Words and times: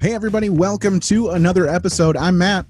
Hey, 0.00 0.14
everybody, 0.14 0.48
welcome 0.48 1.00
to 1.00 1.30
another 1.30 1.66
episode. 1.68 2.16
I'm 2.16 2.38
Matt, 2.38 2.66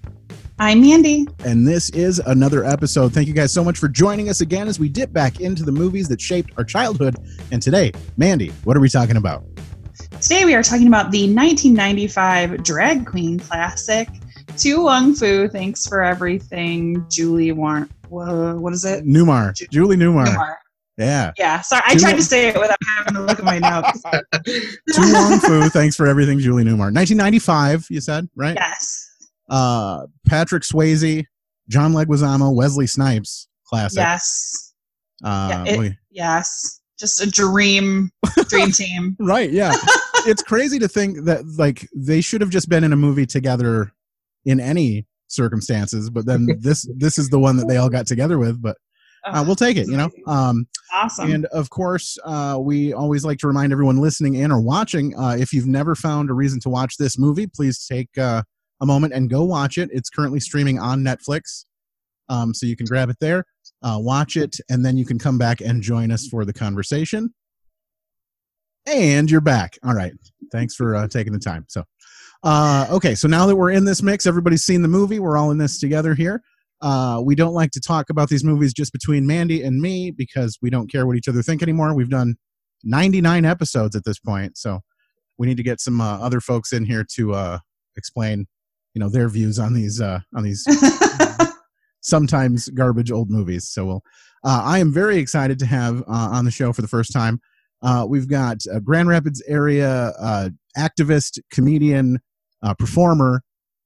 I'm 0.58 0.80
Mandy. 0.80 1.26
and 1.44 1.66
this 1.68 1.90
is 1.90 2.20
another 2.20 2.64
episode. 2.64 3.12
Thank 3.12 3.28
you 3.28 3.34
guys 3.34 3.52
so 3.52 3.62
much 3.62 3.78
for 3.78 3.86
joining 3.88 4.28
us 4.30 4.40
again 4.40 4.66
as 4.66 4.78
we 4.80 4.88
dip 4.88 5.12
back 5.12 5.40
into 5.40 5.62
the 5.62 5.72
movies 5.72 6.08
that 6.08 6.20
shaped 6.20 6.52
our 6.56 6.64
childhood. 6.64 7.16
And 7.52 7.60
today, 7.60 7.92
Mandy, 8.16 8.48
what 8.64 8.76
are 8.76 8.80
we 8.80 8.88
talking 8.88 9.16
about? 9.16 9.44
Today 10.22 10.44
we 10.46 10.54
are 10.54 10.62
talking 10.62 10.86
about 10.88 11.10
the 11.10 11.32
1995 11.34 12.62
drag 12.64 13.06
queen 13.06 13.38
classic, 13.38 14.08
To 14.56 14.82
Wong 14.84 15.14
Foo. 15.14 15.48
Thanks 15.48 15.86
for 15.86 16.02
everything, 16.02 17.04
Julie 17.10 17.52
Warren. 17.52 17.90
Whoa, 18.08 18.56
what 18.56 18.72
is 18.72 18.84
it? 18.86 19.04
Newmar, 19.04 19.54
Ju- 19.54 19.66
Julie 19.70 19.96
Newmar. 19.98 20.26
Newmar. 20.26 20.54
Yeah. 20.98 21.32
Yeah, 21.38 21.60
sorry. 21.60 21.82
I 21.86 21.92
Tu 21.94 22.00
tried 22.00 22.10
Wong- 22.10 22.16
to 22.18 22.22
say 22.24 22.48
it 22.48 22.54
without 22.58 22.76
having 22.96 23.14
to 23.14 23.20
look 23.20 23.38
at 23.38 23.44
my 23.44 23.58
notes. 23.58 24.02
Too 24.94 25.12
Long 25.12 25.38
Fu, 25.38 25.68
thanks 25.68 25.94
for 25.96 26.06
everything, 26.06 26.38
Julie 26.40 26.64
Newmar. 26.64 26.92
1995, 26.92 27.86
you 27.90 28.00
said, 28.00 28.28
right? 28.36 28.56
yes. 28.58 29.04
Uh, 29.48 30.06
Patrick 30.26 30.62
Swayze, 30.64 31.24
John 31.68 31.92
Leguizamo, 31.92 32.54
Wesley 32.54 32.86
Snipes, 32.86 33.48
classic. 33.66 33.98
Yes. 33.98 34.74
Uh, 35.24 35.62
Yeah, 35.66 35.72
it- 35.84 35.92
Yes. 36.10 36.80
Just 36.98 37.22
a 37.22 37.30
dream, 37.30 38.10
dream 38.48 38.72
team. 38.72 39.16
right 39.20 39.52
yeah 39.52 39.72
it's 40.26 40.42
crazy 40.42 40.80
to 40.80 40.88
think 40.88 41.26
that 41.26 41.46
like 41.56 41.86
they 41.94 42.20
should 42.20 42.40
have 42.40 42.50
just 42.50 42.68
been 42.68 42.82
in 42.82 42.92
a 42.92 42.96
movie 42.96 43.24
together 43.24 43.92
in 44.46 44.58
any 44.58 45.06
circumstances 45.28 46.10
but 46.10 46.26
then 46.26 46.48
this 46.58 46.88
this 46.96 47.16
is 47.16 47.28
the 47.28 47.38
one 47.38 47.56
that 47.56 47.68
they 47.68 47.76
all 47.76 47.88
got 47.88 48.04
together 48.04 48.36
with 48.36 48.60
but 48.60 48.76
uh, 49.34 49.44
we'll 49.46 49.56
take 49.56 49.76
it 49.76 49.88
you 49.88 49.96
know 49.96 50.10
um 50.26 50.66
Awesome. 50.92 51.30
and 51.30 51.44
of 51.46 51.70
course 51.70 52.16
uh 52.24 52.58
we 52.60 52.92
always 52.92 53.24
like 53.24 53.38
to 53.38 53.46
remind 53.46 53.72
everyone 53.72 53.98
listening 53.98 54.34
in 54.34 54.50
or 54.50 54.60
watching 54.60 55.16
uh 55.18 55.36
if 55.38 55.52
you've 55.52 55.66
never 55.66 55.94
found 55.94 56.30
a 56.30 56.34
reason 56.34 56.60
to 56.60 56.68
watch 56.68 56.96
this 56.98 57.18
movie 57.18 57.46
please 57.46 57.86
take 57.86 58.16
uh 58.18 58.42
a 58.80 58.86
moment 58.86 59.12
and 59.12 59.28
go 59.28 59.44
watch 59.44 59.76
it 59.78 59.90
it's 59.92 60.10
currently 60.10 60.40
streaming 60.40 60.78
on 60.78 61.00
netflix 61.02 61.64
um 62.28 62.54
so 62.54 62.66
you 62.66 62.76
can 62.76 62.86
grab 62.86 63.10
it 63.10 63.16
there 63.20 63.44
uh, 63.82 63.98
watch 64.00 64.36
it, 64.36 64.56
and 64.68 64.84
then 64.84 64.96
you 64.96 65.04
can 65.04 65.18
come 65.18 65.38
back 65.38 65.60
and 65.60 65.82
join 65.82 66.10
us 66.10 66.26
for 66.26 66.44
the 66.44 66.52
conversation. 66.52 67.32
And 68.86 69.30
you're 69.30 69.40
back. 69.40 69.78
All 69.84 69.94
right. 69.94 70.12
Thanks 70.50 70.74
for 70.74 70.96
uh, 70.96 71.08
taking 71.08 71.32
the 71.32 71.38
time. 71.38 71.64
So, 71.68 71.84
uh, 72.42 72.86
okay. 72.90 73.14
So 73.14 73.28
now 73.28 73.46
that 73.46 73.54
we're 73.54 73.70
in 73.70 73.84
this 73.84 74.02
mix, 74.02 74.26
everybody's 74.26 74.64
seen 74.64 74.82
the 74.82 74.88
movie. 74.88 75.18
We're 75.18 75.36
all 75.36 75.50
in 75.50 75.58
this 75.58 75.78
together 75.78 76.14
here. 76.14 76.42
Uh, 76.80 77.20
we 77.24 77.34
don't 77.34 77.54
like 77.54 77.70
to 77.72 77.80
talk 77.80 78.10
about 78.10 78.28
these 78.28 78.44
movies 78.44 78.72
just 78.72 78.92
between 78.92 79.26
Mandy 79.26 79.62
and 79.62 79.80
me 79.80 80.10
because 80.10 80.58
we 80.62 80.70
don't 80.70 80.90
care 80.90 81.06
what 81.06 81.16
each 81.16 81.28
other 81.28 81.42
think 81.42 81.62
anymore. 81.62 81.94
We've 81.94 82.10
done 82.10 82.36
99 82.84 83.44
episodes 83.44 83.96
at 83.96 84.04
this 84.04 84.18
point, 84.18 84.56
so 84.56 84.80
we 85.38 85.46
need 85.46 85.56
to 85.56 85.62
get 85.62 85.80
some 85.80 86.00
uh, 86.00 86.18
other 86.18 86.40
folks 86.40 86.72
in 86.72 86.84
here 86.84 87.04
to 87.14 87.34
uh, 87.34 87.58
explain, 87.96 88.46
you 88.94 89.00
know, 89.00 89.08
their 89.08 89.28
views 89.28 89.58
on 89.58 89.74
these 89.74 90.00
uh, 90.00 90.20
on 90.36 90.44
these 90.44 90.66
sometimes 92.00 92.68
garbage 92.70 93.10
old 93.10 93.30
movies. 93.30 93.68
So 93.68 93.84
we'll, 93.84 94.02
uh, 94.44 94.62
I 94.64 94.78
am 94.78 94.92
very 94.92 95.18
excited 95.18 95.58
to 95.60 95.66
have 95.66 96.02
uh, 96.02 96.04
on 96.08 96.44
the 96.44 96.50
show 96.50 96.72
for 96.72 96.82
the 96.82 96.88
first 96.88 97.12
time. 97.12 97.40
Uh, 97.82 98.06
we've 98.08 98.28
got 98.28 98.58
a 98.72 98.80
Grand 98.80 99.08
Rapids 99.08 99.42
area 99.46 100.12
uh, 100.18 100.48
activist, 100.76 101.38
comedian, 101.52 102.18
uh, 102.62 102.74
performer. 102.74 103.42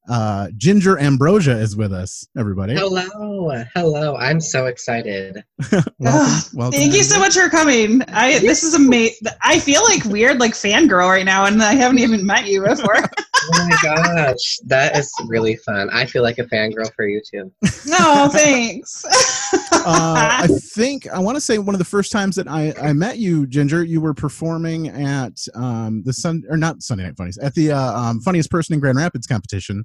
Uh, 0.09 0.49
Ginger 0.57 0.99
Ambrosia 0.99 1.57
is 1.57 1.77
with 1.77 1.93
us. 1.93 2.27
Everybody, 2.37 2.75
Hello, 2.75 3.65
hello. 3.75 4.17
I'm 4.17 4.41
so 4.41 4.67
excited. 4.67 5.45
welcome. 5.73 5.95
Ugh, 6.05 6.45
welcome 6.55 6.79
Thank 6.79 6.95
you 6.95 7.05
so 7.05 7.21
much 7.21 7.35
for 7.35 7.49
coming. 7.49 8.03
I 8.09 8.41
this 8.41 8.65
is 8.65 8.75
amazing. 8.75 9.29
I 9.43 9.61
feel 9.61 9.83
like 9.85 10.05
weird, 10.05 10.41
like 10.41 10.53
fangirl 10.53 11.09
right 11.09 11.25
now, 11.25 11.45
and 11.45 11.63
I 11.63 11.75
haven't 11.75 12.01
even 12.01 12.27
met 12.27 12.47
you 12.47 12.63
before. 12.63 12.97
Oh 13.45 13.69
my 13.69 13.77
gosh, 13.83 14.59
that 14.67 14.97
is 14.97 15.13
really 15.27 15.57
fun. 15.57 15.91
I 15.93 16.07
feel 16.07 16.23
like 16.23 16.39
a 16.39 16.45
fangirl 16.45 16.93
for 16.95 17.07
you 17.07 17.21
too. 17.29 17.53
no, 17.87 18.29
thanks. 18.33 19.05
uh, 19.73 19.83
I 19.85 20.47
think 20.75 21.09
I 21.09 21.19
want 21.19 21.37
to 21.37 21.41
say 21.41 21.59
one 21.59 21.75
of 21.75 21.79
the 21.79 21.85
first 21.85 22.13
times 22.13 22.37
that 22.37 22.47
I, 22.49 22.73
I 22.81 22.93
met 22.93 23.19
you, 23.19 23.47
Ginger, 23.47 23.85
you 23.85 24.01
were 24.01 24.15
performing 24.15 24.89
at 24.89 25.33
um, 25.55 26.03
the 26.05 26.13
Sun 26.13 26.45
or 26.49 26.57
not 26.57 26.83
Sunday 26.83 27.05
Night 27.05 27.17
Funnies 27.17 27.39
at 27.39 27.55
the 27.55 27.73
uh, 27.73 27.99
um, 27.99 28.21
Funniest 28.21 28.51
Person 28.51 28.75
in 28.75 28.81
Grand 28.81 28.99
Rapids 28.99 29.27
competition, 29.27 29.85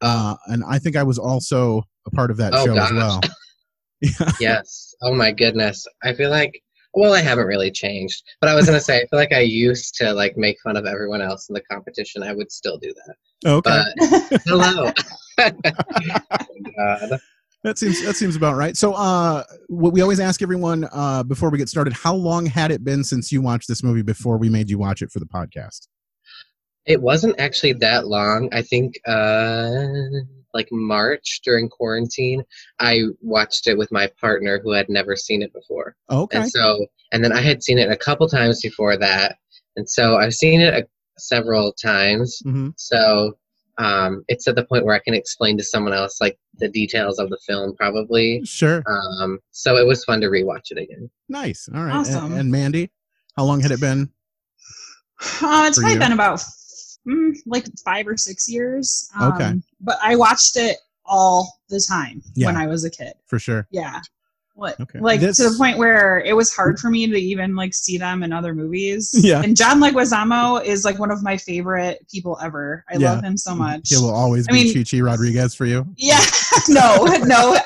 uh, 0.00 0.36
and 0.46 0.62
I 0.68 0.78
think 0.78 0.96
I 0.96 1.02
was 1.02 1.18
also 1.18 1.82
a 2.06 2.10
part 2.10 2.30
of 2.30 2.36
that 2.38 2.52
Oh, 2.54 2.64
show 2.66 2.76
as 2.76 2.92
well. 2.92 3.20
Yes. 4.40 4.94
Oh 5.00 5.14
my 5.14 5.30
goodness. 5.30 5.86
I 6.02 6.12
feel 6.12 6.30
like 6.30 6.60
well, 6.94 7.14
I 7.14 7.20
haven't 7.20 7.46
really 7.46 7.70
changed, 7.70 8.22
but 8.40 8.50
I 8.50 8.54
was 8.54 8.66
gonna 8.66 8.80
say 8.80 8.96
I 8.98 9.06
feel 9.06 9.18
like 9.18 9.32
I 9.32 9.40
used 9.40 9.94
to 9.96 10.12
like 10.12 10.36
make 10.36 10.60
fun 10.60 10.76
of 10.76 10.86
everyone 10.86 11.22
else 11.22 11.48
in 11.48 11.54
the 11.54 11.62
competition. 11.62 12.22
I 12.22 12.32
would 12.32 12.52
still 12.52 12.78
do 12.78 12.92
that. 12.92 13.50
Okay, 13.50 13.82
But 14.30 14.42
hello. 14.46 14.92
Oh 15.38 15.50
God. 16.76 17.20
that 17.64 17.78
seems 17.78 18.04
that 18.04 18.14
seems 18.16 18.36
about 18.36 18.54
right. 18.56 18.76
So, 18.76 18.92
uh, 18.92 19.42
what 19.68 19.92
we 19.92 20.02
always 20.02 20.20
ask 20.20 20.42
everyone 20.42 20.86
uh, 20.92 21.22
before 21.22 21.50
we 21.50 21.56
get 21.58 21.68
started: 21.70 21.94
How 21.94 22.14
long 22.14 22.44
had 22.46 22.70
it 22.70 22.84
been 22.84 23.02
since 23.02 23.32
you 23.32 23.40
watched 23.40 23.66
this 23.66 23.82
movie 23.82 24.02
before 24.02 24.36
we 24.36 24.48
made 24.50 24.68
you 24.68 24.78
watch 24.78 25.00
it 25.00 25.10
for 25.10 25.20
the 25.20 25.26
podcast? 25.26 25.88
It 26.84 27.00
wasn't 27.00 27.40
actually 27.40 27.72
that 27.74 28.06
long. 28.06 28.50
I 28.52 28.62
think 28.62 28.94
uh 29.06 29.86
like 30.54 30.68
March 30.70 31.40
during 31.44 31.68
quarantine, 31.68 32.42
I 32.78 33.02
watched 33.20 33.66
it 33.66 33.76
with 33.78 33.90
my 33.92 34.06
partner 34.20 34.60
who 34.62 34.72
had 34.72 34.88
never 34.88 35.16
seen 35.16 35.42
it 35.42 35.52
before. 35.52 35.96
Okay, 36.10 36.38
And 36.38 36.50
so 36.50 36.86
and 37.12 37.22
then 37.24 37.32
I 37.32 37.40
had 37.40 37.62
seen 37.62 37.78
it 37.78 37.90
a 37.90 37.96
couple 37.96 38.28
times 38.28 38.60
before 38.62 38.96
that. 38.98 39.36
And 39.76 39.88
so 39.88 40.16
I've 40.16 40.34
seen 40.34 40.60
it 40.60 40.74
a, 40.74 40.86
several 41.18 41.72
times. 41.72 42.40
hmm 42.44 42.70
So 42.76 43.38
um 43.78 44.22
it's 44.28 44.46
at 44.48 44.54
the 44.54 44.64
point 44.66 44.84
where 44.84 44.94
I 44.94 44.98
can 44.98 45.14
explain 45.14 45.56
to 45.56 45.64
someone 45.64 45.94
else 45.94 46.20
like 46.20 46.38
the 46.58 46.68
details 46.68 47.18
of 47.18 47.30
the 47.30 47.38
film 47.46 47.74
probably. 47.76 48.42
sure, 48.44 48.82
Um 48.86 49.38
so 49.50 49.76
it 49.76 49.86
was 49.86 50.04
fun 50.04 50.20
to 50.20 50.26
rewatch 50.28 50.70
it 50.70 50.78
again. 50.78 51.08
nice. 51.28 51.68
All 51.74 51.82
right, 51.84 51.94
Awesome. 51.94 52.32
And, 52.32 52.40
and 52.40 52.50
Mandy, 52.50 52.90
how 53.36 53.44
long 53.44 53.60
had 53.60 53.70
it 53.70 53.80
been? 53.80 54.10
Uh, 55.40 55.64
it's 55.68 55.78
probably 55.78 55.94
you? 55.94 55.98
been 56.00 56.12
about 56.12 56.40
mm, 57.06 57.34
like 57.46 57.66
five 57.84 58.06
or 58.06 58.16
six 58.16 58.48
years. 58.48 59.08
Um, 59.18 59.32
Okay. 59.32 59.52
But 59.80 59.98
I 60.02 60.16
watched 60.16 60.56
it 60.56 60.76
all 61.04 61.58
the 61.68 61.80
time 61.80 62.22
Yeah. 62.34 62.46
when 62.46 62.56
I 62.56 62.66
was 62.66 62.84
a 62.84 62.90
kid. 62.90 63.12
For 63.26 63.38
sure. 63.38 63.66
Yeah. 63.70 64.00
What, 64.54 64.78
Okay. 64.80 65.00
like 65.00 65.20
This- 65.20 65.38
to 65.38 65.48
the 65.48 65.56
point 65.56 65.78
where 65.78 66.20
it 66.20 66.34
was 66.36 66.54
hard 66.54 66.78
for 66.78 66.90
me 66.90 67.06
to 67.06 67.16
even 67.18 67.56
like 67.56 67.72
see 67.72 67.96
them 67.96 68.22
in 68.22 68.32
other 68.34 68.54
movies. 68.54 69.10
Yeah. 69.18 69.40
And 69.42 69.56
John 69.56 69.80
Leguizamo 69.80 70.62
is 70.64 70.84
like 70.84 70.98
one 70.98 71.10
of 71.10 71.22
my 71.22 71.36
favorite 71.38 72.06
people 72.12 72.38
ever. 72.42 72.84
I 72.90 72.98
Yeah. 72.98 73.12
love 73.14 73.24
him 73.24 73.36
so 73.38 73.54
much. 73.54 73.88
He 73.88 73.96
will 73.96 74.10
always 74.14 74.46
I 74.48 74.52
be 74.52 74.64
mean- 74.64 74.74
Chi 74.74 74.84
Chi 74.88 75.00
Rodriguez 75.00 75.54
for 75.54 75.64
you. 75.64 75.86
Yeah, 75.96 76.20
no, 76.68 77.04
no. 77.24 77.56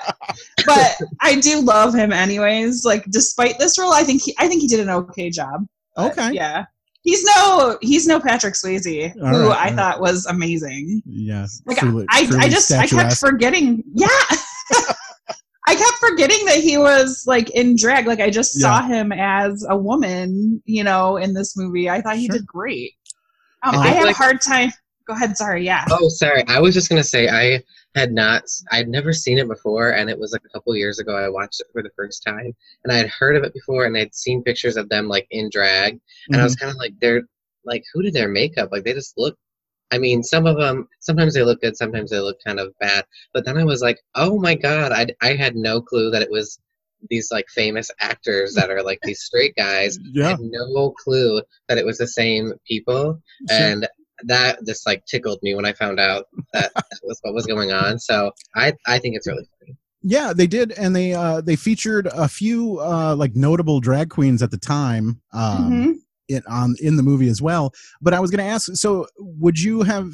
But 0.64 0.96
I 1.20 1.40
do 1.40 1.60
love 1.60 1.92
him 1.94 2.12
anyways. 2.12 2.84
Like 2.84 3.04
despite 3.10 3.58
this 3.58 3.78
role, 3.78 3.92
I 3.92 4.02
think 4.04 4.22
he 4.22 4.34
I 4.38 4.46
think 4.48 4.62
he 4.62 4.68
did 4.68 4.80
an 4.80 4.88
okay 4.90 5.28
job. 5.28 5.66
But, 5.96 6.12
Okay. 6.12 6.34
Yeah. 6.34 6.66
He's 7.06 7.22
no 7.24 7.78
he's 7.80 8.04
no 8.08 8.18
Patrick 8.18 8.54
Swayze, 8.54 9.14
All 9.22 9.28
who 9.28 9.42
right, 9.42 9.42
I 9.44 9.48
all 9.48 9.48
right. 9.54 9.74
thought 9.76 10.00
was 10.00 10.26
amazing. 10.26 11.02
Yes. 11.06 11.62
Like 11.64 11.78
truly- 11.78 12.04
I, 12.10 12.26
truly 12.26 12.40
I 12.44 12.48
just 12.48 12.70
I 12.72 12.86
kept 12.88 13.16
forgetting. 13.16 13.84
Yeah. 13.94 14.08
I 15.68 15.74
kept 15.74 15.98
forgetting 15.98 16.44
that 16.46 16.58
he 16.58 16.78
was 16.78 17.24
like 17.26 17.50
in 17.50 17.76
drag. 17.76 18.06
Like 18.08 18.20
I 18.20 18.28
just 18.30 18.54
saw 18.60 18.82
him 18.82 19.12
as 19.12 19.64
a 19.68 19.76
woman, 19.76 20.60
you 20.64 20.82
know, 20.84 21.16
in 21.16 21.32
this 21.32 21.56
movie. 21.56 21.88
I 21.88 22.00
thought 22.00 22.16
he 22.16 22.26
Sure. 22.26 22.38
did 22.38 22.46
great. 22.46 22.92
Um, 23.62 23.76
I 23.76 23.78
I 23.78 23.82
think, 23.92 23.96
have 23.96 24.08
a 24.08 24.12
hard 24.12 24.40
time. 24.40 24.72
Go 25.06 25.14
ahead. 25.14 25.36
Sorry. 25.36 25.64
Yeah. 25.64 25.84
Oh, 25.90 26.08
sorry. 26.08 26.44
I 26.48 26.60
was 26.60 26.74
just 26.74 26.88
gonna 26.88 27.04
say 27.04 27.28
I 27.28 27.62
had 27.96 28.12
not. 28.12 28.44
I'd 28.70 28.88
never 28.88 29.12
seen 29.12 29.38
it 29.38 29.48
before, 29.48 29.90
and 29.90 30.08
it 30.10 30.18
was 30.18 30.34
a 30.34 30.40
couple 30.52 30.76
years 30.76 30.98
ago. 30.98 31.16
I 31.16 31.28
watched 31.28 31.60
it 31.60 31.66
for 31.72 31.82
the 31.82 31.90
first 31.96 32.22
time, 32.22 32.54
and 32.84 32.92
I 32.92 32.96
had 32.98 33.08
heard 33.08 33.36
of 33.36 33.42
it 33.42 33.54
before, 33.54 33.86
and 33.86 33.96
I'd 33.96 34.14
seen 34.14 34.44
pictures 34.44 34.76
of 34.76 34.88
them 34.90 35.08
like 35.08 35.26
in 35.30 35.48
drag, 35.50 35.98
and 36.28 36.40
I 36.40 36.44
was 36.44 36.54
mm-hmm. 36.54 36.66
kind 36.66 36.76
of 36.76 36.78
like, 36.78 36.92
they're 37.00 37.22
like, 37.64 37.82
who 37.92 38.02
did 38.02 38.14
their 38.14 38.28
makeup? 38.28 38.68
Like 38.70 38.84
they 38.84 38.92
just 38.92 39.14
look. 39.16 39.36
I 39.92 39.98
mean, 39.98 40.22
some 40.22 40.46
of 40.46 40.56
them. 40.56 40.88
Sometimes 41.00 41.34
they 41.34 41.42
look 41.42 41.60
good. 41.60 41.76
Sometimes 41.76 42.10
they 42.10 42.18
look 42.18 42.38
kind 42.44 42.60
of 42.60 42.74
bad. 42.80 43.04
But 43.32 43.44
then 43.44 43.56
I 43.56 43.64
was 43.64 43.82
like, 43.82 43.98
oh 44.14 44.38
my 44.38 44.54
god! 44.54 44.92
I 44.92 45.06
I 45.22 45.34
had 45.34 45.56
no 45.56 45.80
clue 45.80 46.10
that 46.10 46.22
it 46.22 46.30
was 46.30 46.58
these 47.08 47.30
like 47.30 47.46
famous 47.48 47.90
actors 48.00 48.54
that 48.54 48.70
are 48.70 48.82
like 48.82 48.98
these 49.02 49.22
straight 49.22 49.54
guys. 49.56 49.96
I 49.98 50.00
Yeah. 50.12 50.30
had 50.30 50.40
no 50.40 50.90
clue 50.90 51.42
that 51.68 51.78
it 51.78 51.86
was 51.86 51.98
the 51.98 52.06
same 52.06 52.52
people 52.66 53.22
Sure. 53.48 53.58
and 53.58 53.88
that 54.24 54.58
just 54.66 54.86
like 54.86 55.04
tickled 55.06 55.38
me 55.42 55.54
when 55.54 55.64
I 55.66 55.72
found 55.72 56.00
out 56.00 56.26
that 56.52 56.72
that 56.74 57.00
was 57.02 57.18
what 57.22 57.34
was 57.34 57.46
going 57.46 57.72
on. 57.72 57.98
So 57.98 58.32
I 58.54 58.72
I 58.86 58.98
think 58.98 59.16
it's 59.16 59.26
really 59.26 59.46
funny. 59.60 59.76
Yeah, 60.02 60.32
they 60.32 60.46
did, 60.46 60.72
and 60.72 60.94
they 60.94 61.14
uh, 61.14 61.40
they 61.40 61.56
featured 61.56 62.06
a 62.12 62.28
few 62.28 62.78
uh, 62.80 63.16
like 63.16 63.34
notable 63.34 63.80
drag 63.80 64.10
queens 64.10 64.42
at 64.42 64.50
the 64.50 64.58
time 64.58 65.20
um, 65.32 65.72
Mhm. 65.72 65.94
in 66.28 66.42
on 66.48 66.76
in 66.80 66.96
the 66.96 67.02
movie 67.02 67.28
as 67.28 67.42
well. 67.42 67.72
But 68.00 68.14
I 68.14 68.20
was 68.20 68.30
going 68.30 68.44
to 68.44 68.50
ask, 68.50 68.70
so 68.74 69.06
would 69.18 69.58
you 69.60 69.82
have? 69.82 70.12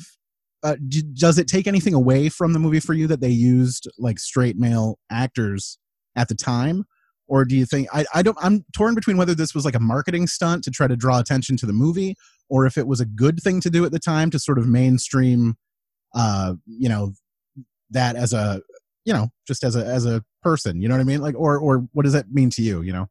Uh, 0.65 0.77
d- 0.89 1.03
does 1.19 1.39
it 1.39 1.49
take 1.49 1.67
anything 1.67 1.93
away 1.93 2.29
from 2.29 2.53
the 2.53 2.59
movie 2.61 2.79
for 2.79 2.95
you 2.95 3.09
that 3.09 3.21
they 3.21 3.29
used 3.29 3.89
like 3.99 4.19
straight 4.21 4.57
male 4.57 4.97
actors 5.11 5.77
at 6.15 6.29
the 6.29 6.37
time, 6.37 6.85
or 7.27 7.45
do 7.45 7.57
you 7.57 7.67
think 7.67 7.89
I, 7.93 8.05
I 8.15 8.23
don't 8.23 8.37
i'm 8.41 8.65
torn 8.73 8.95
between 8.95 9.17
whether 9.17 9.35
this 9.35 9.55
was 9.55 9.65
like 9.65 9.75
a 9.75 9.81
marketing 9.81 10.27
stunt 10.29 10.63
to 10.65 10.71
try 10.71 10.87
to 10.87 10.97
draw 10.97 11.19
attention 11.19 11.57
to 11.59 11.67
the 11.67 11.73
movie 11.73 12.15
or 12.53 12.67
if 12.67 12.77
it 12.77 12.87
was 12.87 13.01
a 13.01 13.07
good 13.07 13.41
thing 13.41 13.63
to 13.63 13.71
do 13.71 13.83
at 13.87 13.93
the 13.93 13.99
time 13.99 14.29
to 14.31 14.39
sort 14.39 14.59
of 14.59 14.69
mainstream 14.69 15.57
uh 16.15 16.53
you 16.67 16.89
know 16.89 17.13
that 17.91 18.15
as 18.15 18.35
a 18.35 18.61
you 19.07 19.13
know 19.13 19.29
just 19.47 19.65
as 19.65 19.75
a 19.75 19.85
as 19.85 20.05
a 20.05 20.23
person 20.43 20.83
you 20.83 20.87
know 20.89 20.95
what 20.95 21.01
i 21.01 21.05
mean? 21.05 21.23
Like 21.23 21.35
or 21.39 21.59
or 21.59 21.89
what 21.93 22.03
does 22.03 22.13
that 22.13 22.31
mean 22.31 22.51
to 22.51 22.63
you 22.63 22.83
you 22.83 22.93
know? 22.93 23.09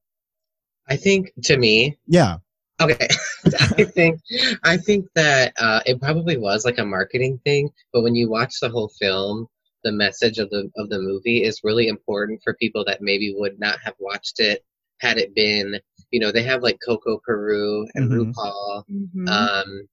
I 0.87 0.95
think 0.95 1.31
to 1.43 1.57
me, 1.57 1.97
yeah. 2.07 2.37
Okay, 2.81 3.07
I 3.45 3.83
think 3.83 4.19
I 4.63 4.77
think 4.77 5.07
that 5.15 5.53
uh, 5.57 5.81
it 5.85 6.01
probably 6.01 6.37
was 6.37 6.65
like 6.65 6.79
a 6.79 6.85
marketing 6.85 7.39
thing, 7.45 7.69
but 7.93 8.01
when 8.01 8.15
you 8.15 8.29
watch 8.29 8.59
the 8.59 8.69
whole 8.69 8.91
film, 8.99 9.47
the 9.83 9.91
message 9.91 10.37
of 10.37 10.49
the 10.49 10.69
of 10.75 10.89
the 10.89 10.99
movie 10.99 11.43
is 11.43 11.61
really 11.63 11.87
important 11.87 12.41
for 12.43 12.55
people 12.55 12.83
that 12.85 13.01
maybe 13.01 13.33
would 13.37 13.59
not 13.59 13.79
have 13.83 13.93
watched 13.99 14.39
it 14.39 14.65
had 14.99 15.17
it 15.17 15.33
been, 15.33 15.79
you 16.11 16.19
know, 16.19 16.31
they 16.31 16.43
have 16.43 16.61
like 16.61 16.77
Coco 16.85 17.19
Peru 17.25 17.87
and 17.95 18.09
Mhm. 18.11 18.33
RuPaul, 18.33 18.83
Mhm. 18.89 19.27
um, 19.29 19.87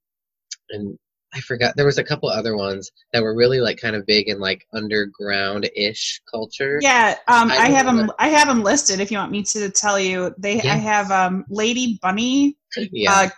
and 0.70 0.98
I 1.34 1.40
forgot 1.40 1.76
there 1.76 1.84
was 1.86 1.98
a 1.98 2.04
couple 2.04 2.28
other 2.30 2.56
ones 2.56 2.90
that 3.12 3.22
were 3.22 3.36
really 3.36 3.60
like 3.60 3.78
kind 3.78 3.94
of 3.94 4.06
big 4.06 4.28
in 4.28 4.38
like 4.40 4.66
underground 4.72 5.68
ish 5.76 6.20
culture. 6.30 6.78
yeah, 6.82 7.16
um, 7.28 7.50
I 7.52 7.56
I, 7.56 7.68
have 7.70 7.84
them. 7.86 7.96
remember. 7.96 8.14
I 8.18 8.28
have 8.28 8.48
them 8.48 8.62
listed. 8.62 8.98
If 9.00 9.10
you 9.10 9.18
want 9.18 9.30
me 9.32 9.42
to 9.44 9.68
tell 9.70 10.00
you, 10.00 10.34
they. 10.38 10.56
Yeah. 10.62 10.72
I 10.72 10.76
have 10.76 11.10
um, 11.10 11.44
Lady 11.50 11.98
Bunny. 12.02 12.56
yeah. 12.76 13.12
Uh, 13.12 13.28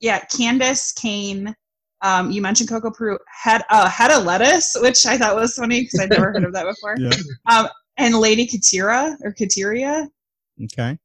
yeah, 0.00 0.20
Candis 0.26 0.94
Cayne. 0.94 1.54
Um, 2.02 2.30
you 2.30 2.40
mentioned 2.42 2.68
Coco 2.68 2.90
Peru. 2.90 3.18
Head 3.26 3.62
uh, 3.70 3.88
head 3.88 4.10
of 4.12 4.24
lettuce, 4.24 4.76
which 4.80 5.04
I 5.06 5.16
thought 5.18 5.34
was 5.34 5.54
funny 5.54 5.82
because 5.82 6.00
I'd 6.00 6.10
never 6.10 6.32
heard 6.32 6.44
of 6.44 6.52
that 6.52 6.66
before. 6.66 6.94
yeah 6.98 7.10
Um, 7.46 7.68
and 7.96 8.14
Lady 8.16 8.46
Katira 8.46 9.16
or 9.22 9.32
Katiria. 9.32 10.06
okay 10.64 10.92
Kat- 10.92 10.98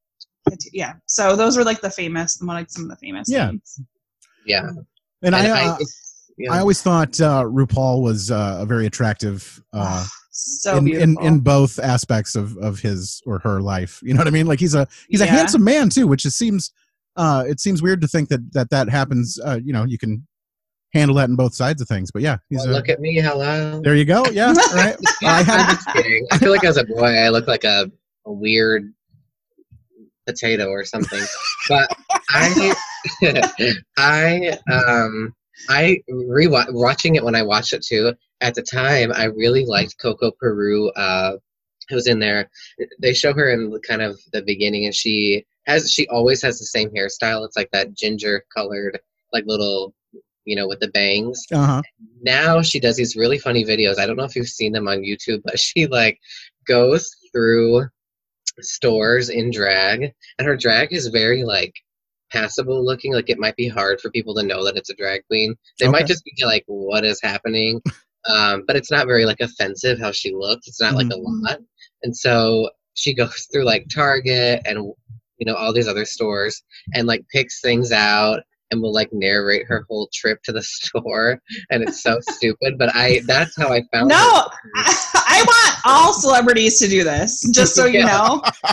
Yeah. 0.73 0.93
So 1.05 1.35
those 1.35 1.57
were 1.57 1.63
like 1.63 1.81
the 1.81 1.89
famous, 1.89 2.37
the 2.37 2.45
like 2.45 2.69
some 2.69 2.83
of 2.83 2.89
the 2.89 2.95
famous. 2.97 3.29
Yeah. 3.29 3.47
ones. 3.47 3.81
yeah. 4.45 4.67
and, 4.67 4.85
And 5.21 5.35
i 5.35 5.47
I, 5.47 5.67
uh, 5.67 5.77
yeah. 6.37 6.53
I 6.53 6.59
always 6.59 6.81
thought 6.81 7.19
uh, 7.19 7.43
RuPaul 7.43 8.01
was 8.01 8.31
uh, 8.31 8.59
a 8.61 8.65
very 8.65 8.85
attractive 8.85 9.61
uh, 9.73 10.05
so 10.31 10.77
in, 10.77 10.87
in 10.87 11.17
in 11.21 11.39
both 11.39 11.79
aspects 11.79 12.35
of 12.35 12.55
of 12.57 12.79
his 12.79 13.21
or 13.25 13.39
her 13.39 13.61
life. 13.61 13.99
You 14.01 14.13
know 14.13 14.19
what 14.19 14.27
I 14.27 14.31
mean? 14.31 14.47
Like 14.47 14.59
he's 14.59 14.73
a 14.75 14.87
he's 15.09 15.19
a 15.21 15.25
handsome 15.25 15.63
man 15.63 15.89
too, 15.89 16.07
which 16.07 16.25
it 16.25 16.31
seems 16.31 16.71
uh, 17.17 17.43
it 17.45 17.59
seems 17.59 17.81
weird 17.81 17.99
to 18.01 18.07
think 18.07 18.29
that 18.29 18.53
that 18.53 18.69
that 18.69 18.89
happens. 18.89 19.37
Uh, 19.45 19.59
you 19.61 19.73
know, 19.73 19.83
you 19.83 19.97
can 19.97 20.25
handle 20.93 21.15
that 21.17 21.29
in 21.29 21.35
both 21.35 21.53
sides 21.53 21.81
of 21.81 21.87
things. 21.89 22.09
But 22.11 22.21
yeah, 22.21 22.37
he's 22.49 22.59
Well, 22.59 22.69
a, 22.69 22.73
look 22.75 22.89
at 22.89 22.99
me, 23.01 23.15
hello. 23.15 23.81
there. 23.83 23.95
You 23.95 24.05
go. 24.05 24.23
Yeah, 24.31 24.53
right. 24.73 24.95
I 25.23 25.39
I'm 25.47 25.75
just 25.75 25.87
kidding. 25.89 26.25
I 26.31 26.37
feel 26.37 26.51
like 26.51 26.63
as 26.63 26.77
a 26.77 26.85
boy, 26.85 27.07
I 27.17 27.29
look 27.29 27.47
like 27.47 27.65
a, 27.65 27.91
a 28.25 28.31
weird 28.31 28.93
potato 30.29 30.69
or 30.69 30.83
something. 30.85 31.23
But 31.67 31.89
I, 32.29 32.75
I, 33.97 34.57
um, 34.71 35.33
I 35.67 36.01
rewatch 36.09 36.71
watching 36.71 37.15
it 37.15 37.23
when 37.23 37.35
I 37.35 37.41
watched 37.41 37.73
it 37.73 37.83
too. 37.83 38.13
At 38.41 38.55
the 38.55 38.61
time, 38.61 39.11
I 39.13 39.25
really 39.25 39.65
liked 39.65 39.97
Coco 39.99 40.31
Peru. 40.31 40.89
Uh, 40.91 41.37
who 41.89 41.95
was 41.95 42.07
in 42.07 42.19
there? 42.19 42.49
They 43.01 43.13
show 43.13 43.33
her 43.33 43.49
in 43.49 43.77
kind 43.87 44.01
of 44.01 44.19
the 44.31 44.43
beginning, 44.43 44.85
and 44.85 44.95
she 44.95 45.45
has 45.65 45.91
she 45.91 46.07
always 46.07 46.41
has 46.43 46.59
the 46.59 46.65
same 46.65 46.89
hairstyle. 46.91 47.45
It's 47.45 47.57
like 47.57 47.71
that 47.71 47.93
ginger 47.93 48.45
colored, 48.55 48.99
like 49.33 49.45
little, 49.47 49.93
you 50.45 50.55
know, 50.55 50.67
with 50.67 50.79
the 50.79 50.89
bangs 50.89 51.43
uh 51.51 51.65
huh. 51.65 51.81
now 52.21 52.61
she 52.61 52.79
does 52.79 52.95
these 52.95 53.15
really 53.15 53.39
funny 53.39 53.65
videos. 53.65 53.99
I 53.99 54.05
don't 54.05 54.17
know 54.17 54.23
if 54.23 54.35
you've 54.35 54.47
seen 54.47 54.71
them 54.71 54.87
on 54.87 54.99
YouTube, 54.99 55.41
but 55.43 55.59
she 55.59 55.87
like 55.87 56.19
goes 56.65 57.09
through 57.33 57.87
stores 58.61 59.29
in 59.29 59.51
drag, 59.51 60.11
and 60.37 60.47
her 60.47 60.55
drag 60.57 60.93
is 60.93 61.07
very 61.07 61.43
like 61.43 61.73
passable 62.31 62.83
looking. 62.85 63.13
Like 63.13 63.29
it 63.29 63.39
might 63.39 63.55
be 63.55 63.67
hard 63.67 63.99
for 64.01 64.11
people 64.11 64.35
to 64.35 64.43
know 64.43 64.63
that 64.65 64.77
it's 64.77 64.89
a 64.89 64.95
drag 64.95 65.25
queen. 65.27 65.55
They 65.79 65.87
Okay. 65.87 65.91
might 65.91 66.07
just 66.07 66.23
be 66.23 66.33
like, 66.45 66.63
"What 66.67 67.05
is 67.05 67.19
happening?" 67.21 67.81
Um, 68.29 68.65
but 68.67 68.75
it's 68.75 68.91
not 68.91 69.07
very 69.07 69.25
like 69.25 69.39
offensive 69.39 69.97
how 69.97 70.11
she 70.11 70.33
looks. 70.33 70.67
It's 70.67 70.81
not 70.81 70.95
like 70.95 71.07
a 71.07 71.15
Mhm. 71.15 71.41
lot, 71.41 71.59
and 72.03 72.15
so 72.15 72.69
she 72.93 73.13
goes 73.13 73.47
through 73.51 73.63
like 73.63 73.87
Target 73.89 74.61
and 74.65 74.77
you 75.37 75.45
know 75.45 75.55
all 75.55 75.71
these 75.71 75.87
other 75.87 76.03
stores 76.03 76.61
and 76.93 77.07
like 77.07 77.23
picks 77.31 77.61
things 77.61 77.93
out 77.93 78.41
and 78.71 78.81
will 78.81 78.93
like 78.93 79.09
narrate 79.11 79.65
her 79.67 79.81
mm. 79.81 79.85
whole 79.89 80.09
trip 80.13 80.41
to 80.43 80.51
the 80.51 80.63
store 80.63 81.41
and 81.69 81.83
it's 81.83 82.01
so 82.03 82.17
stupid 82.21 82.77
but 82.77 82.89
i 82.95 83.21
that's 83.25 83.55
how 83.57 83.71
i 83.71 83.81
found 83.91 84.09
no. 84.09 84.47
I, 84.75 85.09
I 85.29 85.43
want 85.43 85.79
all 85.85 86.13
celebrities 86.13 86.79
to 86.79 86.87
do 86.87 87.03
this. 87.03 87.49
Just 87.51 87.75
so 87.75 87.85
you 87.85 88.03
know. 88.03 88.41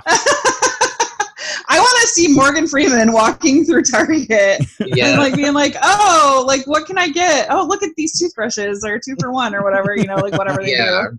I 1.68 1.78
want 1.78 2.00
to 2.02 2.08
see 2.08 2.34
Morgan 2.34 2.66
Freeman 2.66 3.12
walking 3.12 3.64
through 3.64 3.84
Target 3.84 4.64
yeah 4.80 5.10
and 5.10 5.18
like 5.18 5.36
being 5.36 5.52
like, 5.52 5.76
"Oh, 5.82 6.44
like 6.46 6.66
what 6.66 6.86
can 6.86 6.98
I 6.98 7.08
get? 7.08 7.48
Oh, 7.50 7.64
look 7.64 7.82
at 7.82 7.90
these 7.96 8.18
toothbrushes 8.18 8.84
or 8.84 8.98
two 8.98 9.16
for 9.20 9.30
one 9.32 9.54
or 9.54 9.62
whatever, 9.62 9.96
you 9.96 10.06
know, 10.06 10.16
like 10.16 10.32
whatever 10.32 10.62
they 10.62 10.72
yeah 10.72 11.08
do." 11.10 11.18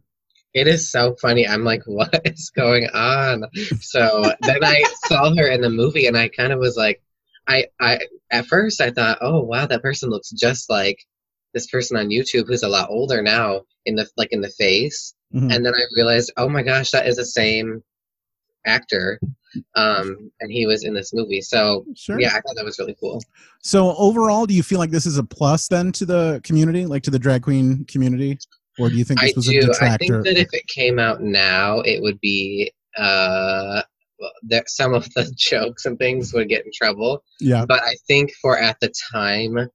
it 0.54 0.66
is 0.66 0.90
so 0.90 1.14
funny 1.22 1.46
i'm 1.46 1.66
like 1.66 1.84
what 1.86 2.22
is 2.26 2.50
going 2.50 2.88
on 2.94 3.44
so 3.80 4.24
then 4.42 4.64
i 4.64 4.82
saw 5.06 5.36
her 5.36 5.50
in 5.50 5.60
the 5.60 5.70
movie 5.70 6.08
and 6.08 6.18
i 6.18 6.28
kind 6.30 6.54
of 6.54 6.60
was 6.60 6.78
like 6.78 7.02
i 7.48 7.66
i 7.80 8.00
at 8.32 8.46
first 8.46 8.82
i 8.82 8.90
thought 8.92 9.18
oh 9.22 9.42
wow 9.42 9.66
that 9.66 9.82
person 9.82 10.10
looks 10.10 10.30
just 10.32 10.70
like 10.70 10.98
this 11.54 11.68
person 11.68 11.98
on 11.98 12.10
youtube 12.10 12.46
who's 12.48 12.64
a 12.64 12.70
lot 12.70 12.90
older 12.90 13.22
now 13.22 13.62
in 13.86 13.96
the 13.96 14.08
like 14.18 14.32
in 14.32 14.42
the 14.42 14.50
face 14.50 15.14
Mhm. 15.34 15.54
and 15.54 15.66
then 15.66 15.76
I 15.76 15.82
realized, 15.94 16.32
oh 16.38 16.48
my 16.48 16.64
gosh, 16.64 16.92
that 16.92 17.06
is 17.06 17.18
the 17.18 17.26
same 17.26 17.84
actor, 18.66 19.20
um, 19.76 20.32
and 20.40 20.50
he 20.50 20.66
was 20.66 20.86
in 20.86 20.94
this 20.94 21.14
movie. 21.14 21.42
So 21.42 21.86
Sure. 21.98 22.18
yeah, 22.18 22.30
I 22.30 22.40
thought 22.40 22.56
that 22.56 22.64
was 22.64 22.80
really 22.80 22.96
cool. 22.98 23.22
So 23.62 23.94
overall, 23.98 24.46
do 24.46 24.54
you 24.54 24.64
feel 24.64 24.80
like 24.80 24.90
this 24.92 25.06
is 25.06 25.18
a 25.18 25.24
plus 25.26 25.68
then 25.68 25.92
to 25.94 26.06
the 26.06 26.40
community, 26.46 26.86
like 26.86 27.04
to 27.04 27.12
the 27.12 27.20
drag 27.20 27.44
queen 27.44 27.84
community, 27.86 28.40
or 28.80 28.90
do 28.90 28.96
you 28.96 29.04
think 29.04 29.22
I 29.22 29.26
this 29.28 29.36
was 29.36 29.48
a 29.50 29.52
do. 29.52 29.58
I 29.60 29.62
detractor? 29.66 29.98
think 29.98 30.24
that 30.26 30.38
if 30.38 30.54
it 30.54 30.66
came 30.68 30.98
out 30.98 31.22
now, 31.22 31.80
it 31.82 32.02
would 32.02 32.22
be 32.22 32.72
uh, 32.98 33.82
that 34.44 34.70
some 34.70 34.94
of 34.94 35.06
the 35.14 35.32
jokes 35.38 35.86
and 35.86 35.98
things 35.98 36.34
would 36.34 36.50
get 36.50 36.66
in 36.66 36.72
trouble. 36.74 37.24
yeah. 37.40 37.66
But 37.68 37.84
I 37.84 37.96
think 38.08 38.32
for 38.42 38.58
at 38.58 38.80
the 38.80 38.92
time, 39.12 39.70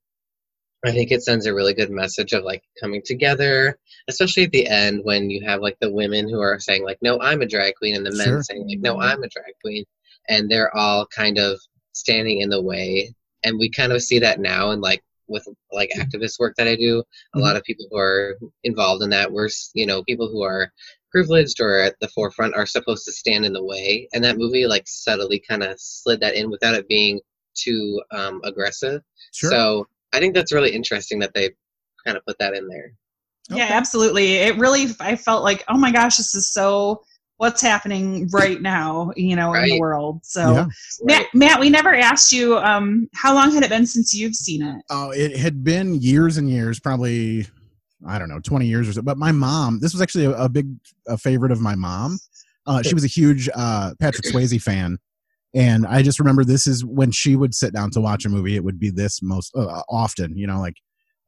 I 0.84 0.90
think 0.90 1.12
it 1.12 1.22
sends 1.22 1.46
a 1.46 1.54
really 1.54 1.74
good 1.74 1.90
message 1.90 2.32
of 2.32 2.42
like 2.42 2.62
coming 2.80 3.02
together, 3.04 3.78
especially 4.08 4.44
at 4.44 4.50
the 4.52 4.66
end 4.66 5.00
when 5.04 5.30
you 5.30 5.44
have 5.46 5.60
like 5.60 5.76
the 5.80 5.92
women 5.92 6.28
who 6.28 6.40
are 6.40 6.58
saying 6.58 6.84
like, 6.84 6.98
"No, 7.02 7.20
I'm 7.20 7.40
a 7.40 7.46
drag 7.46 7.76
queen," 7.76 7.94
and 7.94 8.04
the 8.04 8.10
men 8.10 8.26
Sure. 8.28 8.42
saying 8.42 8.66
like, 8.68 8.80
"No, 8.80 9.00
I'm 9.00 9.22
a 9.22 9.28
drag 9.28 9.54
queen," 9.62 9.84
and 10.28 10.50
they're 10.50 10.74
all 10.76 11.06
kind 11.06 11.38
of 11.38 11.60
standing 11.92 12.40
in 12.40 12.48
the 12.50 12.60
way. 12.60 13.14
And 13.44 13.58
we 13.58 13.70
kind 13.70 13.92
of 13.92 14.02
see 14.02 14.18
that 14.20 14.40
now, 14.40 14.70
and 14.72 14.82
like 14.82 15.02
with 15.28 15.46
like 15.72 15.90
activist 15.96 16.40
work 16.40 16.54
that 16.56 16.66
I 16.66 16.74
do, 16.74 17.04
a 17.34 17.38
Mhm. 17.38 17.42
lot 17.42 17.56
of 17.56 17.62
people 17.62 17.86
who 17.90 17.96
are 17.98 18.36
involved 18.64 19.02
in 19.04 19.10
that, 19.10 19.30
we're 19.32 19.50
you 19.74 19.86
know 19.86 20.02
people 20.02 20.28
who 20.28 20.42
are 20.42 20.72
privileged 21.12 21.60
or 21.60 21.78
at 21.78 21.94
the 22.00 22.08
forefront 22.08 22.54
are 22.54 22.66
supposed 22.66 23.04
to 23.04 23.12
stand 23.12 23.44
in 23.44 23.52
the 23.52 23.64
way, 23.64 24.08
and 24.12 24.24
that 24.24 24.38
movie 24.38 24.66
like 24.66 24.84
subtly 24.86 25.42
kind 25.46 25.62
of 25.62 25.78
slid 25.78 26.20
that 26.20 26.34
in 26.34 26.50
without 26.50 26.74
it 26.74 26.88
being 26.88 27.20
too 27.54 28.00
um, 28.10 28.40
aggressive. 28.44 29.02
Sure. 29.32 29.50
So 29.50 29.86
I 30.12 30.18
think 30.18 30.34
that's 30.34 30.52
really 30.52 30.72
interesting 30.72 31.18
that 31.20 31.34
they 31.34 31.50
kind 32.04 32.16
of 32.16 32.24
put 32.26 32.38
that 32.38 32.54
in 32.54 32.66
there. 32.68 32.92
Yeah, 33.50 33.68
absolutely. 33.70 34.34
It 34.36 34.56
really, 34.56 34.86
I 35.00 35.16
felt 35.16 35.44
like, 35.44 35.64
oh 35.68 35.76
my 35.76 35.92
gosh, 35.92 36.16
this 36.16 36.34
is 36.34 36.52
so. 36.52 37.02
What's 37.38 37.60
happening 37.60 38.28
right 38.28 38.62
now, 38.62 39.10
you 39.16 39.34
know, 39.34 39.52
in 39.54 39.64
the 39.64 39.80
world? 39.80 40.20
So, 40.22 40.52
Yeah. 40.52 40.60
Right. 40.60 40.70
Matt, 41.02 41.26
Matt, 41.34 41.60
we 41.60 41.70
never 41.70 41.92
asked 41.92 42.30
you 42.30 42.56
um, 42.58 43.08
how 43.14 43.34
long 43.34 43.50
had 43.50 43.64
it 43.64 43.68
been 43.68 43.84
since 43.84 44.14
you've 44.14 44.36
seen 44.36 44.62
it? 44.62 44.84
Oh, 44.90 45.10
it 45.10 45.36
had 45.36 45.64
been 45.64 45.94
years 45.94 46.36
and 46.36 46.48
years, 46.48 46.78
probably 46.78 47.48
I 48.06 48.18
don't 48.18 48.28
know, 48.28 48.40
twenty 48.40 48.66
years 48.66 48.88
or 48.88 48.92
so. 48.92 49.02
But 49.02 49.18
my 49.18 49.32
mom, 49.32 49.80
this 49.80 49.92
was 49.92 50.00
actually 50.00 50.26
a, 50.26 50.32
a 50.32 50.48
big 50.48 50.68
a 51.06 51.16
favorite 51.16 51.52
of 51.52 51.60
my 51.60 51.74
mom. 51.74 52.18
Uh, 52.66 52.82
she 52.82 52.94
was 52.94 53.04
a 53.04 53.08
huge 53.08 53.48
uh, 53.54 53.92
Patrick 54.00 54.24
Swayze 54.26 54.60
fan, 54.62 54.98
and 55.54 55.86
I 55.86 56.02
just 56.02 56.18
remember 56.18 56.44
this 56.44 56.66
is 56.66 56.84
when 56.84 57.10
she 57.10 57.36
would 57.36 57.54
sit 57.54 57.72
down 57.74 57.90
to 57.92 58.00
watch 58.00 58.24
a 58.24 58.28
movie. 58.28 58.56
It 58.56 58.64
would 58.64 58.78
be 58.78 58.90
this 58.90 59.20
most 59.22 59.54
uh, 59.56 59.82
often, 59.88 60.36
you 60.36 60.46
know, 60.46 60.60
like. 60.60 60.76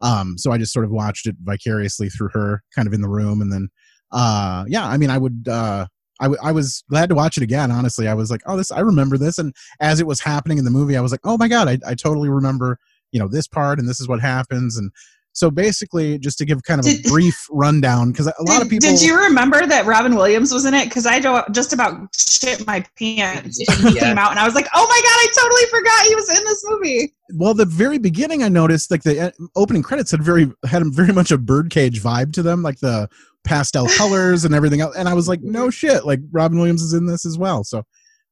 Um, 0.01 0.37
so 0.37 0.53
I 0.53 0.59
just 0.59 0.73
sort 0.73 0.85
of 0.85 0.91
watched 0.91 1.27
it 1.27 1.37
vicariously 1.43 2.11
through 2.11 2.29
her, 2.35 2.63
kind 2.75 2.87
of 2.87 2.93
in 2.93 3.01
the 3.01 3.09
room, 3.09 3.41
and 3.41 3.51
then, 3.51 3.69
uh, 4.13 4.65
yeah, 4.69 4.87
I 4.87 4.97
mean, 4.97 5.11
I 5.11 5.19
would. 5.19 5.47
Uh, 5.49 5.87
I, 6.21 6.25
w- 6.25 6.41
I 6.43 6.53
was 6.53 6.85
glad 6.91 7.09
to 7.09 7.15
watch 7.15 7.37
it 7.37 7.43
again. 7.43 7.71
Honestly, 7.71 8.07
I 8.07 8.15
was 8.15 8.31
like, 8.31 8.43
"Oh, 8.47 8.57
this! 8.57 8.71
I 8.71 8.81
remember 8.81 9.17
this." 9.17 9.39
And 9.39 9.55
as 9.81 10.01
it 10.01 10.07
was 10.07 10.21
happening 10.21 10.59
in 10.59 10.65
the 10.65 10.71
movie, 10.71 10.97
I 10.97 11.01
was 11.01 11.11
like, 11.11 11.23
"Oh 11.25 11.39
my 11.39 11.49
god, 11.49 11.69
I, 11.69 11.79
I 11.87 11.95
totally 11.95 12.29
remember 12.29 12.79
you 13.15 13.21
know 13.21 13.29
this 13.29 13.47
part 13.47 13.79
and 13.79 13.89
this 13.89 14.01
is 14.01 14.09
what 14.09 14.21
happens 14.21 14.77
and 14.77 14.91
so 15.35 15.51
basically 15.51 16.19
just 16.19 16.39
to 16.39 16.45
give 16.47 16.63
kind 16.63 16.81
of 16.81 16.87
a 16.87 17.03
brief 17.09 17.47
rundown 17.51 18.11
because 18.13 18.27
a 18.27 18.33
lot 18.45 18.55
did, 18.59 18.63
of 18.63 18.69
people 18.71 18.89
Did 18.89 19.03
you 19.03 19.19
remember 19.21 19.67
that 19.67 19.85
Robin 19.85 20.15
Williams 20.15 20.55
was 20.55 20.65
in 20.65 20.73
it? 20.75 20.85
Because 20.89 21.05
I 21.07 21.21
just 21.51 21.73
about 21.75 22.09
shit 22.17 22.67
my 22.67 22.83
pants 22.99 23.61
when 23.69 23.79
he 23.93 23.97
Yeah. 23.99 24.05
came 24.09 24.19
out, 24.19 24.31
and 24.31 24.39
I 24.41 24.45
was 24.47 24.55
like, 24.55 24.69
oh 24.75 24.87
my 24.87 25.01
god, 25.03 25.19
I 25.19 25.29
totally 25.39 25.67
forgot 25.71 26.07
he 26.07 26.15
was 26.15 26.39
in 26.39 26.45
this 26.45 26.65
movie. 26.69 27.15
well 27.35 27.55
the 27.55 27.65
very 27.67 27.99
beginning 27.99 28.43
i 28.43 28.49
noticed 28.49 28.91
like 28.91 29.03
the 29.03 29.19
uh, 29.19 29.31
opening 29.57 29.83
credits 29.83 30.11
had 30.11 30.23
very 30.23 30.51
had 30.67 30.83
very 30.95 31.13
much 31.13 31.31
a 31.33 31.39
birdcage 31.39 32.03
vibe 32.03 32.33
to 32.33 32.43
them 32.43 32.63
like 32.63 32.79
the 32.81 33.09
pastel 33.45 33.89
colors 33.97 34.45
and 34.45 34.55
everything 34.55 34.83
else 34.83 34.95
and 34.95 35.09
i 35.09 35.15
was 35.15 35.27
like 35.27 35.41
no 35.43 35.71
shit 35.71 36.05
like 36.05 36.21
robin 36.33 36.59
williams 36.59 36.83
is 36.83 36.93
in 36.93 37.07
this 37.07 37.25
as 37.25 37.39
well 37.39 37.65
so 37.65 37.83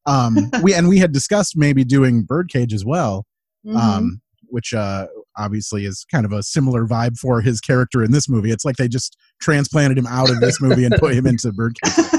Um, 0.05 0.51
we 0.63 0.75
and 0.75 0.89
we 0.89 0.99
had 0.99 1.13
discussed 1.13 1.57
maybe 1.57 1.85
doing 1.85 2.23
Birdcage 2.25 2.75
as 2.75 2.85
well, 2.85 3.25
Mhm. 3.65 3.77
um, 3.77 4.21
which 4.49 4.75
uh, 4.75 5.07
obviously 5.37 5.87
is 5.87 6.05
kind 6.11 6.25
of 6.25 6.33
a 6.33 6.43
similar 6.43 6.87
vibe 6.87 7.19
for 7.19 7.41
his 7.41 7.61
character 7.61 8.03
in 8.03 8.13
this 8.13 8.29
movie. 8.29 8.51
It's 8.51 8.65
like 8.65 8.77
they 8.77 8.89
just 8.89 9.17
transplanted 9.41 9.99
him 9.99 10.07
out 10.07 10.31
of 10.31 10.41
this 10.41 10.61
movie 10.61 10.85
and 10.85 10.95
put 10.97 11.15
him 11.15 11.27
into 11.27 11.53
Birdcage. 11.53 11.91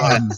Um, 0.00 0.30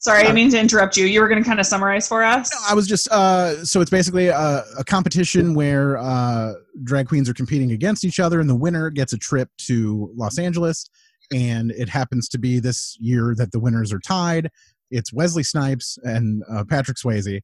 Sorry, 0.00 0.26
I 0.26 0.32
mean 0.32 0.50
to 0.50 0.58
interrupt 0.58 0.96
you. 0.96 1.04
You 1.04 1.20
were 1.20 1.28
going 1.28 1.42
to 1.42 1.46
kind 1.46 1.60
of 1.60 1.66
summarize 1.66 2.08
for 2.08 2.24
us. 2.24 2.50
No, 2.52 2.58
I 2.70 2.74
was 2.74 2.86
just 2.86 3.06
uh, 3.12 3.62
so 3.64 3.82
it's 3.82 3.90
basically 3.90 4.28
a, 4.28 4.64
a 4.78 4.82
competition 4.84 5.54
where 5.54 5.98
uh, 5.98 6.54
drag 6.82 7.06
queens 7.06 7.28
are 7.28 7.34
competing 7.34 7.70
against 7.72 8.02
each 8.02 8.18
other, 8.18 8.40
and 8.40 8.48
the 8.48 8.56
winner 8.56 8.88
gets 8.88 9.12
a 9.12 9.18
trip 9.18 9.50
to 9.66 10.10
Los 10.16 10.38
Angeles. 10.38 10.88
And 11.32 11.70
it 11.72 11.90
happens 11.90 12.28
to 12.30 12.38
be 12.38 12.58
this 12.60 12.96
year 12.98 13.34
that 13.36 13.52
the 13.52 13.60
winners 13.60 13.92
are 13.92 14.00
tied. 14.00 14.50
It's 14.90 15.12
Wesley 15.12 15.42
Snipes 15.42 15.98
and 16.02 16.42
uh, 16.50 16.64
Patrick 16.64 16.96
Swayze, 16.96 17.42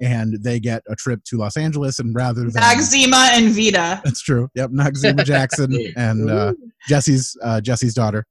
and 0.00 0.42
they 0.42 0.60
get 0.60 0.82
a 0.88 0.96
trip 0.96 1.22
to 1.24 1.36
Los 1.36 1.56
Angeles. 1.56 1.98
And 1.98 2.14
rather 2.14 2.44
than 2.44 2.62
Noxzema 2.62 3.30
and 3.32 3.48
Vita. 3.50 4.00
that's 4.04 4.22
true, 4.22 4.48
yep, 4.54 4.70
Noxzema 4.70 5.24
Jackson 5.24 5.76
and 5.96 6.30
uh, 6.30 6.54
Jesse's 6.88 7.36
uh, 7.42 7.60
Jesse's 7.60 7.94
daughter. 7.94 8.24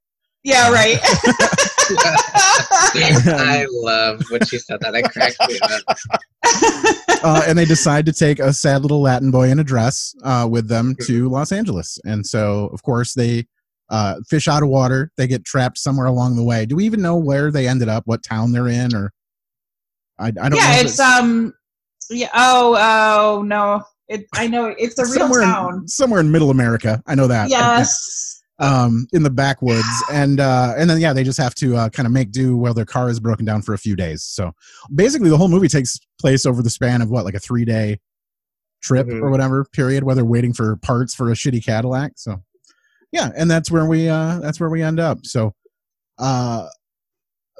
Yeah, 0.43 0.71
right. 0.71 0.97
I 2.93 3.65
love 3.69 4.21
when 4.29 4.45
she 4.45 4.59
said 4.59 4.79
that. 4.81 4.95
I 4.95 5.01
cracked 5.01 5.37
me 5.47 5.59
up. 5.61 5.83
uh, 7.23 7.43
and 7.47 7.57
they 7.57 7.65
decide 7.65 8.05
to 8.05 8.13
take 8.13 8.39
a 8.39 8.53
sad 8.53 8.81
little 8.81 9.01
Latin 9.01 9.29
boy 9.29 9.49
in 9.49 9.59
a 9.59 9.63
dress 9.63 10.15
uh, 10.23 10.47
with 10.49 10.69
them 10.69 10.95
to 11.03 11.27
Los 11.27 11.51
Angeles. 11.51 11.99
And 12.05 12.25
so, 12.25 12.69
of 12.71 12.81
course, 12.83 13.13
they 13.13 13.45
uh, 13.89 14.15
fish 14.29 14.47
out 14.47 14.63
of 14.63 14.69
water. 14.69 15.11
They 15.17 15.27
get 15.27 15.43
trapped 15.43 15.77
somewhere 15.77 16.07
along 16.07 16.35
the 16.35 16.43
way. 16.43 16.65
Do 16.65 16.77
we 16.77 16.85
even 16.85 17.01
know 17.01 17.17
where 17.17 17.51
they 17.51 17.67
ended 17.67 17.89
up? 17.89 18.03
What 18.05 18.23
town 18.23 18.51
they're 18.51 18.67
in? 18.67 18.95
Or 18.95 19.11
I, 20.19 20.27
I 20.27 20.31
don't 20.31 20.51
know. 20.51 20.57
yeah, 20.57 20.75
if 20.77 20.85
it's 20.85 20.99
um, 20.99 21.53
yeah. 22.09 22.29
Oh, 22.33 22.75
oh 22.77 23.41
no. 23.43 23.83
It. 24.07 24.25
I 24.33 24.47
know 24.47 24.73
it's 24.77 24.97
a 24.97 25.03
real 25.03 25.13
somewhere 25.13 25.41
town. 25.41 25.73
in, 25.81 25.87
somewhere 25.87 26.19
in 26.21 26.31
Middle 26.31 26.49
America. 26.49 27.03
I 27.07 27.15
know 27.15 27.27
that. 27.27 27.49
Yes. 27.49 28.41
um, 28.59 29.05
in 29.11 29.21
the 29.23 29.29
backwoods, 29.29 29.85
and 30.11 30.39
uh, 30.39 30.73
and 30.77 30.89
then 30.89 30.99
yeah, 31.01 31.11
they 31.13 31.23
just 31.25 31.37
have 31.39 31.53
to 31.55 31.75
uh, 31.75 31.89
kind 31.89 32.05
of 32.07 32.13
make 32.13 32.31
do 32.31 32.55
while 32.55 32.73
their 32.73 32.85
car 32.85 33.09
is 33.09 33.19
broken 33.19 33.45
down 33.45 33.61
for 33.61 33.73
a 33.73 33.77
few 33.77 33.95
days. 33.97 34.23
So 34.23 34.53
basically, 34.95 35.29
the 35.29 35.37
whole 35.37 35.49
movie 35.49 35.67
takes 35.67 35.99
place 36.19 36.45
over 36.45 36.63
the 36.63 36.69
span 36.69 37.01
of 37.01 37.09
what, 37.09 37.25
like 37.25 37.33
a 37.35 37.39
three 37.39 37.65
day 37.65 37.99
trip 38.81 39.07
Mhm. 39.07 39.21
or 39.21 39.29
whatever 39.29 39.65
period, 39.73 40.03
where 40.03 40.15
they're 40.15 40.23
waiting 40.25 40.53
for 40.53 40.77
parts 40.77 41.13
for 41.13 41.29
a 41.29 41.33
shitty 41.33 41.63
Cadillac. 41.65 42.13
So 42.15 42.41
yeah, 43.11 43.31
and 43.35 43.51
that's 43.51 43.69
where 43.69 43.85
we 43.85 44.07
uh, 44.07 44.39
that's 44.39 44.59
where 44.59 44.69
we 44.69 44.81
end 44.81 44.99
up. 45.01 45.25
So 45.25 45.53
uh, 46.17 46.67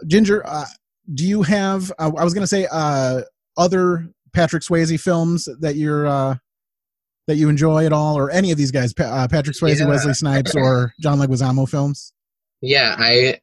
Ginger, 0.08 0.42
uh, 0.48 0.66
do 1.14 1.26
you 1.28 1.42
have? 1.44 1.92
Uh, 2.00 2.12
I 2.18 2.24
was 2.24 2.34
gonna 2.34 2.48
say 2.48 2.68
uh, 2.72 3.22
other 3.58 4.08
Patrick 4.34 4.64
Swayze 4.64 5.00
films 5.00 5.48
that 5.62 5.76
you're. 5.76 6.08
Uh, 6.08 6.36
that 7.28 7.36
you 7.36 7.50
enjoy 7.50 7.86
at 7.86 7.92
all, 7.92 8.18
or 8.18 8.32
any 8.32 8.52
of 8.54 8.58
these 8.58 8.72
guys, 8.72 8.94
Pa- 8.94 9.04
uh, 9.04 9.28
Patrick 9.28 9.54
Swayze, 9.58 9.80
Yeah. 9.80 9.88
Wesley 9.88 10.14
Snipes, 10.14 10.56
or 10.56 10.94
John 11.02 11.20
Leguizamo 11.20 11.68
films? 11.68 12.14
Yeah, 12.62 12.96
I 12.98 13.38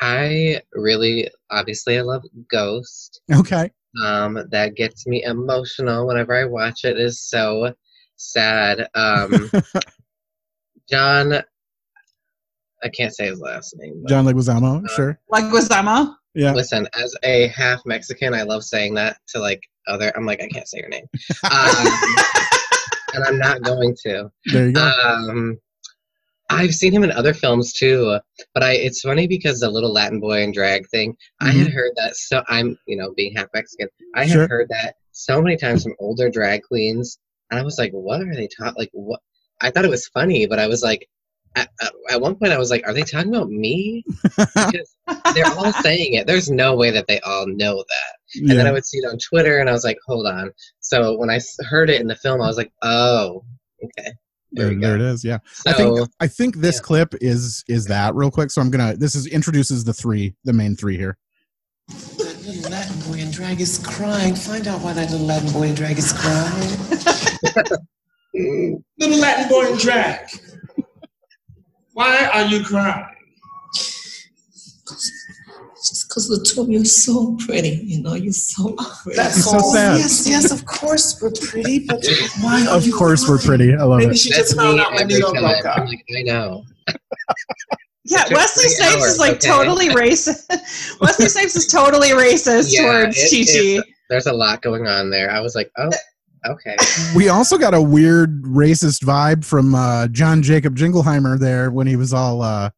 I 0.00 0.62
really 0.72 1.28
obviously 1.50 1.98
I 1.98 2.00
love 2.00 2.22
Ghost. 2.50 3.20
Okay. 3.30 3.70
Um, 4.02 4.38
that 4.50 4.76
gets 4.76 5.06
me 5.06 5.22
emotional 5.24 6.06
whenever 6.06 6.34
I 6.34 6.46
watch 6.46 6.86
it. 6.86 6.96
It 6.96 7.00
is 7.02 7.20
so 7.20 7.74
sad. 8.16 8.88
Um, 8.94 9.50
John, 10.88 11.34
I 12.82 12.88
can't 12.88 13.14
say 13.14 13.26
his 13.26 13.40
last 13.40 13.74
name. 13.78 14.04
John 14.08 14.24
Leguizamo, 14.24 14.84
Uh, 14.86 14.88
sure. 14.94 15.20
Leguizamo. 15.30 16.14
Yeah. 16.38 16.52
Listen, 16.52 16.86
as 16.94 17.12
a 17.24 17.48
half 17.48 17.84
Mexican, 17.84 18.32
I 18.32 18.42
love 18.44 18.62
saying 18.62 18.94
that 18.94 19.16
to 19.30 19.40
like 19.40 19.60
other. 19.88 20.12
I'm 20.16 20.24
like, 20.24 20.40
I 20.40 20.46
can't 20.46 20.68
say 20.68 20.78
your 20.78 20.88
name, 20.88 21.04
um, 21.50 21.86
and 23.14 23.24
I'm 23.24 23.38
not 23.38 23.62
going 23.62 23.96
to. 24.04 24.30
There 24.46 24.66
you 24.68 24.72
go. 24.72 24.88
Um, 25.04 25.58
I've 26.48 26.76
seen 26.76 26.92
him 26.92 27.02
in 27.02 27.10
other 27.10 27.34
films 27.34 27.72
too, 27.72 28.20
but 28.54 28.62
I 28.62 28.74
it's 28.74 29.00
funny 29.00 29.26
because 29.26 29.58
the 29.58 29.68
little 29.68 29.92
Latin 29.92 30.20
boy 30.20 30.44
and 30.44 30.54
drag 30.54 30.88
thing. 30.90 31.16
I 31.40 31.50
had 31.50 31.72
heard 31.72 31.90
that 31.96 32.14
so 32.14 32.44
I'm 32.46 32.78
you 32.86 32.96
know 32.96 33.12
being 33.16 33.34
half 33.34 33.48
Mexican. 33.52 33.88
I 34.14 34.20
had 34.24 34.32
Sure. 34.34 34.48
heard 34.48 34.68
that 34.68 34.94
so 35.10 35.42
many 35.42 35.56
times 35.56 35.82
from 35.82 35.96
older 35.98 36.30
drag 36.30 36.62
queens, 36.62 37.18
and 37.50 37.58
I 37.58 37.64
was 37.64 37.78
like, 37.78 37.90
what 37.90 38.20
are 38.20 38.32
they 38.32 38.46
taught? 38.46 38.78
Like 38.78 38.90
what? 38.92 39.18
I 39.60 39.72
thought 39.72 39.84
it 39.84 39.90
was 39.90 40.06
funny, 40.06 40.46
but 40.46 40.60
I 40.60 40.68
was 40.68 40.84
like, 40.84 41.08
at, 41.56 41.68
at, 41.80 41.92
at 42.10 42.20
one 42.20 42.34
point 42.36 42.52
I 42.52 42.58
was 42.58 42.70
like, 42.70 42.86
are 42.86 42.92
they 42.92 43.02
talking 43.02 43.34
about 43.34 43.50
me? 43.50 44.04
Because 44.36 44.94
they're 45.34 45.46
all 45.46 45.72
saying 45.72 46.14
it. 46.14 46.26
There's 46.26 46.50
no 46.50 46.76
way 46.76 46.90
that 46.90 47.06
they 47.06 47.20
all 47.20 47.46
know 47.46 47.76
that. 47.76 48.40
And 48.40 48.50
then 48.50 48.66
I 48.66 48.72
would 48.72 48.84
see 48.84 48.98
it 48.98 49.06
on 49.10 49.18
Twitter, 49.18 49.58
and 49.58 49.68
I 49.68 49.72
was 49.72 49.84
like, 49.84 49.96
hold 50.06 50.26
on. 50.26 50.52
So 50.80 51.16
when 51.16 51.30
I 51.30 51.40
heard 51.68 51.88
it 51.90 52.00
in 52.00 52.06
the 52.06 52.14
film, 52.16 52.42
I 52.42 52.46
was 52.46 52.56
like, 52.58 52.70
oh, 52.82 53.44
okay. 53.82 54.12
There, 54.52 54.66
There, 54.66 54.74
we 54.74 54.80
there 54.80 54.96
it 54.96 55.00
go. 55.00 55.04
is. 55.06 55.24
Yeah. 55.24 55.38
So 55.52 55.70
I 55.70 55.72
think 55.74 56.08
I 56.20 56.26
think 56.26 56.56
this 56.56 56.76
yeah. 56.76 56.82
clip 56.82 57.14
is 57.20 57.64
is 57.68 57.86
that 57.86 58.14
real 58.14 58.30
quick. 58.30 58.50
So 58.50 58.60
I'm 58.60 58.70
gonna 58.70 58.96
this 58.96 59.14
is 59.14 59.26
introduces 59.26 59.84
the 59.84 59.92
three, 59.94 60.34
the 60.44 60.52
main 60.52 60.74
three 60.76 60.96
here. 60.96 61.16
That 61.88 62.36
little 62.46 62.70
Latin 62.70 63.00
boy 63.10 63.18
in 63.18 63.30
drag 63.30 63.60
is 63.60 63.78
crying. 63.78 64.34
Find 64.34 64.66
out 64.68 64.80
why 64.82 64.92
that 64.94 65.10
little 65.10 65.26
Latin 65.26 65.52
boy 65.52 65.68
in 65.68 65.74
drag 65.74 65.98
is 65.98 66.12
crying. 66.12 66.78
Little 68.98 69.18
Latin 69.18 69.48
boy 69.48 69.72
in 69.72 69.78
drag. 69.78 70.28
Why 71.98 72.26
are 72.32 72.44
you 72.44 72.62
crying? 72.62 73.06
Just 74.86 76.08
because 76.08 76.30
Latoya, 76.30 76.72
you're 76.72 76.84
so 76.84 77.36
pretty. 77.44 77.80
You 77.84 78.02
know, 78.02 78.14
you're 78.14 78.32
so 78.32 78.76
pretty. 79.02 79.16
That's 79.16 79.44
so 79.44 79.58
sad. 79.58 79.98
Yes, 79.98 80.28
yes, 80.28 80.52
of 80.52 80.64
course 80.64 81.20
we're 81.20 81.32
pretty, 81.32 81.80
but 81.88 82.04
why 82.40 82.64
are 82.68 82.76
Of 82.76 82.86
you 82.86 82.94
course, 82.94 83.28
we're 83.28 83.38
crying? 83.38 83.58
pretty. 83.58 83.74
I 83.74 83.82
love 83.82 83.98
Maybe 83.98 84.12
it. 84.12 84.18
she 84.18 84.30
That's 84.30 84.50
just 84.50 84.56
found 84.56 84.76
me 84.76 84.82
out 84.84 84.92
when 84.92 85.02
every 85.02 85.14
Nino 85.14 85.32
time. 85.32 85.42
broke 85.42 85.66
I'm 85.66 85.82
up. 85.82 85.88
like, 85.88 86.04
I 86.16 86.22
know. 86.22 86.64
Yeah, 88.04 88.20
It 88.22 88.28
took 88.28 88.36
Wesley 88.38 88.62
three 88.64 88.70
Snipes 88.74 88.94
is 88.94 89.02
hours, 89.02 89.18
like 89.18 89.32
okay? 89.38 89.48
totally 89.48 89.88
racist. 90.02 90.98
Wesley 91.00 91.26
Snipes 91.26 91.56
is 91.56 91.66
totally 91.66 92.10
racist 92.10 92.68
Yeah, 92.72 92.82
towards 93.02 93.16
it- 93.18 93.30
Chi 93.30 93.40
it's- 93.50 93.80
Chi. 93.84 93.92
There's 94.08 94.26
a 94.26 94.32
lot 94.32 94.62
going 94.62 94.86
on 94.86 95.10
there. 95.10 95.30
I 95.32 95.40
was 95.40 95.54
like, 95.56 95.70
oh, 95.78 95.90
okay. 96.48 96.76
We 97.16 97.28
also 97.28 97.58
got 97.58 97.74
a 97.74 97.82
weird 97.82 98.42
racist 98.42 99.04
vibe 99.04 99.44
from 99.44 99.74
uh, 99.74 100.08
John 100.08 100.42
Jacob 100.42 100.76
Jingleheimer 100.76 101.38
there 101.38 101.70
when 101.70 101.86
he 101.86 101.96
was 101.96 102.12
all 102.12 102.42
uh, 102.42 102.70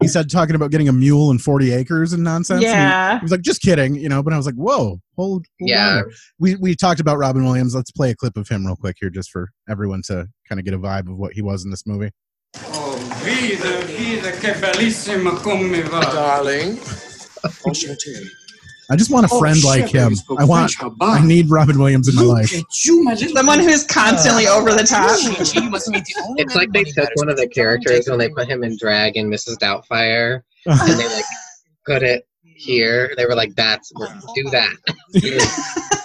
he 0.00 0.08
said 0.08 0.28
talking 0.28 0.56
about 0.56 0.72
getting 0.72 0.88
a 0.88 0.92
mule 0.92 1.30
and 1.30 1.40
40 1.40 1.72
acres 1.72 2.12
and 2.12 2.24
nonsense. 2.24 2.64
And 2.64 2.66
he- 2.66 2.70
Yeah. 2.72 3.18
He 3.20 3.22
was 3.24 3.30
like, 3.30 3.42
just 3.42 3.62
kidding, 3.62 3.94
you 3.94 4.08
know, 4.08 4.20
but 4.22 4.32
I 4.32 4.36
was 4.36 4.46
like, 4.46 4.56
whoa, 4.56 4.76
hold, 4.76 5.00
hold 5.16 5.46
Yeah. 5.60 5.94
here. 5.94 6.12
We, 6.40 6.54
we 6.56 6.74
talked 6.74 6.98
about 6.98 7.18
Robin 7.18 7.44
Williams. 7.44 7.74
Let's 7.74 7.92
play 7.92 8.10
a 8.10 8.16
clip 8.16 8.36
of 8.36 8.48
him 8.48 8.66
real 8.66 8.74
quick 8.74 8.96
here 9.00 9.10
just 9.10 9.30
for 9.30 9.50
everyone 9.68 10.02
to 10.06 10.26
kind 10.48 10.58
of 10.58 10.64
get 10.64 10.74
a 10.74 10.78
vibe 10.78 11.08
of 11.08 11.18
what 11.18 11.34
he 11.34 11.42
was 11.42 11.64
in 11.64 11.70
this 11.70 11.86
movie. 11.86 12.10
Oh, 12.56 12.96
vida, 13.22 13.82
vida, 13.86 14.32
que 14.32 14.52
bellissima 14.60 15.40
come 15.40 15.70
va. 15.84 16.00
Darling. 16.00 16.76
Enchanté. 17.66 18.26
I 18.90 18.96
just 18.96 19.10
want 19.10 19.26
a 19.26 19.28
Oh, 19.32 19.38
friend 19.38 19.56
shit, 19.56 19.64
like 19.64 19.88
him. 19.88 20.14
I 20.38 20.44
want, 20.44 20.72
French. 20.72 20.94
I 21.00 21.24
need 21.24 21.48
Robin 21.50 21.78
Williams 21.78 22.08
in 22.08 22.14
my 22.16 22.22
Look 22.22 22.38
life. 22.38 22.54
at 22.54 22.84
you, 22.84 23.02
my 23.04 23.14
Someone 23.14 23.60
who's 23.60 23.84
constantly 23.84 24.46
over 24.46 24.72
the 24.72 24.82
top. 24.84 25.18
Chi, 25.20 25.60
you 25.60 25.70
must 25.70 25.88
meet 25.88 26.04
the 26.04 26.22
only 26.26 26.42
It's 26.42 26.54
like 26.54 26.72
they 26.72 26.84
took 26.84 27.08
one 27.14 27.28
of 27.28 27.36
the 27.36 27.48
characters 27.48 28.08
when 28.08 28.18
they 28.18 28.28
put 28.28 28.48
him 28.48 28.64
in 28.64 28.76
drag 28.76 29.16
in 29.16 29.30
Mrs. 29.30 29.56
Doubtfire, 29.58 30.42
and 30.66 30.98
they 31.00 31.08
like 31.08 31.24
put 31.86 32.02
it 32.02 32.26
here. 32.42 33.12
They 33.16 33.24
were 33.26 33.34
like, 33.34 33.54
"That's 33.54 33.90
do 34.34 34.44
that." 34.50 34.76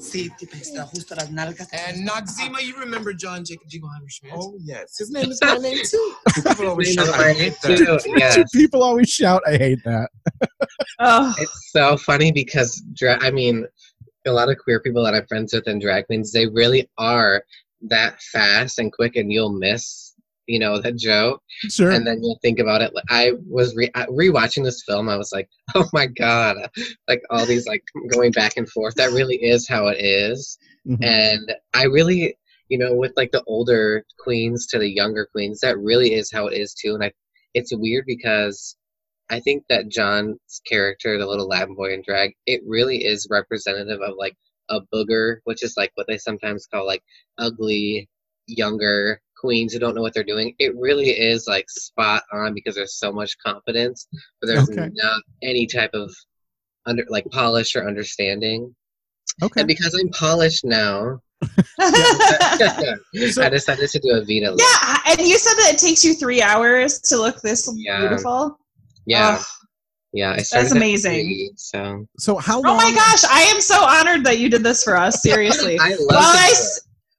Sí, 0.00 0.30
tipo, 0.38 0.56
está 0.56 0.84
justo 0.86 1.14
las 1.14 1.30
nalgas. 1.30 1.68
Eh, 1.72 1.78
and 1.88 2.08
Noxzema, 2.08 2.60
you 2.62 2.76
remember 2.78 3.12
John 3.12 3.44
Jacob 3.44 3.68
Jingleheimer 3.68 4.08
Schmidt? 4.08 4.32
Oh, 4.36 4.56
yes. 4.60 4.96
His 4.98 5.10
name 5.10 5.30
is 5.30 5.40
my 5.42 5.56
name, 5.58 5.78
too. 5.84 6.14
People 6.34 6.68
always 6.68 6.92
shout, 6.92 7.08
I 7.08 7.32
hate 7.32 7.38
name, 7.38 7.76
that. 7.78 8.02
too. 8.04 8.12
Yes. 8.16 8.50
People 8.52 8.82
always 8.82 9.08
shout, 9.08 9.42
I 9.46 9.56
hate 9.56 9.82
that. 9.84 10.10
Oh, 10.98 11.34
It's 11.38 11.70
so 11.72 11.96
funny 11.96 12.32
because 12.32 12.82
dra- 12.94 13.18
I 13.20 13.30
mean, 13.30 13.66
a 14.26 14.32
lot 14.32 14.48
of 14.50 14.58
queer 14.58 14.80
people 14.80 15.02
that 15.04 15.14
I'm 15.14 15.26
friends 15.26 15.52
with 15.52 15.66
and 15.66 15.80
drag 15.80 16.06
queens, 16.06 16.32
they 16.32 16.46
really 16.46 16.88
are 16.98 17.44
that 17.88 18.20
fast 18.32 18.78
and 18.78 18.92
quick, 18.92 19.16
and 19.16 19.32
you'll 19.32 19.52
miss, 19.52 20.11
you 20.52 20.58
know, 20.58 20.80
that 20.80 20.96
joke, 20.96 21.40
Sure. 21.68 21.90
and 21.90 22.06
then 22.06 22.18
you'll 22.22 22.38
think 22.42 22.58
about 22.58 22.82
it. 22.82 22.92
I 23.08 23.32
was 23.48 23.74
re- 23.74 23.90
rewatching 23.94 24.64
this 24.64 24.82
film, 24.86 25.08
I 25.08 25.16
was 25.16 25.30
like, 25.32 25.48
oh 25.74 25.88
my 25.92 26.06
god, 26.06 26.56
like 27.08 27.22
all 27.30 27.46
these 27.46 27.66
like 27.66 27.82
going 28.12 28.32
back 28.32 28.56
and 28.56 28.68
forth. 28.68 28.94
That 28.96 29.12
really 29.12 29.36
is 29.36 29.66
how 29.68 29.88
it 29.88 29.98
is, 29.98 30.58
Mhm. 30.86 30.98
and 31.02 31.54
I 31.74 31.84
really, 31.84 32.36
you 32.68 32.78
know, 32.78 32.94
with 32.94 33.12
like 33.16 33.32
the 33.32 33.42
older 33.46 34.04
queens 34.18 34.66
to 34.68 34.78
the 34.78 34.88
younger 34.88 35.26
queens, 35.32 35.60
that 35.60 35.78
really 35.78 36.14
is 36.14 36.30
how 36.32 36.46
it 36.48 36.58
is 36.58 36.74
too. 36.74 36.94
And 36.94 37.04
I, 37.04 37.12
it's 37.54 37.74
weird 37.74 38.04
because 38.06 38.76
I 39.30 39.40
think 39.40 39.64
that 39.70 39.88
John's 39.88 40.60
character, 40.68 41.16
the 41.18 41.26
little 41.26 41.48
Latin 41.48 41.74
boy 41.74 41.94
in 41.94 42.02
drag, 42.06 42.34
it 42.46 42.60
really 42.66 43.04
is 43.04 43.26
representative 43.30 44.00
of 44.02 44.14
like 44.18 44.34
a 44.68 44.80
booger, 44.92 45.36
which 45.44 45.62
is 45.62 45.74
like 45.76 45.92
what 45.94 46.06
they 46.06 46.18
sometimes 46.18 46.66
call 46.66 46.86
like 46.86 47.02
ugly, 47.38 48.08
younger 48.46 49.20
queens 49.42 49.72
who 49.72 49.78
don't 49.80 49.94
know 49.94 50.00
what 50.02 50.14
they're 50.14 50.22
doing. 50.24 50.54
It 50.60 50.74
really 50.76 51.10
is 51.10 51.46
like 51.46 51.68
spot 51.68 52.22
on 52.32 52.54
because 52.54 52.74
there's 52.76 52.94
so 52.98 53.12
much 53.12 53.36
confidence, 53.44 54.06
but 54.40 54.46
there's 54.46 54.70
Okay. 54.70 54.88
not 54.94 55.22
any 55.42 55.66
type 55.66 55.90
of 55.92 56.14
under 56.86 57.04
like 57.08 57.26
polish 57.30 57.74
or 57.76 57.86
understanding. 57.86 58.74
Okay. 59.42 59.60
And 59.60 59.68
because 59.68 59.94
I'm 60.00 60.08
polished 60.10 60.64
now, 60.64 61.20
I 61.80 63.48
decided 63.50 63.90
to 63.90 63.98
do 63.98 64.10
a 64.14 64.20
Vita 64.20 64.50
look. 64.52 64.60
yeah, 64.60 64.98
and 65.08 65.20
you 65.20 65.36
said 65.38 65.54
that 65.54 65.74
it 65.74 65.78
takes 65.78 66.04
you 66.04 66.14
three 66.14 66.40
hours 66.40 67.00
to 67.00 67.16
look 67.16 67.40
this 67.42 67.68
Yeah. 67.76 68.00
beautiful. 68.00 68.58
Yeah, 69.06 69.36
Ugh. 69.38 69.44
yeah. 70.12 70.32
I 70.32 70.42
started 70.42 70.72
amazing. 70.76 71.24
three, 71.24 71.52
so 71.56 72.06
So 72.18 72.36
how 72.36 72.60
Oh 72.64 72.76
my 72.76 72.92
gosh, 72.94 73.24
I 73.28 73.42
am 73.52 73.60
so 73.60 73.82
honored 73.84 74.24
that 74.24 74.38
you 74.38 74.48
did 74.48 74.62
this 74.62 74.84
for 74.84 74.96
us. 74.96 75.20
Seriously. 75.28 75.76
I 75.80 75.90
love 75.90 76.06
while 76.08 76.32
to 76.32 76.38
I 76.38 76.54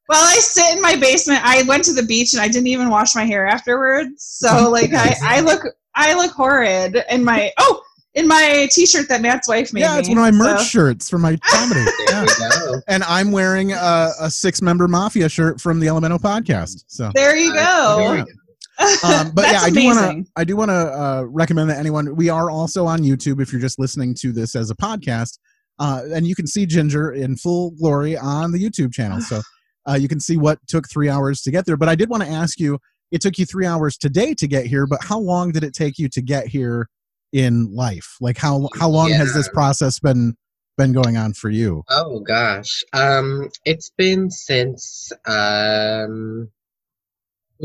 do 0.09 0.13
s- 0.13 0.19
while 0.19 0.23
I 0.23 0.35
sit 0.35 0.75
in 0.75 0.81
my 0.81 0.95
basement, 0.95 1.41
I 1.43 1.63
went 1.63 1.83
to 1.85 1.93
the 1.93 2.03
beach 2.03 2.33
and 2.33 2.41
I 2.41 2.47
didn't 2.47 2.67
even 2.67 2.89
wash 2.89 3.15
my 3.15 3.25
hair 3.25 3.45
afterwards. 3.47 4.23
So 4.23 4.69
like 4.71 4.93
I, 4.93 5.15
I 5.23 5.39
look 5.41 5.61
I 5.95 6.13
look 6.15 6.31
horrid 6.31 6.97
in 7.09 7.23
my 7.23 7.51
oh 7.59 7.81
in 8.15 8.27
my 8.27 8.67
t-shirt 8.71 9.09
that 9.09 9.21
Matt's 9.21 9.47
wife 9.47 9.73
made 9.73 9.81
Yeah, 9.81 9.97
it's 9.97 10.07
me. 10.07 10.15
one 10.15 10.27
of 10.29 10.35
my 10.35 10.45
merch 10.45 10.59
So- 10.59 10.65
shirts 10.65 11.09
for 11.09 11.17
my 11.17 11.35
comedy. 11.49 11.79
it. 11.85 12.07
There 12.07 12.23
Yeah. 12.23 12.25
we 12.25 12.71
go. 12.75 12.81
And 12.87 13.03
I'm 13.05 13.31
wearing 13.31 13.71
a, 13.73 14.11
a 14.21 14.29
six-member 14.29 14.87
mafia 14.87 15.27
shirt 15.29 15.59
from 15.59 15.79
the 15.79 15.87
Elemental 15.87 16.19
podcast. 16.19 16.83
So 16.87 17.09
there 17.15 17.35
you 17.35 17.51
Uh, 17.57 17.97
there 17.97 18.11
we 18.11 18.17
go. 18.19 18.25
go. 18.25 18.31
um, 19.03 19.31
but 19.33 19.43
That's 19.43 19.53
yeah, 19.53 19.61
I 19.61 19.69
do 19.69 19.85
want 19.85 20.25
to. 20.25 20.31
I 20.35 20.43
do 20.43 20.55
want 20.55 20.69
to 20.69 20.73
uh, 20.75 21.23
recommend 21.27 21.69
that 21.69 21.77
anyone. 21.77 22.15
We 22.15 22.29
are 22.29 22.49
also 22.51 22.85
on 22.87 23.01
YouTube 23.01 23.39
if 23.41 23.51
you're 23.51 23.61
just 23.61 23.77
listening 23.79 24.15
to 24.21 24.31
this 24.31 24.55
as 24.55 24.71
a 24.71 24.75
podcast, 24.75 25.37
uh, 25.79 26.01
and 26.13 26.25
you 26.25 26.33
can 26.35 26.47
see 26.47 26.65
Ginger 26.65 27.11
in 27.13 27.35
full 27.35 27.71
glory 27.71 28.17
on 28.17 28.51
the 28.51 28.57
YouTube 28.57 28.91
channel. 28.91 29.21
So 29.21 29.41
uh, 29.87 29.93
you 29.93 30.07
can 30.07 30.19
see 30.19 30.37
what 30.37 30.59
took 30.67 30.89
three 30.89 31.09
hours 31.09 31.41
to 31.41 31.51
get 31.51 31.65
there. 31.65 31.77
But 31.77 31.89
I 31.89 31.95
did 31.95 32.09
want 32.09 32.23
to 32.23 32.29
ask 32.29 32.59
you. 32.59 32.79
It 33.11 33.21
took 33.21 33.37
you 33.37 33.45
three 33.45 33.67
hours 33.67 33.95
today 33.95 34.33
to 34.33 34.47
get 34.47 34.65
here, 34.65 34.87
but 34.87 35.03
how 35.03 35.19
long 35.19 35.51
did 35.51 35.63
it 35.63 35.75
take 35.75 35.99
you 35.99 36.09
to 36.09 36.21
get 36.21 36.47
here 36.47 36.89
in 37.33 37.73
life? 37.73 38.15
Like 38.21 38.37
how 38.37 38.69
how 38.79 38.89
long 38.89 39.11
has 39.11 39.33
this 39.33 39.49
process 39.49 39.99
been 39.99 40.35
been 40.77 40.93
going 40.93 41.17
on 41.17 41.33
for 41.33 41.49
you? 41.49 41.83
Oh 41.89 42.19
gosh. 42.21 42.83
Um 42.93 43.49
it's 43.65 43.91
been 43.97 44.29
since 44.29 45.11
um 45.25 46.49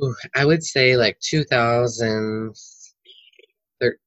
ooh, 0.03 0.15
I 0.35 0.45
would 0.45 0.65
say 0.65 0.97
like 0.97 1.19
2000 1.21 2.55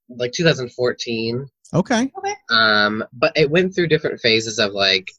like 0.10 0.34
2014. 0.34 1.48
Okay, 1.74 2.12
Um 2.50 3.04
but 3.14 3.32
it 3.36 3.50
went 3.50 3.74
through 3.74 3.88
different 3.88 4.20
phases 4.20 4.60
of 4.60 4.74
like 4.74 5.12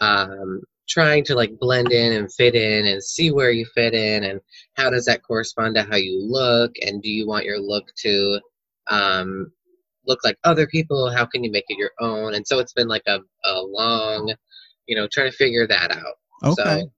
um 0.00 0.62
trying 0.88 1.24
to 1.24 1.34
like 1.34 1.58
blend 1.58 1.92
in 1.92 2.12
and 2.14 2.32
fit 2.32 2.54
in 2.54 2.86
and 2.86 3.02
see 3.02 3.30
where 3.30 3.50
you 3.50 3.66
fit 3.74 3.94
in 3.94 4.24
and 4.24 4.40
how 4.74 4.88
does 4.90 5.04
that 5.04 5.22
correspond 5.22 5.74
to 5.74 5.82
how 5.82 5.96
you 5.96 6.20
look 6.26 6.72
and 6.82 7.02
do 7.02 7.10
you 7.10 7.26
want 7.26 7.44
your 7.44 7.58
look 7.58 7.84
to 7.96 8.40
um 8.88 9.50
look 10.06 10.18
like 10.24 10.38
other 10.44 10.66
people 10.66 11.10
how 11.10 11.26
can 11.26 11.44
you 11.44 11.50
make 11.50 11.64
it 11.68 11.78
your 11.78 11.90
own 12.00 12.34
and 12.34 12.46
so 12.46 12.58
it's 12.58 12.72
been 12.72 12.88
like 12.88 13.02
a, 13.06 13.18
a 13.44 13.60
long 13.60 14.32
you 14.86 14.96
know 14.96 15.06
trying 15.12 15.30
to 15.30 15.36
figure 15.36 15.66
that 15.66 15.90
out 15.90 16.14
okay. 16.44 16.80
So, 16.82 16.88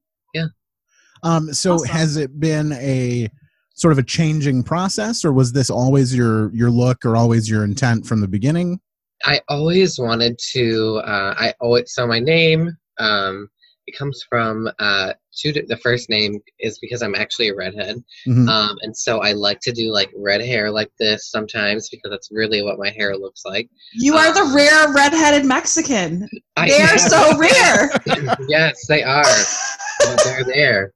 Um, 1.23 1.53
so 1.53 1.75
Awesome. 1.75 1.89
has 1.89 2.17
it 2.17 2.41
been 2.41 2.73
a 2.73 3.29
sort 3.75 3.93
of 3.93 3.99
a 3.99 4.03
changing 4.03 4.63
process, 4.63 5.25
or 5.25 5.33
was 5.33 5.53
this 5.53 5.71
always 5.71 6.15
your 6.15 6.55
your 6.55 6.71
look, 6.71 7.05
or 7.05 7.17
always 7.17 7.49
your 7.49 7.65
intent 7.65 8.07
from 8.07 8.21
the 8.21 8.29
beginning? 8.29 8.81
I 9.25 9.41
always 9.49 9.99
wanted 9.99 10.39
to. 10.53 11.03
Uh, 11.05 11.35
I 11.37 11.55
always 11.61 11.93
so 11.93 12.07
my 12.07 12.21
name. 12.21 12.77
Um, 12.99 13.49
it 13.91 13.99
comes 13.99 14.25
from 14.29 14.69
uh, 14.79 15.13
two. 15.37 15.53
di- 15.53 15.65
The 15.67 15.77
first 15.79 16.09
name 16.09 16.39
is 16.61 16.79
because 16.79 17.03
I'm 17.03 17.15
actually 17.15 17.49
a 17.49 17.55
redhead, 17.55 17.97
Mhm. 18.27 18.49
um, 18.49 18.77
and 18.83 18.97
so 18.97 19.19
I 19.21 19.33
like 19.33 19.61
to 19.63 19.73
do 19.73 19.91
like 19.93 20.11
red 20.17 20.41
hair 20.41 20.71
like 20.71 20.91
this 20.99 21.31
sometimes 21.31 21.89
because 21.91 22.11
that's 22.11 22.29
really 22.31 22.63
what 22.63 22.79
my 22.79 22.91
hair 22.91 23.17
looks 23.17 23.43
like. 23.45 23.69
You 23.93 24.15
are 24.15 24.33
the 24.33 24.41
Um, 24.43 24.55
rare 24.55 24.93
redheaded 24.93 25.45
Mexican. 25.45 26.29
I 26.57 26.69
They 26.69 26.83
are 26.83 26.99
so 26.99 27.37
rare. 27.37 27.91
yes, 28.49 28.87
they 28.89 29.03
are. 29.03 29.25
They're 30.25 30.45
there. 30.45 30.93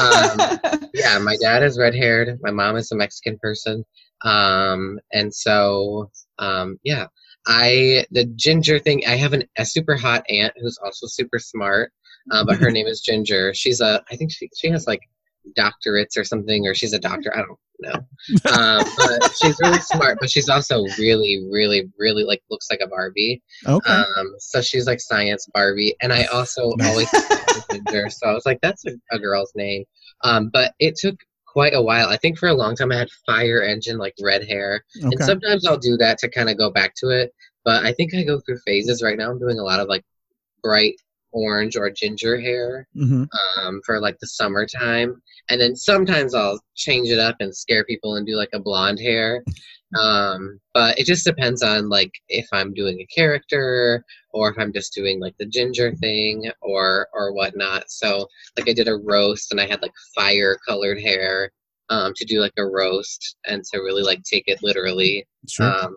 Um, 0.00 0.58
yeah, 0.94 1.18
my 1.18 1.36
dad 1.40 1.62
is 1.62 1.78
red 1.78 1.94
haired. 1.94 2.38
My 2.42 2.50
mom 2.50 2.76
is 2.76 2.92
a 2.92 2.96
Mexican 2.96 3.38
person. 3.40 3.84
Um, 4.24 4.98
and 5.12 5.32
so, 5.34 6.10
um, 6.38 6.78
yeah, 6.84 7.06
I, 7.46 8.04
the 8.10 8.26
ginger 8.36 8.78
thing, 8.78 9.02
I 9.06 9.16
have 9.16 9.32
an, 9.32 9.44
a 9.56 9.64
super 9.64 9.96
hot 9.96 10.24
aunt 10.28 10.52
who's 10.60 10.78
also 10.84 11.06
super 11.06 11.38
smart, 11.38 11.92
uh, 12.30 12.44
but 12.44 12.58
her 12.58 12.70
name 12.76 12.86
is 12.86 13.00
Ginger. 13.00 13.54
She's 13.54 13.80
a, 13.80 14.02
I 14.10 14.16
think 14.16 14.32
she, 14.32 14.48
she 14.56 14.68
has 14.68 14.86
like 14.86 15.00
doctorates 15.56 16.16
or 16.16 16.24
something, 16.24 16.66
or 16.66 16.74
she's 16.74 16.92
a 16.92 16.98
doctor. 16.98 17.34
I 17.34 17.38
don't 17.38 17.58
know. 17.80 18.00
Um, 18.52 18.84
but 18.96 19.32
she's 19.40 19.56
really 19.60 19.78
smart, 19.78 20.18
but 20.20 20.28
she's 20.28 20.48
also 20.48 20.84
really, 20.98 21.46
really, 21.50 21.88
really 21.96 22.24
like 22.24 22.42
looks 22.50 22.66
like 22.70 22.80
a 22.82 22.88
Barbie. 22.88 23.40
okay. 23.66 23.92
Um, 23.92 24.34
so 24.38 24.60
she's 24.60 24.86
like 24.86 25.00
science 25.00 25.46
Barbie, 25.54 25.94
and 26.02 26.12
I 26.12 26.24
also 26.24 26.72
always 26.82 27.08
Ginger, 27.70 28.10
so 28.10 28.26
I 28.28 28.32
was 28.34 28.44
like, 28.46 28.58
that's 28.62 28.84
a, 28.86 28.92
a 29.12 29.18
girl's 29.18 29.52
name. 29.54 29.84
Um, 30.24 30.50
but 30.52 30.72
it 30.80 30.96
took 30.96 31.16
quite 31.46 31.74
a 31.74 31.80
while. 31.82 32.08
I 32.08 32.16
think 32.16 32.36
for 32.38 32.48
a 32.48 32.54
long 32.54 32.74
time 32.74 32.90
I 32.90 32.96
had 32.96 33.08
fire 33.24 33.62
engine 33.62 33.96
like 33.98 34.14
red 34.22 34.44
hair, 34.46 34.84
Okay. 34.96 35.06
and 35.12 35.20
sometimes 35.24 35.64
I'll 35.66 35.78
do 35.78 35.96
that 35.98 36.18
to 36.18 36.28
kind 36.28 36.50
of 36.50 36.58
go 36.58 36.70
back 36.70 36.94
to 36.96 37.08
it. 37.10 37.32
But 37.64 37.84
I 37.84 37.92
think 37.92 38.12
I 38.14 38.24
go 38.24 38.40
through 38.40 38.58
phases 38.66 39.02
right 39.02 39.16
now. 39.16 39.30
I'm 39.30 39.38
doing 39.38 39.58
a 39.60 39.64
lot 39.64 39.80
of 39.80 39.88
like 39.88 40.04
bright 40.62 40.94
orange 41.32 41.76
or 41.76 41.90
ginger 41.90 42.40
hair 42.40 42.86
hmm 42.94 43.24
um, 43.58 43.80
for 43.84 44.00
like 44.00 44.18
the 44.20 44.26
summertime. 44.26 45.20
And 45.50 45.60
then 45.60 45.76
sometimes 45.76 46.34
I'll 46.34 46.60
change 46.74 47.08
it 47.08 47.18
up 47.18 47.36
and 47.40 47.54
scare 47.54 47.84
people 47.84 48.16
and 48.16 48.26
do 48.26 48.36
like 48.36 48.50
a 48.52 48.60
blonde 48.60 49.00
hair. 49.00 49.42
Um, 49.98 50.60
but 50.74 50.98
it 50.98 51.06
just 51.06 51.24
depends 51.24 51.62
on 51.62 51.88
like 51.88 52.12
if 52.28 52.46
I'm 52.52 52.74
doing 52.74 53.00
a 53.00 53.06
character 53.06 54.04
or 54.32 54.50
if 54.50 54.58
I'm 54.58 54.72
just 54.72 54.92
doing 54.92 55.20
like 55.20 55.34
the 55.38 55.46
ginger 55.46 55.94
thing 55.94 56.50
or 56.60 57.08
or 57.14 57.32
whatnot. 57.32 57.90
So 57.90 58.26
like 58.56 58.68
I 58.68 58.74
did 58.74 58.88
a 58.88 58.96
roast 58.96 59.50
and 59.50 59.60
I 59.60 59.66
had 59.66 59.80
like 59.80 59.94
fire 60.14 60.58
colored 60.66 61.00
hair 61.00 61.50
um, 61.88 62.12
to 62.16 62.24
do 62.24 62.40
like 62.40 62.52
a 62.58 62.66
roast 62.66 63.36
and 63.46 63.64
to 63.72 63.78
really 63.78 64.02
like 64.02 64.22
take 64.24 64.44
it 64.46 64.62
literally. 64.62 65.26
Sure. 65.48 65.66
Um, 65.66 65.96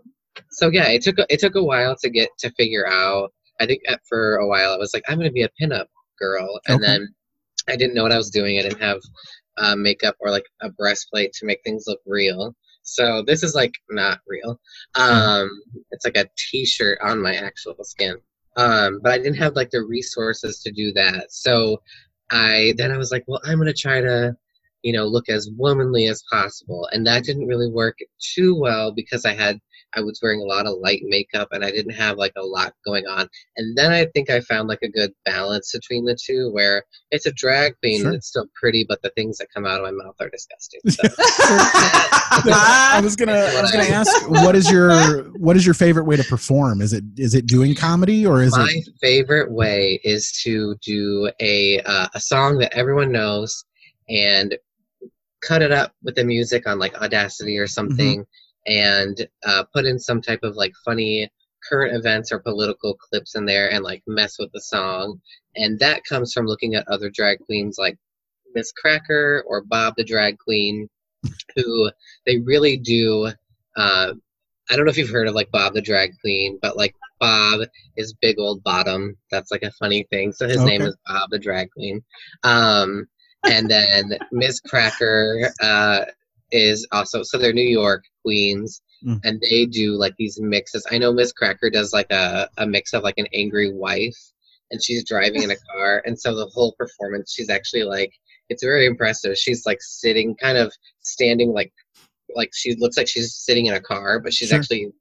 so 0.52 0.70
yeah, 0.70 0.88
it 0.90 1.02
took 1.02 1.18
it 1.30 1.40
took 1.40 1.56
a 1.56 1.64
while 1.64 1.96
to 1.98 2.10
get 2.10 2.30
to 2.40 2.52
figure 2.52 2.88
out. 2.88 3.34
I 3.62 3.66
think 3.66 3.82
at, 3.88 4.02
for 4.10 4.36
a 4.38 4.48
while 4.48 4.74
I 4.74 4.78
was 4.78 4.94
like, 4.94 5.04
I'm 5.08 5.18
gonna 5.18 5.32
be 5.32 5.44
a 5.44 5.50
pinup 5.62 5.86
girl, 6.20 6.60
and 6.68 6.76
Okay. 6.78 6.86
then 6.86 7.16
I 7.70 7.76
didn't 7.76 7.94
know 7.96 8.04
what 8.04 8.12
I 8.12 8.18
was 8.18 8.30
doing. 8.30 8.58
I 8.58 8.64
didn't 8.64 8.82
have 8.82 9.00
uh, 9.58 9.76
makeup 9.76 10.16
or 10.20 10.32
like 10.32 10.46
a 10.62 10.70
breastplate 10.70 11.32
to 11.34 11.46
make 11.46 11.60
things 11.64 11.86
look 11.88 12.00
real. 12.06 12.56
So 12.84 13.24
this 13.26 13.44
is 13.44 13.54
like 13.54 13.74
not 13.90 14.20
real. 14.28 14.60
Um, 14.96 15.50
it's 15.92 16.06
like 16.06 16.18
a 16.18 16.28
T-shirt 16.38 16.98
on 17.04 17.22
my 17.22 17.36
actual 17.36 17.76
skin. 17.84 18.18
Um, 18.58 19.00
but 19.04 19.14
I 19.14 19.18
didn't 19.18 19.36
have 19.36 19.56
like 19.56 19.70
the 19.70 19.84
resources 19.84 20.62
to 20.64 20.72
do 20.72 20.92
that. 20.94 21.32
So 21.32 21.82
I 22.32 22.74
then 22.78 22.92
I 22.92 22.98
was 22.98 23.12
like, 23.12 23.24
well, 23.28 23.42
I'm 23.44 23.60
gonna 23.60 23.74
try 23.74 24.02
to, 24.02 24.36
you 24.84 24.94
know, 24.94 25.06
look 25.06 25.30
as 25.30 25.50
womanly 25.58 26.08
as 26.08 26.24
possible, 26.32 26.88
and 26.92 27.06
that 27.08 27.24
didn't 27.24 27.48
really 27.48 27.70
work 27.70 27.98
too 28.20 28.56
well 28.56 28.92
because 28.92 29.26
I 29.26 29.34
had 29.34 29.60
I 29.96 30.02
was 30.02 30.20
wearing 30.22 30.42
a 30.42 30.46
lot 30.46 30.68
of 30.68 30.78
light 30.80 31.02
makeup 31.04 31.50
and 31.52 31.66
I 31.66 31.72
didn't 31.72 31.94
have 31.94 32.18
like 32.18 32.34
a 32.38 32.44
lot 32.44 32.74
going 32.86 33.06
on. 33.08 33.28
And 33.58 33.78
then 33.78 33.92
I 33.92 34.06
think 34.06 34.30
I 34.30 34.40
found 34.42 34.70
like 34.70 34.82
a 34.84 34.90
good 34.90 35.12
balance 35.26 35.72
between 35.74 36.06
the 36.06 36.16
two 36.16 36.50
where 36.52 36.84
it's 37.12 37.26
a 37.26 37.32
drag 37.32 37.78
queen 37.80 38.00
Sure. 38.00 38.08
and 38.08 38.16
it's 38.16 38.28
still 38.28 38.48
pretty, 38.60 38.86
but 38.88 39.02
the 39.02 39.10
things 39.12 39.38
that 39.38 39.48
come 39.54 39.66
out 39.66 39.80
of 39.80 39.84
my 39.84 39.92
mouth 39.92 40.16
are 40.20 40.30
disgusting. 40.30 40.80
So 40.88 41.04
I 42.54 43.02
was 43.04 43.16
gonna 43.16 43.34
I 43.34 43.62
was 43.62 43.72
gonna 43.72 43.84
ask 43.84 44.30
what 44.30 44.56
is 44.56 44.72
your 44.72 45.24
what 45.38 45.58
is 45.58 45.66
your 45.66 45.76
favorite 45.76 46.06
way 46.06 46.16
to 46.16 46.24
perform? 46.24 46.82
Is 46.82 46.94
it 46.94 47.04
is 47.18 47.36
it 47.36 47.46
doing 47.46 47.76
comedy 47.76 48.26
or 48.26 48.42
is 48.42 48.56
my 48.56 48.64
it 48.70 48.88
My 48.88 48.94
favorite 49.02 49.52
way 49.52 50.00
is 50.04 50.32
to 50.44 50.76
do 50.82 51.30
a 51.42 51.82
uh, 51.82 52.08
a 52.14 52.20
song 52.20 52.60
that 52.60 52.74
everyone 52.74 53.12
knows 53.12 53.66
and 54.10 54.58
cut 55.42 55.62
it 55.62 55.72
up 55.72 55.94
with 56.04 56.16
the 56.16 56.24
music 56.24 56.68
on 56.68 56.80
like 56.80 56.96
Audacity 57.02 57.58
or 57.58 57.68
something 57.68 58.26
and 58.68 59.28
uh, 59.46 59.64
put 59.74 59.86
in 59.86 60.00
some 60.00 60.22
type 60.22 60.42
of 60.44 60.56
like 60.56 60.74
funny 60.86 61.30
current 61.68 61.96
events 61.96 62.32
or 62.32 62.40
political 62.40 62.96
clips 62.96 63.36
in 63.36 63.46
there 63.46 63.72
and 63.72 63.84
like 63.84 64.02
mess 64.08 64.38
with 64.40 64.52
the 64.52 64.62
song 64.62 65.20
and 65.56 65.80
that 65.80 66.04
comes 66.06 66.34
from 66.34 66.46
looking 66.46 66.76
at 66.76 66.88
other 66.88 67.10
drag 67.10 67.40
queens 67.40 67.78
like 67.78 67.98
Miz 68.56 68.72
Cracker 68.72 69.44
or 69.48 69.64
Bob 69.64 69.96
the 69.96 70.04
drag 70.04 70.38
queen 70.40 70.90
who 71.56 71.92
they 72.26 72.40
really 72.40 72.78
do 72.78 73.32
uh, 73.76 74.14
I 74.70 74.76
don't 74.76 74.86
know 74.86 74.92
if 74.92 74.98
you've 74.98 75.10
heard 75.10 75.28
of 75.28 75.36
like 75.36 75.52
Bob 75.52 75.74
the 75.74 75.82
drag 75.82 76.14
queen 76.20 76.58
but 76.62 76.78
like 76.78 76.96
Bob 77.22 77.62
is 77.96 78.14
big 78.20 78.40
old 78.40 78.64
bottom. 78.64 79.16
That's 79.30 79.52
like 79.52 79.62
a 79.62 79.72
funny 79.72 80.08
thing. 80.10 80.34
So 80.34 80.48
his 80.48 80.64
name 80.64 80.82
is 80.82 80.98
Bob 81.08 81.30
the 81.30 81.40
drag 81.40 81.70
queen. 81.72 82.04
Um, 82.44 83.08
and 83.44 83.70
then 83.70 84.18
Miz 84.32 84.60
Cracker 84.62 85.52
uh, 85.62 86.06
is 86.52 86.88
also 86.92 87.24
so 87.24 87.38
they're 87.38 87.54
New 87.54 87.62
York 87.62 88.04
queens, 88.24 88.82
Mm. 89.04 89.20
and 89.24 89.42
they 89.42 89.66
do 89.66 89.94
like 89.94 90.14
these 90.20 90.40
mixes. 90.40 90.86
I 90.92 91.00
know 91.00 91.12
Miz 91.12 91.34
Cracker 91.34 91.72
does 91.72 91.92
like 91.92 92.12
a 92.12 92.48
a 92.58 92.68
mix 92.68 92.94
of 92.94 93.02
like 93.02 93.18
an 93.18 93.26
angry 93.34 93.74
wife, 93.74 94.16
and 94.70 94.80
she's 94.84 95.04
driving 95.04 95.42
in 95.42 95.50
a 95.50 95.56
car, 95.74 96.04
and 96.06 96.20
so 96.20 96.36
the 96.36 96.46
whole 96.54 96.74
performance, 96.78 97.34
she's 97.34 97.50
actually 97.50 97.82
like 97.84 98.12
it's 98.50 98.64
very 98.64 98.86
impressive. 98.86 99.36
She's 99.38 99.66
like 99.66 99.80
sitting, 99.82 100.36
kind 100.36 100.56
of 100.58 100.72
standing 101.02 101.52
like 101.52 101.74
like 102.36 102.52
she 102.54 102.76
looks 102.76 102.96
like 102.96 103.08
she's 103.08 103.34
sitting 103.36 103.66
in 103.66 103.74
a 103.74 103.82
car, 103.82 104.20
but 104.20 104.34
she's 104.36 104.50
Sure. 104.50 104.60
actually 104.60 104.92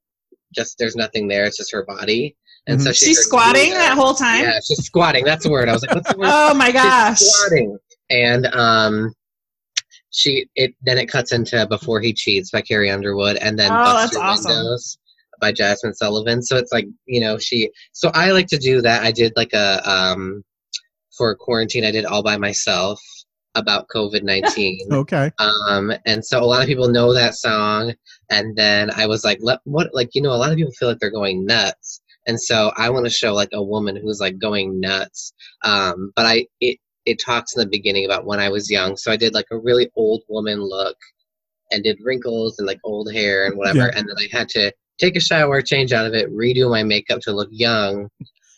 just 0.54 0.78
there's 0.78 0.96
nothing 0.96 1.28
there. 1.28 1.44
It's 1.44 1.58
just 1.58 1.70
her 1.72 1.84
body. 1.84 2.36
and 2.66 2.80
so 2.80 2.90
Mhm. 2.90 2.94
she 2.98 3.04
She's 3.06 3.18
heard 3.18 3.24
squatting 3.24 3.70
that 3.72 3.94
whole 3.94 4.14
time. 4.14 4.44
Yeah, 4.44 4.60
she's 4.66 4.84
squatting. 4.84 5.24
That's 5.24 5.44
the 5.44 5.50
word. 5.50 5.68
I 5.68 5.72
was 5.72 5.82
like, 5.82 5.94
what's 5.94 6.10
the 6.12 6.18
word? 6.18 6.28
Oh 6.30 6.54
my 6.54 6.70
gosh. 6.72 7.18
She's 7.18 7.28
squatting. 7.32 7.78
And 8.10 8.46
um, 8.46 9.12
she 10.10 10.46
it 10.56 10.74
then 10.82 10.98
it 10.98 11.06
cuts 11.06 11.32
into 11.32 11.66
Before 11.68 12.00
He 12.00 12.12
Cheats 12.12 12.50
by 12.50 12.62
Carrie 12.62 12.90
Underwood, 12.90 13.36
and 13.36 13.58
then 13.58 13.70
Oh, 13.72 13.94
that's 13.94 14.16
awesome. 14.16 14.50
Windows 14.50 14.98
by 15.40 15.52
Jazmine 15.52 15.94
Sullivan. 15.94 16.42
So 16.42 16.56
it's 16.56 16.72
like 16.72 16.86
you 17.06 17.20
know 17.20 17.38
she. 17.38 17.70
So 17.92 18.10
I 18.14 18.32
like 18.32 18.48
to 18.48 18.58
do 18.58 18.82
that. 18.82 19.02
I 19.02 19.12
did 19.12 19.32
like 19.36 19.52
a 19.52 19.80
um 19.88 20.42
for 21.16 21.34
quarantine. 21.34 21.84
I 21.84 21.90
did 21.90 22.04
all 22.04 22.22
by 22.22 22.36
myself 22.36 23.00
about 23.54 23.86
COVID 23.94 24.22
nineteen. 24.22 24.80
Okay. 24.92 25.30
Um, 25.38 25.92
and 26.06 26.24
so 26.24 26.40
a 26.40 26.44
lot 26.44 26.62
of 26.62 26.66
people 26.66 26.88
know 26.88 27.12
that 27.14 27.34
song. 27.34 27.94
And 28.30 28.56
then 28.56 28.90
I 28.96 29.06
was 29.06 29.24
like, 29.24 29.38
let, 29.40 29.58
what, 29.64 29.88
like, 29.92 30.10
you 30.14 30.22
know, 30.22 30.30
a 30.30 30.38
lot 30.38 30.50
of 30.50 30.56
people 30.56 30.72
feel 30.72 30.88
like 30.88 30.98
they're 31.00 31.10
going 31.10 31.44
nuts. 31.44 32.00
And 32.26 32.40
so 32.40 32.70
I 32.76 32.90
want 32.90 33.06
to 33.06 33.10
show 33.10 33.34
like 33.34 33.48
a 33.52 33.62
woman 33.62 33.96
who's 33.96 34.20
like 34.20 34.38
going 34.38 34.78
nuts. 34.80 35.32
Um, 35.64 36.12
but 36.14 36.26
I, 36.26 36.46
it, 36.60 36.78
it 37.06 37.18
talks 37.24 37.54
in 37.56 37.60
the 37.60 37.68
beginning 37.68 38.04
about 38.04 38.26
when 38.26 38.40
I 38.40 38.48
was 38.48 38.70
young. 38.70 38.96
So 38.96 39.10
I 39.10 39.16
did 39.16 39.34
like 39.34 39.46
a 39.50 39.58
really 39.58 39.90
old 39.96 40.22
woman 40.28 40.60
look 40.60 40.96
and 41.70 41.82
did 41.82 41.98
wrinkles 42.02 42.58
and 42.58 42.66
like 42.66 42.80
old 42.84 43.12
hair 43.12 43.46
and 43.46 43.56
whatever. 43.56 43.78
Yeah. 43.78 43.90
And 43.96 44.08
then 44.08 44.16
I 44.18 44.28
had 44.30 44.48
to 44.50 44.72
take 44.98 45.16
a 45.16 45.20
shower, 45.20 45.62
change 45.62 45.92
out 45.92 46.06
of 46.06 46.14
it, 46.14 46.30
redo 46.30 46.68
my 46.70 46.82
makeup 46.82 47.20
to 47.22 47.32
look 47.32 47.48
young 47.50 48.08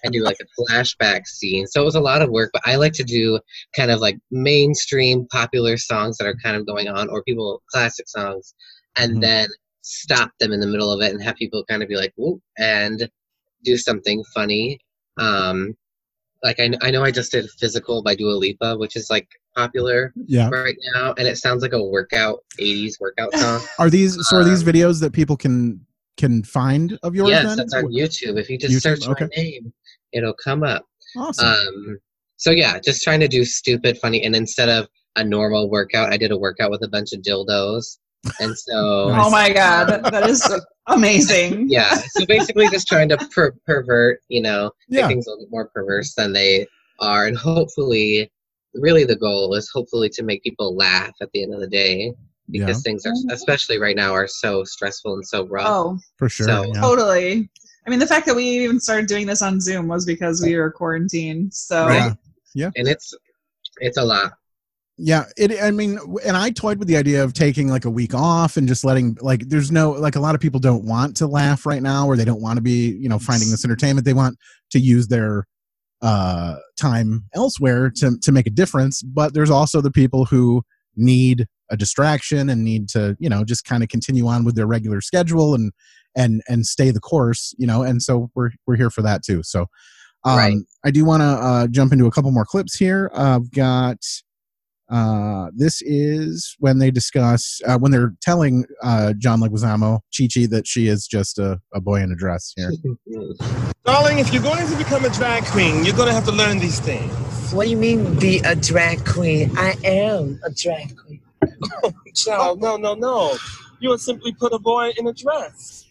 and 0.03 0.13
do 0.13 0.23
like 0.25 0.39
a 0.41 0.61
flashback 0.61 1.27
scene. 1.27 1.67
So 1.67 1.81
it 1.81 1.85
was 1.85 1.95
a 1.95 2.01
lot 2.01 2.23
of 2.23 2.31
work, 2.31 2.51
but 2.53 2.63
I 2.65 2.75
like 2.77 2.95
to 2.95 3.05
do 3.05 3.39
kind 3.77 3.91
of 3.91 4.01
like 4.01 4.19
mainstream 4.33 5.27
popular 5.31 5.77
songs 5.77 6.19
that 6.19 6.27
are 6.27 6.35
kind 6.43 6.57
of 6.57 6.67
going 6.67 6.89
on 6.89 7.09
or 7.09 7.23
people 7.23 7.63
classic 7.71 8.09
songs 8.09 8.55
and 8.97 9.17
Mhm. 9.17 9.21
then 9.21 9.49
stop 9.83 10.31
them 10.41 10.53
in 10.53 10.61
the 10.61 10.67
middle 10.67 10.91
of 10.93 11.01
it 11.01 11.13
and 11.13 11.23
have 11.23 11.37
people 11.37 11.65
kind 11.69 11.83
of 11.83 11.89
be 11.89 11.97
like, 11.97 12.13
whoop, 12.17 12.41
and 12.59 13.09
do 13.65 13.77
something 13.77 14.25
funny. 14.35 14.79
Um, 15.19 15.75
like 16.43 16.59
I, 16.61 16.71
I 16.83 16.91
know 16.91 17.05
I 17.05 17.11
just 17.11 17.33
did 17.33 17.49
Physical 17.59 18.03
by 18.03 18.15
Dua 18.15 18.33
Lipa, 18.33 18.77
which 18.77 18.97
is 18.97 19.09
like 19.11 19.29
popular 19.57 20.13
Yeah. 20.27 20.49
right 20.49 20.77
now, 20.95 21.15
and 21.19 21.29
it 21.29 21.37
sounds 21.39 21.63
like 21.63 21.73
a 21.73 21.83
workout 21.83 22.41
80s 22.61 22.95
workout 23.01 23.33
song. 23.35 23.61
Are 23.79 23.91
these 23.91 24.17
so? 24.29 24.39
Are 24.39 24.45
these 24.45 24.63
Um, 24.67 24.69
videos 24.75 25.01
that 25.01 25.13
people 25.13 25.37
can 25.37 25.81
can 26.19 26.43
find 26.43 26.99
of 27.03 27.15
yours? 27.15 27.31
yes, 27.31 27.45
then? 27.45 27.61
it's 27.61 27.75
on 27.75 27.85
YouTube. 27.87 28.39
If 28.39 28.51
you 28.51 28.59
just 28.59 28.75
YouTube, 28.75 28.81
search 28.83 29.09
okay. 29.09 29.29
my 29.37 29.43
name, 29.43 29.73
it'll 30.13 30.35
come 30.35 30.63
up. 30.63 30.85
Awesome. 31.17 31.47
Um, 31.47 31.99
so 32.37 32.51
yeah, 32.51 32.79
just 32.81 33.03
trying 33.03 33.21
to 33.21 33.29
do 33.29 33.45
stupid, 33.45 33.99
funny, 33.99 34.23
and 34.25 34.35
instead 34.35 34.69
of 34.69 34.89
a 35.17 35.23
normal 35.25 35.71
workout, 35.71 36.13
I 36.13 36.17
did 36.17 36.33
a 36.33 36.37
workout 36.39 36.71
with 36.71 36.83
a 36.83 36.89
bunch 36.89 37.13
of 37.13 37.21
dildos, 37.21 37.99
and 38.41 38.57
so 38.57 39.11
Oh 39.13 39.31
my 39.31 39.53
god, 39.53 40.03
that 40.05 40.29
is 40.29 40.43
amazing. 40.87 41.67
yeah, 41.71 41.95
so 42.11 42.27
basically 42.27 42.69
just 42.69 42.87
trying 42.89 43.09
to 43.11 43.17
per- 43.35 43.55
pervert, 43.67 44.21
you 44.29 44.43
know, 44.43 44.71
make 44.89 45.01
yeah. 45.01 45.09
things 45.09 45.27
a 45.27 45.31
little 45.31 45.45
bit 45.45 45.51
more 45.51 45.69
perverse 45.69 46.15
than 46.15 46.33
they 46.33 46.67
are, 47.01 47.27
and 47.27 47.37
hopefully, 47.37 48.31
really 48.75 49.05
the 49.05 49.17
goal 49.17 49.55
is 49.55 49.71
hopefully 49.73 50.09
to 50.11 50.23
make 50.23 50.43
people 50.43 50.75
laugh 50.77 51.13
at 51.21 51.29
the 51.33 51.43
end 51.43 51.53
of 51.55 51.61
the 51.61 51.67
day 51.69 52.13
Yeah. 52.49 52.67
because 52.67 52.83
things 52.83 53.05
are, 53.07 53.13
especially 53.31 53.79
right 53.79 53.97
now, 53.97 54.13
are 54.13 54.29
so 54.29 54.65
stressful 54.65 55.15
and 55.15 55.27
so 55.27 55.47
rough. 55.47 55.67
Oh, 55.69 55.99
For 56.17 56.29
sure. 56.29 56.47
so- 56.47 56.65
yeah. 56.65 56.81
totally. 56.81 57.51
I 57.85 57.91
mean, 57.91 57.99
the 57.99 58.07
fact 58.07 58.27
that 58.27 58.37
we 58.37 58.45
even 58.45 58.79
started 58.79 59.09
doing 59.09 59.27
this 59.27 59.43
on 59.43 59.61
Zoom 59.61 59.89
was 59.89 60.07
because 60.07 60.41
we 60.41 60.55
were 60.57 60.71
quarantined. 60.71 61.53
So 61.53 61.87
Right. 61.89 62.13
Yeah. 62.55 62.71
and 62.77 62.87
it's 62.87 63.13
it's 63.81 63.97
a 63.97 64.05
lot. 64.05 64.35
Yeah, 64.99 65.25
it. 65.37 65.61
I 65.63 65.71
mean, 65.71 65.99
and 66.25 66.37
I 66.37 66.51
toyed 66.51 66.79
with 66.79 66.87
the 66.87 66.97
idea 66.99 67.25
of 67.25 67.33
taking 67.33 67.69
like 67.69 67.87
a 67.87 67.91
week 67.91 68.15
off 68.15 68.57
and 68.57 68.69
just 68.69 68.85
letting 68.85 69.17
like. 69.21 69.49
There's 69.49 69.73
no 69.73 69.93
like 69.93 70.17
a 70.17 70.21
lot 70.21 70.35
of 70.35 70.41
people 70.41 70.61
don't 70.61 70.85
want 70.85 71.17
to 71.17 71.27
laugh 71.27 71.65
right 71.65 71.83
now, 71.83 72.07
or 72.07 72.17
they 72.17 72.27
don't 72.27 72.43
want 72.43 72.59
to 72.59 72.63
be 72.63 72.99
you 73.01 73.09
know 73.09 73.19
finding 73.19 73.51
this 73.51 73.65
entertainment. 73.65 74.05
They 74.05 74.13
want 74.13 74.37
to 74.71 74.79
use 74.79 75.09
their 75.09 75.47
uh 76.03 76.57
time 76.79 77.25
elsewhere 77.35 77.91
to 77.97 78.19
to 78.21 78.33
make 78.33 78.47
a 78.47 78.51
difference. 78.51 79.03
But 79.03 79.33
there's 79.33 79.51
also 79.51 79.81
the 79.81 79.91
people 79.91 80.27
who 80.27 80.63
need 80.95 81.47
a 81.71 81.77
distraction 81.77 82.51
and 82.51 82.63
need 82.63 82.89
to 82.91 83.17
you 83.19 83.31
know 83.31 83.45
just 83.45 83.65
kind 83.65 83.83
of 83.83 83.89
continue 83.89 84.27
on 84.27 84.45
with 84.45 84.57
their 84.57 84.67
regular 84.67 85.01
schedule 85.01 85.55
and 85.55 85.73
and 86.15 86.43
and 86.49 86.67
stay 86.67 86.91
the 86.91 87.01
course. 87.01 87.55
You 87.57 87.67
know, 87.67 87.83
and 87.83 88.03
so 88.03 88.31
we're 88.35 88.51
we're 88.67 88.77
here 88.77 88.91
for 88.91 89.03
that 89.03 89.23
too. 89.25 89.43
So. 89.43 89.67
Um, 90.25 90.37
Right. 90.37 90.57
I 90.85 90.93
do 90.93 91.05
want 91.05 91.23
to 91.23 91.27
uh, 91.27 91.67
jump 91.67 91.93
into 91.93 92.07
a 92.07 92.11
couple 92.13 92.31
more 92.31 92.45
clips 92.45 92.77
here. 92.77 93.11
I've 93.13 93.51
got 93.51 93.99
uh, 94.93 95.51
this 95.57 95.81
is 95.83 96.55
when 96.59 96.79
they 96.79 96.91
discuss 96.91 97.61
uh, 97.67 97.79
when 97.79 97.91
they're 97.91 98.13
telling 98.21 98.67
uh, 98.83 99.15
John 99.15 99.41
Leguizamo 99.41 100.01
Chi 100.17 100.29
Chi 100.33 100.47
that 100.47 100.67
she 100.67 100.87
is 100.87 101.07
just 101.07 101.39
a, 101.39 101.59
a 101.73 101.81
boy 101.81 102.03
in 102.03 102.13
a 102.13 102.15
dress 102.15 102.53
here. 102.55 102.71
Darling, 103.85 104.19
if 104.19 104.33
you're 104.35 104.43
going 104.43 104.67
to 104.67 104.77
become 104.77 105.07
a 105.07 105.11
drag 105.11 105.45
queen, 105.47 105.83
you're 105.85 105.97
going 105.97 106.09
to 106.09 106.15
have 106.15 106.27
to 106.27 106.33
learn 106.33 106.59
these 106.59 106.79
things. 106.79 107.11
What 107.55 107.65
do 107.65 107.71
you 107.71 107.79
mean 107.79 108.19
be 108.19 108.41
a 108.41 108.55
drag 108.55 109.05
queen? 109.07 109.51
I 109.57 109.77
am 109.83 110.39
a 110.45 110.51
drag 110.51 110.95
queen. 110.97 111.23
Child, 112.15 112.61
no, 112.61 112.77
no, 112.77 112.95
no. 112.95 113.37
You 113.81 113.89
would 113.89 114.01
simply 114.01 114.35
put 114.35 114.53
a 114.53 114.59
boy 114.59 114.93
in 114.99 115.07
a 115.07 115.13
dress. 115.15 115.87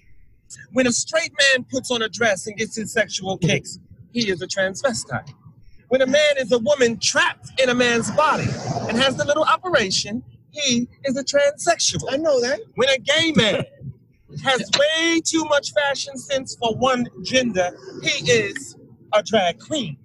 When 0.74 0.86
a 0.86 0.92
straight 0.92 1.32
man 1.32 1.66
puts 1.72 1.90
on 1.90 2.04
a 2.04 2.10
dress 2.10 2.46
and 2.46 2.56
gets 2.56 2.76
his 2.76 2.94
sexual 2.94 3.38
kicks, 3.40 3.80
he 4.12 4.30
is 4.30 4.44
a 4.44 4.48
transvestite. 4.48 5.34
When 5.92 6.02
a 6.02 6.08
man 6.08 6.38
is 6.38 6.54
a 6.54 6.58
woman 6.60 6.98
trapped 7.00 7.52
in 7.62 7.68
a 7.68 7.76
man's 7.76 8.10
body 8.12 8.48
and 8.88 8.98
has 8.98 9.18
the 9.18 9.26
little 9.26 9.44
operation, 9.44 10.24
he 10.52 10.88
is 11.04 11.18
a 11.18 11.24
transsexual. 11.24 12.06
I 12.10 12.16
know 12.16 12.40
that. 12.40 12.62
When 12.76 12.88
a 12.88 12.98
gay 12.98 13.34
man 13.36 13.62
has 14.42 14.70
way 14.80 15.20
too 15.20 15.44
much 15.50 15.74
fashion 15.74 16.18
sense 16.18 16.56
for 16.56 16.74
one 16.78 17.08
gender, 17.24 17.72
he 18.04 18.32
is 18.32 18.78
a 19.14 19.22
drag 19.22 19.60
queen. 19.60 19.98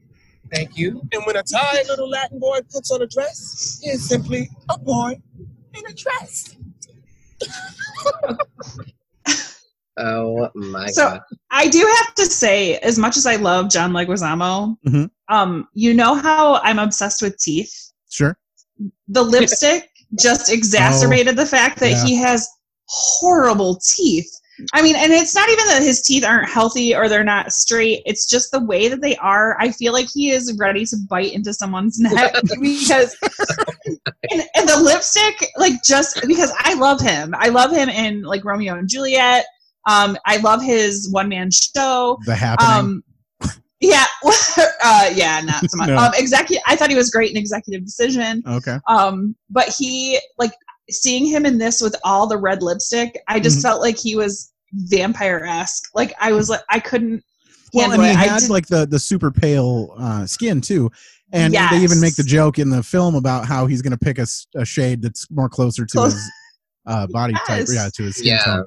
Thank 0.53 0.77
you. 0.77 1.03
And 1.13 1.23
when 1.25 1.37
a 1.37 1.45
tired 1.45 1.87
little 1.87 2.09
Latin 2.09 2.41
boy 2.41 2.59
puts 2.69 2.91
on 2.91 3.03
a 3.03 3.07
dress, 3.07 3.79
he 3.81 3.91
is 3.91 4.09
simply 4.09 4.51
a 4.69 4.77
boy 4.79 5.21
in 5.73 5.83
a 5.89 5.93
dress. 5.95 6.57
Oh 9.99 10.51
my 10.55 10.89
So- 10.89 11.09
god! 11.09 11.21
I 11.51 11.69
do 11.69 11.79
have 11.97 12.15
to 12.17 12.27
say, 12.27 12.77
as 12.81 12.99
much 12.99 13.17
as 13.17 13.25
I 13.25 13.37
love 13.37 13.71
John 13.71 13.93
Leguizamo, 13.93 14.77
Mhm. 14.87 15.11
Um, 15.29 15.69
you 15.75 15.95
know 15.95 16.15
how 16.15 16.57
I'm 16.57 16.79
obsessed 16.79 17.23
with 17.23 17.39
teeth. 17.39 17.93
Sure. 18.11 18.39
The 19.09 19.23
lipstick 19.23 19.89
just 20.19 20.53
exacerbated 20.53 21.37
the 21.37 21.47
fact 21.47 21.81
that 21.81 21.91
yeah. 21.91 22.05
he 22.05 22.17
has 22.17 22.49
horrible 22.89 23.81
teeth. 23.97 24.31
I 24.73 24.81
mean, 24.81 24.97
and 24.97 25.13
it's 25.13 25.35
not 25.35 25.51
even 25.51 25.67
that 25.67 25.83
his 25.83 26.01
teeth 26.01 26.25
aren't 26.25 26.49
healthy 26.49 26.95
or 26.95 27.09
they're 27.09 27.25
not 27.25 27.53
straight. 27.53 28.03
It's 28.07 28.27
just 28.27 28.53
the 28.53 28.65
way 28.65 28.89
that 28.89 29.03
they 29.03 29.15
are. 29.17 29.57
I 29.61 29.71
feel 29.71 29.93
like 29.93 30.09
he 30.13 30.31
is 30.31 30.57
ready 30.59 30.87
to 30.87 30.97
bite 31.11 31.35
into 31.35 31.53
someone's 31.53 31.99
neck 32.01 32.35
because, 32.61 33.17
and, 34.31 34.43
and 34.55 34.69
the 34.69 34.81
lipstick, 34.83 35.51
like, 35.59 35.83
just 35.85 36.23
because 36.27 36.53
I 36.59 36.75
love 36.75 37.01
him. 37.01 37.35
I 37.37 37.51
love 37.51 37.71
him 37.71 37.91
in 37.91 38.23
like 38.23 38.45
Romeo 38.45 38.77
and 38.79 38.89
Juliet. 38.89 39.45
Um, 39.87 40.17
I 40.25 40.39
love 40.39 40.63
his 40.63 41.11
one 41.11 41.29
man 41.29 41.51
show. 41.51 42.19
The 42.25 42.35
happening. 42.35 42.71
Um, 42.71 43.05
yeah, 43.81 44.05
uh, 44.85 45.11
yeah, 45.15 45.41
not 45.45 45.69
so 45.71 45.77
much. 45.77 45.89
No. 45.89 45.97
Um, 45.99 46.13
executive. 46.17 46.63
I 46.67 46.77
thought 46.77 46.91
he 46.91 46.97
was 46.97 47.11
great 47.11 47.31
in 47.31 47.37
Executive 47.37 47.85
Decision. 47.85 48.43
okay. 48.47 48.79
Um, 48.89 49.37
but 49.51 49.69
he 49.79 50.19
like 50.39 50.53
seeing 50.91 51.27
him 51.27 51.45
in 51.47 51.59
this 51.59 51.81
with 51.81 51.97
all 52.05 52.27
the 52.27 52.39
red 52.39 52.63
lipstick. 52.63 53.19
I 53.29 53.41
just 53.41 53.59
Mhm. 53.59 53.63
felt 53.63 53.81
like 53.81 53.99
he 53.99 54.17
was 54.17 54.53
vampire 54.73 55.45
esque. 55.47 55.85
Like 55.95 56.15
I 56.21 56.33
was 56.33 56.49
like 56.49 56.61
I 56.71 56.81
couldn't 56.81 57.23
Well, 57.75 57.93
and 57.93 58.03
he 58.03 58.09
it. 58.11 58.17
I 58.17 58.25
had 58.27 58.49
like 58.49 58.67
the 58.67 58.87
the 58.87 58.99
super 58.99 59.31
pale 59.31 59.95
uh, 59.99 60.27
skin 60.27 60.61
too, 60.61 60.91
and 61.33 61.53
they 61.53 61.79
even 61.83 62.01
make 62.01 62.17
the 62.17 62.23
joke 62.25 62.59
in 62.59 62.71
the 62.71 62.83
film 62.83 63.15
about 63.15 63.47
how 63.47 63.67
he's 63.67 63.83
going 63.83 63.97
to 63.97 63.99
pick 63.99 64.19
a 64.19 64.65
shade 64.65 65.03
that's 65.03 65.31
more 65.31 65.49
closer 65.49 65.85
to 65.85 65.93
Close- 65.93 66.13
his 66.15 66.31
uh, 66.87 67.07
body 67.09 67.35
type. 67.47 67.67
Yeah, 67.69 67.89
to 67.95 68.03
his 68.05 68.17
skin 68.17 68.29
Yeah, 68.35 68.45
tone. 68.45 68.67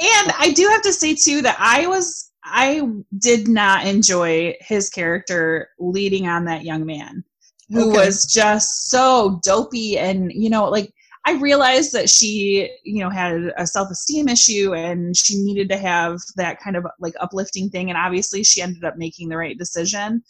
And 0.00 0.32
I 0.38 0.52
do 0.54 0.68
have 0.68 0.82
to 0.82 0.92
say 0.92 1.14
too 1.14 1.40
that 1.42 1.56
I 1.58 1.86
was 1.86 2.30
I 2.44 2.82
did 3.18 3.48
not 3.48 3.86
enjoy 3.86 4.54
his 4.60 4.90
character 4.90 5.68
leading 5.78 6.28
on 6.28 6.44
that 6.44 6.64
young 6.64 6.84
man 6.84 7.24
who 7.70 7.88
Okay. 7.88 7.96
was 8.06 8.26
just 8.26 8.90
so 8.90 9.40
dopey. 9.42 9.98
And 9.98 10.30
you 10.32 10.50
know 10.50 10.68
like 10.68 10.92
I 11.26 11.32
realized 11.40 11.92
that 11.94 12.10
she 12.10 12.70
you 12.84 13.02
know 13.02 13.10
had 13.10 13.52
a 13.56 13.66
self-esteem 13.66 14.28
issue 14.28 14.74
and 14.74 15.16
she 15.16 15.42
needed 15.42 15.68
to 15.70 15.78
have 15.78 16.18
that 16.36 16.60
kind 16.60 16.76
of 16.76 16.86
like 17.00 17.14
uplifting 17.20 17.70
thing. 17.70 17.88
And 17.90 17.96
obviously 17.98 18.44
she 18.44 18.60
ended 18.62 18.84
up 18.84 18.96
making 18.98 19.28
the 19.30 19.38
right 19.38 19.56
decision. 19.58 20.22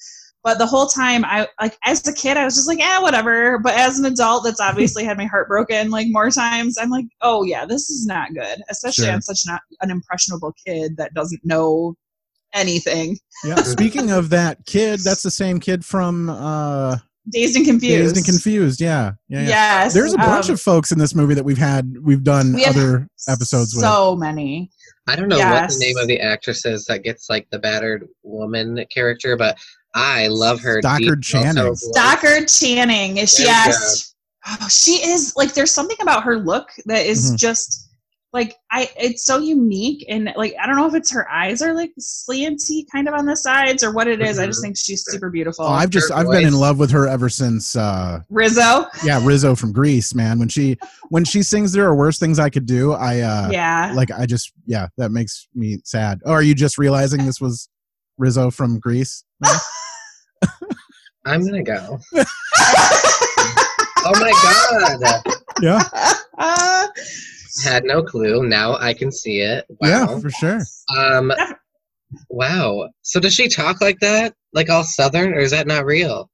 But 0.45 0.59
the 0.59 0.67
whole 0.67 0.87
time 0.87 1.25
I 1.25 1.49
like 1.61 1.77
as 1.85 2.07
a 2.07 2.13
kid 2.15 2.37
I 2.37 2.45
was 2.45 2.55
just 2.55 2.69
like 2.69 2.81
eh 2.81 3.01
whatever. 3.01 3.59
But 3.59 3.75
as 3.77 3.99
an 3.99 4.05
adult 4.05 4.45
that's 4.45 4.61
obviously 4.71 5.05
had 5.05 5.17
my 5.19 5.25
heart 5.27 5.49
broken 5.49 5.91
like 5.91 6.07
more 6.11 6.31
times. 6.31 6.79
I'm 6.79 6.91
like 6.91 7.07
oh 7.23 7.43
yeah 7.45 7.67
this 7.67 7.91
is 7.91 8.07
not 8.07 8.35
good. 8.35 8.63
Especially 8.71 9.09
Sure. 9.09 9.11
I'm 9.11 9.21
such 9.23 9.41
not 9.47 9.63
an 9.81 9.91
impressionable 9.91 10.53
kid 10.65 10.97
that 10.99 11.15
doesn't 11.15 11.45
know 11.45 11.97
anything 12.55 13.19
Yeah. 13.45 13.57
Speaking 13.57 14.11
of 14.11 14.31
that 14.31 14.65
kid, 14.67 15.01
that's 15.01 15.23
the 15.23 15.31
same 15.31 15.61
kid 15.61 15.85
from 15.85 16.31
uh, 16.31 16.97
dazed 17.31 17.57
and 17.57 17.65
confused 17.67 18.15
Dazed 18.15 18.17
and 18.17 18.25
Confused. 18.25 18.81
Yeah. 18.81 19.13
Yeah. 19.29 19.41
yeah. 19.41 19.47
yes 19.49 19.95
There's 19.95 20.15
a 20.15 20.19
bunch 20.19 20.49
um, 20.49 20.55
of 20.55 20.61
folks 20.61 20.93
in 20.93 20.99
this 20.99 21.15
movie 21.15 21.35
that 21.35 21.45
we've 21.45 21.59
had, 21.59 21.97
we've 22.03 22.23
done 22.25 22.55
we 22.55 22.65
other 22.65 23.09
episodes 23.29 23.75
with. 23.75 23.83
so 23.85 24.17
many 24.17 24.71
I 25.07 25.17
don't 25.17 25.29
know 25.29 25.39
what 25.39 25.69
the 25.69 25.77
name 25.79 25.97
of 25.99 26.07
the 26.09 26.21
actress 26.21 26.65
is 26.65 26.87
that 26.87 27.03
gets 27.03 27.29
like 27.29 27.47
the 27.51 27.59
battered 27.59 28.09
woman 28.23 28.85
character, 28.91 29.37
but 29.37 29.59
I 29.95 30.29
love 30.29 30.61
her. 30.63 30.81
Stockard 30.81 31.21
deep, 31.21 31.23
Channing. 31.23 31.75
Stockard 31.77 32.49
Channing. 32.49 33.19
Is 33.19 33.35
she 33.37 33.45
yes. 33.45 34.15
Oh, 34.47 34.69
she 34.69 34.93
is 35.07 35.35
like 35.37 35.55
there's 35.55 35.71
something 35.71 35.97
about 36.01 36.23
her 36.25 36.39
look 36.39 36.69
that 36.87 37.07
is 37.07 37.33
Mhm. 37.33 37.37
just 37.39 37.84
like 38.35 38.57
I 38.73 38.91
it's 38.99 39.25
so 39.25 39.39
unique 39.39 40.05
and 40.09 40.31
like 40.37 40.55
I 40.61 40.67
don't 40.67 40.75
know 40.75 40.89
if 40.89 40.95
it's 40.95 41.11
her 41.13 41.31
eyes 41.31 41.63
are 41.63 41.73
like 41.73 41.93
slanty 42.01 42.85
kind 42.91 43.07
of 43.09 43.15
on 43.15 43.27
the 43.27 43.37
sides 43.37 43.85
or 43.85 43.93
what 43.93 44.09
it 44.09 44.21
is. 44.21 44.41
I 44.41 44.47
just 44.47 44.59
Mhm. 44.59 44.63
think 44.65 44.77
she's 44.77 45.05
super 45.07 45.31
beautiful. 45.31 45.65
Oh, 45.65 45.69
I've 45.69 45.89
just 45.91 46.11
Her 46.11 46.17
I've 46.19 46.31
been 46.31 46.45
in 46.45 46.53
love 46.55 46.79
with 46.81 46.91
her 46.91 47.07
ever 47.07 47.29
since 47.29 47.77
uh 47.77 48.21
Rizzo. 48.29 48.87
yeah, 49.05 49.21
Rizzo 49.25 49.55
from 49.55 49.73
Grease, 49.73 50.17
man. 50.17 50.41
When 50.41 50.49
she 50.49 50.77
when 51.11 51.25
she 51.25 51.43
sings 51.45 51.71
there 51.73 51.87
are 51.87 51.95
worse 51.95 52.19
things 52.19 52.41
I 52.41 52.51
could 52.51 52.67
do, 52.67 52.93
I 52.93 53.21
uh 53.21 53.51
yeah. 53.53 53.93
like 53.95 54.11
I 54.11 54.27
just 54.27 54.53
yeah, 54.67 54.89
that 54.99 55.13
makes 55.13 55.47
me 55.55 55.79
sad. 55.85 56.21
Oh, 56.27 56.33
are 56.33 56.43
you 56.43 56.57
just 56.57 56.77
realizing 56.77 57.25
this 57.25 57.41
was 57.41 57.69
Rizzo 58.19 58.51
from 58.51 58.81
Grease? 58.81 59.23
now? 59.41 59.57
I'm 61.25 61.45
gonna 61.47 61.63
go. 61.63 61.99
Oh 64.07 64.21
my 64.21 64.33
god! 64.43 65.23
yeah. 65.63 65.81
Uh, 66.37 66.89
Had 67.63 67.85
no 67.85 68.03
clue. 68.03 68.43
Now 68.49 68.77
I 68.77 68.95
can 68.95 69.13
see 69.13 69.41
it. 69.41 69.65
Yeah, 69.83 70.07
Wow. 70.07 70.19
for 70.21 70.31
sure. 70.31 70.61
Um. 70.97 71.33
Wow. 72.31 72.89
So 73.03 73.21
does 73.21 73.35
she 73.35 73.49
talk 73.49 73.81
like 73.81 73.99
that, 74.01 74.35
like 74.53 74.71
all 74.71 74.85
southern, 74.85 75.35
or 75.35 75.39
is 75.39 75.51
that 75.51 75.67
not 75.67 75.85
real? 75.85 76.31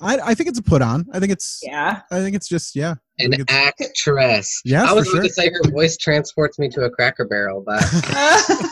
I 0.00 0.18
I 0.18 0.34
think 0.34 0.48
it's 0.48 0.58
a 0.58 0.62
put 0.62 0.82
on. 0.82 1.06
I 1.12 1.20
think 1.20 1.30
it's 1.32 1.60
yeah. 1.62 2.00
I 2.10 2.20
think 2.20 2.34
it's 2.34 2.48
just 2.48 2.74
yeah. 2.74 2.94
An 3.18 3.30
think 3.30 3.42
it's- 3.42 3.72
actress. 3.80 4.60
Yeah, 4.64 4.84
I 4.88 4.92
was 4.92 5.06
for 5.06 5.16
going 5.18 5.28
to 5.28 5.32
say 5.32 5.48
her 5.50 5.70
voice 5.70 5.96
transports 5.96 6.58
me 6.58 6.68
to 6.70 6.82
a 6.82 6.90
Cracker 6.90 7.26
Barrel, 7.26 7.62
but 7.64 7.82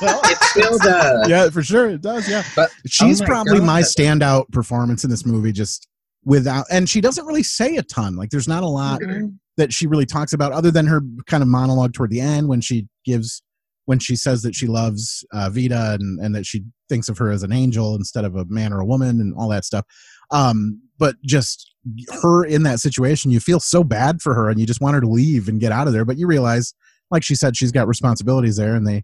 Well, 0.01 0.21
it 0.25 0.39
still 0.45 0.79
does. 0.79 1.29
yeah, 1.29 1.49
for 1.51 1.63
sure 1.63 1.89
it 1.91 2.01
does. 2.01 2.29
Yeah, 2.29 2.43
But 2.57 2.71
she's 2.87 3.21
oh 3.21 3.25
my 3.25 3.29
probably 3.29 3.61
my 3.61 3.83
standout 3.83 4.51
performance 4.51 5.05
in 5.05 5.11
this 5.11 5.25
movie. 5.27 5.53
Just 5.53 5.87
without, 6.25 6.67
and 6.71 6.89
she 6.89 7.01
doesn't 7.01 7.25
really 7.27 7.43
say 7.45 7.77
a 7.77 7.83
ton. 7.83 8.17
Like, 8.17 8.31
there's 8.31 8.49
not 8.49 8.63
a 8.63 8.69
lot 8.69 9.01
Mhm. 9.01 9.35
That 9.61 9.73
she 9.73 9.87
really 9.87 10.07
talks 10.07 10.33
about, 10.33 10.53
other 10.53 10.71
than 10.71 10.87
her 10.87 11.03
kind 11.27 11.43
of 11.43 11.49
monologue 11.49 11.93
toward 11.93 12.11
the 12.11 12.21
end 12.21 12.49
when 12.49 12.61
she 12.61 12.89
gives 13.05 13.43
when 13.85 13.99
she 13.99 14.15
says 14.15 14.43
that 14.43 14.55
she 14.55 14.67
loves 14.67 15.25
uh, 15.33 15.49
Vita 15.51 15.97
and 15.99 16.19
and 16.21 16.35
that 16.35 16.47
she 16.47 16.65
thinks 16.89 17.09
of 17.09 17.19
her 17.19 17.31
as 17.31 17.43
an 17.43 17.53
angel 17.53 17.95
instead 17.95 18.25
of 18.25 18.35
a 18.35 18.45
man 18.47 18.73
or 18.73 18.81
a 18.81 18.87
woman 18.87 19.21
and 19.21 19.35
all 19.37 19.49
that 19.49 19.65
stuff. 19.65 19.85
Um, 20.31 20.81
but 20.99 21.17
just 21.25 21.75
her 22.23 22.45
in 22.45 22.63
that 22.65 22.81
situation, 22.81 23.31
you 23.31 23.41
feel 23.41 23.61
so 23.61 23.83
bad 23.85 24.21
for 24.21 24.35
her 24.35 24.49
and 24.49 24.61
you 24.61 24.67
just 24.67 24.81
want 24.81 24.95
her 24.95 25.01
to 25.01 25.09
leave 25.09 25.49
and 25.49 25.61
get 25.61 25.73
out 25.73 25.87
of 25.87 25.93
there. 25.93 26.05
But 26.05 26.19
you 26.19 26.27
realize, 26.27 26.75
like 27.11 27.25
she 27.25 27.35
said, 27.35 27.57
she's 27.57 27.73
got 27.73 27.89
responsibilities 27.89 28.57
there, 28.57 28.75
and 28.75 28.87
they 28.87 29.03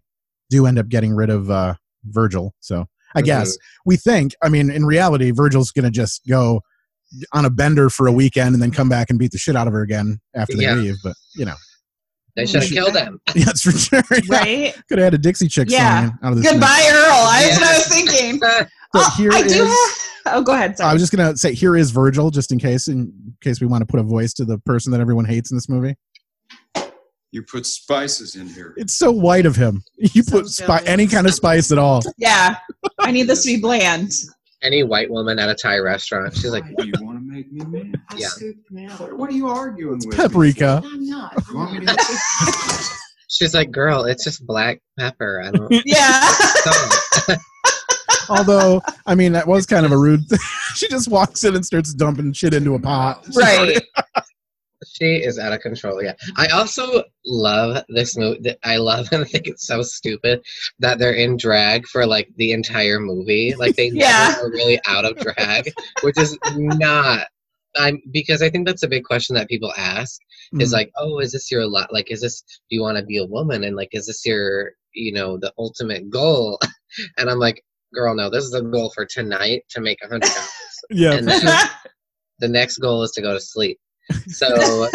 do 0.49 0.65
end 0.65 0.79
up 0.79 0.87
getting 0.87 1.13
rid 1.13 1.29
of 1.29 1.49
uh, 1.49 1.75
Virgil. 2.05 2.53
So 2.59 2.85
I 3.15 3.21
guess 3.21 3.57
we 3.85 3.97
think. 3.97 4.33
I 4.43 4.49
mean, 4.49 4.69
in 4.69 4.85
reality, 4.85 5.31
Virgil's 5.31 5.71
going 5.71 5.85
to 5.85 5.91
just 5.91 6.25
go 6.27 6.61
on 7.33 7.45
a 7.45 7.49
bender 7.49 7.89
for 7.89 8.07
a 8.07 8.11
weekend 8.11 8.53
and 8.53 8.61
then 8.61 8.71
come 8.71 8.89
back 8.89 9.09
and 9.09 9.17
beat 9.19 9.31
the 9.31 9.37
shit 9.37 9.55
out 9.55 9.67
of 9.67 9.73
her 9.73 9.81
again 9.81 10.19
after 10.35 10.55
they 10.57 10.63
Yeah. 10.63 10.73
leave. 10.75 10.95
But 11.03 11.15
you 11.35 11.45
know, 11.45 11.55
They 12.35 12.45
should 12.45 12.61
have 12.61 12.69
She- 12.69 12.75
killed 12.75 12.95
him. 12.95 13.19
yeah, 13.35 13.43
that's 13.45 13.61
for 13.61 13.71
sure. 13.71 14.01
Right? 14.29 14.75
Could 14.89 14.99
have 14.99 15.05
had 15.05 15.13
a 15.15 15.17
Dixie 15.17 15.47
Chick 15.47 15.69
Yeah. 15.71 16.09
song 16.09 16.19
out 16.23 16.31
of 16.33 16.41
this. 16.41 16.51
Goodbye, 16.51 16.87
Earl. 16.91 17.25
That's 17.31 17.59
what 17.59 17.67
I 17.67 17.77
was 17.77 17.87
thinking. 17.87 18.39
But 18.93 19.01
Oh, 19.03 19.13
here 19.17 19.31
I 19.33 19.41
do 19.45 19.65
have. 19.65 20.35
Oh, 20.37 20.41
go 20.41 20.53
ahead. 20.53 20.77
Sorry. 20.77 20.89
I 20.89 20.93
was 20.93 21.01
just 21.01 21.11
gonna 21.13 21.35
say 21.35 21.53
here 21.53 21.75
is 21.75 21.91
Virgil, 21.91 22.31
just 22.31 22.51
in 22.53 22.57
case, 22.59 22.87
in 22.87 23.11
case 23.41 23.59
we 23.59 23.67
want 23.67 23.81
to 23.81 23.85
put 23.85 23.99
a 23.99 24.03
voice 24.03 24.33
to 24.35 24.45
the 24.45 24.57
person 24.59 24.91
that 24.93 25.01
everyone 25.01 25.25
hates 25.25 25.51
in 25.51 25.57
this 25.57 25.67
movie. 25.67 25.95
You 27.33 27.43
put 27.43 27.65
spices 27.65 28.35
in 28.35 28.47
here. 28.47 28.73
It's 28.77 28.93
so 28.93 29.11
white 29.11 29.45
of 29.45 29.55
him. 29.57 29.83
You 29.97 30.23
So 30.23 30.31
put 30.41 30.47
spi- 30.47 30.83
any 30.85 31.05
kind 31.07 31.27
of 31.27 31.33
spice 31.33 31.71
at 31.73 31.77
all. 31.77 32.01
yeah. 32.17 32.55
I 32.99 33.11
need 33.11 33.23
this 33.23 33.43
to 33.43 33.55
be 33.55 33.61
bland. 33.61 34.11
Any 34.63 34.83
white 34.83 35.09
woman 35.09 35.37
at 35.37 35.49
a 35.49 35.55
Thai 35.55 35.77
restaurant, 35.79 36.33
she's 36.33 36.51
like, 36.51 36.63
Why 36.73 36.85
do 36.85 36.87
you 36.87 37.05
want 37.05 37.19
to 37.19 37.23
make 37.23 37.51
me 37.51 37.63
mad? 37.65 38.01
Yeah. 38.17 38.89
What, 38.97 39.17
what 39.17 39.29
are 39.29 39.33
you 39.33 39.47
arguing 39.47 39.99
with? 40.05 40.07
me 40.07 40.15
Paprika. 40.17 40.81
for? 40.81 40.87
You 40.95 41.57
want 41.57 41.73
me 41.79 41.85
to 41.85 41.95
she's 43.29 43.53
like, 43.53 43.71
girl, 43.71 44.05
it's 44.05 44.23
just 44.23 44.45
black 44.47 44.81
pepper. 44.97 45.43
I 45.45 45.51
don't. 45.51 45.71
Yeah. 45.85 47.37
Although, 48.29 48.81
I 49.05 49.15
mean, 49.15 49.31
that 49.33 49.47
was 49.47 49.65
kind 49.65 49.85
of 49.85 49.91
a 49.93 49.97
rude 49.97 50.27
thing. 50.27 50.39
she 50.75 50.89
just 50.89 51.07
walks 51.07 51.45
in 51.45 51.55
and 51.55 51.65
starts 51.65 51.93
dumping 51.93 52.33
shit 52.33 52.53
into 52.53 52.75
a 52.75 52.79
pot. 52.79 53.25
Right. 53.33 53.81
She 54.85 55.15
is 55.23 55.39
out 55.39 55.53
of 55.53 55.61
control. 55.61 56.03
Yeah. 56.03 56.13
I 56.35 56.47
also 56.47 57.03
love 57.25 57.83
this 57.89 58.15
movie. 58.17 58.53
I 58.63 58.77
love 58.77 59.07
and 59.11 59.23
I 59.23 59.25
think 59.25 59.47
it's 59.47 59.65
so 59.65 59.81
stupid 59.81 60.41
that 60.79 60.99
they're 60.99 61.13
in 61.13 61.37
drag 61.37 61.87
for 61.87 62.05
like 62.05 62.29
the 62.37 62.51
entire 62.51 62.99
movie. 62.99 63.55
Like 63.55 63.75
they 63.75 63.87
Yeah. 63.93 64.29
never 64.35 64.47
are 64.47 64.51
really 64.51 64.79
out 64.87 65.05
of 65.05 65.17
drag, 65.17 65.71
which 66.03 66.17
is 66.19 66.37
not. 66.55 67.27
I'm 67.75 68.01
because 68.11 68.41
I 68.41 68.49
think 68.49 68.65
that's 68.67 68.83
a 68.83 68.87
big 68.87 69.03
question 69.03 69.35
that 69.35 69.49
people 69.49 69.73
ask 69.77 70.19
is 70.59 70.69
Mm. 70.69 70.73
like, 70.73 70.91
oh, 70.97 71.19
is 71.19 71.31
this 71.33 71.51
your 71.51 71.65
lot? 71.67 71.91
Like, 71.93 72.09
is 72.11 72.21
this 72.21 72.41
do 72.41 72.75
you 72.75 72.81
want 72.81 72.97
to 72.97 73.03
be 73.03 73.17
a 73.17 73.25
woman? 73.25 73.63
And 73.63 73.75
like, 73.75 73.89
is 73.91 74.07
this 74.07 74.25
your 74.25 74.71
you 74.93 75.11
know 75.11 75.37
the 75.37 75.51
ultimate 75.57 76.09
goal? 76.09 76.59
And 77.17 77.29
I'm 77.29 77.37
like, 77.39 77.63
girl, 77.93 78.15
no, 78.15 78.29
this 78.29 78.43
is 78.45 78.51
the 78.51 78.61
goal 78.61 78.91
for 78.95 79.05
tonight 79.05 79.63
to 79.71 79.81
make 79.81 79.99
a 80.03 80.07
hundred 80.07 80.21
dollars. 80.21 80.49
yeah, 80.89 81.19
the 82.39 82.47
next 82.47 82.77
goal 82.77 83.03
is 83.03 83.11
to 83.11 83.21
go 83.21 83.33
to 83.33 83.39
sleep. 83.39 83.77
So 84.27 84.87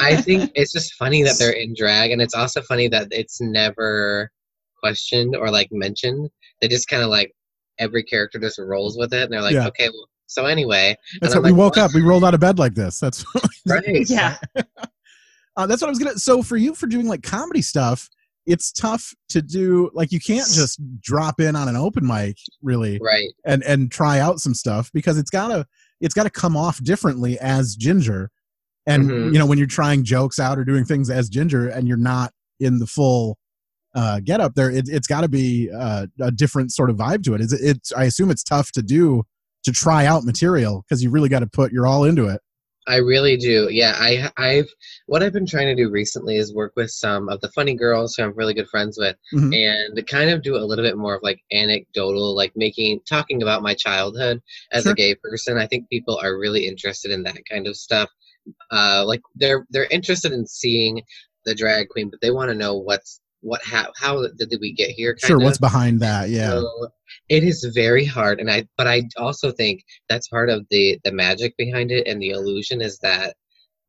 I 0.00 0.16
think 0.16 0.50
it's 0.54 0.72
just 0.72 0.94
funny 0.94 1.22
that 1.22 1.36
they're 1.38 1.52
in 1.52 1.74
drag, 1.76 2.10
and 2.10 2.20
it's 2.22 2.34
also 2.34 2.60
funny 2.62 2.88
that 2.88 3.08
it's 3.10 3.40
never 3.40 4.30
questioned 4.78 5.36
or 5.36 5.50
like 5.50 5.68
mentioned. 5.72 6.30
They 6.60 6.68
just 6.68 6.88
kind 6.88 7.02
of 7.02 7.08
like 7.08 7.32
every 7.78 8.02
character 8.02 8.38
just 8.38 8.58
rolls 8.58 8.96
with 8.98 9.12
it, 9.12 9.22
and 9.24 9.32
they're 9.32 9.42
like, 9.42 9.54
Yeah. 9.54 9.66
okay, 9.68 9.88
well, 9.88 10.08
so 10.26 10.46
anyway, 10.46 10.96
That's 11.20 11.34
and 11.34 11.44
how 11.44 11.48
I'm 11.48 11.54
we 11.56 11.60
like, 11.60 11.72
woke 11.72 11.76
what? 11.76 11.84
up. 11.86 11.94
We 11.94 12.02
rolled 12.02 12.24
out 12.24 12.34
of 12.34 12.40
bed 12.40 12.58
like 12.58 12.74
this. 12.74 13.00
That's 13.00 13.24
right? 13.66 14.08
yeah. 14.08 14.36
uh, 15.56 15.66
that's 15.66 15.82
what 15.82 15.88
I 15.88 15.90
was 15.90 15.98
gonna. 15.98 16.18
So 16.18 16.42
for 16.42 16.56
you, 16.56 16.74
for 16.74 16.86
doing 16.86 17.06
like 17.08 17.22
comedy 17.22 17.62
stuff, 17.62 18.08
it's 18.46 18.70
tough 18.72 19.12
to 19.30 19.42
do. 19.42 19.90
Like 19.92 20.12
you 20.12 20.20
can't 20.20 20.48
just 20.48 20.80
drop 21.00 21.40
in 21.40 21.56
on 21.56 21.68
an 21.68 21.76
open 21.76 22.06
mic, 22.06 22.36
really, 22.62 22.98
Right. 23.02 23.28
and 23.44 23.62
and 23.64 23.90
try 23.90 24.20
out 24.20 24.40
some 24.40 24.54
stuff 24.54 24.90
because 24.94 25.18
it's 25.18 25.30
gotta 25.30 25.66
it's 26.00 26.14
gotta 26.14 26.30
come 26.30 26.56
off 26.56 26.82
differently 26.82 27.38
as 27.40 27.74
Ginger, 27.74 28.30
and 28.90 29.08
Mhm. 29.10 29.32
you 29.32 29.38
know 29.38 29.46
when 29.46 29.58
you're 29.58 29.66
trying 29.66 30.04
jokes 30.04 30.38
out 30.38 30.58
or 30.58 30.64
doing 30.64 30.84
things 30.84 31.10
as 31.10 31.28
Ginger, 31.28 31.68
and 31.68 31.86
you're 31.88 31.96
not 31.96 32.32
in 32.58 32.78
the 32.78 32.86
full 32.86 33.38
uh, 33.94 34.20
get 34.20 34.40
up 34.40 34.54
there, 34.54 34.70
it, 34.70 34.88
it's 34.88 35.08
got 35.08 35.22
to 35.22 35.28
be 35.28 35.68
uh, 35.76 36.06
a 36.20 36.30
different 36.30 36.70
sort 36.72 36.90
of 36.90 36.96
vibe 36.96 37.24
to 37.24 37.34
it. 37.34 37.40
It's, 37.40 37.52
it's 37.52 37.92
I 37.92 38.04
assume 38.04 38.30
it's 38.30 38.44
tough 38.44 38.70
to 38.72 38.82
do 38.82 39.24
to 39.64 39.72
try 39.72 40.06
out 40.06 40.24
material 40.24 40.84
because 40.88 41.02
you 41.02 41.10
really 41.10 41.28
got 41.28 41.40
to 41.40 41.46
put 41.48 41.72
your 41.72 41.86
all 41.88 42.04
into 42.04 42.26
it. 42.28 42.40
I 42.86 42.96
really 42.96 43.36
do. 43.36 43.68
Yeah, 43.70 43.94
I 43.98 44.30
I've 44.36 44.68
what 45.06 45.22
I've 45.22 45.32
been 45.32 45.44
trying 45.46 45.66
to 45.66 45.74
do 45.80 45.90
recently 45.90 46.36
is 46.36 46.54
work 46.54 46.72
with 46.76 46.90
some 46.90 47.28
of 47.28 47.40
the 47.40 47.50
funny 47.50 47.74
girls 47.74 48.14
who 48.14 48.22
I'm 48.22 48.32
really 48.34 48.54
good 48.54 48.68
friends 48.68 48.96
with 48.98 49.16
Mhm. 49.34 49.54
and 49.54 50.06
kind 50.06 50.30
of 50.30 50.42
do 50.42 50.56
a 50.56 50.64
little 50.64 50.84
bit 50.84 50.96
more 50.96 51.16
of 51.16 51.22
like 51.22 51.40
anecdotal 51.52 52.34
like 52.34 52.52
making 52.56 53.00
talking 53.08 53.42
about 53.42 53.62
my 53.62 53.74
childhood 53.74 54.40
as 54.72 54.84
Sure. 54.84 54.92
a 54.92 54.94
gay 54.94 55.14
person. 55.16 55.58
I 55.58 55.66
think 55.66 55.88
people 55.90 56.18
are 56.22 56.38
really 56.38 56.66
interested 56.66 57.10
in 57.10 57.22
that 57.24 57.38
kind 57.50 57.66
of 57.66 57.76
stuff. 57.76 58.08
Uh 58.70 59.04
like 59.06 59.20
they're 59.34 59.66
they're 59.70 59.86
interested 59.90 60.32
in 60.32 60.46
seeing 60.46 61.02
the 61.44 61.54
drag 61.54 61.88
queen, 61.88 62.10
but 62.10 62.20
they 62.20 62.30
want 62.30 62.50
to 62.50 62.54
know 62.56 62.76
what's 62.76 63.20
what 63.42 63.60
how 63.64 63.90
how 63.96 64.26
did 64.36 64.52
we 64.60 64.72
get 64.72 64.90
here 64.90 65.14
kind 65.14 65.28
Sure, 65.28 65.36
of. 65.38 65.42
what's 65.42 65.58
behind 65.58 66.00
that? 66.00 66.28
Yeah. 66.28 66.50
So 66.50 66.88
it 67.28 67.42
is 67.42 67.64
very 67.74 68.04
hard, 68.04 68.38
and 68.40 68.50
I 68.50 68.66
but 68.76 68.86
I 68.86 69.04
also 69.16 69.50
think 69.50 69.82
that's 70.08 70.28
part 70.28 70.50
of 70.50 70.66
the 70.70 70.98
the 71.04 71.12
magic 71.12 71.56
behind 71.56 71.90
it 71.90 72.06
and 72.06 72.20
the 72.20 72.30
illusion 72.30 72.80
is 72.82 72.98
that 72.98 73.34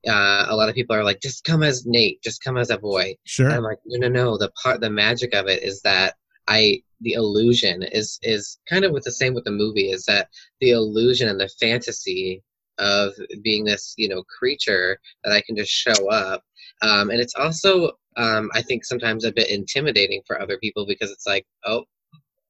uh, 0.07 0.45
a 0.49 0.55
lot 0.55 0.67
of 0.67 0.73
people 0.73 0.95
are 0.95 1.03
like, 1.03 1.21
just 1.21 1.43
come 1.43 1.61
as 1.61 1.85
Nate, 1.85 2.23
just 2.23 2.43
come 2.43 2.57
as 2.57 2.71
a 2.71 2.77
boy. 2.79 3.03
And 3.03 3.15
Sure. 3.25 3.51
I'm 3.51 3.61
like, 3.61 3.77
no, 3.85 4.07
no, 4.07 4.11
no. 4.23 4.35
The 4.37 4.49
part, 4.63 4.81
the 4.81 4.89
magic 4.89 5.35
of 5.35 5.45
it 5.47 5.61
is 5.61 5.79
that 5.83 6.15
I 6.47 6.81
the 7.01 7.13
illusion 7.13 7.83
is 7.83 8.17
is 8.23 8.57
kind 8.69 8.83
of 8.85 8.93
with 8.93 9.03
the 9.03 9.11
same 9.11 9.33
with 9.35 9.43
the 9.43 9.51
movie 9.51 9.91
is 9.91 10.05
that 10.05 10.29
the 10.59 10.71
illusion 10.71 11.27
and 11.29 11.39
the 11.39 11.49
fantasy 11.59 12.41
of 12.79 13.13
being 13.43 13.63
this 13.65 13.93
you 13.97 14.07
know 14.09 14.23
creature 14.23 14.99
that 15.23 15.33
I 15.33 15.41
can 15.41 15.55
just 15.55 15.71
show 15.71 16.09
up, 16.09 16.43
um, 16.81 17.09
and 17.09 17.19
it's 17.19 17.35
also 17.35 17.91
um, 18.17 18.49
I 18.53 18.61
think 18.61 18.83
sometimes 18.85 19.23
a 19.23 19.31
bit 19.31 19.49
intimidating 19.49 20.21
for 20.27 20.41
other 20.41 20.57
people 20.57 20.85
because 20.85 21.11
it's 21.11 21.25
like, 21.27 21.45
oh, 21.65 21.85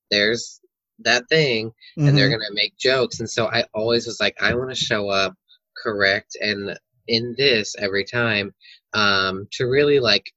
there's 0.10 0.62
that 1.00 1.28
thing 1.30 1.72
and 1.98 2.16
they're 2.18 2.28
Mhm. 2.28 2.32
gonna 2.34 2.54
make 2.54 2.78
jokes 2.78 3.20
and 3.20 3.30
so 3.30 3.48
i 3.48 3.64
always 3.74 4.06
was 4.06 4.20
like 4.20 4.36
i 4.42 4.54
want 4.54 4.70
to 4.70 4.76
show 4.76 5.10
up 5.10 5.34
correct 5.82 6.38
and 6.42 6.78
in 7.08 7.34
this 7.38 7.76
every 7.80 8.04
time 8.04 8.54
um 8.94 9.48
to 9.52 9.66
really 9.66 10.00
like 10.00 10.32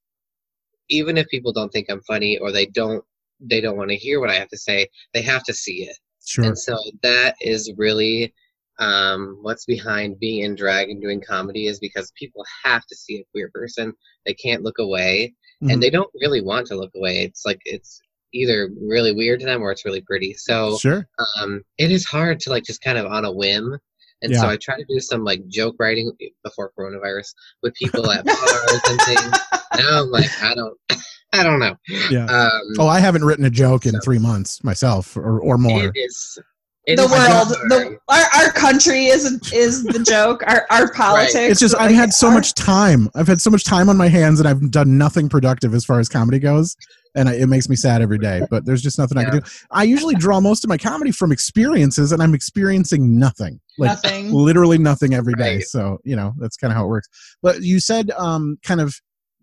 even 0.88 1.16
if 1.18 1.26
people 1.28 1.52
don't 1.52 1.70
think 1.72 1.86
i'm 1.90 2.00
funny 2.02 2.38
or 2.38 2.50
they 2.52 2.66
don't 2.66 3.04
they 3.40 3.60
don't 3.60 3.76
want 3.76 3.90
to 3.90 3.96
hear 3.96 4.20
what 4.20 4.30
i 4.30 4.34
have 4.34 4.48
to 4.48 4.56
say 4.56 4.88
they 5.12 5.22
have 5.22 5.44
to 5.44 5.52
see 5.52 5.84
it 5.84 5.96
Sure. 6.24 6.46
and 6.46 6.58
so 6.58 6.78
that 7.02 7.36
is 7.42 7.70
really 7.76 8.32
um 8.80 9.38
what's 9.42 9.64
behind 9.66 10.18
being 10.18 10.40
in 10.44 10.54
drag 10.54 10.90
and 10.90 11.00
doing 11.00 11.20
comedy 11.20 11.66
is 11.68 11.78
because 11.78 12.12
people 12.18 12.44
have 12.64 12.84
to 12.86 12.96
see 12.96 13.16
a 13.20 13.24
queer 13.30 13.50
person 13.54 13.92
they 14.26 14.34
can't 14.34 14.62
look 14.62 14.78
away 14.78 15.32
Mhm. 15.62 15.72
and 15.72 15.82
they 15.82 15.90
don't 15.90 16.10
really 16.20 16.40
want 16.42 16.66
to 16.66 16.76
look 16.76 16.90
away 16.96 17.20
it's 17.22 17.44
like 17.46 17.60
it's 17.64 18.00
either 18.32 18.68
really 18.82 19.12
weird 19.12 19.38
to 19.38 19.46
them 19.46 19.62
or 19.62 19.70
it's 19.70 19.84
really 19.84 20.00
pretty. 20.00 20.34
So 20.34 20.76
Sure. 20.78 21.06
um, 21.38 21.62
it 21.78 21.92
is 21.92 22.04
hard 22.04 22.40
to 22.40 22.50
like 22.50 22.64
just 22.64 22.80
kind 22.82 22.98
of 22.98 23.06
on 23.06 23.24
a 23.24 23.30
whim. 23.30 23.78
And 24.22 24.34
so 24.34 24.48
I 24.48 24.56
try 24.56 24.76
to 24.76 24.84
do 24.88 24.98
some 24.98 25.22
like 25.22 25.46
joke 25.46 25.76
writing 25.78 26.10
before 26.42 26.72
coronavirus 26.76 27.32
with 27.62 27.74
people 27.80 28.10
at 28.10 28.24
bars 28.24 28.80
and 28.88 29.00
things. 29.02 29.38
Now 29.78 30.02
I'm 30.02 30.10
like, 30.10 30.28
I 30.42 30.52
don't, 30.56 30.76
I 31.32 31.44
don't 31.44 31.60
know. 31.60 31.76
Yeah. 32.10 32.24
Um, 32.26 32.60
Oh, 32.80 32.88
I 32.88 32.98
haven't 32.98 33.24
written 33.24 33.44
a 33.44 33.50
joke 33.50 33.86
in 33.86 33.92
So- 33.92 34.00
three 34.02 34.18
months 34.18 34.64
myself, 34.64 35.16
or 35.16 35.38
or 35.38 35.56
more. 35.56 35.84
it 35.84 35.92
is. 35.94 36.36
It 36.86 36.96
the 36.96 37.06
world, 37.06 37.48
the 37.70 37.98
our, 38.08 38.44
our 38.44 38.52
country 38.52 39.06
is 39.06 39.24
is 39.52 39.84
the 39.84 40.00
joke. 40.00 40.42
Our 40.46 40.66
our 40.70 40.92
politics. 40.92 41.34
It's 41.34 41.60
just 41.60 41.74
I've 41.76 41.90
like, 41.90 41.94
had 41.94 42.12
so 42.12 42.28
our- 42.28 42.34
much 42.34 42.52
time. 42.54 43.08
I've 43.14 43.26
had 43.26 43.40
so 43.40 43.50
much 43.50 43.64
time 43.64 43.88
on 43.88 43.96
my 43.96 44.08
hands, 44.08 44.38
and 44.38 44.48
I've 44.48 44.70
done 44.70 44.98
nothing 44.98 45.28
productive 45.28 45.74
as 45.74 45.84
far 45.84 45.98
as 45.98 46.10
comedy 46.10 46.38
goes, 46.38 46.76
and 47.14 47.28
I, 47.28 47.34
it 47.34 47.46
makes 47.46 47.70
me 47.70 47.76
sad 47.76 48.02
every 48.02 48.18
day. 48.18 48.42
But 48.50 48.66
there's 48.66 48.82
just 48.82 48.98
nothing 48.98 49.16
I 49.16 49.24
can 49.24 49.38
do. 49.38 49.46
I 49.70 49.84
usually 49.84 50.14
draw 50.14 50.40
most 50.40 50.62
of 50.62 50.68
my 50.68 50.76
comedy 50.76 51.10
from 51.10 51.32
experiences, 51.32 52.12
and 52.12 52.22
I'm 52.22 52.34
experiencing 52.34 53.18
nothing, 53.18 53.60
like 53.78 53.88
nothing. 53.88 54.30
literally 54.32 54.76
nothing 54.76 55.14
every 55.14 55.34
day. 55.34 55.56
Right. 55.56 55.64
So 55.64 55.98
you 56.04 56.16
know 56.16 56.34
that's 56.36 56.58
kind 56.58 56.70
of 56.70 56.76
how 56.76 56.84
it 56.84 56.88
works. 56.88 57.08
But 57.42 57.62
you 57.62 57.80
said 57.80 58.10
um, 58.10 58.58
kind 58.62 58.82
of 58.82 58.94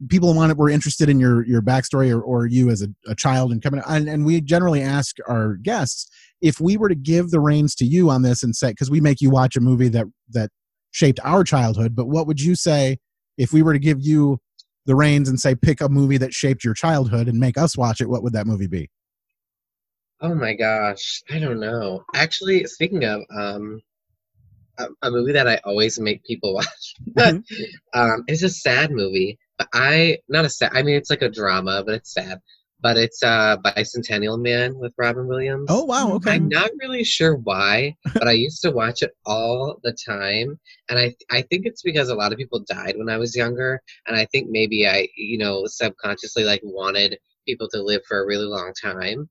people 0.09 0.33
wanted 0.33 0.57
were 0.57 0.69
interested 0.69 1.09
in 1.09 1.19
your 1.19 1.45
your 1.45 1.61
backstory 1.61 2.11
or, 2.11 2.21
or 2.21 2.45
you 2.45 2.69
as 2.69 2.81
a, 2.81 2.87
a 3.07 3.15
child 3.15 3.51
and 3.51 3.61
coming 3.61 3.81
and, 3.87 4.09
and 4.09 4.25
we 4.25 4.41
generally 4.41 4.81
ask 4.81 5.17
our 5.27 5.55
guests 5.57 6.09
if 6.41 6.59
we 6.59 6.77
were 6.77 6.89
to 6.89 6.95
give 6.95 7.29
the 7.29 7.39
reins 7.39 7.75
to 7.75 7.85
you 7.85 8.09
on 8.09 8.21
this 8.21 8.43
and 8.43 8.55
say 8.55 8.69
because 8.69 8.89
we 8.89 9.01
make 9.01 9.21
you 9.21 9.29
watch 9.29 9.55
a 9.55 9.61
movie 9.61 9.89
that 9.89 10.07
that 10.29 10.49
shaped 10.91 11.19
our 11.23 11.43
childhood 11.43 11.95
but 11.95 12.07
what 12.07 12.27
would 12.27 12.41
you 12.41 12.55
say 12.55 12.97
if 13.37 13.53
we 13.53 13.61
were 13.61 13.73
to 13.73 13.79
give 13.79 13.99
you 14.01 14.39
the 14.85 14.95
reins 14.95 15.29
and 15.29 15.39
say 15.39 15.55
pick 15.55 15.79
a 15.79 15.87
movie 15.89 16.17
that 16.17 16.33
shaped 16.33 16.63
your 16.63 16.73
childhood 16.73 17.27
and 17.27 17.39
make 17.39 17.57
us 17.57 17.77
watch 17.77 18.01
it 18.01 18.09
what 18.09 18.23
would 18.23 18.33
that 18.33 18.47
movie 18.47 18.67
be 18.67 18.89
Oh 20.23 20.35
my 20.35 20.53
gosh, 20.53 21.23
I 21.31 21.39
don't 21.39 21.59
know. 21.59 22.03
Actually, 22.13 22.65
speaking 22.65 23.03
of 23.05 23.21
um, 23.35 23.81
a, 24.77 24.85
a 25.01 25.09
movie 25.11 25.31
that 25.33 25.47
I 25.47 25.59
always 25.63 25.99
make 25.99 26.23
people 26.23 26.53
watch, 26.55 26.95
Mhm. 27.17 27.43
um, 27.95 28.23
it's 28.27 28.43
a 28.43 28.49
sad 28.49 28.91
movie. 28.91 29.39
But 29.57 29.69
I 29.73 30.19
not 30.29 30.45
a 30.45 30.49
sad. 30.49 30.71
I 30.73 30.83
mean, 30.83 30.95
it's 30.95 31.09
like 31.09 31.23
a 31.23 31.29
drama, 31.29 31.83
but 31.83 31.95
it's 31.95 32.13
sad. 32.13 32.39
But 32.81 32.97
it's 32.97 33.21
uh, 33.21 33.57
Bicentennial 33.57 34.41
Man 34.41 34.75
with 34.77 34.93
Robin 34.97 35.27
Williams. 35.27 35.67
oh 35.69 35.83
wow 35.85 36.13
okay 36.13 36.31
I'm 36.31 36.49
not 36.49 36.71
really 36.79 37.03
sure 37.03 37.35
why, 37.35 37.95
but 38.13 38.27
I 38.27 38.31
used 38.31 38.61
to 38.63 38.71
watch 38.71 39.01
it 39.03 39.11
all 39.25 39.79
the 39.83 39.95
time, 40.05 40.59
and 40.89 40.97
I 40.99 41.15
I 41.29 41.41
think 41.43 41.65
it's 41.65 41.83
because 41.83 42.09
a 42.09 42.15
lot 42.15 42.31
of 42.31 42.37
people 42.37 42.59
died 42.67 42.95
when 42.97 43.09
I 43.09 43.17
was 43.17 43.35
younger, 43.35 43.81
and 44.07 44.15
I 44.17 44.25
think 44.25 44.49
maybe 44.49 44.87
I 44.87 45.07
you 45.15 45.37
know 45.37 45.65
subconsciously 45.67 46.43
like 46.43 46.61
wanted 46.63 47.17
people 47.47 47.67
to 47.69 47.81
live 47.81 48.01
for 48.07 48.21
a 48.21 48.25
really 48.25 48.45
long 48.45 48.73
time. 48.81 49.29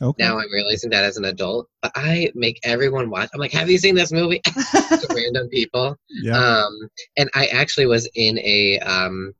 okay 0.00 0.24
Now 0.24 0.38
I'm 0.38 0.52
realizing 0.52 0.90
that 0.90 1.04
as 1.04 1.16
an 1.16 1.24
adult, 1.24 1.68
but 1.80 1.92
I 1.94 2.30
make 2.34 2.58
everyone 2.64 3.10
watch. 3.10 3.30
I'm 3.34 3.40
like, 3.40 3.52
have 3.52 3.70
you 3.70 3.78
seen 3.78 3.94
this 3.94 4.12
movie? 4.12 4.40
to 4.44 5.08
random 5.14 5.48
people. 5.48 5.96
yeah 6.10 6.36
Um, 6.36 6.88
and 7.16 7.28
I 7.34 7.46
actually 7.46 7.86
was 7.86 8.08
in 8.14 8.38
a 8.38 8.78
um, 8.80 9.34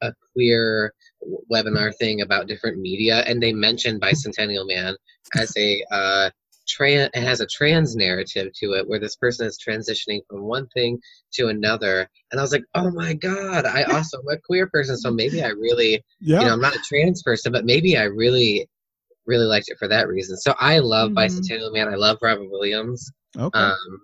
a 0.00 0.12
queer 0.32 0.66
w- 0.82 0.92
webinar 1.52 1.94
thing 1.96 2.20
about 2.20 2.46
different 2.46 2.78
media, 2.78 3.18
and 3.26 3.42
they 3.42 3.52
mentioned 3.52 4.00
Bicentennial 4.00 4.66
Man 4.66 4.96
as 5.36 5.52
a 5.56 5.82
uh, 5.90 6.30
trans. 6.68 7.10
It 7.14 7.22
has 7.22 7.40
a 7.40 7.46
trans 7.46 7.96
narrative 7.96 8.52
to 8.56 8.72
it, 8.74 8.88
where 8.88 9.00
this 9.00 9.16
person 9.16 9.46
is 9.46 9.58
transitioning 9.58 10.20
from 10.28 10.42
one 10.42 10.66
thing 10.68 10.98
to 11.34 11.48
another. 11.48 12.08
And 12.30 12.40
I 12.40 12.42
was 12.42 12.52
like, 12.52 12.64
oh 12.74 12.90
my 12.90 13.14
god, 13.14 13.66
I 13.66 13.82
also 13.94 14.18
am 14.18 14.28
a 14.28 14.38
queer 14.38 14.68
person, 14.68 14.96
so 14.96 15.10
maybe 15.10 15.42
I 15.42 15.48
really 15.48 16.02
yeah 16.20 16.40
you 16.40 16.46
know, 16.46 16.52
I'm 16.52 16.60
not 16.60 16.76
a 16.76 16.80
trans 16.86 17.22
person, 17.22 17.52
but 17.52 17.64
maybe 17.64 17.96
I 17.96 18.04
really, 18.04 18.68
really 19.26 19.46
liked 19.46 19.68
it 19.68 19.78
for 19.78 19.88
that 19.88 20.08
reason. 20.08 20.36
So 20.36 20.54
I 20.58 20.78
love 20.78 21.10
Mhm. 21.10 21.16
Bicentennial 21.16 21.72
Man. 21.72 21.88
I 21.88 21.96
love 21.96 22.18
Robin 22.22 22.48
Williams. 22.50 23.10
okay 23.36 23.58
Um, 23.58 24.00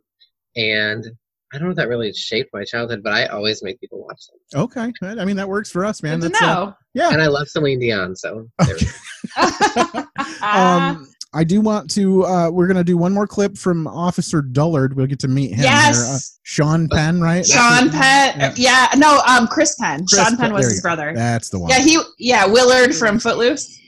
and 0.56 1.04
I 1.54 1.58
don't 1.58 1.68
know 1.68 1.70
if 1.70 1.76
that 1.76 1.88
really 1.88 2.12
shaped 2.12 2.50
my 2.52 2.64
childhood, 2.64 3.02
but 3.02 3.12
I 3.12 3.26
always 3.26 3.62
make 3.62 3.80
people 3.80 4.04
watch 4.04 4.22
them. 4.52 4.62
okay 4.62 4.92
i 5.20 5.24
mean 5.24 5.36
that 5.36 5.48
works 5.48 5.70
for 5.70 5.84
us 5.84 6.02
man 6.02 6.20
Good 6.20 6.32
to 6.32 6.38
That's, 6.40 6.42
uh, 6.44 6.72
yeah 6.94 7.10
And 7.10 7.22
I 7.22 7.26
love 7.28 7.48
Celine 7.48 7.78
Dion, 7.78 8.16
so 8.16 8.48
there 8.58 8.74
we 8.74 8.86
go. 8.86 10.02
um, 10.46 11.08
I 11.34 11.44
do 11.44 11.60
want 11.60 11.90
to. 11.90 12.24
Uh, 12.24 12.50
we're 12.50 12.66
gonna 12.66 12.84
do 12.84 12.96
one 12.96 13.12
more 13.12 13.26
clip 13.26 13.58
from 13.58 13.86
Officer 13.86 14.40
Dollard. 14.40 14.96
We'll 14.96 15.06
get 15.06 15.18
to 15.20 15.28
meet 15.28 15.50
him. 15.50 15.64
Yes. 15.64 15.98
There. 15.98 16.14
Uh, 16.14 16.18
Sean 16.44 16.88
Penn, 16.88 17.20
right? 17.20 17.44
Sean 17.44 17.90
Penn. 17.90 18.38
Yeah. 18.38 18.54
Yeah. 18.56 18.88
no, 18.96 19.20
um, 19.28 19.46
Chris 19.46 19.74
Penn. 19.76 20.06
Chris 20.06 20.20
Sean 20.22 20.30
Penn, 20.36 20.46
Penn 20.46 20.52
was 20.54 20.70
his 20.70 20.80
brother. 20.80 21.12
That's 21.14 21.50
the 21.50 21.58
one. 21.58 21.70
Yeah, 21.70 21.80
he. 21.80 22.00
Yeah, 22.18 22.46
Willard 22.46 22.94
from 22.94 23.18
Footloose. 23.18 23.78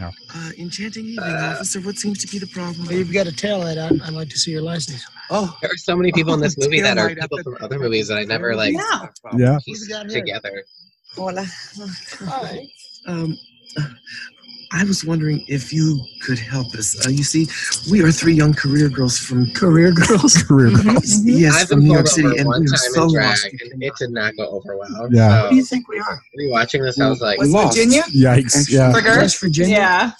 Uh, 0.00 0.50
enchanting 0.58 1.06
evening, 1.06 1.24
Uh, 1.30 1.54
officer. 1.56 1.80
What 1.80 1.96
seems 1.98 2.18
to 2.18 2.26
be 2.30 2.38
the 2.38 2.46
problem? 2.46 2.86
Well, 2.86 2.96
you've 2.96 3.12
got 3.12 3.26
a 3.26 3.32
tail 3.32 3.60
light 3.60 3.78
out. 3.78 3.92
I'd 4.04 4.12
like 4.12 4.28
to 4.30 4.38
see 4.38 4.50
your 4.50 4.62
license. 4.62 5.04
Oh, 5.30 5.56
There 5.62 5.70
are 5.70 5.76
so 5.76 5.96
many 5.96 6.12
people 6.12 6.34
in 6.34 6.40
this 6.40 6.56
Oh, 6.60 6.64
movie 6.64 6.80
that 6.82 6.98
are 6.98 7.14
people 7.14 7.42
from 7.42 7.56
other 7.60 7.78
movies 7.78 8.08
that 8.08 8.18
I 8.18 8.24
never 8.24 8.54
like 8.54 8.74
Yeah. 8.74 9.06
Yeah. 9.36 9.58
piece 9.64 9.80
Who's 9.80 9.88
got 9.88 10.06
here? 10.10 10.20
together. 10.20 10.64
hola. 11.14 11.44
Hi. 12.26 12.66
Um, 13.06 13.38
I 14.72 14.84
was 14.84 15.04
wondering 15.04 15.44
if 15.48 15.72
you 15.72 16.00
could 16.22 16.38
help 16.38 16.74
us. 16.74 17.06
Uh, 17.06 17.10
you 17.10 17.22
see, 17.22 17.46
we 17.90 18.02
are 18.02 18.10
three 18.10 18.34
young 18.34 18.52
career 18.52 18.88
girls 18.88 19.18
from 19.18 19.50
Career 19.52 19.92
girls. 19.92 20.34
Career 20.48 20.70
Mhm. 20.70 20.84
girls. 20.94 21.24
yes, 21.24 21.54
I've 21.62 21.68
from 21.68 21.84
New 21.84 21.92
York 21.92 22.08
City, 22.08 22.26
over 22.26 22.36
and 22.38 22.46
one 22.48 22.60
we 22.60 22.66
are 22.66 22.70
time 22.70 22.92
so 22.92 23.02
in 23.04 23.12
drag, 23.12 23.28
lost. 23.28 23.46
and 23.72 23.82
it 23.82 23.92
did 23.98 24.10
not 24.10 24.36
go 24.36 24.46
over 24.48 24.76
well. 24.76 25.08
Yeah. 25.12 25.42
What 25.42 25.50
do 25.50 25.56
you 25.56 25.64
think 25.64 25.88
we 25.88 25.98
are? 26.00 26.20
rewatching 26.40 26.82
this, 26.82 26.98
I 27.00 27.08
was 27.08 27.20
like, 27.20 27.38
West 27.38 27.50
Lost. 27.52 27.76
Virginia? 27.76 28.02
Yikes! 28.04 28.70
Yeah. 28.70 28.92
Friggers? 28.92 29.16
West 29.18 29.40
Virginia. 29.40 29.76
Yeah. 29.76 30.10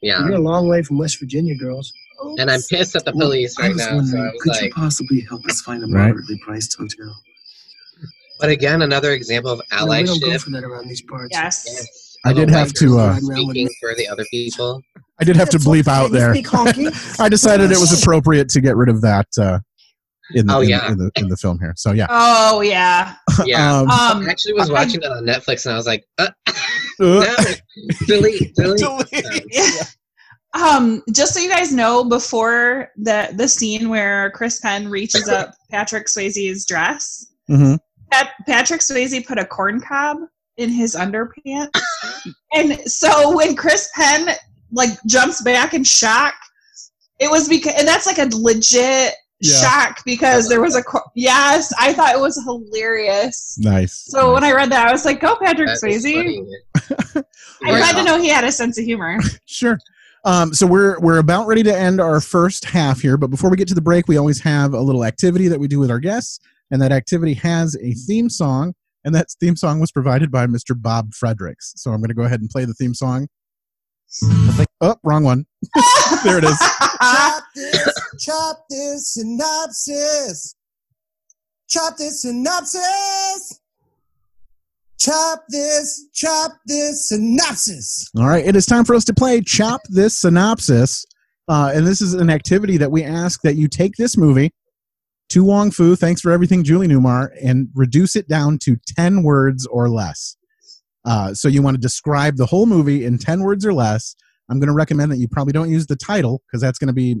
yeah. 0.00 0.20
You're 0.26 0.36
a 0.36 0.40
long 0.40 0.68
way 0.68 0.82
from 0.82 0.98
West 0.98 1.18
Virginia, 1.18 1.54
girls. 1.56 1.92
And 2.38 2.50
I'm 2.50 2.60
pissed 2.70 2.94
at 2.96 3.04
the 3.04 3.12
Well, 3.14 3.28
police 3.28 3.58
I 3.58 3.62
right 3.62 3.68
was 3.72 3.78
now. 3.78 3.86
So 3.88 3.96
wondering, 3.96 4.22
I 4.22 4.30
was 4.32 4.42
could 4.42 4.56
you 4.62 4.70
possibly 4.72 5.20
help 5.22 5.44
us 5.46 5.60
find 5.62 5.82
a 5.82 5.86
Right. 5.86 6.08
moderately 6.08 6.38
priced 6.44 6.76
hotel? 6.78 7.14
but 8.38 8.48
again, 8.48 8.80
another 8.82 9.12
example 9.12 9.50
of 9.50 9.60
No, 9.72 9.86
we 9.86 10.02
don't 10.02 10.18
go 10.20 10.28
allyship. 10.28 10.40
for 10.40 10.50
that 10.50 10.64
around 10.64 10.88
these 10.88 11.02
parts. 11.02 11.28
Yes. 11.32 11.64
Yes. 11.66 11.99
I 12.24 12.32
did 12.32 12.50
have 12.50 12.72
to, 12.74 12.98
uh, 12.98 13.16
speaking 13.16 13.68
for 13.80 13.94
the 13.94 14.06
other 14.08 14.24
people. 14.30 14.82
I 15.20 15.24
did 15.24 15.36
have 15.36 15.48
to 15.50 15.58
bleep 15.58 15.88
out 15.88 16.10
there. 16.12 16.32
I 17.18 17.28
decided 17.28 17.70
it 17.72 17.78
was 17.78 18.02
appropriate 18.02 18.48
to 18.50 18.60
get 18.60 18.76
rid 18.76 18.88
of 18.88 19.00
that 19.02 19.26
uh, 19.38 19.58
in, 20.34 20.46
the, 20.46 20.54
Oh, 20.54 20.60
in, 20.60 20.68
yeah. 20.68 20.90
in 20.90 20.98
the 20.98 21.10
in 21.16 21.28
the 21.28 21.36
film 21.36 21.58
here. 21.58 21.74
So 21.76 21.92
yeah. 21.92 22.06
Oh 22.10 22.60
yeah. 22.60 23.14
Yeah. 23.44 23.78
Um, 23.80 23.90
Um, 23.90 24.26
I 24.26 24.30
actually 24.30 24.54
was 24.54 24.70
I- 24.70 24.72
watching 24.74 25.00
that 25.00 25.12
on 25.12 25.24
Netflix, 25.24 25.64
and 25.66 25.72
I 25.72 25.76
was 25.76 25.86
like, 25.86 26.04
uh, 26.18 26.28
uh, 26.46 26.52
no, 27.00 27.34
delete, 28.06 28.54
delete. 28.54 29.44
Yeah. 29.50 29.70
Um, 30.54 31.02
just 31.12 31.32
so 31.32 31.40
you 31.40 31.48
guys 31.48 31.72
know, 31.72 32.04
before 32.04 32.88
the 32.96 33.30
the 33.36 33.46
scene 33.48 33.88
where 33.88 34.30
Chris 34.32 34.58
Penn 34.60 34.88
reaches 34.88 35.28
up 35.28 35.54
Patrick 35.70 36.06
Swayze's 36.08 36.66
dress, 36.66 37.26
mhm. 37.48 37.78
Pat, 38.10 38.30
Patrick 38.46 38.80
Swayze 38.80 39.24
put 39.26 39.38
a 39.38 39.44
corn 39.44 39.80
cob 39.80 40.18
in 40.60 40.70
his 40.70 40.94
underpants, 40.94 41.70
and 42.54 42.78
so 42.90 43.34
when 43.36 43.56
Chris 43.56 43.90
Penn 43.94 44.28
like 44.72 44.90
jumps 45.06 45.42
back 45.42 45.74
in 45.74 45.82
shock, 45.84 46.34
it 47.18 47.30
was 47.30 47.48
because 47.48 47.74
and 47.78 47.88
that's 47.88 48.06
like 48.06 48.18
a 48.18 48.28
legit 48.36 49.14
Yeah. 49.40 49.60
shock 49.62 50.00
because 50.04 50.48
there 50.48 50.60
was 50.60 50.76
a 50.76 50.82
cor- 50.82 51.10
yes, 51.14 51.72
I 51.80 51.92
thought 51.94 52.14
it 52.14 52.20
was 52.20 52.40
hilarious. 52.44 53.56
Nice. 53.58 54.04
So 54.06 54.34
when 54.34 54.44
I 54.44 54.52
read 54.52 54.70
that, 54.70 54.86
I 54.86 54.92
was 54.92 55.04
like, 55.04 55.20
"Go 55.20 55.36
Patrick 55.42 55.68
That 55.68 55.82
is 55.88 56.04
Swayze!" 56.04 57.24
I'm 57.64 57.74
glad 57.74 57.92
to 57.96 58.04
know 58.04 58.20
he 58.20 58.28
had 58.28 58.44
a 58.44 58.52
sense 58.52 58.78
of 58.78 58.84
humor. 58.84 59.18
Sure. 59.46 59.78
Um, 60.24 60.52
so 60.54 60.66
we're 60.66 61.00
we're 61.00 61.18
about 61.18 61.46
ready 61.46 61.62
to 61.62 61.74
end 61.76 62.00
our 62.00 62.20
first 62.20 62.64
half 62.66 63.00
here, 63.00 63.16
but 63.16 63.30
before 63.30 63.48
we 63.50 63.56
get 63.56 63.66
to 63.68 63.74
the 63.74 63.80
break, 63.80 64.06
we 64.06 64.18
always 64.18 64.40
have 64.42 64.74
a 64.74 64.80
little 64.80 65.04
activity 65.04 65.48
that 65.48 65.58
we 65.58 65.66
do 65.66 65.78
with 65.80 65.90
our 65.90 65.98
guests, 65.98 66.38
and 66.70 66.80
that 66.82 66.92
activity 66.92 67.32
has 67.34 67.74
a 67.82 67.92
theme 67.94 68.28
song, 68.28 68.74
and 69.04 69.14
that 69.14 69.28
theme 69.40 69.56
song 69.56 69.80
was 69.80 69.90
provided 69.90 70.30
by 70.30 70.46
Mr. 70.46 70.80
Bob 70.80 71.14
Fredericks. 71.14 71.72
So 71.76 71.90
I'm 71.90 72.00
going 72.00 72.08
to 72.08 72.14
go 72.14 72.24
ahead 72.24 72.40
and 72.40 72.50
play 72.50 72.64
the 72.64 72.74
theme 72.74 72.94
song. 72.94 73.28
Oh, 74.82 74.96
wrong 75.04 75.24
one. 75.24 75.44
There 76.24 76.38
it 76.38 76.44
is. 76.44 76.58
Chop 76.58 77.44
this, 77.54 77.94
chop 78.18 78.64
this 78.70 79.12
synopsis. 79.12 80.54
Chop 81.68 81.96
this 81.98 82.22
synopsis. 82.22 83.60
Chop 84.98 85.44
this, 85.48 86.08
chop 86.12 86.52
this 86.66 87.08
synopsis. 87.08 88.10
All 88.18 88.26
right, 88.26 88.44
it 88.44 88.54
is 88.54 88.66
time 88.66 88.84
for 88.84 88.94
us 88.94 89.04
to 89.06 89.14
play 89.14 89.40
Chop 89.40 89.80
This 89.88 90.14
Synopsis. 90.14 91.06
Uh, 91.48 91.72
and 91.74 91.86
this 91.86 92.02
is 92.02 92.12
an 92.12 92.28
activity 92.28 92.76
that 92.76 92.90
we 92.90 93.02
ask 93.02 93.40
that 93.42 93.56
you 93.56 93.66
take 93.66 93.96
this 93.96 94.18
movie, 94.18 94.50
To 95.30 95.44
Wong 95.44 95.70
Foo, 95.70 95.94
thanks 95.94 96.20
for 96.20 96.32
everything, 96.32 96.64
Julie 96.64 96.88
Newmar, 96.88 97.30
and 97.42 97.68
reduce 97.74 98.16
it 98.16 98.28
down 98.28 98.58
to 98.64 98.76
10 98.96 99.22
words 99.22 99.64
or 99.66 99.88
less. 99.88 100.36
Uh, 101.04 101.32
so 101.34 101.46
you 101.48 101.62
want 101.62 101.76
to 101.76 101.80
describe 101.80 102.36
the 102.36 102.46
whole 102.46 102.66
movie 102.66 103.04
in 103.04 103.16
10 103.16 103.40
words 103.42 103.64
or 103.64 103.72
less. 103.72 104.16
I'm 104.50 104.58
going 104.58 104.66
to 104.68 104.74
recommend 104.74 105.12
that 105.12 105.18
you 105.18 105.28
probably 105.28 105.52
don't 105.52 105.70
use 105.70 105.86
the 105.86 105.96
title 105.96 106.42
because 106.46 106.60
that's 106.60 106.78
going 106.78 106.88
to 106.88 106.92
be 106.92 107.16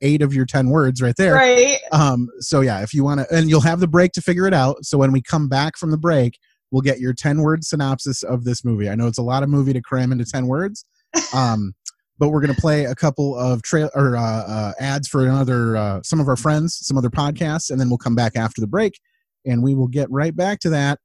eight 0.00 0.20
of 0.20 0.34
your 0.34 0.44
10 0.44 0.68
words 0.70 1.00
right 1.00 1.14
there. 1.16 1.34
right. 1.34 1.78
Um, 1.92 2.28
so 2.40 2.60
yeah, 2.60 2.82
if 2.82 2.92
you 2.92 3.04
want 3.04 3.20
to, 3.20 3.34
and 3.34 3.48
you'll 3.48 3.60
have 3.60 3.78
the 3.78 3.86
break 3.86 4.12
to 4.12 4.20
figure 4.20 4.46
it 4.46 4.54
out. 4.54 4.84
So 4.84 4.98
when 4.98 5.12
we 5.12 5.22
come 5.22 5.48
back 5.48 5.78
from 5.78 5.92
the 5.92 5.96
break, 5.96 6.38
we'll 6.72 6.82
get 6.82 6.98
your 6.98 7.12
10 7.12 7.40
word 7.40 7.64
synopsis 7.64 8.24
of 8.24 8.42
this 8.42 8.64
movie. 8.64 8.90
I 8.90 8.96
know 8.96 9.06
it's 9.06 9.18
a 9.18 9.22
lot 9.22 9.44
of 9.44 9.48
movie 9.48 9.72
to 9.72 9.80
cram 9.80 10.10
into 10.10 10.24
10 10.24 10.48
words, 10.48 10.84
Um, 11.32 11.74
but 12.18 12.28
we're 12.28 12.40
gonna 12.40 12.54
play 12.54 12.84
a 12.84 12.94
couple 12.94 13.36
of 13.36 13.62
trail 13.62 13.90
or 13.94 14.16
uh, 14.16 14.22
uh, 14.22 14.72
ads 14.80 15.08
for 15.08 15.24
another 15.24 15.76
uh, 15.76 16.00
some 16.02 16.20
of 16.20 16.28
our 16.28 16.36
friends, 16.36 16.78
some 16.86 16.96
other 16.96 17.10
podcasts, 17.10 17.70
and 17.70 17.80
then 17.80 17.88
we'll 17.88 17.98
come 17.98 18.14
back 18.14 18.36
after 18.36 18.60
the 18.60 18.66
break, 18.66 19.00
and 19.44 19.62
we 19.62 19.74
will 19.74 19.88
get 19.88 20.10
right 20.10 20.34
back 20.34 20.60
to 20.60 20.70
that 20.70 20.98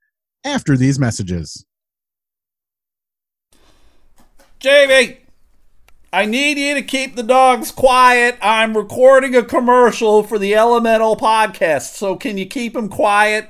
after 0.44 0.78
these 0.78 1.00
messages. 1.00 1.66
Jamie, 4.60 5.20
I 6.12 6.26
need 6.26 6.58
you 6.58 6.74
to 6.74 6.82
keep 6.82 7.16
the 7.16 7.24
dogs 7.24 7.72
quiet. 7.72 8.38
I'm 8.42 8.76
recording 8.76 9.36
a 9.36 9.44
commercial 9.44 10.24
for 10.24 10.38
the 10.38 10.56
Elemental 10.56 11.16
podcast. 11.16 11.94
So 11.94 12.16
can 12.16 12.38
you 12.38 12.46
keep 12.46 12.74
them 12.74 12.90
quiet 12.90 13.50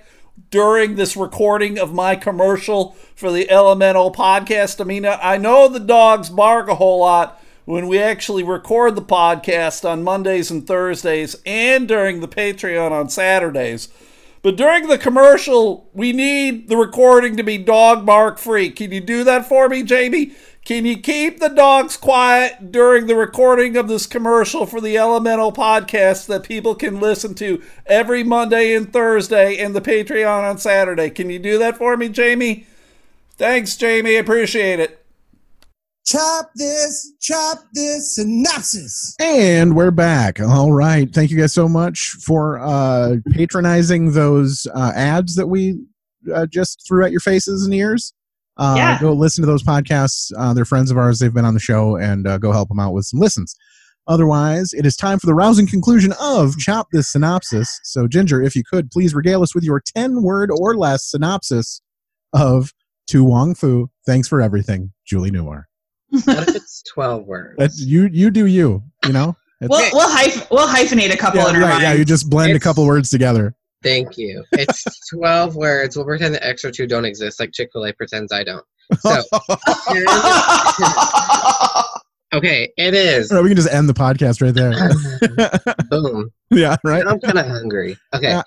during 0.52 0.96
this 0.96 1.16
recording 1.16 1.80
of 1.80 1.94
my 1.94 2.16
commercial 2.16 2.92
for 3.16 3.32
the 3.32 3.50
Elemental 3.50 4.12
podcast? 4.12 4.86
Mean, 4.86 5.06
I 5.06 5.38
know 5.38 5.68
the 5.68 5.80
dogs 5.80 6.30
bark 6.30 6.68
a 6.68 6.76
whole 6.76 7.00
lot 7.00 7.39
when 7.70 7.88
we 7.88 8.00
actually 8.00 8.42
record 8.42 8.96
the 8.96 9.02
podcast 9.02 9.88
on 9.88 10.04
Mondays 10.04 10.50
and 10.50 10.66
Thursdays 10.66 11.36
and 11.46 11.88
during 11.88 12.20
the 12.20 12.28
Patreon 12.28 12.90
on 12.90 13.10
Saturdays. 13.10 13.90
But 14.42 14.56
during 14.56 14.88
the 14.88 14.98
commercial, 14.98 15.88
we 15.94 16.12
need 16.12 16.68
the 16.68 16.78
recording 16.78 17.38
to 17.38 17.44
be 17.44 17.60
dog 17.60 18.08
bark 18.08 18.40
free. 18.40 18.72
Can 18.72 18.92
you 18.92 19.02
do 19.02 19.24
that 19.24 19.48
for 19.48 19.70
me, 19.70 19.84
Jamie? 19.84 20.32
Can 20.66 20.84
you 20.84 20.98
keep 20.98 21.40
the 21.40 21.50
dogs 21.50 21.96
quiet 21.96 22.72
during 22.72 23.06
the 23.06 23.16
recording 23.16 23.78
of 23.78 23.88
this 23.88 24.08
commercial 24.08 24.66
for 24.66 24.82
the 24.82 24.98
Elemental 24.98 25.52
podcast 25.52 26.26
that 26.26 26.42
people 26.42 26.74
can 26.74 27.00
listen 27.00 27.36
to 27.36 27.62
every 27.86 28.24
Monday 28.24 28.74
and 28.74 28.92
Thursday 28.92 29.60
and 29.60 29.76
the 29.76 29.82
Patreon 29.82 30.50
on 30.50 30.58
Saturday? 30.58 31.12
Can 31.12 31.30
you 31.30 31.38
do 31.38 31.60
that 31.60 31.78
for 31.78 31.96
me, 31.96 32.10
Jamie? 32.10 32.66
Thanks, 33.38 33.78
Jamie. 33.78 34.16
Appreciate 34.16 34.80
it. 34.80 34.99
Chop 36.10 36.50
this, 36.56 37.14
chop 37.22 37.60
this 37.74 38.16
synopsis. 38.16 39.16
And 39.20 39.76
we're 39.76 39.92
back. 39.92 40.40
All 40.40 40.72
right. 40.72 41.08
Thank 41.14 41.30
you 41.30 41.38
guys 41.38 41.54
so 41.54 41.70
much 41.70 42.16
for 42.26 42.58
uh, 42.58 43.18
patronizing 43.30 44.14
those 44.14 44.66
uh, 44.74 44.92
ads 44.96 45.36
that 45.36 45.46
we 45.46 45.80
uh, 46.34 46.48
just 46.48 46.84
threw 46.88 47.06
at 47.06 47.12
your 47.12 47.20
faces 47.20 47.64
and 47.64 47.76
ears. 47.76 48.12
Uh, 48.58 48.74
Yeah. 48.76 49.00
Go 49.00 49.14
listen 49.14 49.44
to 49.44 49.46
those 49.46 49.62
podcasts. 49.62 50.32
Uh, 50.36 50.52
they're 50.52 50.66
friends 50.66 50.90
of 50.90 50.98
ours. 50.98 51.20
They've 51.20 51.32
been 51.32 51.46
on 51.46 51.54
the 51.54 51.60
show, 51.60 51.96
and 51.96 52.26
uh, 52.28 52.40
go 52.40 52.52
help 52.52 52.70
them 52.70 52.80
out 52.80 52.94
with 52.94 53.06
some 53.06 53.20
listens. 53.20 53.56
Otherwise, 54.08 54.74
it 54.74 54.88
is 54.88 54.96
time 54.96 55.20
for 55.20 55.28
the 55.28 55.36
rousing 55.36 55.68
conclusion 55.68 56.16
of 56.20 56.58
Chop 56.58 56.88
This 56.92 57.12
Synopsis. 57.12 57.80
So, 57.84 58.08
Ginger, 58.08 58.42
if 58.42 58.56
you 58.56 58.64
could, 58.68 58.90
please 58.90 59.14
regale 59.14 59.44
us 59.44 59.54
with 59.54 59.64
your 59.64 59.80
10 59.96 60.24
word 60.24 60.50
or 60.52 60.76
less 60.76 61.06
synopsis 61.06 61.82
of 62.34 62.74
To 63.10 63.24
Wong 63.24 63.54
Foo. 63.54 63.92
Thanks 64.08 64.28
for 64.28 64.42
everything, 64.42 64.92
Julie 65.06 65.30
Newmar. 65.30 65.66
What 66.12 66.50
if 66.50 66.56
it's 66.56 66.84
12 66.94 67.26
words? 67.26 67.56
That's, 67.58 67.82
you, 67.82 68.10
you 68.12 68.30
do 68.32 68.46
you, 68.46 68.84
you 69.06 69.14
know? 69.14 69.36
It's- 69.62 69.70
We'll 69.70 69.90
we'll, 69.92 70.10
hyph- 70.10 70.50
we'll 70.50 70.68
hyphenate 70.68 71.14
a 71.14 71.18
couple 71.18 71.42
yeah, 71.42 71.50
in 71.50 71.56
our 71.58 71.62
right, 71.62 71.82
yeah, 71.82 71.94
you 71.94 72.06
just 72.06 72.30
blend 72.30 72.56
a 72.56 72.60
couple 72.62 72.86
words 72.86 73.10
together. 73.10 73.54
Thank 73.84 74.18
you. 74.18 74.44
It's 74.54 74.86
12 75.14 75.56
words. 75.56 75.96
We'll 75.98 76.06
pretend 76.06 76.34
the 76.34 76.46
extra 76.46 76.72
two 76.72 76.88
don't 76.88 77.04
exist, 77.06 77.40
like 77.42 77.52
Chick 77.54 77.70
fil 77.74 77.86
A 77.86 77.92
pretends 77.94 78.32
I 78.32 78.44
don't. 78.46 78.64
So, 79.00 79.12
okay, 82.34 82.72
it 82.78 82.94
is. 82.94 83.32
All 83.32 83.38
right, 83.38 83.44
we 83.44 83.50
can 83.50 83.56
just 83.58 83.72
end 83.72 83.90
the 83.90 83.94
podcast 83.94 84.42
right 84.42 84.54
there. 84.54 85.74
Boom. 85.90 86.32
yeah, 86.52 86.78
right. 86.84 87.06
I'm 87.06 87.20
kind 87.20 87.38
of 87.38 87.46
hungry. 87.46 87.98
Okay. 88.14 88.30
Yeah. 88.30 88.42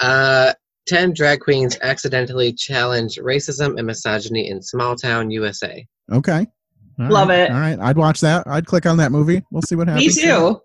Uh, 0.00 0.52
10 0.88 1.12
drag 1.14 1.40
queens 1.40 1.78
accidentally 1.82 2.52
challenge 2.52 3.16
racism 3.16 3.78
and 3.78 3.86
misogyny 3.86 4.48
in 4.48 4.60
small 4.62 4.96
town 4.96 5.30
USA. 5.30 5.86
Okay. 6.12 6.46
All 6.98 7.08
Love 7.08 7.28
right, 7.28 7.38
it. 7.40 7.50
All 7.50 7.58
right, 7.60 7.78
I'd 7.78 7.96
watch 7.96 8.20
that. 8.20 8.46
I'd 8.46 8.66
click 8.66 8.86
on 8.86 8.96
that 8.98 9.12
movie. 9.12 9.42
We'll 9.50 9.62
see 9.62 9.74
what 9.74 9.88
happens. 9.88 10.16
Me 10.16 10.22
too. 10.22 10.60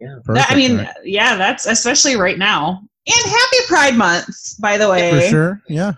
Yeah. 0.00 0.08
That- 0.16 0.24
Perfect. 0.24 0.52
I 0.52 0.54
mean, 0.56 0.72
All 0.72 0.84
right. 0.84 0.94
yeah, 1.04 1.36
that's 1.36 1.66
especially 1.66 2.16
right 2.16 2.38
now. 2.38 2.82
And 3.06 3.30
happy 3.30 3.56
Pride 3.66 3.96
Month, 3.96 4.60
by 4.60 4.76
the 4.78 4.88
way. 4.90 5.10
for 5.10 5.20
sure. 5.28 5.62
Yeah. 5.68 5.92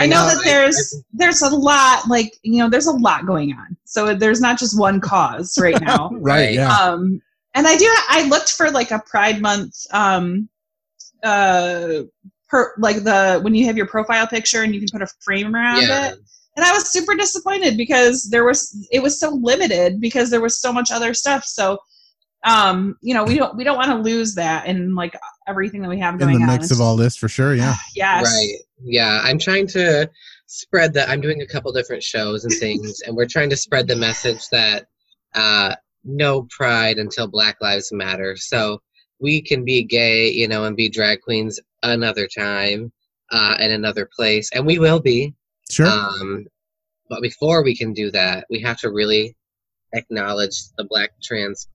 I 0.00 0.06
know 0.06 0.20
know, 0.28 0.34
that 0.34 0.44
there's 0.44 1.02
there's 1.12 1.42
a 1.42 1.48
lot 1.48 2.06
like 2.08 2.32
you 2.42 2.58
know 2.58 2.68
there's 2.68 2.86
a 2.86 2.92
lot 2.92 3.26
going 3.26 3.52
on. 3.52 3.76
So 3.84 4.14
there's 4.14 4.40
not 4.40 4.56
just 4.58 4.78
one 4.78 5.00
cause 5.00 5.58
right 5.60 5.80
now. 5.80 6.10
Right. 6.14 6.54
Yeah. 6.54 6.70
um 6.72 7.20
and 7.54 7.66
I 7.66 7.76
do 7.76 7.92
I 8.08 8.28
looked 8.28 8.50
for 8.52 8.70
like 8.70 8.92
a 8.92 9.00
Pride 9.00 9.40
Month 9.42 9.74
um 9.92 10.48
uh 11.24 12.02
per 12.48 12.74
like 12.78 13.02
the 13.02 13.40
when 13.42 13.54
you 13.54 13.66
have 13.66 13.76
your 13.76 13.86
profile 13.86 14.26
picture 14.26 14.62
and 14.62 14.72
you 14.74 14.80
can 14.80 14.88
put 14.92 15.02
a 15.02 15.12
frame 15.20 15.54
around 15.54 15.82
Yeah. 15.82 16.10
it. 16.12 16.18
And 16.58 16.66
I 16.66 16.72
was 16.72 16.90
super 16.90 17.14
disappointed 17.14 17.76
because 17.76 18.24
there 18.24 18.44
was 18.44 18.88
it 18.90 19.00
was 19.00 19.20
so 19.20 19.30
limited 19.30 20.00
because 20.00 20.28
there 20.28 20.40
was 20.40 20.60
so 20.60 20.72
much 20.72 20.90
other 20.90 21.14
stuff. 21.14 21.44
So 21.44 21.78
um 22.44 22.96
you 23.00 23.14
know 23.14 23.22
we 23.22 23.36
don't 23.36 23.56
we 23.56 23.62
don't 23.62 23.76
want 23.76 23.90
to 23.90 23.96
lose 23.96 24.34
that 24.34 24.66
and 24.66 24.96
like 24.96 25.16
everything 25.46 25.82
that 25.82 25.88
we 25.88 26.00
have 26.00 26.20
In 26.20 26.32
the 26.32 26.38
mix 26.40 26.64
It's 26.64 26.72
of 26.72 26.80
all 26.80 26.96
this, 26.96 27.14
for 27.16 27.28
sure. 27.28 27.54
Yeah. 27.54 27.76
yes. 27.94 28.24
Right. 28.24 28.56
Yeah. 28.82 29.20
I'm 29.22 29.38
trying 29.38 29.68
to 29.68 30.10
spread 30.46 30.92
that. 30.94 31.08
I'm 31.08 31.20
doing 31.20 31.42
a 31.42 31.46
couple 31.46 31.70
different 31.72 32.02
shows 32.02 32.44
and 32.44 32.52
things, 32.54 33.02
and 33.06 33.16
we're 33.16 33.28
trying 33.28 33.50
to 33.50 33.56
spread 33.56 33.86
the 33.86 33.94
message 33.94 34.48
that 34.50 34.88
uh, 35.36 35.76
no 36.02 36.48
pride 36.50 36.98
until 36.98 37.28
Black 37.28 37.58
Lives 37.60 37.92
Matter. 37.92 38.34
So 38.34 38.82
we 39.20 39.40
can 39.40 39.64
be 39.64 39.84
gay, 39.84 40.28
you 40.28 40.48
know, 40.48 40.64
and 40.64 40.76
be 40.76 40.88
drag 40.88 41.20
queens 41.20 41.60
another 41.84 42.26
time 42.26 42.90
uh, 43.30 43.56
in 43.60 43.70
another 43.70 44.08
place, 44.12 44.50
and 44.52 44.66
we 44.66 44.80
will 44.80 44.98
be. 44.98 45.34
Sure. 45.70 45.86
Um, 45.86 46.46
but 47.08 47.22
before 47.22 47.62
we 47.62 47.76
can 47.76 47.92
do 47.92 48.10
that, 48.10 48.46
we 48.50 48.60
have 48.60 48.78
to 48.78 48.90
really 48.90 49.36
acknowledge 49.94 50.56
the 50.76 50.84
Black 50.84 51.10
trans 51.22 51.68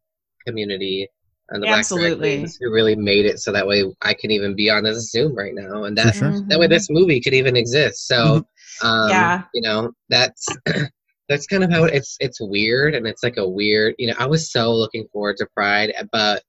community 0.45 1.07
and 1.49 1.61
the 1.61 1.67
Black 1.67 1.79
Absolutely. 1.79 2.29
drag 2.29 2.39
queens 2.39 2.57
who 2.59 2.71
really 2.71 2.95
made 2.95 3.25
it 3.25 3.39
so 3.39 3.51
that 3.51 3.67
way 3.67 3.83
I 4.01 4.13
can 4.13 4.31
even 4.31 4.55
be 4.55 4.69
on 4.69 4.83
this 4.83 5.11
Zoom 5.11 5.35
right 5.35 5.53
now, 5.53 5.83
and 5.83 5.97
that 5.97 6.15
sure. 6.15 6.39
that 6.47 6.59
way 6.59 6.67
this 6.67 6.89
movie 6.89 7.19
could 7.19 7.33
even 7.33 7.55
exist. 7.55 8.07
So, 8.07 8.45
um, 8.81 9.09
Yeah. 9.09 9.43
you 9.53 9.61
know, 9.61 9.91
that's 10.09 10.45
that's 11.29 11.47
kind 11.47 11.63
of 11.63 11.71
how 11.71 11.83
it's 11.85 12.17
it's 12.19 12.39
weird, 12.41 12.95
and 12.95 13.07
it's 13.07 13.23
like 13.23 13.37
a 13.37 13.47
weird. 13.47 13.95
You 13.97 14.07
know, 14.07 14.15
I 14.17 14.25
was 14.25 14.51
so 14.51 14.73
looking 14.73 15.07
forward 15.11 15.37
to 15.37 15.47
Pride, 15.55 15.93
but 16.11 16.43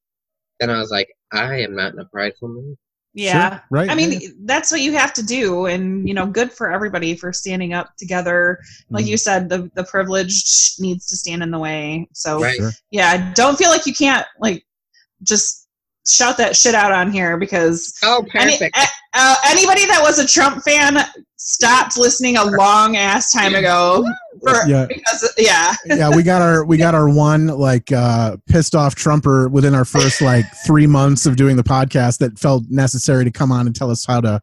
then 0.61 0.71
I 0.71 0.79
was 0.79 0.91
like, 0.91 1.09
I 1.33 1.61
am 1.61 1.75
not 1.75 1.93
in 1.93 1.99
a 1.99 2.05
prideful 2.07 2.49
mood. 2.49 2.77
Yeah. 3.15 3.51
Sure. 3.51 3.63
Right. 3.71 3.91
I 3.91 3.95
mean, 3.95 4.13
yeah. 4.21 4.29
that's 4.45 4.73
what 4.73 4.81
you 4.81 4.93
have 4.95 5.13
to 5.15 5.23
do, 5.23 5.67
and 5.67 6.07
you 6.07 6.15
know, 6.15 6.27
good 6.27 6.53
for 6.53 6.71
everybody 6.73 7.15
for 7.15 7.33
standing 7.33 7.73
up 7.73 7.97
together. 7.97 8.59
Like 8.91 9.05
Mhm. 9.05 9.09
you 9.09 9.17
said, 9.17 9.49
the 9.49 9.71
the 9.75 9.85
privileged 9.85 10.81
needs 10.81 11.07
to 11.09 11.17
stand 11.17 11.43
in 11.43 11.51
the 11.53 11.59
way. 11.59 12.09
So 12.13 12.41
Right. 12.41 12.57
Sure. 12.57 12.73
yeah, 12.91 13.33
don't 13.35 13.57
feel 13.57 13.71
like 13.71 13.87
you 13.87 13.95
can't 13.95 14.27
like 14.41 14.67
just 15.23 15.64
shout 16.07 16.37
that 16.39 16.57
shit 16.57 16.75
out 16.75 16.93
on 16.93 17.11
here 17.13 17.37
because 17.37 17.95
Oh, 18.03 18.25
perfect. 18.31 18.77
uh, 18.77 18.87
uh, 19.15 19.37
anybody 19.47 19.87
that 19.87 20.01
was 20.03 20.19
a 20.19 20.27
Trump 20.27 20.63
fan 20.65 20.99
stopped 21.37 21.97
listening 21.99 22.37
a 22.37 22.45
long 22.45 22.97
ass 22.97 23.33
time 23.33 23.55
ago. 23.55 24.07
For, 24.43 24.67
Yeah. 24.69 24.87
because 24.87 25.33
yeah, 25.39 25.75
yeah, 25.87 26.11
we 26.15 26.23
got 26.23 26.43
our 26.43 26.65
we 26.67 26.77
got 26.77 26.95
our 26.95 27.09
one 27.09 27.47
like 27.47 27.91
uh 27.93 28.37
pissed 28.47 28.75
off 28.75 28.95
Trumper 28.95 29.49
within 29.49 29.75
our 29.75 29.85
first 29.87 30.21
like 30.21 30.45
three 30.67 30.87
months 30.87 31.25
of 31.25 31.37
doing 31.37 31.57
the 31.57 31.63
podcast 31.63 32.19
that 32.19 32.39
felt 32.39 32.65
necessary 32.69 33.25
to 33.25 33.31
come 33.31 33.51
on 33.53 33.67
and 33.67 33.75
tell 33.75 33.91
us 33.91 34.05
how 34.05 34.21
to 34.21 34.41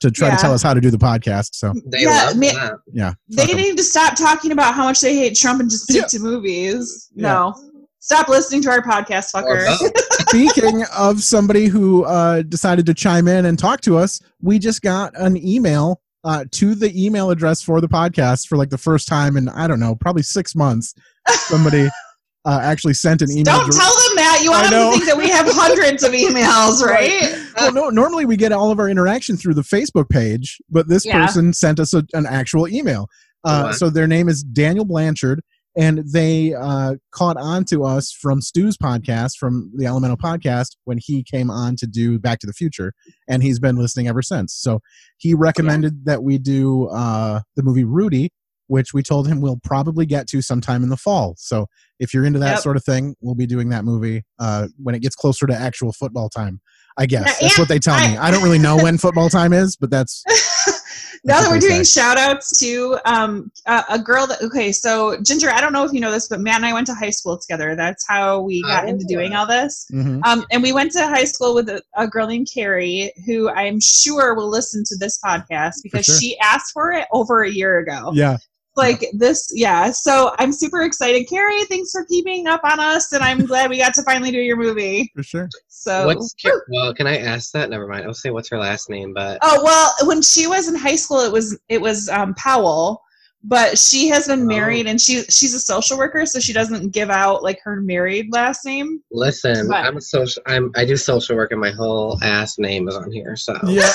to 0.00 0.10
try 0.10 0.28
Yeah. 0.28 0.36
to 0.36 0.40
tell 0.42 0.54
us 0.54 0.62
how 0.62 0.72
to 0.72 0.80
do 0.80 0.90
the 0.90 0.98
podcast. 0.98 1.50
So 1.54 1.74
they 1.86 2.02
Yeah, 2.02 2.26
love 2.26 2.36
me- 2.36 2.50
that. 2.52 2.74
yeah, 2.92 3.12
they 3.28 3.46
need 3.54 3.76
to 3.76 3.82
stop 3.84 4.14
talking 4.16 4.52
about 4.52 4.74
how 4.74 4.84
much 4.84 5.00
they 5.00 5.16
hate 5.16 5.36
Trump 5.36 5.60
and 5.60 5.68
just 5.70 5.84
stick 5.84 5.96
Yeah. 6.02 6.06
to 6.06 6.18
movies. 6.20 7.08
Yeah. 7.14 7.22
No, 7.32 7.54
stop 8.00 8.28
listening 8.28 8.62
to 8.62 8.70
our 8.70 8.82
podcast, 8.82 9.32
fucker. 9.32 9.66
Speaking 10.28 10.84
of 10.96 11.22
somebody 11.22 11.66
who 11.66 12.04
uh, 12.04 12.42
decided 12.42 12.86
to 12.86 12.94
chime 12.94 13.28
in 13.28 13.46
and 13.46 13.58
talk 13.58 13.80
to 13.82 13.96
us, 13.96 14.20
we 14.40 14.58
just 14.58 14.82
got 14.82 15.12
an 15.16 15.36
email 15.36 16.00
uh, 16.24 16.44
to 16.50 16.74
the 16.74 16.92
email 17.06 17.30
address 17.30 17.62
for 17.62 17.80
the 17.80 17.88
podcast 17.88 18.46
for 18.46 18.56
like 18.58 18.70
the 18.70 18.78
first 18.78 19.08
time 19.08 19.36
in 19.36 19.48
I 19.48 19.66
don't 19.66 19.80
know, 19.80 19.94
probably 19.94 20.22
six 20.22 20.54
months. 20.54 20.94
Somebody 21.28 21.88
uh, 22.44 22.60
actually 22.62 22.94
sent 22.94 23.22
an 23.22 23.30
email. 23.30 23.44
Don't 23.44 23.72
tell 23.72 23.92
them 23.94 24.16
that. 24.16 24.40
You 24.42 24.52
I 24.52 24.58
want 24.60 24.70
them 24.70 24.80
know. 24.80 24.90
to 24.92 24.96
think 24.98 25.06
that 25.06 25.16
we 25.16 25.28
have 25.30 25.46
hundreds 25.50 26.02
of 26.02 26.12
emails, 26.12 26.82
right? 26.84 27.46
well, 27.56 27.72
no, 27.72 27.88
normally 27.90 28.24
we 28.26 28.36
get 28.36 28.52
all 28.52 28.70
of 28.70 28.78
our 28.78 28.88
interaction 28.88 29.36
through 29.36 29.54
the 29.54 29.62
Facebook 29.62 30.08
page, 30.10 30.58
but 30.70 30.88
this 30.88 31.04
Yeah. 31.06 31.24
person 31.26 31.52
sent 31.52 31.80
us 31.80 31.94
a, 31.94 32.04
an 32.12 32.26
actual 32.26 32.68
email. 32.68 33.08
Uh, 33.42 33.72
so 33.72 33.88
their 33.88 34.06
name 34.06 34.28
is 34.28 34.42
Daniel 34.42 34.84
Blanchard, 34.84 35.40
and 35.76 36.02
they 36.12 36.52
uh, 36.54 36.96
caught 37.12 37.36
on 37.36 37.64
to 37.66 37.84
us 37.84 38.10
from 38.12 38.40
Stu's 38.40 38.76
podcast, 38.76 39.36
from 39.38 39.70
the 39.76 39.86
Elemental 39.86 40.16
podcast, 40.16 40.76
when 40.84 40.98
he 41.00 41.22
came 41.22 41.50
on 41.50 41.76
to 41.76 41.86
do 41.86 42.18
Back 42.18 42.40
to 42.40 42.46
the 42.46 42.52
Future, 42.52 42.92
and 43.28 43.42
he's 43.42 43.58
been 43.60 43.76
listening 43.76 44.08
ever 44.08 44.22
since. 44.22 44.52
So 44.54 44.80
he 45.18 45.34
recommended 45.34 46.04
that 46.06 46.22
we 46.22 46.38
do 46.38 46.88
uh, 46.88 47.40
the 47.56 47.62
movie 47.62 47.84
Rudy, 47.84 48.30
which 48.66 48.92
we 48.94 49.02
told 49.02 49.26
him 49.28 49.40
we'll 49.40 49.60
probably 49.64 50.06
get 50.06 50.26
to 50.28 50.42
sometime 50.42 50.82
in 50.82 50.88
the 50.90 50.96
fall. 50.96 51.34
So 51.38 51.66
if 51.98 52.12
you're 52.14 52.24
into 52.24 52.38
that 52.40 52.54
Yep. 52.54 52.60
sort 52.62 52.76
of 52.76 52.84
thing, 52.84 53.14
we'll 53.20 53.34
be 53.34 53.46
doing 53.46 53.68
that 53.70 53.84
movie 53.84 54.22
uh, 54.38 54.68
when 54.82 54.94
it 54.94 55.00
gets 55.02 55.14
closer 55.16 55.46
to 55.46 55.54
actual 55.54 55.92
football 55.92 56.28
time. 56.28 56.60
I 56.98 57.06
guess 57.06 57.26
Yeah, 57.26 57.34
that's 57.48 57.58
what 57.58 57.68
they 57.68 57.78
tell 57.78 57.96
me. 58.08 58.16
I- 58.16 58.28
I 58.28 58.30
don't 58.30 58.42
really 58.42 58.58
know 58.58 58.76
when 58.76 58.98
football 59.06 59.28
time 59.28 59.52
is, 59.52 59.76
but 59.76 59.90
that's 59.90 60.22
now 61.24 61.34
That's 61.34 61.44
that 61.44 61.50
we're 61.50 61.58
doing 61.58 61.84
say. 61.84 62.00
shout 62.00 62.18
outs 62.18 62.58
to 62.60 62.98
um, 63.04 63.50
a, 63.66 63.84
a 63.90 63.98
girl 63.98 64.26
that 64.26 64.40
okay 64.42 64.72
so 64.72 65.16
ginger 65.22 65.50
i 65.50 65.60
don't 65.60 65.72
know 65.72 65.84
if 65.84 65.92
you 65.92 66.00
know 66.00 66.10
this 66.10 66.28
but 66.28 66.40
matt 66.40 66.56
and 66.56 66.66
i 66.66 66.72
went 66.72 66.86
to 66.86 66.94
high 66.94 67.10
school 67.10 67.38
together 67.38 67.74
that's 67.76 68.06
how 68.08 68.40
we 68.40 68.62
got 68.62 68.88
into 68.88 69.04
doing 69.06 69.34
all 69.34 69.46
this 69.46 69.86
Mhm. 69.92 70.20
um, 70.24 70.44
and 70.50 70.62
we 70.62 70.72
went 70.72 70.92
to 70.92 71.06
high 71.06 71.24
school 71.24 71.54
with 71.54 71.68
a, 71.68 71.82
a 71.96 72.06
girl 72.08 72.26
named 72.26 72.48
carrie 72.52 73.12
who 73.26 73.48
i'm 73.50 73.78
sure 73.80 74.34
will 74.34 74.48
listen 74.50 74.82
to 74.86 74.96
this 74.98 75.18
podcast 75.24 75.74
because 75.82 76.06
sure. 76.06 76.16
she 76.20 76.38
asked 76.40 76.72
for 76.72 76.92
it 76.92 77.06
over 77.12 77.42
a 77.42 77.50
year 77.50 77.78
ago 77.78 78.10
Yeah. 78.14 78.38
Like 78.80 79.04
this 79.12 79.50
yeah 79.54 79.90
so 79.90 80.34
i'm 80.38 80.52
super 80.52 80.82
excited 80.82 81.28
carrie 81.28 81.64
thanks 81.64 81.90
for 81.92 82.04
keeping 82.06 82.46
up 82.46 82.60
on 82.64 82.80
us 82.80 83.12
and 83.12 83.22
i'm 83.22 83.44
glad 83.46 83.70
we 83.70 83.78
got 83.78 83.94
to 83.94 84.02
finally 84.02 84.30
do 84.30 84.38
your 84.40 84.56
movie 84.56 85.10
For 85.14 85.22
sure. 85.22 85.48
so 85.68 86.06
What's 86.06 86.34
Car- 86.42 86.64
well? 86.70 86.92
Can 86.94 87.06
I 87.06 87.18
ask 87.18 87.52
that? 87.52 87.70
Never 87.70 87.86
mind. 87.86 88.04
I'll 88.04 88.14
say 88.14 88.30
what's 88.30 88.48
her 88.50 88.58
last 88.58 88.90
name, 88.90 89.12
but 89.14 89.38
Oh 89.42 89.62
well, 89.64 89.94
when 90.08 90.20
she 90.22 90.46
was 90.46 90.68
in 90.68 90.74
high 90.74 90.96
school, 90.96 91.20
it 91.20 91.32
was 91.32 91.58
it 91.68 91.80
was 91.80 92.08
um, 92.10 92.34
Powell, 92.34 93.02
but 93.42 93.78
she 93.78 94.06
has 94.08 94.26
been 94.26 94.46
married 94.46 94.86
and 94.86 95.00
she 95.00 95.22
she's 95.24 95.54
a 95.54 95.60
social 95.60 95.96
worker, 95.96 96.26
so 96.26 96.38
she 96.38 96.52
doesn't 96.52 96.90
give 96.90 97.08
out 97.10 97.42
like 97.42 97.58
her 97.64 97.80
married 97.80 98.26
last 98.32 98.64
name. 98.66 99.02
listen, 99.10 99.68
But- 99.68 99.86
I'm 99.86 99.96
a 99.96 100.00
social. 100.02 100.42
I'm 100.46 100.70
I 100.76 100.84
do 100.84 100.96
social 100.96 101.34
work, 101.36 101.50
and 101.52 101.60
my 101.60 101.70
whole 101.70 102.18
ass 102.22 102.58
name 102.58 102.86
is 102.88 102.94
on 102.96 103.10
here. 103.10 103.34
So 103.36 103.54
Yeah. 103.66 103.90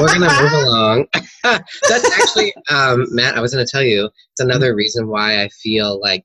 we're 0.00 0.08
gonna 0.08 0.42
move 0.42 0.52
along. 0.66 1.06
That's 1.88 2.10
actually, 2.20 2.52
um, 2.70 3.06
Matt. 3.10 3.36
I 3.36 3.40
was 3.40 3.52
gonna 3.52 3.66
tell 3.66 3.82
you. 3.82 4.06
It's 4.32 4.40
another 4.40 4.74
reason 4.74 5.08
why 5.08 5.42
I 5.42 5.48
feel 5.48 6.00
like 6.00 6.24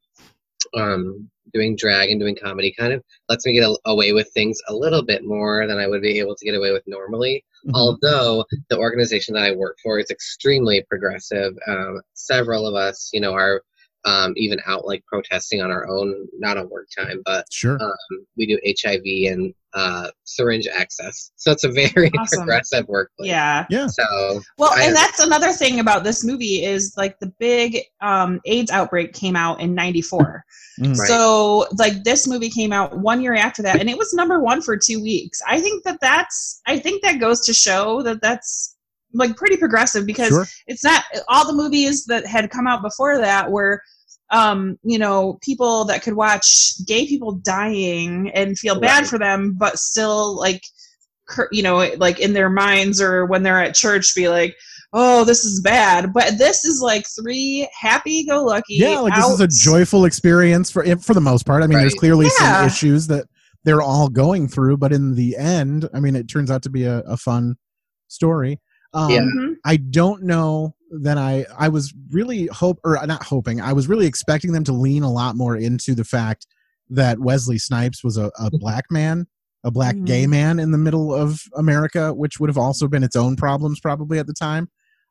um, 0.75 1.29
doing 1.53 1.75
drag 1.75 2.09
and 2.09 2.19
doing 2.19 2.35
comedy 2.41 2.73
kind 2.77 2.93
of 2.93 3.03
lets 3.29 3.45
me 3.45 3.53
get 3.53 3.63
a- 3.67 3.77
away 3.85 4.13
with 4.13 4.29
things 4.33 4.59
a 4.67 4.75
little 4.75 5.03
bit 5.03 5.23
more 5.23 5.65
than 5.65 5.77
I 5.77 5.87
would 5.87 6.01
be 6.01 6.19
able 6.19 6.35
to 6.35 6.45
get 6.45 6.55
away 6.55 6.71
with 6.71 6.83
normally. 6.87 7.43
Mhm. 7.65 7.71
Although 7.73 8.45
the 8.69 8.77
organization 8.77 9.33
that 9.35 9.43
I 9.43 9.51
work 9.55 9.77
for 9.81 9.99
is 9.99 10.09
extremely 10.11 10.83
progressive. 10.89 11.53
Um, 11.67 12.01
several 12.13 12.67
of 12.67 12.75
us, 12.75 13.09
you 13.13 13.21
know, 13.21 13.33
are 13.33 13.61
um, 14.05 14.33
even 14.37 14.59
out 14.65 14.85
like 14.85 15.03
protesting 15.05 15.61
on 15.61 15.71
our 15.71 15.87
own, 15.89 16.27
not 16.37 16.57
on 16.57 16.69
work 16.69 16.87
time, 16.97 17.21
but 17.25 17.45
Sure. 17.51 17.77
um, 17.81 18.25
we 18.37 18.45
do 18.45 18.57
HIV 18.81 19.31
and 19.33 19.53
uh, 19.73 20.09
syringe 20.23 20.67
access. 20.67 21.31
So 21.35 21.51
it's 21.51 21.63
a 21.63 21.71
very 21.93 22.09
Awesome. 22.17 22.39
progressive 22.39 22.87
workplace. 22.87 23.27
Yeah. 23.29 23.65
Yeah. 23.69 23.87
So 23.87 24.41
Well, 24.57 24.71
I- 24.73 24.83
and 24.83 24.95
that's 24.95 25.19
another 25.19 25.51
thing 25.51 25.79
about 25.79 26.03
this 26.03 26.23
movie 26.23 26.63
is 26.63 26.93
like 26.97 27.19
the 27.19 27.31
big 27.39 27.79
um, 28.01 28.39
AIDS 28.45 28.71
outbreak 28.71 29.13
came 29.13 29.35
out 29.35 29.59
in 29.59 29.75
'94. 29.75 30.43
Mm. 30.79 30.87
Right. 30.97 31.07
So 31.07 31.67
like 31.77 32.03
this 32.03 32.27
movie 32.27 32.49
came 32.49 32.71
out 32.71 32.97
one 32.97 33.21
year 33.21 33.33
after 33.35 33.61
that, 33.63 33.79
and 33.79 33.89
it 33.89 33.97
was 33.97 34.13
number 34.13 34.39
one 34.39 34.61
for 34.61 34.77
two 34.77 35.01
weeks. 35.01 35.41
I 35.47 35.59
think 35.59 35.83
that 35.83 35.99
that's 36.01 36.61
I 36.65 36.79
think 36.79 37.03
that 37.03 37.19
goes 37.19 37.41
to 37.41 37.53
show 37.53 38.01
that 38.03 38.21
that's 38.21 38.76
like 39.13 39.35
pretty 39.37 39.57
progressive 39.57 40.05
because 40.05 40.29
Sure. 40.29 40.45
it's 40.67 40.83
not 40.83 41.03
all 41.29 41.45
the 41.47 41.53
movies 41.53 42.05
that 42.05 42.25
had 42.25 42.49
come 42.49 42.67
out 42.67 42.81
before 42.81 43.17
that 43.17 43.49
were 43.51 43.81
um 44.31 44.77
you 44.83 44.99
know 44.99 45.39
people 45.41 45.85
that 45.85 46.03
could 46.03 46.15
watch 46.15 46.73
gay 46.85 47.07
people 47.07 47.33
dying 47.43 48.29
and 48.33 48.59
feel 48.59 48.79
bad 48.79 48.99
Right. 49.01 49.07
for 49.07 49.17
them 49.17 49.55
but 49.57 49.79
still 49.79 50.35
like 50.37 50.61
cur- 51.27 51.47
you 51.53 51.63
know 51.63 51.77
like 51.97 52.19
in 52.19 52.33
their 52.33 52.49
minds 52.49 52.99
or 53.01 53.25
when 53.25 53.43
they're 53.43 53.61
at 53.63 53.75
church 53.75 54.13
be 54.15 54.27
like 54.27 54.53
oh 54.91 55.23
this 55.23 55.45
is 55.45 55.61
bad 55.61 56.11
but 56.13 56.37
this 56.37 56.65
is 56.65 56.81
like 56.81 57.05
three 57.21 57.67
happy-go-lucky 57.79 58.75
Yeah, 58.75 58.99
like 58.99 59.15
this 59.15 59.29
is 59.29 59.39
a 59.39 59.47
joyful 59.47 60.03
experience 60.05 60.69
for 60.71 60.83
for 60.97 61.13
the 61.13 61.21
most 61.21 61.45
part. 61.45 61.63
I 61.63 61.67
mean, 61.67 61.77
there's 61.77 61.93
clearly 61.93 62.25
Yeah. 62.39 62.57
some 62.57 62.65
issues 62.67 63.07
that 63.07 63.25
they're 63.65 63.81
all 63.81 64.07
going 64.07 64.47
through, 64.47 64.77
but 64.77 64.93
in 64.93 65.15
the 65.15 65.35
end, 65.35 65.89
I 65.93 65.99
mean, 65.99 66.15
it 66.15 66.27
turns 66.29 66.49
out 66.49 66.63
to 66.63 66.69
be 66.69 66.85
a, 66.85 66.99
a 66.99 67.17
fun 67.17 67.55
story. 68.07 68.61
Um, 68.97 69.11
Yeah. 69.11 69.21
Mhm. 69.21 69.55
I 69.65 69.77
don't 69.77 70.23
know 70.23 70.75
that 71.01 71.17
I 71.17 71.45
I 71.57 71.69
was 71.69 71.93
really 72.11 72.47
hope 72.47 72.79
or 72.83 72.99
not 73.05 73.23
hoping. 73.23 73.61
I 73.61 73.73
was 73.73 73.87
really 73.87 74.07
expecting 74.07 74.51
them 74.53 74.63
to 74.65 74.73
lean 74.73 75.03
a 75.03 75.11
lot 75.11 75.35
more 75.35 75.55
into 75.55 75.93
the 75.95 76.03
fact 76.05 76.47
that 76.89 77.19
Wesley 77.19 77.57
Snipes 77.57 78.03
was 78.03 78.17
a, 78.17 78.31
a 78.39 78.49
black 78.59 78.85
man, 78.89 79.27
a 79.63 79.71
black 79.71 79.95
gay 80.05 80.25
man 80.27 80.59
in 80.59 80.71
the 80.71 80.77
middle 80.77 81.13
of 81.13 81.41
America, 81.55 82.13
which 82.13 82.39
would 82.39 82.49
have 82.49 82.57
also 82.57 82.87
been 82.87 83.03
its 83.03 83.15
own 83.15 83.35
problems 83.35 83.79
probably 83.79 84.17
at 84.19 84.27
the 84.27 84.33
time. 84.33 84.69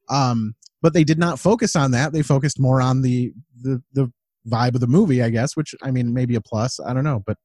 Um, 0.08 0.54
but 0.82 0.92
they 0.94 1.04
did 1.04 1.18
not 1.18 1.38
focus 1.38 1.76
on 1.76 1.90
that. 1.92 2.12
They 2.12 2.22
focused 2.22 2.58
more 2.60 2.80
on 2.80 3.02
the 3.02 3.32
the 3.62 3.82
the 3.92 4.10
vibe 4.48 4.74
of 4.74 4.80
the 4.80 4.86
movie, 4.86 5.22
I 5.22 5.30
guess. 5.30 5.56
Which 5.56 5.74
I 5.82 5.90
mean, 5.90 6.12
maybe 6.14 6.34
a 6.34 6.40
plus. 6.40 6.80
I 6.80 6.92
don't 6.94 7.04
know, 7.04 7.22
but 7.26 7.36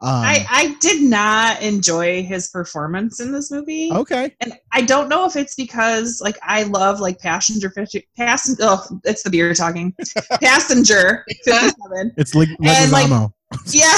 um, 0.00 0.10
I, 0.10 0.46
I 0.50 0.76
did 0.80 1.02
not 1.02 1.62
enjoy 1.62 2.22
his 2.22 2.48
performance 2.48 3.20
in 3.20 3.32
this 3.32 3.50
movie. 3.50 3.90
okay, 3.92 4.34
And 4.40 4.52
I 4.72 4.82
don't 4.82 5.08
know 5.08 5.24
if 5.24 5.36
it's 5.36 5.54
because 5.54 6.20
like 6.22 6.36
I 6.42 6.64
love 6.64 7.00
like 7.00 7.18
passenger 7.20 7.70
fifty 7.70 8.06
passenger 8.16 8.62
oh 8.62 9.00
it's 9.04 9.22
the 9.22 9.30
beer 9.30 9.54
talking. 9.54 9.94
passenger 10.42 11.24
fifty 11.28 11.70
seven. 11.80 12.12
it's 12.16 12.34
like 12.34 12.48
And, 12.62 12.92
like. 12.92 13.30
Yeah. 13.68 13.96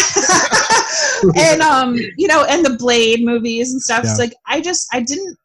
and 1.36 1.62
um, 1.62 1.96
you 2.18 2.28
know, 2.28 2.44
and 2.44 2.64
the 2.64 2.76
Blade 2.78 3.24
movies 3.24 3.72
and 3.72 3.80
stuff. 3.80 4.04
Yeah. 4.04 4.10
It's 4.10 4.20
like 4.20 4.34
I 4.46 4.60
just 4.60 4.86
I 4.92 5.00
didn't 5.00 5.36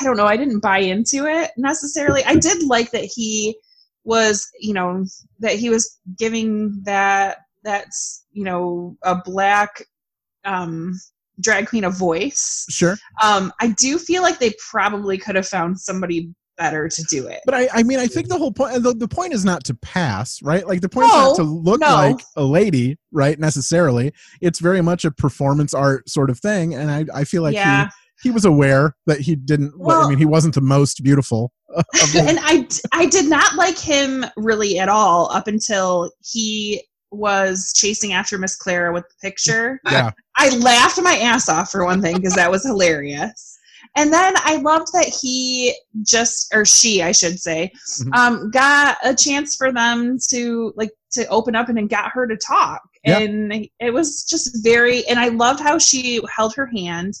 I 0.00 0.04
don't 0.04 0.16
know, 0.16 0.26
I 0.26 0.36
didn't 0.36 0.60
buy 0.60 0.78
into 0.78 1.26
it 1.26 1.50
necessarily. 1.56 2.22
I 2.24 2.36
did 2.36 2.62
like 2.62 2.90
that 2.92 3.04
he 3.04 3.58
was, 4.04 4.50
you 4.60 4.74
know, 4.74 5.04
that 5.40 5.54
he 5.54 5.70
was 5.70 5.98
giving 6.18 6.80
that 6.84 7.38
that's, 7.64 8.24
you 8.32 8.44
know, 8.44 8.96
a 9.02 9.14
black 9.14 9.82
um 10.46 10.94
drag 11.40 11.68
queen 11.68 11.84
a 11.84 11.90
voice. 11.90 12.64
sure. 12.70 12.96
Um, 13.22 13.52
I 13.60 13.68
do 13.68 13.98
feel 13.98 14.22
like 14.22 14.38
they 14.38 14.54
probably 14.70 15.18
could 15.18 15.36
have 15.36 15.46
found 15.46 15.78
somebody 15.78 16.30
better 16.56 16.88
to 16.88 17.02
do 17.10 17.26
it. 17.26 17.40
But 17.44 17.54
I, 17.54 17.68
I 17.74 17.82
mean, 17.82 17.98
I 17.98 18.06
think 18.06 18.28
the 18.28 18.38
whole 18.38 18.52
point, 18.52 18.82
the, 18.82 18.94
the 18.94 19.08
point 19.08 19.34
is 19.34 19.44
not 19.44 19.62
to 19.64 19.74
pass, 19.74 20.40
right? 20.42 20.66
Like 20.66 20.80
the 20.80 20.88
point 20.88 21.08
is 21.08 21.14
not 21.14 21.36
to 21.36 21.42
look 21.42 21.80
no. 21.80 21.88
like 21.94 22.24
a 22.36 22.42
lady, 22.44 22.96
right? 23.12 23.38
Necessarily, 23.38 24.12
it's 24.40 24.58
very 24.60 24.80
much 24.80 25.04
a 25.04 25.10
performance 25.10 25.74
art 25.74 26.08
sort 26.08 26.30
of 26.30 26.38
thing, 26.38 26.74
and 26.74 26.90
I, 26.90 27.04
I 27.14 27.24
feel 27.24 27.42
like 27.42 27.54
Yeah. 27.54 27.88
he, 28.22 28.28
he 28.28 28.30
was 28.30 28.46
aware 28.46 28.96
that 29.06 29.20
he 29.20 29.36
didn't. 29.36 29.78
well, 29.78 30.06
I 30.06 30.08
mean, 30.08 30.16
he 30.18 30.24
wasn't 30.24 30.54
the 30.54 30.62
most 30.62 31.02
beautiful. 31.02 31.52
And 32.16 32.38
I 32.40 32.66
I 32.92 33.04
did 33.04 33.28
not 33.28 33.54
like 33.56 33.78
him 33.78 34.24
really 34.38 34.78
at 34.78 34.88
all 34.88 35.30
up 35.30 35.46
until 35.46 36.10
he 36.22 36.82
was 37.10 37.72
chasing 37.74 38.12
after 38.12 38.38
Miss 38.38 38.56
Clara 38.56 38.92
with 38.92 39.04
the 39.08 39.28
picture. 39.28 39.80
yeah, 39.90 40.10
I 40.36 40.50
laughed 40.56 41.00
my 41.00 41.16
ass 41.18 41.48
off 41.48 41.70
for 41.70 41.84
one 41.84 42.02
thing 42.02 42.16
because 42.16 42.34
that 42.34 42.50
was 42.50 42.64
hilarious. 42.64 43.58
And 43.96 44.12
then 44.12 44.34
I 44.36 44.56
loved 44.56 44.88
that 44.92 45.06
he 45.06 45.74
just 46.02 46.52
or 46.54 46.64
she, 46.64 47.02
I 47.02 47.12
should 47.12 47.38
say, 47.40 47.72
Mhm. 48.00 48.14
um, 48.14 48.50
got 48.50 48.98
a 49.02 49.14
chance 49.14 49.56
for 49.56 49.72
them 49.72 50.18
to 50.30 50.72
like 50.76 50.90
to 51.12 51.26
open 51.28 51.54
up 51.54 51.68
and 51.68 51.78
then 51.78 51.86
got 51.86 52.10
her 52.12 52.26
to 52.26 52.36
talk. 52.36 52.82
Yeah. 53.04 53.20
And 53.20 53.68
it 53.80 53.92
was 53.92 54.24
just 54.24 54.62
very 54.62 55.06
and 55.06 55.18
I 55.18 55.28
loved 55.28 55.60
how 55.60 55.78
she 55.78 56.20
held 56.34 56.54
her 56.56 56.66
hand 56.66 57.14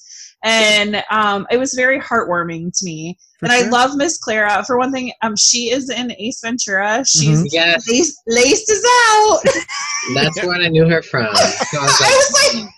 and 0.46 1.02
um, 1.10 1.46
it 1.50 1.56
was 1.58 1.74
very 1.74 1.98
heartwarming 2.00 2.76
to 2.78 2.84
me. 2.84 3.18
for 3.38 3.46
and 3.46 3.52
I 3.52 3.68
love 3.68 3.96
Miss 3.96 4.16
Clara. 4.18 4.64
For 4.64 4.78
one 4.78 4.92
thing, 4.92 5.12
um, 5.22 5.36
she 5.36 5.70
is 5.70 5.90
in 5.90 6.12
Ace 6.18 6.40
Ventura. 6.42 7.04
She's 7.04 7.42
Mhm. 7.42 7.48
yes, 7.52 7.88
laced, 7.88 8.20
laced 8.26 8.70
is 8.70 8.84
out. 9.10 9.40
that's 10.14 10.42
where 10.44 10.60
I 10.60 10.68
knew 10.68 10.88
her 10.88 11.02
from. 11.02 11.26
So 11.26 11.32
I 11.80 11.82
was 11.82 12.00
I 12.00 12.04
like, 12.04 12.14
was 12.14 12.54
like, 12.54 12.68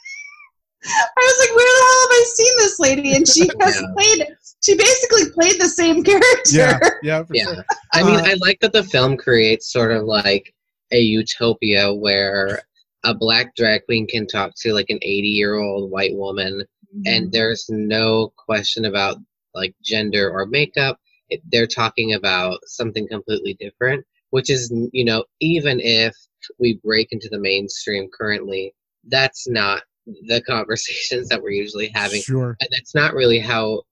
I 0.85 1.21
was 1.21 1.39
like, 1.41 1.57
where 1.57 1.67
the 1.67 1.85
hell 1.85 2.01
have 2.03 2.11
I 2.11 2.25
seen 2.35 2.53
this 2.59 2.79
lady? 2.81 3.17
And 3.17 3.29
she 3.29 3.41
has 3.61 3.75
Yeah. 3.81 3.87
played. 3.97 4.29
She 4.61 4.75
basically 4.77 5.31
played 5.33 5.61
the 5.61 5.69
same 5.69 6.03
character. 6.03 6.51
yeah, 6.51 6.79
yeah, 7.03 7.23
for 7.25 7.35
yeah. 7.35 7.45
sure. 7.45 7.65
I 7.93 8.03
mean, 8.03 8.17
Uh, 8.19 8.25
I 8.25 8.35
like 8.41 8.59
that 8.61 8.73
the 8.73 8.83
film 8.83 9.17
creates 9.17 9.71
sort 9.73 9.93
of 9.93 10.03
like 10.05 10.53
a 10.91 10.99
utopia 10.99 11.93
where 11.95 12.63
a 13.05 13.15
black 13.15 13.55
drag 13.55 13.85
queen 13.85 14.07
can 14.09 14.27
talk 14.27 14.53
to 14.63 14.73
like 14.73 14.91
an 14.91 14.99
80 15.03 15.29
year 15.29 15.55
old 15.55 15.91
white 15.93 16.15
woman 16.15 16.65
Mm-hmm. 16.95 17.03
and 17.07 17.33
there's 17.33 17.67
no 17.69 18.33
question 18.37 18.87
about 18.87 19.19
like 19.55 19.75
gender 19.85 20.31
or 20.31 20.47
makeup 20.47 20.99
it, 21.29 21.43
they're 21.53 21.67
talking 21.67 22.15
about 22.15 22.61
something 22.65 23.07
completely 23.07 23.59
different 23.61 24.07
which 24.31 24.49
is 24.49 24.73
you 24.93 25.05
know 25.05 25.25
even 25.41 25.81
if 25.81 26.17
we 26.59 26.81
break 26.83 27.09
into 27.13 27.29
the 27.31 27.39
mainstream 27.39 28.09
currently 28.19 28.75
that's 29.09 29.47
not 29.47 29.83
the 30.29 30.41
conversations 30.49 31.29
that 31.29 31.43
we're 31.43 31.51
usually 31.51 31.91
having 31.95 32.23
Sure. 32.23 32.57
and 32.59 32.69
that's 32.73 32.95
not 32.95 33.13
really 33.13 33.39
how 33.39 33.83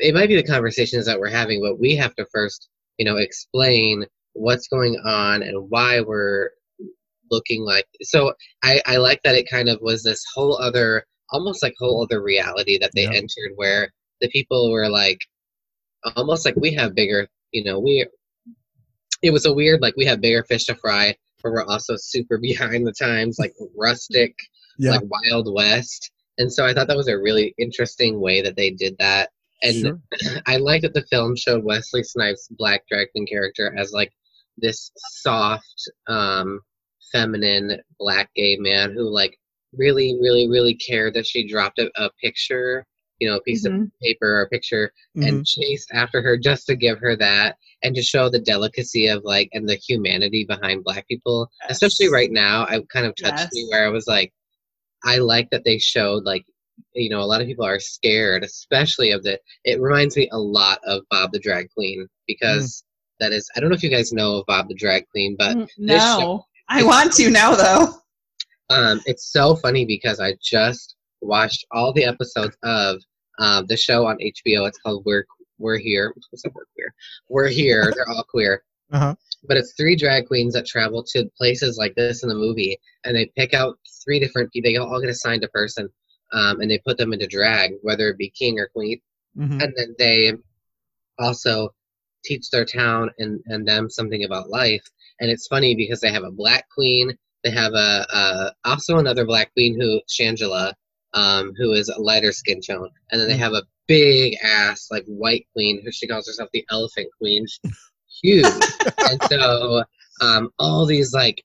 it 0.00 0.14
might 0.14 0.28
be 0.28 0.36
the 0.36 0.42
conversations 0.44 1.06
that 1.06 1.18
we're 1.18 1.28
having 1.28 1.60
but 1.60 1.80
we 1.80 1.96
have 1.96 2.14
to 2.14 2.24
first 2.32 2.68
you 2.98 3.04
know 3.04 3.16
explain 3.16 4.04
what's 4.34 4.68
going 4.68 4.96
on 5.04 5.42
and 5.42 5.70
why 5.70 6.00
we're 6.00 6.50
looking 7.32 7.64
like 7.64 7.86
so 8.02 8.32
i 8.62 8.80
i 8.86 8.96
like 8.96 9.20
that 9.24 9.34
it 9.34 9.50
kind 9.50 9.68
of 9.68 9.80
was 9.80 10.04
this 10.04 10.24
whole 10.32 10.56
other 10.58 11.04
almost 11.30 11.62
like 11.62 11.74
whole 11.78 12.02
other 12.02 12.22
reality 12.22 12.78
that 12.78 12.90
they 12.94 13.04
Yeah. 13.04 13.12
entered 13.14 13.52
where 13.56 13.92
the 14.20 14.28
people 14.28 14.70
were 14.70 14.88
like 14.88 15.18
almost 16.16 16.44
like 16.44 16.56
we 16.56 16.72
have 16.74 16.94
bigger 16.94 17.26
you 17.52 17.64
know 17.64 17.78
we 17.78 18.06
it 19.22 19.30
was 19.30 19.46
a 19.46 19.52
weird 19.54 19.80
like 19.80 19.96
we 19.96 20.04
have 20.04 20.20
bigger 20.20 20.44
fish 20.44 20.64
to 20.66 20.74
fry 20.76 21.14
but 21.42 21.52
we're 21.52 21.64
also 21.64 21.94
super 21.96 22.38
behind 22.42 22.86
the 22.86 22.92
times 22.92 23.38
like 23.38 23.54
rustic 23.76 24.34
Yeah. 24.78 24.92
like 24.92 25.02
wild 25.04 25.52
west 25.52 26.10
and 26.38 26.52
so 26.52 26.64
i 26.66 26.72
thought 26.74 26.88
that 26.88 26.96
was 26.96 27.08
a 27.08 27.18
really 27.18 27.54
interesting 27.58 28.20
way 28.20 28.42
that 28.42 28.56
they 28.56 28.70
did 28.70 28.96
that 28.98 29.30
And 29.62 29.74
Sure. 29.74 29.98
I 30.46 30.58
like 30.58 30.82
that 30.82 30.92
the 30.94 31.06
film 31.10 31.36
showed 31.36 31.64
Wesley 31.64 32.02
Snipes' 32.02 32.48
black 32.50 32.86
drag 32.88 33.10
queen 33.12 33.26
character 33.26 33.74
as 33.78 33.92
like 33.92 34.12
this 34.58 34.90
soft, 35.22 35.80
um, 36.06 36.60
feminine 37.12 37.80
black 37.98 38.28
gay 38.36 38.56
man 38.58 38.92
who 38.92 39.04
like 39.08 39.38
really, 39.76 40.16
really, 40.20 40.48
really 40.48 40.74
cared 40.74 41.14
that 41.14 41.26
she 41.26 41.46
dropped 41.48 41.78
a, 41.78 41.90
a 41.96 42.10
picture, 42.22 42.86
you 43.18 43.28
know, 43.28 43.36
a 43.36 43.42
piece 43.42 43.66
Mhm. 43.66 43.82
of 43.84 43.90
paper 44.02 44.26
or 44.38 44.42
a 44.42 44.48
picture 44.48 44.92
Mhm. 45.16 45.28
and 45.28 45.46
chased 45.46 45.90
after 45.92 46.20
her 46.22 46.36
just 46.36 46.66
to 46.66 46.74
give 46.76 46.98
her 46.98 47.16
that 47.16 47.56
and 47.82 47.94
to 47.94 48.02
show 48.02 48.28
the 48.28 48.38
delicacy 48.40 49.06
of 49.06 49.22
like 49.24 49.48
and 49.52 49.68
the 49.68 49.76
humanity 49.76 50.44
behind 50.44 50.82
black 50.84 51.06
people 51.06 51.48
especially 51.68 52.08
right 52.08 52.30
now 52.32 52.64
i 52.64 52.80
kind 52.92 53.06
of 53.06 53.14
touched 53.16 53.52
me 53.52 53.66
where 53.70 53.84
i 53.86 53.88
was 53.90 54.06
like 54.06 54.32
i 55.04 55.18
like 55.18 55.48
that 55.50 55.64
they 55.64 55.78
showed 55.78 56.24
like 56.24 56.44
you 56.94 57.08
know 57.10 57.20
a 57.20 57.24
lot 57.30 57.40
of 57.40 57.46
people 57.46 57.64
are 57.64 57.78
scared 57.78 58.42
especially 58.42 59.10
of 59.10 59.22
the 59.22 59.38
it 59.64 59.80
reminds 59.80 60.16
me 60.16 60.28
a 60.32 60.38
lot 60.38 60.78
of 60.84 61.02
bob 61.10 61.30
the 61.32 61.38
drag 61.38 61.68
queen 61.70 62.06
because 62.26 62.84
that 63.20 63.32
is 63.32 63.48
i 63.56 63.60
don't 63.60 63.68
know 63.70 63.74
if 63.76 63.82
you 63.82 63.90
guys 63.90 64.12
know 64.12 64.36
of 64.36 64.46
bob 64.46 64.66
the 64.68 64.74
drag 64.74 65.06
queen 65.10 65.36
but 65.38 65.56
Mm, 65.56 65.68
this 65.78 66.02
show- 66.02 66.18
no, 66.20 66.46
I 66.68 66.82
want 66.82 67.12
to 67.14 67.30
now 67.30 67.54
though. 67.54 67.94
Um, 68.70 69.00
it's 69.06 69.30
so 69.32 69.56
funny 69.56 69.84
because 69.84 70.20
I 70.20 70.34
just 70.42 70.96
watched 71.20 71.64
all 71.70 71.92
the 71.92 72.04
episodes 72.04 72.56
of 72.62 73.00
um, 73.38 73.66
the 73.68 73.76
show 73.76 74.06
on 74.06 74.16
HBO. 74.18 74.66
It's 74.68 74.78
called 74.78 75.02
We're 75.04 75.24
We're 75.58 75.78
Here. 75.78 76.12
What's 76.30 76.44
word 76.44 76.66
queer? 76.74 76.94
We're 77.28 77.48
Here. 77.48 77.92
They're 77.94 78.08
all 78.08 78.24
queer. 78.28 78.62
Uh-huh. 78.92 79.14
But 79.46 79.56
it's 79.56 79.74
three 79.76 79.96
drag 79.96 80.26
queens 80.26 80.54
that 80.54 80.66
travel 80.66 81.04
to 81.12 81.30
places 81.36 81.76
like 81.76 81.94
this 81.94 82.22
in 82.22 82.28
the 82.28 82.34
movie, 82.34 82.78
and 83.04 83.16
they 83.16 83.30
pick 83.36 83.54
out 83.54 83.78
three 84.04 84.18
different 84.18 84.52
people. 84.52 84.70
They 84.70 84.76
all 84.76 85.00
get 85.00 85.10
assigned 85.10 85.44
a 85.44 85.48
person, 85.48 85.88
um, 86.32 86.60
and 86.60 86.70
they 86.70 86.78
put 86.78 86.96
them 86.96 87.12
into 87.12 87.26
drag, 87.26 87.72
whether 87.82 88.08
it 88.08 88.18
be 88.18 88.30
king 88.30 88.58
or 88.58 88.68
queen 88.68 89.00
Mhm. 89.36 89.60
and 89.60 89.74
then 89.76 89.94
they 89.98 90.32
also 91.18 91.74
teach 92.24 92.50
their 92.50 92.64
town 92.64 93.10
and, 93.18 93.40
and 93.46 93.66
them 93.66 93.90
something 93.90 94.24
about 94.24 94.48
life 94.48 94.84
and 95.20 95.30
it's 95.30 95.46
funny 95.46 95.74
because 95.74 96.00
they 96.00 96.12
have 96.12 96.22
a 96.24 96.30
black 96.30 96.68
queen 96.70 97.16
they 97.44 97.50
have 97.50 97.72
a, 97.74 98.06
a 98.12 98.52
also 98.64 98.98
another 98.98 99.24
black 99.24 99.52
queen 99.52 99.78
who 99.80 100.00
shangela 100.08 100.72
um, 101.12 101.52
who 101.56 101.72
is 101.72 101.88
a 101.88 102.00
lighter 102.00 102.32
skin 102.32 102.60
tone 102.60 102.88
and 103.10 103.20
then 103.20 103.28
they 103.28 103.36
have 103.36 103.52
a 103.52 103.62
big 103.86 104.36
ass 104.42 104.88
like 104.90 105.04
white 105.06 105.46
queen 105.52 105.80
who 105.84 105.92
she 105.92 106.06
calls 106.08 106.26
herself 106.26 106.48
the 106.52 106.64
elephant 106.70 107.08
queen 107.18 107.46
She's 107.46 107.72
huge 108.22 108.64
and 109.10 109.22
so 109.24 109.84
um, 110.20 110.50
all 110.58 110.86
these 110.86 111.12
like 111.12 111.42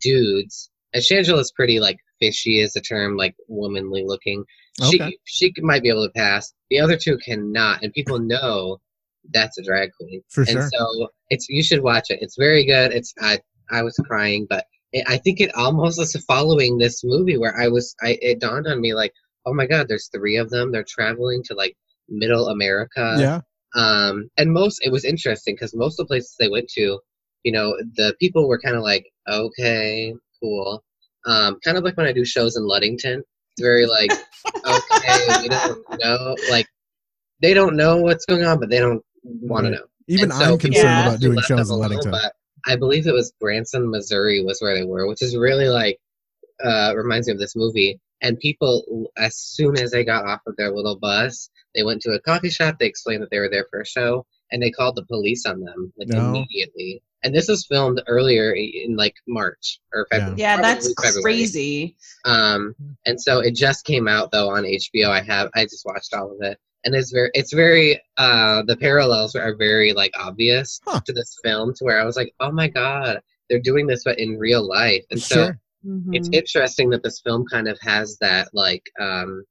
dudes 0.00 0.70
and 0.92 1.02
shangela's 1.02 1.52
pretty 1.52 1.80
like 1.80 1.98
fishy 2.20 2.60
is 2.60 2.72
the 2.72 2.80
term 2.80 3.16
like 3.16 3.34
womanly 3.48 4.02
looking 4.04 4.44
Okay. 4.82 5.16
she 5.24 5.52
she 5.54 5.62
might 5.62 5.82
be 5.82 5.88
able 5.88 6.06
to 6.06 6.12
pass. 6.12 6.52
The 6.70 6.80
other 6.80 6.96
two 6.96 7.18
cannot, 7.18 7.82
and 7.82 7.92
people 7.92 8.18
know 8.18 8.78
that's 9.32 9.58
a 9.58 9.62
drag 9.62 9.90
queen. 9.98 10.22
For 10.28 10.42
and 10.42 10.50
sure. 10.50 10.68
so 10.70 11.08
it's 11.30 11.48
you 11.48 11.62
should 11.62 11.82
watch 11.82 12.10
it. 12.10 12.18
It's 12.20 12.36
very 12.36 12.64
good. 12.64 12.92
It's 12.92 13.14
I 13.20 13.40
I 13.70 13.82
was 13.82 13.96
crying, 14.06 14.46
but 14.48 14.66
I 15.06 15.16
think 15.18 15.40
it 15.40 15.54
almost 15.54 15.98
was 15.98 16.14
following 16.26 16.78
this 16.78 17.02
movie 17.04 17.38
where 17.38 17.56
I 17.60 17.68
was. 17.68 17.94
I 18.02 18.18
it 18.22 18.40
dawned 18.40 18.66
on 18.66 18.80
me 18.80 18.94
like, 18.94 19.12
oh 19.46 19.54
my 19.54 19.66
god, 19.66 19.86
there's 19.88 20.08
three 20.14 20.36
of 20.36 20.50
them. 20.50 20.72
They're 20.72 20.84
traveling 20.88 21.42
to 21.44 21.54
like 21.54 21.76
Middle 22.08 22.48
America. 22.48 23.16
yeah. 23.20 23.40
Um, 23.74 24.30
and 24.38 24.52
most 24.52 24.80
it 24.84 24.90
was 24.92 25.04
interesting 25.04 25.54
because 25.54 25.74
most 25.74 25.98
of 26.00 26.06
the 26.06 26.08
places 26.08 26.34
they 26.38 26.48
went 26.48 26.68
to, 26.70 26.98
you 27.42 27.52
know, 27.52 27.76
the 27.96 28.14
people 28.20 28.48
were 28.48 28.58
kind 28.60 28.76
of 28.76 28.82
like, 28.82 29.06
okay, 29.28 30.14
cool. 30.42 30.82
Um, 31.26 31.58
kind 31.64 31.76
of 31.76 31.84
like 31.84 31.96
when 31.96 32.06
I 32.06 32.12
do 32.12 32.24
shows 32.24 32.56
in 32.56 32.66
Ludington. 32.66 33.22
It's 33.56 33.62
very 33.62 33.86
like, 33.86 34.12
okay, 34.66 35.18
we 35.42 35.48
don't 35.48 35.84
know, 36.02 36.36
like 36.50 36.66
they 37.42 37.52
don't 37.54 37.76
know 37.76 37.98
what's 37.98 38.24
going 38.24 38.44
on, 38.44 38.58
but 38.60 38.70
they 38.70 38.78
don't 38.78 39.02
want 39.24 39.64
to 39.66 39.70
know. 39.72 39.84
Even 40.08 40.30
And 40.30 40.32
I'm 40.32 40.40
people 40.42 40.58
concerned 40.58 40.98
Yeah. 40.98 41.08
about 41.08 41.20
doing 41.20 41.40
shows 41.42 41.68
them 41.68 41.76
in 41.76 41.80
alone, 41.80 41.80
Ludington. 41.82 42.12
But 42.12 42.32
I 42.66 42.76
believe 42.76 43.06
it 43.06 43.12
was 43.14 43.32
Branson, 43.40 43.90
Missouri, 43.90 44.44
was 44.44 44.60
where 44.60 44.74
they 44.74 44.84
were, 44.84 45.06
which 45.06 45.22
is 45.22 45.36
really 45.36 45.68
like 45.68 45.98
uh, 46.62 46.92
reminds 46.96 47.26
me 47.28 47.32
of 47.34 47.38
this 47.38 47.56
movie. 47.56 48.00
And 48.22 48.38
people, 48.38 49.10
as 49.16 49.36
soon 49.36 49.78
as 49.78 49.90
they 49.90 50.02
got 50.04 50.24
off 50.24 50.40
of 50.46 50.56
their 50.56 50.70
little 50.72 50.96
bus, 50.98 51.50
they 51.74 51.82
went 51.82 52.00
to 52.02 52.12
a 52.12 52.20
coffee 52.20 52.48
shop. 52.50 52.78
They 52.78 52.86
explained 52.86 53.22
that 53.22 53.30
they 53.30 53.38
were 53.38 53.50
there 53.50 53.66
for 53.70 53.80
a 53.80 53.86
show, 53.86 54.24
and 54.50 54.62
they 54.62 54.70
called 54.70 54.96
the 54.96 55.04
police 55.04 55.44
on 55.44 55.60
them 55.60 55.92
like 55.98 56.08
No. 56.08 56.18
immediately. 56.28 57.02
And 57.22 57.34
this 57.34 57.48
was 57.48 57.66
filmed 57.66 58.02
earlier 58.06 58.52
in 58.52 58.96
like 58.96 59.16
March 59.26 59.80
or 59.92 60.06
February. 60.10 60.40
Yeah, 60.40 60.60
that's 60.62 60.92
February. 61.02 61.22
crazy. 61.22 61.96
Um, 62.24 62.74
and 63.04 63.20
so 63.20 63.40
it 63.40 63.54
just 63.54 63.84
came 63.84 64.06
out 64.08 64.30
though 64.30 64.48
on 64.50 64.62
HBO. 64.64 65.08
I 65.10 65.20
have 65.22 65.50
I 65.54 65.64
just 65.64 65.84
watched 65.84 66.14
all 66.14 66.30
of 66.32 66.38
it, 66.40 66.58
and 66.86 66.94
it's 66.94 67.10
very 67.12 67.30
it's 67.34 67.52
very 67.52 68.00
uh 68.16 68.62
the 68.66 68.76
parallels 68.76 69.34
are 69.34 69.54
very 69.56 69.92
like 69.92 70.12
obvious 70.18 70.80
Huh. 70.86 71.00
to 71.04 71.12
this 71.12 71.36
film 71.44 71.74
to 71.74 71.84
where 71.84 72.00
I 72.00 72.04
was 72.04 72.16
like, 72.16 72.32
oh 72.40 72.50
my 72.52 72.68
god, 72.68 73.20
they're 73.50 73.60
doing 73.60 73.86
this 73.86 74.04
but 74.04 74.18
in 74.18 74.38
real 74.38 74.66
life, 74.66 75.04
and 75.10 75.20
so 75.20 75.34
Sure. 75.36 75.60
it's 76.12 76.30
interesting 76.32 76.88
that 76.90 77.02
this 77.02 77.20
film 77.20 77.44
kind 77.50 77.68
of 77.68 77.78
has 77.82 78.16
that 78.20 78.48
like 78.54 78.82
um 79.00 79.44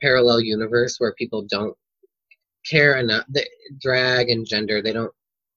parallel 0.00 0.40
universe 0.40 0.94
where 0.98 1.14
people 1.14 1.44
don't 1.50 1.74
care 2.70 2.96
enough 2.98 3.24
the 3.30 3.44
drag 3.80 4.28
and 4.28 4.46
gender 4.46 4.80
they 4.82 4.92
don't 4.92 5.12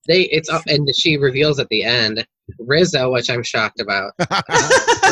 they 0.07 0.21
it's 0.23 0.49
up 0.49 0.63
and 0.67 0.89
she 0.95 1.15
reveals 1.17 1.59
at 1.59 1.67
the 1.69 1.83
end 1.83 2.25
rizzo 2.59 3.11
which 3.11 3.29
i'm 3.29 3.43
shocked 3.43 3.79
about 3.81 4.11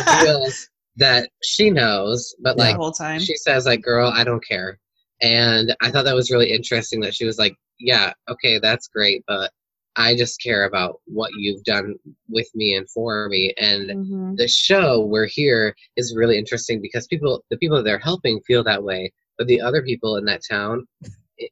reveals 0.07 0.69
that 0.97 1.29
she 1.41 1.69
knows, 1.69 2.35
but 2.43 2.57
the 2.57 2.63
like 2.63 2.75
whole 2.75 2.91
time. 2.91 3.21
she 3.21 3.37
says, 3.37 3.65
like, 3.65 3.81
girl, 3.81 4.11
I 4.13 4.25
don't 4.25 4.45
care. 4.45 4.77
And 5.21 5.75
I 5.81 5.91
thought 5.91 6.05
that 6.05 6.15
was 6.15 6.31
really 6.31 6.51
interesting 6.51 6.99
that 7.01 7.13
she 7.15 7.25
was 7.25 7.37
like, 7.37 7.55
yeah, 7.79 8.13
okay, 8.29 8.59
that's 8.59 8.87
great, 8.87 9.23
but 9.27 9.51
I 9.97 10.15
just 10.15 10.41
care 10.41 10.63
about 10.65 11.01
what 11.05 11.31
you've 11.35 11.63
done 11.63 11.95
with 12.29 12.47
me 12.55 12.75
and 12.75 12.89
for 12.89 13.27
me. 13.29 13.53
And 13.57 13.89
Mhm. 13.89 14.37
the 14.37 14.47
show 14.47 15.01
we're 15.05 15.25
here 15.27 15.75
is 15.97 16.15
really 16.15 16.37
interesting 16.37 16.81
because 16.81 17.07
people, 17.07 17.43
the 17.51 17.57
people 17.57 17.77
that 17.77 17.83
they're 17.83 17.99
helping 17.99 18.39
feel 18.41 18.63
that 18.63 18.83
way, 18.83 19.11
but 19.37 19.47
the 19.47 19.59
other 19.59 19.81
people 19.81 20.15
in 20.17 20.25
that 20.25 20.41
town, 20.49 20.87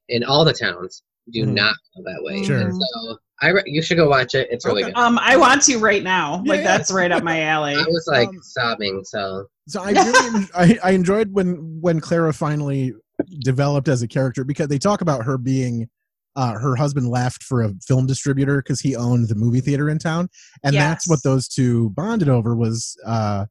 in 0.07 0.23
all 0.23 0.45
the 0.45 0.53
towns, 0.53 1.03
do 1.31 1.45
Mhm. 1.45 1.53
not 1.53 1.75
feel 1.93 2.03
that 2.05 2.23
way. 2.23 2.41
Sure. 2.43 2.59
And 2.59 2.73
so 2.75 3.17
I, 3.41 3.49
re- 3.49 3.63
you 3.65 3.81
should 3.81 3.97
go 3.97 4.09
watch 4.09 4.35
it. 4.35 4.47
It's 4.51 4.65
really 4.65 4.83
Okay. 4.83 4.93
good. 4.93 4.99
Um, 4.99 5.19
I 5.21 5.35
want 5.37 5.61
to 5.63 5.77
right 5.77 6.03
now. 6.03 6.41
Yeah, 6.45 6.49
like 6.49 6.61
yeah. 6.61 6.77
that's 6.77 6.91
right 6.91 7.11
up 7.11 7.23
my 7.23 7.41
alley. 7.43 7.75
I 7.75 7.85
was 7.87 8.05
like 8.07 8.29
Um, 8.29 8.39
sobbing. 8.41 9.03
So 9.03 9.47
So 9.67 9.81
I 9.81 9.91
really 9.91 10.35
en- 10.37 10.49
I, 10.55 10.79
I 10.83 10.91
enjoyed 10.91 11.33
when 11.33 11.79
when 11.81 11.99
Clara 11.99 12.33
finally 12.33 12.93
developed 13.39 13.87
as 13.87 14.01
a 14.01 14.07
character 14.07 14.43
because 14.43 14.67
they 14.67 14.79
talk 14.79 15.01
about 15.01 15.23
her 15.23 15.37
being 15.37 15.89
uh, 16.35 16.53
her 16.53 16.75
husband 16.75 17.09
left 17.09 17.43
for 17.43 17.63
a 17.63 17.73
film 17.85 18.05
distributor 18.05 18.61
because 18.61 18.79
he 18.79 18.95
owned 18.95 19.27
the 19.27 19.35
movie 19.35 19.61
theater 19.61 19.89
in 19.89 19.99
town, 19.99 20.29
and 20.63 20.75
that's 20.89 21.09
what 21.09 21.23
those 21.23 21.47
two 21.47 21.89
bonded 21.91 22.29
over 22.29 22.55
was 22.55 22.95
uh, 23.05 23.45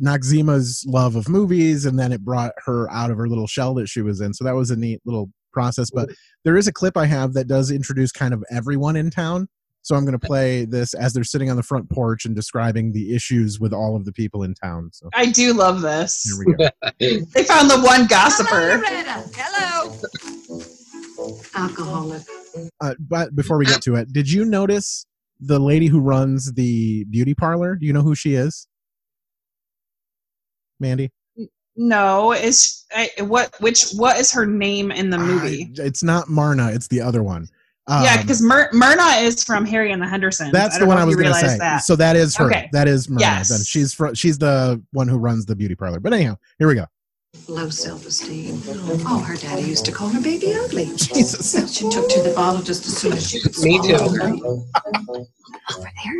Noxeema's 0.00 0.84
love 0.86 1.16
of 1.16 1.28
movies, 1.28 1.84
and 1.84 1.98
then 1.98 2.12
it 2.12 2.24
brought 2.24 2.52
her 2.64 2.90
out 2.90 3.10
of 3.10 3.18
her 3.18 3.28
little 3.28 3.46
shell 3.46 3.74
that 3.74 3.88
she 3.88 4.02
was 4.02 4.20
in. 4.20 4.34
So 4.34 4.44
that 4.44 4.54
was 4.54 4.70
a 4.70 4.76
neat 4.76 5.00
little 5.04 5.30
process. 5.52 5.90
But 5.90 6.10
there 6.44 6.56
is 6.56 6.66
a 6.66 6.72
clip 6.72 6.96
I 6.96 7.06
have 7.06 7.34
that 7.34 7.46
does 7.46 7.70
introduce 7.70 8.10
kind 8.10 8.34
of 8.34 8.42
everyone 8.50 8.96
in 8.96 9.10
town. 9.10 9.48
So 9.84 9.96
I'm 9.96 10.04
going 10.04 10.18
to 10.18 10.24
play 10.26 10.64
this 10.64 10.94
as 10.94 11.12
they're 11.12 11.24
sitting 11.24 11.50
on 11.50 11.56
the 11.56 11.62
front 11.62 11.90
porch 11.90 12.24
and 12.24 12.36
describing 12.36 12.92
the 12.92 13.14
issues 13.14 13.58
with 13.58 13.72
all 13.72 13.96
of 13.96 14.04
the 14.04 14.12
people 14.12 14.44
in 14.44 14.54
town. 14.54 14.90
So 14.92 15.08
I 15.12 15.26
do 15.26 15.52
love 15.52 15.80
this. 15.80 16.22
here 16.24 16.44
we 16.46 16.54
go. 16.54 16.68
They 17.34 17.42
found 17.44 17.68
the 17.68 17.80
one 17.80 18.06
gossiper. 18.06 18.80
Hello. 19.34 19.98
Alcoholic. 21.56 22.22
Uh, 22.80 22.94
but 23.00 23.34
before 23.34 23.58
we 23.58 23.66
get 23.66 23.82
to 23.82 23.96
it, 23.96 24.12
did 24.12 24.30
you 24.30 24.44
notice 24.44 25.04
the 25.40 25.58
lady 25.58 25.86
who 25.88 26.00
runs 26.00 26.52
the 26.52 27.04
beauty 27.04 27.34
parlor? 27.34 27.74
Do 27.74 27.84
you 27.86 27.92
know 27.92 28.02
who 28.02 28.14
she 28.14 28.34
is? 28.34 28.68
Mandy? 30.78 31.10
No, 31.74 32.32
is 32.32 32.84
I, 32.94 33.10
what? 33.22 33.54
Which 33.60 33.92
what 33.92 34.18
is 34.18 34.30
her 34.32 34.46
name 34.46 34.92
in 34.92 35.10
the 35.10 35.18
movie? 35.18 35.72
I- 35.78 35.82
it's 35.82 36.02
not 36.02 36.28
Marna. 36.28 36.70
It's 36.70 36.86
the 36.88 37.00
other 37.00 37.22
one. 37.22 37.48
Um, 37.88 38.04
yeah, 38.04 38.20
because 38.22 38.40
Myr- 38.40 38.70
Myrna 38.72 39.06
is 39.22 39.42
from 39.42 39.66
Harry 39.66 39.90
and 39.90 40.00
the 40.00 40.06
Hendersons. 40.06 40.52
that's 40.52 40.78
the 40.78 40.86
one 40.86 40.98
I 40.98 41.04
was 41.04 41.16
going 41.16 41.26
to 41.26 41.34
say. 41.34 41.58
That. 41.58 41.78
So 41.78 41.96
that 41.96 42.14
is 42.14 42.36
her. 42.36 42.46
Okay. 42.46 42.68
That 42.72 42.86
is 42.86 43.08
Myrna. 43.08 43.20
Yes. 43.20 43.66
She's 43.66 43.92
fr- 43.92 44.14
she's 44.14 44.38
the 44.38 44.80
one 44.92 45.08
who 45.08 45.18
runs 45.18 45.46
the 45.46 45.56
beauty 45.56 45.74
parlor. 45.74 45.98
But 45.98 46.12
anyhow, 46.12 46.36
here 46.58 46.68
we 46.68 46.76
go. 46.76 46.86
Low 47.48 47.70
self-esteem. 47.70 48.60
Oh, 49.06 49.18
her 49.26 49.36
daddy 49.36 49.62
used 49.62 49.86
to 49.86 49.92
call 49.92 50.08
her 50.10 50.20
baby 50.20 50.54
ugly. 50.54 50.84
Jesus. 50.96 51.52
She 51.74 51.88
took 51.88 52.08
to 52.10 52.22
the 52.22 52.32
bottle 52.36 52.60
just 52.62 52.84
as 52.86 52.96
soon 52.98 53.14
as 53.14 53.28
she 53.30 53.40
could 53.40 53.56
Me 53.60 53.80
too. 53.80 53.96
her. 53.96 54.28
Over 55.74 55.88
there, 56.04 56.14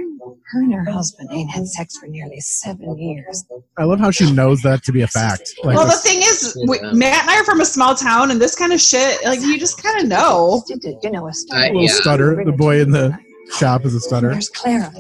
her 0.53 0.63
and 0.63 0.73
her 0.73 0.91
husband 0.91 1.29
ain't 1.33 1.51
had 1.51 1.67
sex 1.67 1.99
for 1.99 2.07
nearly 2.07 2.41
seven 2.41 2.97
years. 2.99 3.45
I 3.79 3.85
love 3.85 4.01
how 4.01 4.11
she 4.11 4.33
knows 4.33 4.63
that 4.63 4.83
to 4.85 4.93
be 4.93 5.03
a 5.03 5.07
fact. 5.07 5.53
Like, 5.63 5.77
well, 5.77 5.87
the 5.87 5.93
thing 5.93 6.21
is, 6.21 6.57
we, 6.67 6.81
Matt 6.93 7.23
and 7.23 7.31
I 7.31 7.41
are 7.41 7.45
from 7.45 7.61
a 7.61 7.67
small 7.67 7.95
town, 7.95 8.31
and 8.31 8.41
this 8.41 8.55
kind 8.55 8.73
of 8.73 8.81
shit, 8.81 9.23
like 9.25 9.41
you 9.41 9.59
just 9.59 9.83
kind 9.83 10.01
of 10.01 10.09
know. 10.09 10.63
You 10.69 11.11
know, 11.11 11.27
a 11.27 11.29
I- 11.29 11.33
stutter. 11.33 11.63
little 11.67 11.83
yeah. 11.83 11.93
stutter. 11.93 12.43
The 12.45 12.53
boy 12.53 12.81
in 12.81 12.91
the 12.91 13.19
shop 13.53 13.85
is 13.85 13.95
a 13.95 14.01
stutter. 14.01 14.31
There's 14.31 14.49
Clara. 14.49 14.91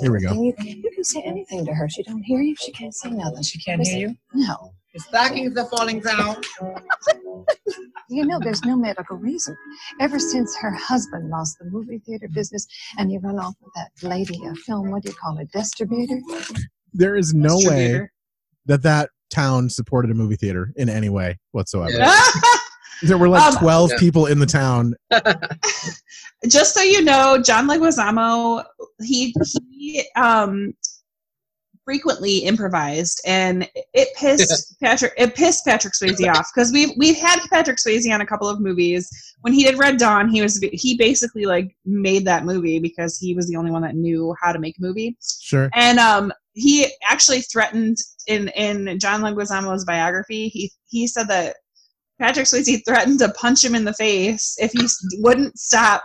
Here 0.00 0.12
we 0.12 0.20
go. 0.20 0.30
And 0.30 0.44
you, 0.44 0.54
you 0.58 0.90
can 0.94 1.04
say 1.04 1.22
anything 1.22 1.64
to 1.66 1.72
her. 1.74 1.88
She 1.88 2.02
don't 2.02 2.22
hear 2.22 2.40
you. 2.40 2.54
She 2.56 2.72
can't 2.72 2.94
say 2.94 3.10
nothing. 3.10 3.42
She 3.42 3.58
can't 3.58 3.86
hear 3.86 4.08
you? 4.08 4.16
No. 4.32 4.72
The 4.92 5.00
stockings 5.00 5.56
are 5.58 5.66
falling 5.66 6.00
down. 6.00 6.36
You 8.08 8.24
know, 8.26 8.38
there's 8.38 8.62
no 8.64 8.76
medical 8.76 9.16
reason. 9.16 9.56
Ever 10.00 10.18
since 10.18 10.56
her 10.56 10.70
husband 10.72 11.30
lost 11.30 11.58
the 11.58 11.64
movie 11.66 11.98
theater 11.98 12.28
business 12.28 12.66
and 12.98 13.10
he 13.10 13.18
run 13.18 13.38
off 13.38 13.54
with 13.60 13.72
that 13.74 13.90
lady, 14.06 14.38
a 14.46 14.54
film, 14.54 14.90
what 14.90 15.02
do 15.02 15.08
you 15.08 15.14
call 15.14 15.38
it, 15.38 15.50
distributor? 15.52 16.20
There 16.92 17.16
is 17.16 17.34
no 17.34 17.56
way 17.62 18.08
that 18.66 18.82
that 18.82 19.10
town 19.30 19.68
supported 19.68 20.10
a 20.10 20.14
movie 20.14 20.36
theater 20.36 20.72
in 20.76 20.88
any 20.88 21.08
way 21.08 21.38
whatsoever. 21.52 22.04
There 23.02 23.18
were 23.18 23.28
like 23.28 23.42
Um, 23.42 23.58
12 23.58 23.90
Yeah. 23.90 23.98
people 23.98 24.26
in 24.26 24.38
the 24.38 24.46
town. 24.46 24.94
just 26.48 26.72
so 26.74 26.80
you 26.80 27.02
know, 27.02 27.42
John 27.42 27.68
Leguizamo, 27.68 28.64
he 29.02 29.34
he 29.68 29.73
um 30.16 30.74
frequently 31.84 32.38
improvised, 32.38 33.20
and 33.26 33.68
it 33.92 34.08
pissed 34.16 34.76
Patrick 34.82 35.12
it 35.16 35.34
pissed 35.34 35.64
Patrick 35.64 35.94
Swayze 35.94 36.28
off 36.34 36.50
because 36.54 36.72
we've 36.72 36.90
we've 36.96 37.16
had 37.16 37.40
Patrick 37.50 37.78
Swayze 37.78 38.12
on 38.12 38.20
a 38.20 38.26
couple 38.26 38.48
of 38.48 38.60
movies. 38.60 39.10
When 39.42 39.52
he 39.52 39.64
did 39.64 39.78
Red 39.78 39.98
Dawn, 39.98 40.28
he 40.28 40.42
was 40.42 40.58
he 40.72 40.96
basically 40.96 41.44
like 41.44 41.76
made 41.84 42.24
that 42.24 42.44
movie 42.44 42.78
because 42.78 43.18
he 43.18 43.34
was 43.34 43.48
the 43.48 43.56
only 43.56 43.70
one 43.70 43.82
that 43.82 43.94
knew 43.94 44.34
how 44.40 44.52
to 44.52 44.58
make 44.58 44.78
a 44.78 44.82
movie. 44.82 45.16
Sure. 45.40 45.70
And 45.74 45.98
um, 45.98 46.32
he 46.54 46.86
actually 47.08 47.42
threatened 47.42 47.98
in 48.26 48.48
in 48.48 48.98
John 48.98 49.20
Leguizamo's 49.20 49.84
biography. 49.84 50.48
He 50.48 50.72
he 50.88 51.06
said 51.06 51.28
that 51.28 51.56
Patrick 52.20 52.46
Swayze 52.46 52.84
threatened 52.86 53.18
to 53.18 53.28
punch 53.30 53.64
him 53.64 53.74
in 53.74 53.84
the 53.84 53.92
face 53.94 54.56
if 54.58 54.70
he 54.72 54.86
wouldn't 55.20 55.58
stop 55.58 56.02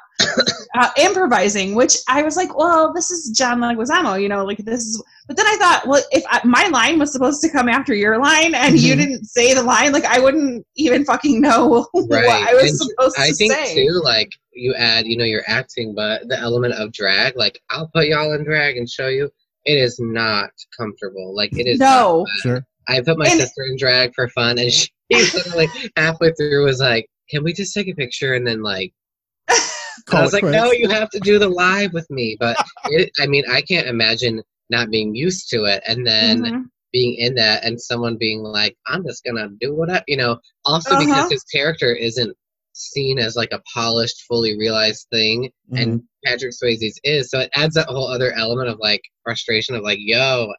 uh, 0.76 0.90
improvising. 0.98 1.76
Which 1.76 1.96
I 2.08 2.24
was 2.24 2.36
like, 2.36 2.58
well, 2.58 2.92
this 2.94 3.12
is 3.12 3.30
John 3.38 3.60
Leguizamo, 3.60 4.22
you 4.22 4.28
know, 4.28 4.44
like 4.44 4.58
this 4.60 4.82
is. 4.82 5.04
But 5.28 5.38
then 5.38 5.46
I 5.46 5.56
thought, 5.58 5.84
well, 5.88 6.02
if 6.12 6.24
I, 6.30 6.42
my 6.44 6.68
line 6.70 6.98
was 6.98 7.12
supposed 7.12 7.42
to 7.44 7.50
come 7.50 7.70
after 7.70 7.94
your 7.94 8.18
line 8.20 8.56
and 8.56 8.80
you 8.80 8.96
Mhm. 8.96 8.98
didn't 8.98 9.26
say 9.26 9.54
the 9.54 9.62
line, 9.62 9.92
like 9.92 10.06
I 10.06 10.20
wouldn't 10.20 10.66
even 10.76 11.06
fucking 11.06 11.40
know 11.40 11.88
Right. 11.94 12.26
what 12.26 12.50
I 12.50 12.54
was 12.56 12.72
And 12.72 12.78
supposed 12.80 13.16
I 13.20 13.28
to 13.28 13.34
think 13.36 13.54
too, 13.68 14.02
like 14.04 14.32
you 14.54 14.74
add, 14.76 15.06
you 15.06 15.16
know, 15.16 15.26
you're 15.26 15.44
acting, 15.48 15.94
but 15.94 16.28
the 16.28 16.40
element 16.40 16.74
of 16.74 16.92
drag, 16.92 17.38
like 17.38 17.62
I'll 17.70 17.88
put 17.94 18.08
y'all 18.08 18.34
in 18.34 18.44
drag 18.44 18.78
and 18.78 18.90
show 18.90 19.08
you, 19.08 19.30
it 19.66 19.78
is 19.78 20.00
not 20.00 20.50
comfortable. 20.76 21.36
Like 21.36 21.56
it 21.56 21.68
is. 21.68 21.80
No. 21.80 22.26
Sure. 22.42 22.66
I 22.88 23.02
put 23.02 23.20
my 23.20 23.28
And- 23.28 23.40
sister 23.40 23.62
in 23.70 23.78
drag 23.78 24.16
for 24.16 24.28
fun, 24.30 24.58
and 24.58 24.74
she 24.74 24.88
literally 25.34 25.72
halfway 25.96 26.32
through 26.34 26.66
was 26.66 26.80
like, 26.80 27.08
"Can 27.30 27.44
we 27.44 27.54
just 27.54 27.74
take 27.74 27.88
a 27.88 27.94
picture?" 27.94 28.34
And 28.36 28.46
then 28.46 28.62
like, 28.62 28.94
I 29.50 30.22
was 30.22 30.34
like, 30.34 30.44
"No, 30.46 30.72
you 30.72 30.88
have 30.90 31.10
to 31.12 31.20
do 31.20 31.40
the 31.40 31.50
live 31.50 31.94
with 31.94 32.10
me." 32.10 32.38
But 32.40 32.58
it, 32.86 33.12
I 33.20 33.28
mean, 33.28 33.44
I 33.50 33.62
can't 33.62 33.88
imagine 33.88 34.42
not 34.70 34.90
being 34.92 35.16
used 35.16 35.50
to 35.52 35.66
it, 35.66 35.82
and 35.88 36.06
then 36.06 36.44
Mhm. 36.44 36.66
being 36.92 37.16
in 37.16 37.36
that, 37.36 37.64
and 37.64 37.80
someone 37.80 38.18
being 38.18 38.42
like, 38.42 38.76
"I'm 38.88 39.04
just 39.06 39.24
gonna 39.24 39.50
do 39.60 39.76
whatever," 39.76 40.04
you 40.08 40.18
know. 40.18 40.40
Also, 40.66 40.96
Uh-huh. 40.96 41.06
because 41.06 41.30
his 41.30 41.44
character 41.44 41.94
isn't 41.94 42.36
seen 42.74 43.20
as 43.20 43.36
like 43.36 43.52
a 43.52 43.62
polished, 43.74 44.24
fully 44.28 44.58
realized 44.58 45.08
thing, 45.12 45.52
and 45.74 46.02
Patrick 46.26 46.54
Swayze's 46.54 47.00
is, 47.04 47.30
so 47.30 47.40
it 47.40 47.50
adds 47.56 47.76
that 47.76 47.88
whole 47.88 48.08
other 48.08 48.32
element 48.34 48.70
of 48.70 48.78
like 48.80 49.02
frustration 49.24 49.76
of 49.76 49.84
like, 49.84 50.00
"Yo, 50.02 50.52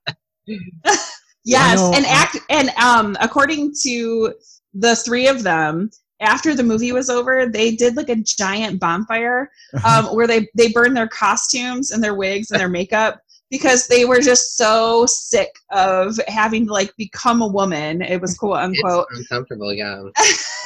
Yes, 1.44 1.80
and 1.80 2.04
act 2.06 2.38
and 2.50 2.70
um 2.70 3.16
according 3.20 3.74
to 3.82 4.34
the 4.74 4.96
three 4.96 5.26
of 5.26 5.42
them, 5.42 5.90
after 6.20 6.54
the 6.54 6.62
movie 6.62 6.92
was 6.92 7.10
over, 7.10 7.46
they 7.46 7.74
did 7.74 7.96
like 7.96 8.08
a 8.08 8.16
giant 8.16 8.80
bonfire 8.80 9.50
um 9.84 10.06
where 10.06 10.26
they 10.26 10.48
they 10.54 10.68
burned 10.68 10.96
their 10.96 11.08
costumes 11.08 11.90
and 11.90 12.02
their 12.02 12.14
wigs 12.14 12.50
and 12.50 12.60
their 12.60 12.68
makeup 12.68 13.20
because 13.50 13.88
they 13.88 14.04
were 14.04 14.20
just 14.20 14.56
so 14.56 15.06
sick 15.06 15.50
of 15.70 16.18
having 16.28 16.66
to 16.66 16.72
like 16.72 16.94
become 16.96 17.42
a 17.42 17.46
woman. 17.46 18.00
It 18.00 18.20
was 18.20 18.36
quote 18.38 18.58
unquote. 18.58 19.06
it's 19.10 19.20
uncomfortable." 19.20 19.72
Yeah. 19.72 20.02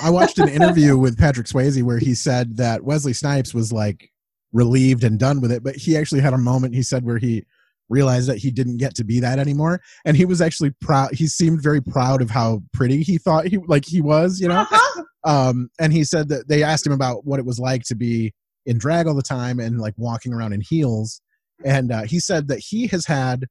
I 0.02 0.10
watched 0.10 0.38
an 0.38 0.48
interview 0.50 0.96
with 0.98 1.18
Patrick 1.18 1.46
Swayze 1.46 1.82
where 1.82 1.98
he 1.98 2.14
said 2.14 2.56
that 2.58 2.84
Wesley 2.84 3.14
Snipes 3.14 3.54
was 3.54 3.72
like 3.72 4.10
relieved 4.52 5.04
and 5.04 5.18
done 5.18 5.40
with 5.40 5.50
it, 5.50 5.62
but 5.62 5.76
he 5.76 5.96
actually 5.96 6.20
had 6.20 6.32
a 6.32 6.38
moment 6.38 6.74
he 6.74 6.82
said 6.82 7.04
where 7.04 7.18
he 7.18 7.44
realized 7.94 8.28
that 8.28 8.38
he 8.38 8.50
didn't 8.50 8.78
get 8.78 8.94
to 8.96 9.04
be 9.04 9.20
that 9.20 9.38
anymore. 9.38 9.80
And 10.04 10.16
he 10.16 10.24
was 10.24 10.40
actually 10.42 10.70
proud 10.80 11.14
he 11.14 11.26
seemed 11.26 11.62
very 11.62 11.80
proud 11.80 12.20
of 12.20 12.28
how 12.28 12.62
pretty 12.72 13.02
he 13.02 13.18
thought 13.18 13.46
he 13.46 13.58
like 13.68 13.84
he 13.86 14.00
was 14.00 14.40
you 14.40 14.48
know? 14.48 14.60
Uh-huh. 14.60 15.02
um 15.24 15.70
and 15.78 15.92
he 15.92 16.04
said 16.04 16.28
that 16.28 16.48
they 16.48 16.62
asked 16.62 16.86
him 16.86 16.92
about 16.92 17.24
what 17.24 17.38
it 17.38 17.46
was 17.46 17.58
like 17.58 17.84
to 17.84 17.94
be 17.94 18.34
in 18.66 18.76
drag 18.78 19.06
all 19.06 19.14
the 19.14 19.22
time 19.22 19.60
and 19.60 19.80
like 19.80 19.94
walking 19.96 20.32
around 20.32 20.52
in 20.52 20.60
heels. 20.60 21.20
And 21.64 21.92
uh, 21.92 22.02
he 22.02 22.18
said 22.18 22.48
that 22.48 22.58
he 22.58 22.88
has 22.88 23.06
had 23.06 23.46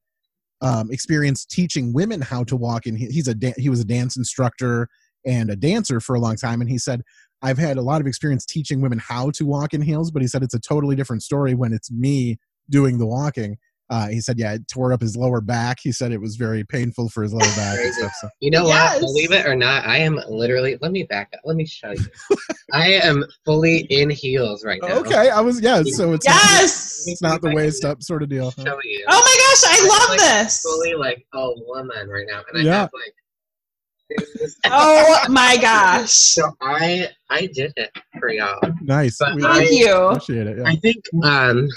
um 0.60 0.90
experience 0.92 1.44
teaching 1.44 1.92
women 1.92 2.20
how 2.20 2.44
to 2.44 2.56
walk 2.56 2.86
in 2.86 2.94
he, 2.96 3.06
he's 3.06 3.28
a 3.28 3.34
da- 3.34 3.54
he 3.56 3.70
was 3.70 3.80
a 3.80 3.84
dance 3.84 4.16
instructor 4.16 4.88
and 5.26 5.48
a 5.48 5.56
dancer 5.56 6.00
for 6.00 6.14
a 6.14 6.20
long 6.20 6.36
time. 6.36 6.60
And 6.60 6.70
he 6.70 6.78
said 6.78 7.00
i've 7.42 7.58
had 7.58 7.76
a 7.76 7.82
lot 7.82 8.00
of 8.00 8.06
experience 8.06 8.44
teaching 8.46 8.80
women 8.80 8.98
how 8.98 9.30
to 9.30 9.44
walk 9.44 9.74
in 9.74 9.82
heels 9.82 10.10
but 10.10 10.22
he 10.22 10.28
said 10.28 10.42
it's 10.42 10.54
a 10.54 10.60
totally 10.60 10.96
different 10.96 11.22
story 11.22 11.54
when 11.54 11.72
it's 11.72 11.90
me 11.90 12.38
doing 12.70 12.98
the 12.98 13.06
walking 13.06 13.56
uh, 13.94 14.08
he 14.08 14.20
said 14.20 14.38
yeah 14.38 14.54
it 14.54 14.66
tore 14.66 14.92
up 14.92 15.00
his 15.00 15.16
lower 15.16 15.40
back 15.40 15.78
he 15.82 15.92
said 15.92 16.10
it 16.12 16.20
was 16.20 16.34
very 16.36 16.64
painful 16.64 17.08
for 17.08 17.22
his 17.22 17.32
lower 17.32 17.54
back 17.54 17.78
and 17.78 17.94
stuff 17.94 18.12
so 18.20 18.28
You 18.40 18.50
know 18.50 18.66
Yes. 18.66 18.94
what? 18.94 19.00
Believe 19.06 19.32
it 19.32 19.46
or 19.46 19.54
not, 19.54 19.86
I 19.86 19.98
am 19.98 20.18
literally. 20.28 20.76
Let 20.80 20.90
me 20.92 21.02
back 21.04 21.28
up. 21.34 21.40
Let 21.44 21.56
me 21.56 21.66
show 21.66 21.92
you. 21.92 22.36
I 22.72 22.92
am 22.92 23.24
fully 23.44 23.78
in 23.90 24.10
heels 24.10 24.64
right 24.64 24.80
now. 24.82 24.94
okay 24.98 25.28
i 25.30 25.40
was 25.40 25.60
yeah 25.60 25.82
so 25.84 26.12
it's 26.12 26.26
Yes. 26.26 27.04
it's 27.06 27.22
not 27.22 27.40
the 27.42 27.52
waist 27.54 27.84
up 27.84 28.02
sort 28.02 28.22
of 28.22 28.28
deal 28.28 28.52
huh? 28.56 28.76
You. 28.84 29.04
Oh 29.08 29.22
my 29.28 29.36
gosh, 29.42 29.62
I 29.70 29.76
I'm, 29.82 29.88
love 29.88 30.08
like, 30.10 30.18
this. 30.20 30.60
Fully 30.62 30.94
like 30.94 31.24
a 31.34 31.50
woman 31.66 32.08
right 32.08 32.26
now, 32.28 32.42
and 32.52 32.58
I 32.60 32.62
Yeah. 32.64 32.74
have 32.82 32.90
like. 32.92 33.14
Oh 34.66 35.24
my 35.30 35.56
gosh. 35.60 36.10
So 36.10 36.50
I 36.60 37.08
I 37.30 37.46
did 37.52 37.72
it 37.76 37.90
for 38.18 38.30
y'all. 38.30 38.58
nice 38.82 39.16
Thank 39.18 39.42
I- 39.44 39.62
you. 39.62 39.92
appreciate 39.94 40.46
it 40.46 40.58
yeah. 40.58 40.64
I 40.66 40.76
think 40.76 41.02
um 41.22 41.68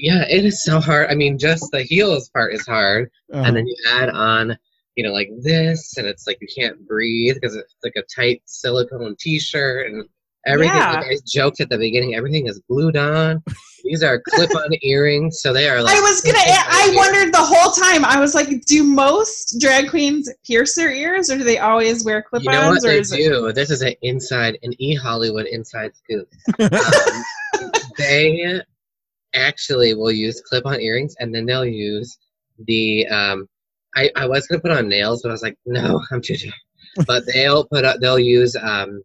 yeah, 0.00 0.24
it 0.28 0.44
is 0.44 0.62
so 0.64 0.80
hard. 0.80 1.08
I 1.10 1.14
mean, 1.14 1.38
just 1.38 1.64
the 1.72 1.82
heels 1.82 2.28
part 2.30 2.54
is 2.54 2.66
hard, 2.66 3.10
Uh-huh. 3.32 3.42
and 3.46 3.56
then 3.56 3.66
you 3.66 3.76
add 3.88 4.08
on, 4.10 4.56
you 4.96 5.04
know, 5.04 5.12
like 5.12 5.30
this, 5.42 5.96
and 5.96 6.06
it's 6.06 6.26
like 6.26 6.38
you 6.40 6.48
can't 6.54 6.86
breathe 6.86 7.34
because 7.34 7.54
it's 7.56 7.74
like 7.84 7.94
a 7.96 8.02
tight 8.14 8.42
silicone 8.46 9.16
T-shirt 9.18 9.90
and 9.90 10.04
everything. 10.46 10.76
Yeah. 10.76 10.92
Like 10.94 11.06
I 11.06 11.16
joked 11.26 11.60
at 11.60 11.68
the 11.70 11.78
beginning, 11.78 12.14
everything 12.14 12.46
is 12.46 12.60
glued 12.68 12.96
on. 12.96 13.42
These 13.84 14.02
are 14.02 14.20
clip-on 14.28 14.68
earrings, 14.82 15.40
so 15.40 15.54
they 15.54 15.66
are 15.66 15.82
like. 15.82 15.96
I 15.96 16.00
was 16.02 16.20
gonna. 16.20 16.36
clipping 16.36 16.54
I 16.54 16.92
wondered 16.94 17.32
the 17.32 17.38
whole 17.42 17.72
time. 17.72 18.04
I 18.04 18.20
was 18.20 18.34
like, 18.34 18.48
do 18.66 18.84
most 18.84 19.58
drag 19.58 19.88
queens 19.88 20.30
pierce 20.46 20.74
their 20.74 20.92
ears, 20.92 21.30
or 21.30 21.38
do 21.38 21.44
they 21.44 21.56
always 21.58 22.04
wear 22.04 22.20
clip-ons? 22.20 22.44
You 22.44 22.52
know 22.60 22.68
what 22.68 22.84
or 22.84 22.88
they 22.88 22.98
is 22.98 23.10
it- 23.10 23.16
do? 23.16 23.52
This 23.54 23.70
is 23.70 23.80
an 23.80 23.94
inside, 24.02 24.58
an 24.62 24.74
E 24.78 24.94
Hollywood 24.94 25.46
inside 25.46 25.92
scoop. 25.96 26.28
Um, 27.60 27.70
they 27.98 28.60
actually 29.34 29.94
will 29.94 30.12
use 30.12 30.40
clip-on 30.40 30.80
earrings, 30.80 31.14
and 31.20 31.34
then 31.34 31.46
they'll 31.46 31.64
use 31.66 32.18
the. 32.66 33.06
Um, 33.08 33.48
I 33.96 34.10
I 34.16 34.26
was 34.26 34.46
gonna 34.46 34.60
put 34.62 34.70
on 34.70 34.88
nails, 34.88 35.22
but 35.22 35.30
I 35.30 35.32
was 35.32 35.42
like, 35.42 35.56
no, 35.66 36.00
I'm 36.10 36.20
too. 36.22 36.36
tired. 36.36 36.54
But 37.06 37.22
they'll 37.32 37.64
put 37.66 37.84
up. 37.84 38.00
They'll 38.00 38.18
use 38.18 38.56
um, 38.56 39.02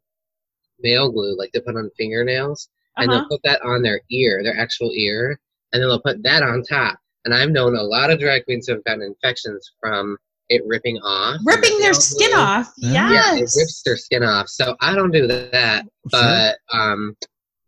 nail 0.79 1.11
glue, 1.11 1.37
like 1.37 1.51
they 1.53 1.59
put 1.59 1.75
on 1.75 1.89
fingernails, 1.97 2.69
and 2.97 3.11
Uh-huh. 3.11 3.19
they'll 3.19 3.29
put 3.29 3.41
that 3.43 3.61
on 3.63 3.81
their 3.83 4.01
ear, 4.09 4.41
their 4.43 4.57
actual 4.57 4.91
ear, 4.93 5.39
and 5.71 5.81
then 5.81 5.89
they'll 5.89 6.01
put 6.01 6.21
that 6.23 6.41
on 6.43 6.63
top. 6.63 6.97
And 7.25 7.33
I've 7.33 7.51
known 7.51 7.75
a 7.75 7.81
lot 7.83 8.09
of 8.11 8.19
drag 8.19 8.45
queens 8.45 8.67
who 8.67 8.73
have 8.73 8.83
gotten 8.83 9.03
infections 9.03 9.71
from 9.79 10.17
it 10.49 10.61
ripping 10.65 10.97
off, 10.99 11.39
ripping 11.45 11.79
their 11.79 11.93
skin 11.93 12.31
glue. 12.31 12.39
off? 12.41 12.73
Yeah. 12.77 13.09
Yeah, 13.11 13.35
it 13.35 13.39
Yes. 13.41 13.57
rips 13.57 13.81
their 13.83 13.97
skin 13.97 14.23
off. 14.23 14.47
So 14.47 14.75
I 14.81 14.93
don't 14.95 15.11
do 15.11 15.25
that. 15.27 15.85
But 16.11 16.57
um 16.71 17.15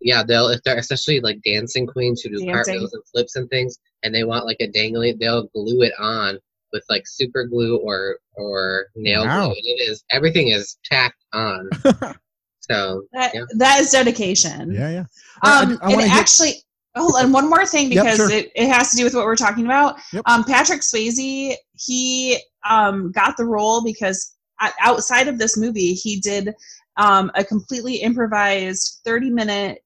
yeah, 0.02 0.24
they'll 0.24 0.50
if 0.50 0.62
they're 0.64 0.78
especially 0.78 1.20
like 1.20 1.42
dancing 1.44 1.88
queens 1.88 2.22
who 2.22 2.30
do 2.30 2.36
Dancing. 2.38 2.54
cartwheels 2.54 2.94
and 2.94 3.04
flips 3.12 3.36
and 3.36 3.50
things 3.50 3.78
and 4.04 4.14
they 4.14 4.24
want 4.24 4.46
like 4.46 4.58
a 4.62 4.68
dangly 4.68 5.18
they'll 5.20 5.48
glue 5.48 5.82
it 5.82 5.94
on 6.00 6.38
with 6.74 6.84
like 6.90 7.04
super 7.08 7.46
glue 7.46 7.78
or 7.78 8.20
or 8.36 8.88
nail 8.96 9.26
Wow. 9.26 9.46
glue. 9.48 9.56
And 9.56 9.66
it 9.66 9.90
is 9.90 10.04
everything 10.12 10.50
is 10.50 10.78
tacked 10.84 11.24
on. 11.34 11.70
so 12.60 13.04
That, 13.14 13.34
yeah. 13.34 13.42
that 13.58 13.80
is 13.80 13.92
dedication. 13.92 14.72
yeah 14.72 14.90
yeah 14.90 15.00
Um, 15.00 15.08
I, 15.44 15.62
I 15.62 15.62
and 15.64 15.80
want 15.94 16.02
to 16.06 16.12
actually, 16.12 16.54
hold 16.96 17.16
on, 17.18 17.32
one 17.32 17.50
more 17.50 17.66
thing 17.66 17.92
Yep, 17.92 18.04
because 18.04 18.18
sure. 18.18 18.32
it, 18.32 18.52
it 18.56 18.68
has 18.68 18.92
to 18.92 18.98
do 18.98 19.04
with 19.04 19.16
what 19.16 19.26
we're 19.26 19.36
talking 19.36 19.66
about. 19.66 19.98
Yep. 20.14 20.24
Um, 20.26 20.44
Patrick 20.44 20.82
Swayze, 20.82 21.56
he 21.74 22.38
um, 22.70 23.12
got 23.12 23.38
the 23.38 23.46
role 23.46 23.84
because 23.84 24.36
outside 24.82 25.28
of 25.28 25.38
this 25.38 25.56
movie, 25.58 25.94
he 25.94 26.20
did 26.20 26.54
um, 26.98 27.32
a 27.36 27.44
completely 27.44 27.96
improvised 27.98 29.02
30 29.06 29.30
minute 29.30 29.80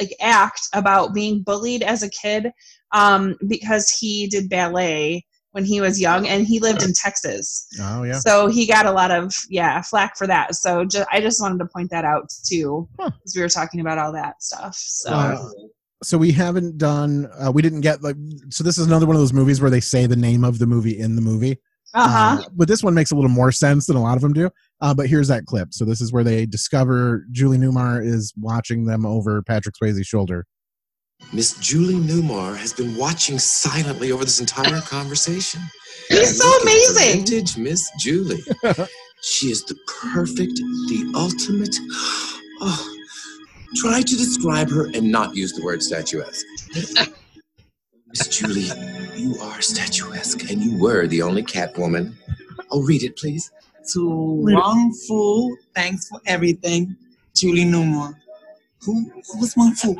like 0.00 0.14
act 0.20 0.60
about 0.72 1.14
being 1.14 1.42
bullied 1.42 1.82
as 1.82 2.02
a 2.02 2.10
kid 2.10 2.50
um, 2.92 3.36
because 3.48 3.90
he 3.90 4.26
did 4.26 4.48
ballet 4.50 5.24
when 5.52 5.64
he 5.64 5.80
was 5.80 6.00
young 6.00 6.26
and 6.26 6.44
he 6.46 6.58
lived 6.58 6.82
in 6.82 6.92
Texas. 6.92 7.66
oh 7.80 8.02
yeah 8.02 8.18
So 8.18 8.48
he 8.48 8.66
got 8.66 8.86
a 8.86 8.90
lot 8.92 9.10
of 9.12 9.32
yeah 9.48 9.80
flack 9.82 10.16
for 10.16 10.26
that. 10.26 10.54
So 10.56 10.84
ju- 10.84 11.04
I 11.12 11.20
just 11.20 11.40
wanted 11.40 11.58
to 11.58 11.66
point 11.66 11.90
that 11.90 12.04
out 12.04 12.24
too, 12.44 12.88
Huh. 12.98 13.10
because 13.10 13.34
we 13.36 13.42
were 13.42 13.48
talking 13.48 13.80
about 13.80 13.98
all 13.98 14.12
that 14.12 14.42
stuff. 14.42 14.74
So 14.76 15.10
Uh, 15.10 15.48
so 16.02 16.18
we 16.18 16.32
haven't 16.32 16.76
done 16.76 17.28
uh, 17.38 17.52
we 17.52 17.62
didn't 17.62 17.80
get 17.82 18.02
like 18.02 18.16
so 18.50 18.64
this 18.64 18.78
is 18.78 18.86
another 18.86 19.06
one 19.06 19.14
of 19.16 19.22
those 19.22 19.32
movies 19.32 19.60
where 19.60 19.70
they 19.70 19.80
say 19.80 20.06
the 20.06 20.16
name 20.16 20.44
of 20.44 20.58
the 20.58 20.66
movie 20.66 20.98
in 20.98 21.14
the 21.14 21.22
movie 21.22 21.56
Uh-huh. 21.94 22.42
Uh, 22.42 22.48
but 22.52 22.66
this 22.66 22.82
one 22.82 22.92
makes 22.92 23.12
a 23.12 23.14
little 23.14 23.30
more 23.30 23.52
sense 23.52 23.86
than 23.86 23.94
a 23.96 24.02
lot 24.02 24.16
of 24.16 24.22
them 24.22 24.32
do. 24.32 24.50
Uh, 24.80 24.94
but 24.94 25.06
here's 25.08 25.28
that 25.28 25.46
clip. 25.46 25.72
So 25.72 25.84
this 25.84 26.00
is 26.00 26.12
where 26.12 26.24
they 26.24 26.46
discover 26.46 27.24
Julie 27.30 27.58
Newmar 27.58 28.04
is 28.04 28.32
watching 28.38 28.84
them 28.84 29.06
over 29.06 29.42
Patrick 29.42 29.74
Swayze's 29.76 30.06
shoulder. 30.06 30.46
Miss 31.32 31.56
Julie 31.58 31.94
Newmar 31.94 32.56
has 32.56 32.72
been 32.72 32.96
watching 32.96 33.38
silently 33.38 34.12
over 34.12 34.24
this 34.24 34.40
entire 34.40 34.80
conversation. 34.86 35.60
He's 36.08 36.38
so 36.38 36.46
Look 36.46 36.54
at 36.54 36.62
her 36.62 36.70
amazing. 36.70 37.24
Vintage 37.24 37.56
Miss 37.56 37.90
Julie. 37.98 38.42
she 39.22 39.46
is 39.50 39.64
the 39.64 39.76
perfect, 40.12 40.54
the 40.56 41.12
ultimate. 41.14 41.76
Oh, 42.66 42.96
try 43.76 44.00
to 44.00 44.16
describe 44.16 44.70
her 44.70 44.86
and 44.86 45.10
not 45.10 45.34
use 45.34 45.52
the 45.52 45.62
word 45.64 45.82
statuesque. 45.82 46.46
Miss 48.06 48.28
Julie, 48.28 48.70
you 49.16 49.36
are 49.42 49.60
statuesque, 49.60 50.48
and 50.50 50.62
you 50.62 50.78
were 50.78 51.08
the 51.08 51.20
only 51.20 51.42
Catwoman. 51.42 52.14
Oh, 52.70 52.82
read 52.82 53.02
it, 53.02 53.16
please. 53.18 53.50
To 53.92 54.06
Wong 54.08 54.92
Foo, 55.06 55.56
thanks 55.74 56.08
for 56.08 56.20
everything. 56.26 56.96
Julie 57.34 57.64
Newmar. 57.64 58.14
Who, 58.82 59.10
who 59.10 59.38
was 59.40 59.54
Wong 59.56 59.74
Foo? 59.74 59.96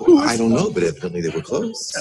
Well, 0.00 0.18
I 0.18 0.36
don't 0.36 0.50
know, 0.52 0.70
but 0.70 0.82
evidently 0.82 1.20
they 1.22 1.30
were 1.30 1.42
close. 1.42 1.92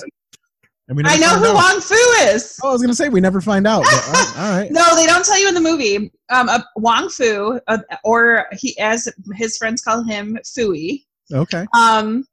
And 0.88 0.98
we 0.98 1.04
I 1.06 1.18
know 1.18 1.30
who 1.40 1.48
out. 1.48 1.56
Wong 1.56 1.82
Foo 1.82 1.96
is. 2.28 2.60
Oh, 2.64 2.70
I 2.70 2.72
was 2.74 2.82
gonna 2.82 2.94
say 2.94 3.10
we 3.10 3.20
never 3.22 3.42
find 3.42 3.66
out. 3.66 3.84
But, 3.84 4.08
all- 4.08 4.44
all 4.44 4.58
right. 4.60 4.72
No, 4.72 4.96
they 4.96 5.06
don't 5.08 5.26
tell 5.26 5.40
you 5.40 5.48
in 5.48 5.54
the 5.56 5.62
movie. 5.62 6.12
Um, 6.30 6.48
uh, 6.50 6.60
Wong 6.76 7.10
Foo, 7.10 7.60
uh, 7.68 7.80
or 8.04 8.46
he, 8.52 8.78
as 8.80 9.08
his 9.34 9.58
friends 9.58 9.82
call 9.82 10.04
him, 10.04 10.38
Fui. 10.46 11.06
Okay. 11.34 11.66
Um, 11.76 12.26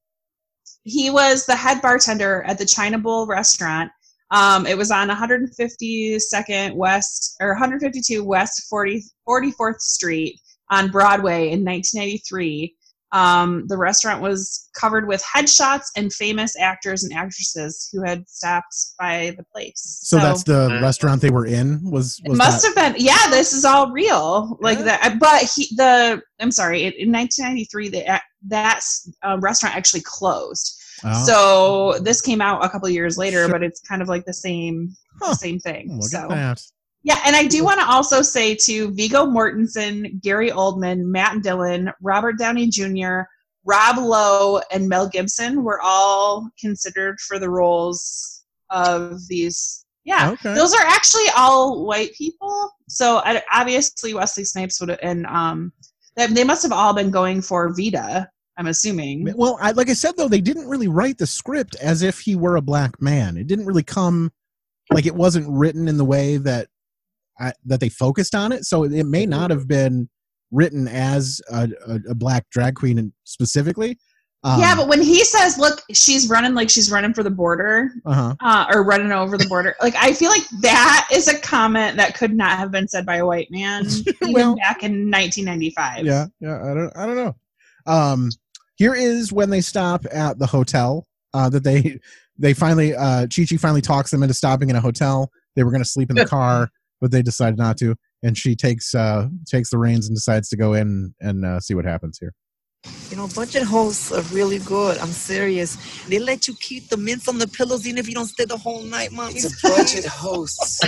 he 0.84 1.10
was 1.10 1.46
the 1.46 1.56
head 1.56 1.80
bartender 1.80 2.42
at 2.42 2.58
the 2.58 2.66
China 2.66 2.98
Bowl 2.98 3.26
restaurant. 3.26 3.90
Um, 4.32 4.66
it 4.66 4.78
was 4.78 4.90
on 4.90 5.08
152nd 5.08 6.74
West 6.74 7.36
or 7.40 7.50
152 7.50 8.24
West 8.24 8.66
40, 8.68 9.02
44th 9.28 9.80
Street 9.80 10.40
on 10.70 10.90
Broadway 10.90 11.50
in 11.50 11.64
1993. 11.64 12.74
Um, 13.12 13.66
the 13.66 13.76
restaurant 13.76 14.22
was 14.22 14.70
covered 14.74 15.06
with 15.06 15.22
headshots 15.22 15.88
and 15.98 16.10
famous 16.10 16.58
actors 16.58 17.04
and 17.04 17.12
actresses 17.12 17.90
who 17.92 18.02
had 18.02 18.26
stopped 18.26 18.74
by 18.98 19.34
the 19.36 19.44
place. 19.52 19.98
So, 20.02 20.16
that's 20.16 20.44
the 20.44 20.78
restaurant 20.80 21.20
they 21.20 21.28
were 21.28 21.44
in. 21.44 21.82
Was, 21.82 22.22
It 22.24 22.30
was 22.30 22.38
must 22.38 22.62
that- 22.62 22.74
have 22.74 22.94
been. 22.94 23.04
Yeah, 23.04 23.28
this 23.28 23.52
is 23.52 23.66
all 23.66 23.92
real. 23.92 24.56
Like 24.62 24.78
that. 24.78 25.18
But 25.20 25.42
he, 25.54 25.68
the, 25.76 26.22
I'm 26.40 26.50
sorry, 26.50 26.84
in 26.84 26.92
in 26.94 27.12
1993, 27.12 27.88
the, 27.90 28.20
that 28.48 28.80
uh, 29.22 29.36
restaurant 29.40 29.76
actually 29.76 30.02
closed. 30.06 30.78
Oh. 31.04 31.24
So 31.26 31.98
this 32.00 32.20
came 32.20 32.40
out 32.40 32.64
a 32.64 32.68
couple 32.68 32.88
years 32.88 33.18
later, 33.18 33.48
but 33.48 33.62
it's 33.62 33.80
kind 33.80 34.02
of 34.02 34.08
like 34.08 34.24
the 34.24 34.32
same, 34.32 34.94
the 35.20 35.34
same 35.34 35.58
thing. 35.58 35.98
Look 35.98 36.10
so 36.10 36.18
at 36.24 36.28
that. 36.28 36.62
yeah, 37.02 37.20
and 37.26 37.34
I 37.34 37.46
do 37.46 37.64
want 37.64 37.80
to 37.80 37.86
also 37.86 38.22
say 38.22 38.54
to 38.66 38.92
Viggo 38.94 39.26
Mortensen, 39.26 40.20
Gary 40.20 40.50
Oldman, 40.50 41.00
Matt 41.04 41.42
Dillon, 41.42 41.90
Robert 42.00 42.38
Downey 42.38 42.68
Jr., 42.68 43.22
Rob 43.64 43.98
Lowe, 43.98 44.60
and 44.72 44.88
Mel 44.88 45.08
Gibson 45.08 45.62
were 45.62 45.80
all 45.82 46.48
considered 46.60 47.20
for 47.20 47.38
the 47.38 47.48
roles 47.50 48.44
of 48.70 49.20
these. 49.28 49.84
Yeah, 50.04 50.30
Okay. 50.32 50.52
those 50.54 50.74
are 50.74 50.82
actually 50.84 51.26
all 51.36 51.84
white 51.86 52.12
people. 52.14 52.70
So 52.88 53.22
obviously 53.52 54.14
Wesley 54.14 54.42
Snipes 54.44 54.80
would 54.80 54.88
have, 54.88 54.98
and 55.00 55.26
um, 55.26 55.72
they, 56.16 56.26
they 56.26 56.42
must 56.44 56.62
have 56.64 56.72
all 56.72 56.92
been 56.92 57.10
going 57.12 57.40
for 57.40 57.72
Vida. 57.72 58.28
I'm 58.58 58.66
assuming. 58.66 59.32
Well, 59.34 59.58
I, 59.60 59.72
like 59.72 59.88
I 59.88 59.94
said 59.94 60.16
though, 60.16 60.28
they 60.28 60.40
didn't 60.40 60.68
really 60.68 60.88
write 60.88 61.18
the 61.18 61.26
script 61.26 61.74
as 61.76 62.02
if 62.02 62.20
he 62.20 62.36
were 62.36 62.56
a 62.56 62.62
black 62.62 63.00
man. 63.00 63.36
It 63.36 63.46
didn't 63.46 63.66
really 63.66 63.82
come 63.82 64.30
like 64.92 65.06
it 65.06 65.14
wasn't 65.14 65.46
written 65.48 65.88
in 65.88 65.96
the 65.96 66.04
way 66.04 66.36
that 66.38 66.68
I, 67.38 67.52
that 67.64 67.80
they 67.80 67.88
focused 67.88 68.34
on 68.34 68.52
it. 68.52 68.64
So 68.64 68.84
it 68.84 69.06
may 69.06 69.26
not 69.26 69.50
have 69.50 69.66
been 69.66 70.08
written 70.50 70.86
as 70.86 71.40
a, 71.50 71.68
a, 71.86 72.10
a 72.10 72.14
black 72.14 72.48
drag 72.50 72.74
queen 72.74 73.12
specifically. 73.24 73.98
Um, 74.44 74.60
yeah, 74.60 74.74
but 74.74 74.88
when 74.88 75.00
he 75.00 75.24
says, 75.24 75.56
"Look, 75.56 75.82
she's 75.92 76.28
running 76.28 76.52
like 76.52 76.68
she's 76.68 76.90
running 76.90 77.14
for 77.14 77.22
the 77.22 77.30
border," 77.30 77.92
uh-huh. 78.04 78.34
uh, 78.40 78.66
or 78.74 78.82
running 78.82 79.12
over 79.12 79.38
the 79.38 79.46
border. 79.46 79.76
Like 79.80 79.94
I 79.96 80.12
feel 80.12 80.30
like 80.30 80.42
that 80.62 81.08
is 81.12 81.28
a 81.28 81.38
comment 81.38 81.96
that 81.96 82.16
could 82.16 82.34
not 82.34 82.58
have 82.58 82.72
been 82.72 82.88
said 82.88 83.06
by 83.06 83.16
a 83.16 83.26
white 83.26 83.52
man 83.52 83.86
even 84.26 84.56
back 84.56 84.82
in 84.82 85.08
1995. 85.10 86.04
yeah, 86.04 86.26
yeah. 86.40 86.60
I 86.60 86.74
don't, 86.74 86.96
I 86.96 87.06
don't 87.06 87.16
know. 87.16 87.36
Um, 87.86 88.30
here 88.82 88.94
is 88.94 89.32
when 89.32 89.48
they 89.48 89.60
stop 89.60 90.04
at 90.10 90.40
the 90.40 90.46
hotel. 90.46 91.06
Uh, 91.34 91.48
that 91.48 91.62
they 91.62 91.98
they 92.36 92.52
finally 92.52 92.94
uh, 92.94 93.26
Chi 93.34 93.44
Chi 93.48 93.56
finally 93.56 93.80
talks 93.80 94.10
them 94.10 94.22
into 94.24 94.34
stopping 94.34 94.70
in 94.70 94.76
a 94.76 94.80
hotel. 94.80 95.30
They 95.54 95.62
were 95.62 95.70
going 95.70 95.82
to 95.82 95.88
sleep 95.88 96.10
in 96.10 96.16
the 96.16 96.26
car, 96.38 96.68
but 97.00 97.12
they 97.12 97.22
decided 97.22 97.58
not 97.58 97.78
to. 97.78 97.94
And 98.24 98.36
she 98.36 98.56
takes 98.56 98.92
uh, 98.94 99.28
takes 99.46 99.70
the 99.70 99.78
reins 99.78 100.08
and 100.08 100.16
decides 100.16 100.48
to 100.48 100.56
go 100.56 100.74
in 100.74 101.14
and 101.20 101.44
uh, 101.44 101.60
see 101.60 101.74
what 101.74 101.84
happens 101.84 102.18
here. 102.18 102.34
You 103.10 103.16
know, 103.18 103.28
budget 103.28 103.62
hosts 103.62 104.10
are 104.10 104.22
really 104.34 104.58
good. 104.60 104.96
I'm 104.98 105.12
serious. 105.12 105.76
They 106.08 106.18
let 106.18 106.48
you 106.48 106.54
keep 106.54 106.88
the 106.88 106.96
mints 106.96 107.28
on 107.28 107.38
the 107.38 107.46
pillows 107.46 107.86
even 107.86 107.98
if 107.98 108.08
you 108.08 108.14
don't 108.14 108.26
stay 108.26 108.44
the 108.46 108.56
whole 108.56 108.82
night, 108.82 109.12
mom. 109.12 109.30
It's 109.36 109.62
a 109.62 109.68
budget 109.68 110.04
hosts. 110.06 110.80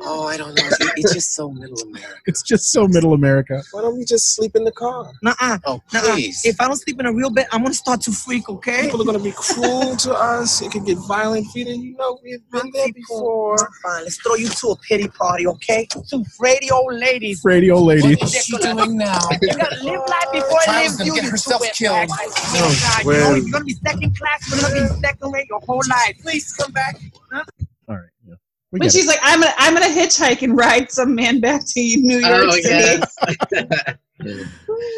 oh, 0.00 0.26
I 0.26 0.36
don't 0.36 0.54
know. 0.56 0.62
It- 0.66 0.90
It's 0.96 1.12
just 1.14 1.34
so 1.34 1.50
middle 1.50 1.78
America. 1.82 2.14
It's 2.26 2.42
just 2.42 2.72
so 2.72 2.88
middle 2.88 3.12
America. 3.12 3.62
Why 3.70 3.82
don't 3.82 3.98
we 3.98 4.04
just 4.04 4.34
sleep 4.34 4.56
in 4.56 4.64
the 4.64 4.72
car? 4.72 5.12
Nuh-uh. 5.22 5.58
Oh, 5.66 5.80
Nuh-uh. 5.92 6.14
please. 6.14 6.40
If 6.44 6.60
I 6.60 6.66
don't 6.66 6.76
sleep 6.76 6.98
in 6.98 7.06
a 7.06 7.12
real 7.12 7.30
bed, 7.30 7.46
I'm 7.52 7.62
gonna 7.62 7.74
start 7.74 8.00
to 8.02 8.12
freak, 8.12 8.48
okay? 8.48 8.82
People 8.82 9.02
are 9.02 9.04
gonna 9.04 9.18
be 9.20 9.32
cruel 9.32 9.96
to 9.96 10.12
us. 10.14 10.60
It 10.62 10.72
could 10.72 10.86
get 10.86 10.98
violent, 11.06 11.46
Vida. 11.54 11.70
You 11.76 11.96
know, 11.96 12.18
we've 12.24 12.42
been 12.50 12.70
there 12.72 12.92
before. 12.92 13.56
Fine, 13.82 14.04
let's 14.04 14.16
throw 14.22 14.34
you 14.36 14.48
to 14.48 14.68
a 14.68 14.76
pity 14.76 15.06
party, 15.08 15.46
okay? 15.46 15.86
Two 16.08 16.24
radio 16.40 16.82
ladies. 16.86 17.42
Radio 17.44 17.78
lady. 17.78 18.14
What 18.16 18.34
is 18.34 18.44
she 18.44 18.56
doing 18.56 18.96
now? 18.96 19.20
You 19.42 19.54
gotta 19.54 19.84
live 19.84 20.00
life 20.08 20.32
before 20.32 20.58
it 20.84 20.98
gonna 20.98 21.04
you. 21.04 21.14
get 21.14 21.24
you 21.24 21.30
herself 21.30 21.62
two 21.72 21.84
killed. 21.84 22.08
wetbacks. 22.08 22.32
Oh, 22.56 22.80
God, 22.82 23.04
you 23.04 23.12
know, 23.12 23.18
well. 23.28 23.36
you're 23.36 23.50
gonna 23.50 23.64
be 23.64 23.72
second 23.74 24.16
class. 24.18 24.50
You're 24.50 24.60
gonna 24.60 24.94
be 24.94 25.00
second 25.00 25.32
rate 25.32 25.48
your 25.48 25.60
whole 25.60 25.82
life. 25.88 26.16
Please 26.22 26.52
come 26.54 26.72
back. 26.72 27.00
Huh? 27.32 27.44
All 27.88 27.96
right. 27.96 28.04
Yeah. 28.26 28.34
We 28.72 28.78
When 28.80 28.88
she's 28.90 29.04
it. 29.04 29.08
like, 29.08 29.18
"I'm 29.22 29.40
gonna, 29.40 29.52
I'm 29.58 29.74
gonna 29.74 29.86
hitchhike 29.86 30.42
and 30.42 30.56
ride 30.56 30.90
some 30.92 31.14
man 31.14 31.40
back 31.40 31.62
to 31.66 31.80
New 31.80 32.18
York 32.18 32.44
Oh, 32.46 32.50
City." 32.52 32.68
yes. 32.68 33.96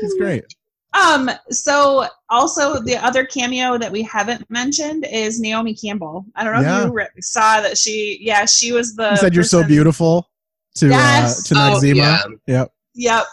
she's 0.00 0.14
great. 0.14 0.44
Um. 0.94 1.30
So 1.48 2.04
also 2.28 2.78
the 2.82 2.96
other 3.02 3.24
cameo 3.24 3.78
that 3.78 3.90
we 3.90 4.02
haven't 4.02 4.44
mentioned 4.50 5.06
is 5.10 5.40
Naomi 5.40 5.74
Campbell. 5.74 6.26
I 6.36 6.44
don't 6.44 6.52
know 6.52 6.60
Yeah. 6.60 6.80
if 6.82 6.86
you 6.88 6.92
re- 6.92 7.06
saw 7.22 7.62
that 7.62 7.78
she. 7.78 8.18
Yeah, 8.20 8.44
she 8.44 8.72
was 8.72 8.94
the. 8.94 9.12
You 9.12 9.16
said 9.16 9.34
you're 9.34 9.42
so 9.42 9.64
beautiful 9.64 10.28
to 10.74 10.88
Yes. 10.88 11.50
uh, 11.50 11.54
to 11.54 11.76
Oh, 11.76 11.82
yeah. 11.82 12.18
Yep. 12.46 12.72
Yep. 12.94 13.24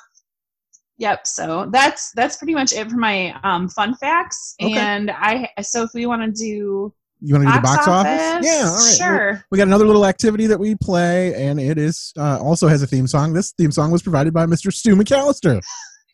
Yep. 0.99 1.25
So 1.25 1.69
that's 1.71 2.11
that's 2.13 2.37
pretty 2.37 2.53
much 2.53 2.71
it 2.73 2.89
for 2.89 2.97
my 2.97 3.33
um 3.43 3.67
fun 3.69 3.95
facts. 3.95 4.55
Okay. 4.61 4.73
And 4.77 5.09
I 5.11 5.49
so 5.61 5.83
if 5.83 5.91
we 5.93 6.05
want 6.05 6.21
to 6.23 6.31
do 6.31 6.93
You 7.21 7.35
want 7.35 7.47
to 7.47 7.51
do 7.51 7.55
the 7.55 7.61
Box 7.61 7.87
office? 7.87 8.21
office? 8.21 8.45
Yeah. 8.45 8.65
All 8.67 8.75
right. 8.75 8.95
Sure. 8.97 9.31
We- 9.33 9.39
We 9.51 9.57
got 9.57 9.67
another 9.67 9.87
little 9.87 10.05
activity 10.05 10.45
that 10.47 10.59
we 10.59 10.75
play, 10.75 11.33
and 11.35 11.59
it 11.59 11.77
is 11.77 12.13
uh, 12.17 12.39
also 12.39 12.67
has 12.67 12.81
a 12.83 12.87
theme 12.87 13.07
song. 13.07 13.33
This 13.33 13.51
theme 13.57 13.71
song 13.71 13.91
was 13.91 14.01
provided 14.01 14.33
by 14.33 14.45
Mr. 14.45 14.71
Stu 14.71 14.95
McAllister. 14.95 15.61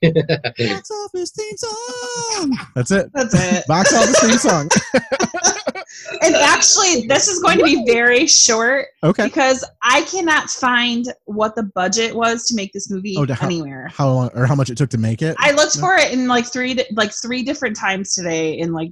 Box 0.01 0.91
office 0.91 1.31
theme 1.31 1.57
song. 1.57 2.57
That's 2.75 2.91
it. 2.91 3.09
That's 3.13 3.33
it. 3.33 3.67
Box 3.67 3.93
office 3.93 4.19
theme 4.19 4.37
song. 4.37 4.69
and 6.21 6.35
actually 6.35 7.07
this 7.07 7.27
is 7.27 7.39
going 7.39 7.57
to 7.57 7.63
be 7.63 7.83
very 7.85 8.27
short 8.27 8.87
Okay. 9.03 9.25
because 9.25 9.63
I 9.81 10.01
cannot 10.03 10.49
find 10.49 11.05
what 11.25 11.55
the 11.55 11.63
budget 11.75 12.15
was 12.15 12.45
to 12.47 12.55
make 12.55 12.73
this 12.73 12.89
movie 12.91 13.15
Oh, 13.17 13.25
how, 13.33 13.47
anywhere. 13.47 13.87
how 13.91 14.09
long 14.11 14.29
or 14.35 14.45
how 14.45 14.55
much 14.55 14.69
it 14.69 14.77
took 14.77 14.89
to 14.91 14.97
make 14.97 15.21
it? 15.21 15.35
I 15.39 15.51
looked 15.51 15.79
for 15.79 15.95
it 15.95 16.11
in 16.11 16.27
like 16.27 16.45
three 16.45 16.77
like 16.93 17.11
three 17.13 17.43
different 17.43 17.75
times 17.75 18.13
today 18.13 18.57
in 18.57 18.71
like 18.73 18.91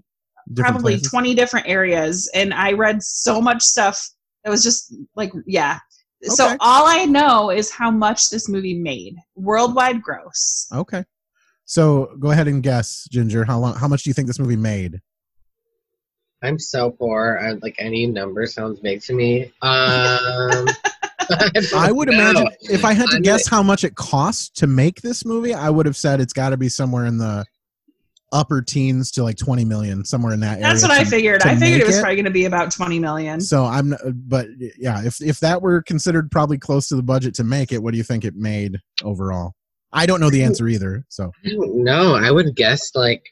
Different 0.54 0.74
probably 0.74 0.94
places? 0.96 1.10
20 1.10 1.36
different 1.36 1.68
areas 1.70 2.30
and 2.36 2.54
I 2.54 2.74
read 2.74 3.02
so 3.02 3.40
much 3.42 3.62
stuff 3.62 4.10
that 4.44 4.50
was 4.50 4.62
just 4.62 4.94
like 5.16 5.32
yeah. 5.46 5.80
So 6.24 6.56
all 6.60 6.88
I 6.88 7.06
know 7.06 7.50
is 7.50 7.70
how 7.70 7.92
much 7.92 8.30
this 8.30 8.48
movie 8.48 8.76
made. 8.76 9.18
Worldwide 9.36 10.02
gross. 10.02 10.68
Okay. 10.74 11.04
So 11.66 12.16
go 12.20 12.32
ahead 12.32 12.48
and 12.48 12.62
guess, 12.62 13.08
Ginger. 13.12 13.46
How 13.46 13.60
long? 13.60 13.76
How 13.76 13.88
much 13.88 14.04
do 14.04 14.10
you 14.10 14.14
think 14.14 14.28
this 14.28 14.40
movie 14.40 14.56
made? 14.56 15.02
I'm 16.42 16.60
so 16.60 16.92
poor. 16.92 17.40
I, 17.42 17.52
like 17.54 17.76
any 17.80 18.06
number 18.06 18.46
sounds 18.46 18.80
big 18.80 19.02
to 19.04 19.14
me. 19.14 19.46
Um, 19.62 20.68
I 21.76 21.90
would 21.92 22.10
know. 22.10 22.16
imagine 22.16 22.48
if 22.64 22.84
I 22.84 22.94
had 22.94 23.08
to 23.10 23.18
I'm 23.18 23.22
guess 23.22 23.48
how 23.48 23.64
much 23.64 23.84
it 23.84 23.96
cost 23.96 24.58
to 24.58 24.68
make 24.68 25.02
this 25.02 25.24
movie, 25.26 25.54
I 25.54 25.70
would 25.70 25.86
have 25.86 25.96
said 25.96 26.20
it's 26.20 26.34
got 26.34 26.50
to 26.50 26.58
be 26.58 26.68
somewhere 26.68 27.06
in 27.06 27.18
the 27.18 27.46
upper 28.34 28.62
teens 28.62 29.12
to 29.12 29.24
like 29.24 29.38
20 29.38 29.64
million, 29.64 30.04
somewhere 30.04 30.34
in 30.34 30.42
that 30.42 30.54
area. 30.58 30.64
That's 30.64 30.82
what 30.82 30.92
I 30.92 31.06
figured. 31.06 31.44
I 31.44 31.56
figured 31.56 31.82
it 31.82 31.84
make 31.84 31.88
was 31.88 32.00
probably 32.00 32.16
going 32.16 32.26
to 32.26 32.32
be 32.32 32.46
about 32.46 32.72
20 32.72 33.00
million. 33.00 33.40
So 33.40 33.64
I'm, 33.64 33.96
but 34.14 34.48
yeah, 34.78 35.06
if 35.06 35.22
if 35.22 35.40
that 35.40 35.62
were 35.62 35.82
considered 35.84 36.32
probably 36.32 36.58
close 36.58 36.88
to 36.90 36.96
the 36.96 37.04
budget 37.04 37.36
to 37.36 37.44
make 37.46 37.72
it, 37.72 37.82
what 37.82 37.92
do 37.92 37.98
you 37.98 38.04
think 38.04 38.26
it 38.26 38.36
made 38.36 38.80
overall? 39.04 39.54
I 39.94 40.06
don't 40.08 40.20
know 40.20 40.32
the 40.32 40.44
answer 40.44 40.68
either. 40.68 41.06
So 41.10 41.32
I 41.46 41.50
don't 41.50 41.84
know. 41.84 42.16
I 42.16 42.32
would 42.32 42.56
guess 42.56 42.92
like 42.96 43.24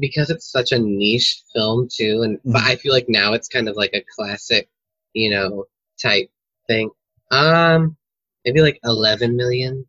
because 0.00 0.30
it's 0.30 0.50
such 0.50 0.72
a 0.72 0.78
niche 0.78 1.42
film 1.54 1.88
too, 1.92 2.22
and 2.22 2.38
but 2.44 2.58
Mm-hmm. 2.58 2.68
I 2.68 2.76
feel 2.76 2.92
like 2.92 3.06
now 3.08 3.32
it's 3.32 3.48
kind 3.48 3.68
of 3.68 3.76
like 3.76 3.94
a 3.94 4.04
classic, 4.16 4.68
you 5.14 5.30
know, 5.30 5.64
type 6.02 6.28
thing. 6.66 6.90
Um, 7.30 7.96
maybe 8.44 8.60
like 8.60 8.80
11 8.84 9.36
million. 9.36 9.86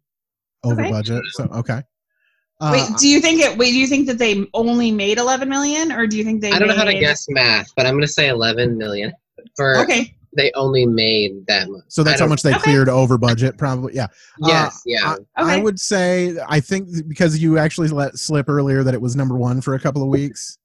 over 0.64 0.82
Okay. 0.82 0.92
budget. 0.92 1.24
So 1.32 1.46
okay. 1.46 1.82
Uh, 2.62 2.72
wait, 2.74 2.98
do 2.98 3.08
you 3.08 3.22
think 3.22 3.40
it? 3.42 3.58
Wait, 3.58 3.72
do 3.72 3.80
you 3.80 3.88
think 3.88 4.06
that 4.08 4.18
they 4.18 4.46
only 4.54 4.92
made 4.92 5.18
11 5.18 5.48
million, 5.48 5.92
or 5.94 6.06
do 6.08 6.18
you 6.18 6.24
think 6.26 6.42
they? 6.42 6.52
I 6.52 6.60
don't 6.60 6.68
know 6.68 6.76
how 6.76 6.84
to 6.84 6.94
guess 7.00 7.26
math, 7.30 7.70
but 7.76 7.86
I'm 7.86 7.94
gonna 7.96 8.08
say 8.08 8.28
11 8.28 8.78
million. 8.78 9.14
For 9.56 9.78
Okay. 9.80 10.14
they 10.36 10.52
only 10.56 10.86
made 10.86 11.46
that 11.48 11.70
much. 11.70 11.84
so 11.88 12.04
that's 12.04 12.20
how 12.20 12.28
much 12.28 12.44
they 12.44 12.54
cleared 12.54 12.90
over 12.90 13.18
budget, 13.18 13.58
probably. 13.58 13.96
Yeah. 13.96 14.08
Yes, 14.40 14.76
Uh, 14.76 14.80
yeah. 14.86 15.16
I 15.38 15.42
Okay. 15.56 15.62
would 15.64 15.80
say 15.80 16.36
I 16.48 16.60
think 16.60 16.90
because 17.08 17.40
you 17.40 17.58
actually 17.58 17.88
let 17.88 18.18
slip 18.18 18.50
earlier 18.50 18.84
that 18.84 18.94
it 18.94 19.02
was 19.02 19.16
number 19.16 19.36
one 19.38 19.62
for 19.62 19.74
a 19.74 19.80
couple 19.80 20.04
of 20.04 20.10
weeks. 20.10 20.58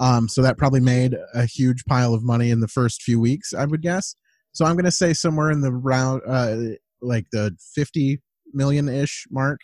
Um, 0.00 0.28
so 0.28 0.40
that 0.42 0.56
probably 0.56 0.80
made 0.80 1.16
a 1.34 1.44
huge 1.44 1.84
pile 1.84 2.14
of 2.14 2.22
money 2.22 2.50
in 2.50 2.60
the 2.60 2.68
first 2.68 3.02
few 3.02 3.20
weeks, 3.20 3.52
I 3.52 3.64
would 3.66 3.82
guess. 3.82 4.14
So 4.52 4.64
I'm 4.64 4.76
gonna 4.76 4.90
say 4.92 5.12
somewhere 5.12 5.50
in 5.50 5.60
the 5.60 5.72
round 5.72 6.22
uh 6.26 6.56
like 7.02 7.26
the 7.32 7.56
fifty 7.74 8.20
million 8.54 8.88
ish 8.88 9.26
mark. 9.30 9.60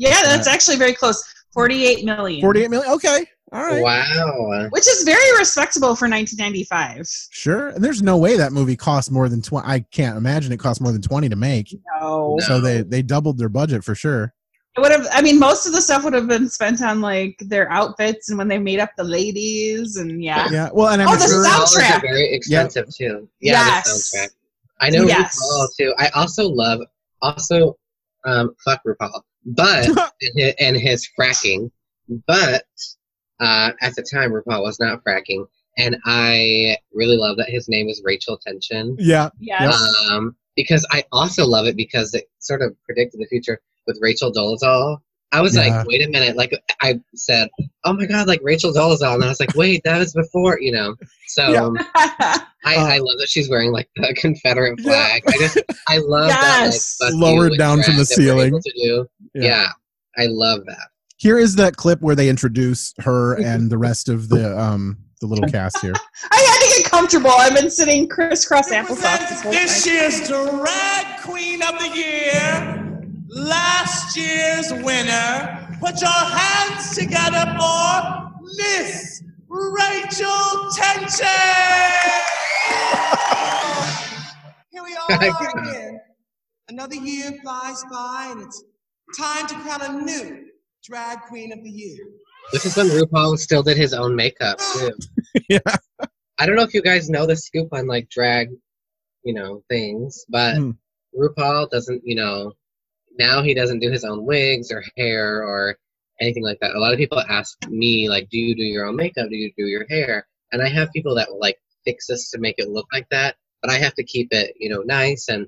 Yeah, 0.00 0.22
that's 0.22 0.48
actually 0.48 0.76
very 0.76 0.94
close. 0.94 1.22
48 1.52 2.04
million. 2.04 2.40
Forty 2.40 2.62
eight 2.62 2.70
million. 2.70 2.90
Okay. 2.92 3.26
All 3.52 3.64
right. 3.64 3.82
Wow. 3.82 4.68
Which 4.70 4.86
is 4.88 5.02
very 5.02 5.36
respectable 5.38 5.96
for 5.96 6.08
1995. 6.08 7.06
Sure. 7.30 7.68
And 7.70 7.82
there's 7.84 8.00
no 8.02 8.16
way 8.16 8.36
that 8.36 8.52
movie 8.52 8.76
cost 8.76 9.10
more 9.10 9.28
than 9.28 9.42
twenty 9.42 9.66
I 9.66 9.80
can't 9.90 10.16
imagine 10.16 10.52
it 10.52 10.58
cost 10.60 10.80
more 10.80 10.92
than 10.92 11.02
twenty 11.02 11.28
to 11.28 11.34
make. 11.36 11.74
No. 12.00 12.38
So 12.46 12.60
they 12.60 12.82
they 12.82 13.02
doubled 13.02 13.36
their 13.38 13.48
budget 13.48 13.82
for 13.84 13.94
sure. 13.96 14.32
It 14.76 14.80
would 14.80 14.92
have. 14.92 15.08
I 15.10 15.20
mean, 15.20 15.40
most 15.40 15.66
of 15.66 15.72
the 15.72 15.82
stuff 15.82 16.04
would 16.04 16.12
have 16.14 16.28
been 16.28 16.48
spent 16.48 16.80
on 16.80 17.00
like 17.00 17.36
their 17.40 17.68
outfits 17.72 18.28
and 18.30 18.38
when 18.38 18.46
they 18.46 18.58
made 18.58 18.78
up 18.78 18.90
the 18.96 19.02
ladies 19.04 19.96
and 19.96 20.22
yeah. 20.22 20.48
Yeah. 20.52 20.68
Well, 20.72 20.90
and 20.90 21.02
I'm 21.02 21.08
Oh, 21.08 21.16
the 21.16 21.26
sure. 21.26 21.44
Are 21.44 21.66
soundtrack. 21.66 22.02
very 22.02 22.32
expensive 22.32 22.86
too. 22.96 23.28
Yeah, 23.40 23.54
Yes. 23.66 24.12
the 24.12 24.18
soundtrack. 24.18 24.28
I 24.80 24.90
know 24.90 25.02
Yes. 25.02 25.36
RuPaul 25.36 25.66
too. 25.76 25.94
I 25.98 26.08
also 26.10 26.48
love 26.48 26.80
also 27.20 27.76
um 28.24 28.54
fuck 28.64 28.80
RuPaul, 28.86 29.22
but 29.44 29.86
and, 30.22 30.32
his, 30.34 30.54
and 30.58 30.76
his 30.76 31.08
fracking. 31.18 31.70
But 32.26 32.64
uh, 33.40 33.72
at 33.80 33.94
the 33.94 34.02
time, 34.02 34.32
RuPaul 34.32 34.62
was 34.62 34.80
not 34.80 35.02
fracking, 35.04 35.46
and 35.78 35.96
I 36.04 36.76
really 36.92 37.16
love 37.16 37.36
that 37.38 37.48
his 37.48 37.68
name 37.68 37.88
is 37.88 38.02
Rachel 38.04 38.36
Tension. 38.36 38.96
Yeah. 38.98 39.30
yeah. 39.38 39.72
Um, 40.10 40.36
because 40.56 40.86
I 40.90 41.04
also 41.12 41.46
love 41.46 41.66
it 41.66 41.76
because 41.76 42.12
it 42.14 42.28
sort 42.38 42.62
of 42.62 42.76
predicted 42.84 43.20
the 43.20 43.26
future 43.26 43.60
with 43.86 43.98
Rachel 44.00 44.32
Dolezal. 44.32 45.00
I 45.32 45.40
was 45.40 45.54
Yeah. 45.54 45.78
like, 45.78 45.86
wait 45.86 46.02
a 46.06 46.10
minute, 46.10 46.36
like 46.36 46.52
I 46.82 47.00
said, 47.14 47.48
oh 47.84 47.92
my 47.92 48.06
god, 48.06 48.26
like 48.26 48.40
Rachel 48.42 48.72
Dolezal, 48.72 49.14
and 49.14 49.24
I 49.24 49.28
was 49.28 49.38
like, 49.40 49.54
wait, 49.54 49.82
that 49.84 49.98
was 49.98 50.12
before, 50.12 50.58
you 50.60 50.72
know. 50.72 50.96
So 51.28 51.52
Yeah. 51.52 51.62
um, 51.64 51.76
I, 51.94 52.44
I 52.76 52.98
love 52.98 53.18
that 53.18 53.28
she's 53.28 53.48
wearing 53.48 53.70
like 53.72 53.88
the 53.96 54.12
Confederate 54.20 54.80
flag. 54.80 55.22
I 55.28 55.38
just 55.38 55.58
I 55.88 55.98
love 55.98 56.28
Yes. 56.28 56.96
that 56.98 57.04
like 57.06 57.12
fuck 57.12 57.20
Lowered 57.20 57.58
down 57.58 57.82
from 57.82 57.96
the 57.96 58.04
ceiling. 58.04 58.52
to 58.60 58.72
do. 58.82 59.06
Yeah. 59.34 59.42
Yeah. 59.44 59.66
I 60.18 60.26
love 60.26 60.60
that. 60.66 60.88
Here 61.16 61.38
is 61.38 61.54
that 61.56 61.76
clip 61.76 62.00
where 62.00 62.14
they 62.16 62.28
introduce 62.28 62.92
her 62.98 63.34
and 63.40 63.70
the 63.70 63.78
rest 63.78 64.08
of 64.08 64.28
the 64.30 64.58
um 64.58 64.98
the 65.20 65.26
little 65.26 65.46
cast 65.48 65.78
here. 65.80 65.92
I 66.32 66.36
had 66.36 66.74
to 66.76 66.82
get 66.82 66.90
comfortable. 66.90 67.30
I've 67.30 67.54
been 67.54 67.70
sitting 67.70 68.08
crisscross 68.08 68.72
applesauce 68.72 69.28
this 69.28 69.42
whole 69.42 69.52
This 69.52 69.86
year's 69.86 70.26
Drag 70.26 71.20
Queen 71.20 71.62
of 71.62 71.78
the 71.78 71.88
Year, 71.94 72.59
last 73.40 74.16
year's 74.16 74.72
winner. 74.84 75.78
Put 75.80 76.00
your 76.00 76.10
hands 76.10 76.94
together 76.94 77.44
for 77.58 78.32
Miss 78.56 79.22
Rachel 79.48 80.70
Tension. 80.74 81.26
Here 84.70 84.82
we 84.82 84.96
are 85.08 85.58
again. 85.58 86.00
Another 86.68 86.96
year 86.96 87.32
flies 87.42 87.82
by, 87.90 88.28
and 88.30 88.42
it's 88.42 88.62
time 89.18 89.46
to 89.48 89.54
crown 89.56 89.82
a 89.82 90.02
new 90.02 90.46
drag 90.84 91.20
queen 91.22 91.52
of 91.52 91.64
the 91.64 91.70
year. 91.70 91.98
This 92.52 92.66
is 92.66 92.76
when 92.76 92.88
RuPaul 92.88 93.38
still 93.38 93.62
did 93.62 93.76
his 93.76 93.92
own 93.94 94.14
makeup 94.14 94.58
too. 94.74 94.92
yeah. 95.48 95.58
I 96.38 96.46
don't 96.46 96.56
know 96.56 96.62
if 96.62 96.74
you 96.74 96.82
guys 96.82 97.10
know 97.10 97.26
the 97.26 97.36
scoop 97.36 97.68
on 97.72 97.86
like 97.86 98.08
drag, 98.08 98.50
you 99.24 99.34
know, 99.34 99.62
things, 99.68 100.24
but 100.28 100.56
Hmm. 100.56 100.70
RuPaul 101.14 101.70
doesn't, 101.70 102.02
you 102.04 102.14
know, 102.14 102.52
now 103.20 103.42
he 103.42 103.54
doesn't 103.54 103.78
do 103.80 103.90
his 103.90 104.04
own 104.04 104.24
wigs 104.24 104.72
or 104.72 104.82
hair 104.96 105.44
or 105.44 105.76
anything 106.20 106.42
like 106.42 106.58
that. 106.60 106.74
A 106.74 106.78
lot 106.80 106.92
of 106.92 106.98
people 106.98 107.20
ask 107.20 107.56
me 107.68 108.08
like, 108.08 108.28
"Do 108.30 108.38
you 108.38 108.54
do 108.54 108.62
your 108.62 108.86
own 108.86 108.96
makeup? 108.96 109.28
Do 109.28 109.36
you 109.36 109.52
do 109.56 109.66
your 109.66 109.86
hair?" 109.88 110.26
And 110.52 110.62
I 110.62 110.68
have 110.68 110.90
people 110.92 111.14
that 111.16 111.28
will 111.30 111.38
like 111.38 111.58
fix 111.84 112.06
this 112.08 112.30
to 112.30 112.38
make 112.38 112.56
it 112.58 112.68
look 112.68 112.86
like 112.92 113.08
that, 113.10 113.36
but 113.62 113.70
I 113.70 113.78
have 113.78 113.94
to 113.94 114.04
keep 114.04 114.28
it, 114.32 114.54
you 114.58 114.68
know, 114.68 114.82
nice 114.82 115.28
and 115.28 115.46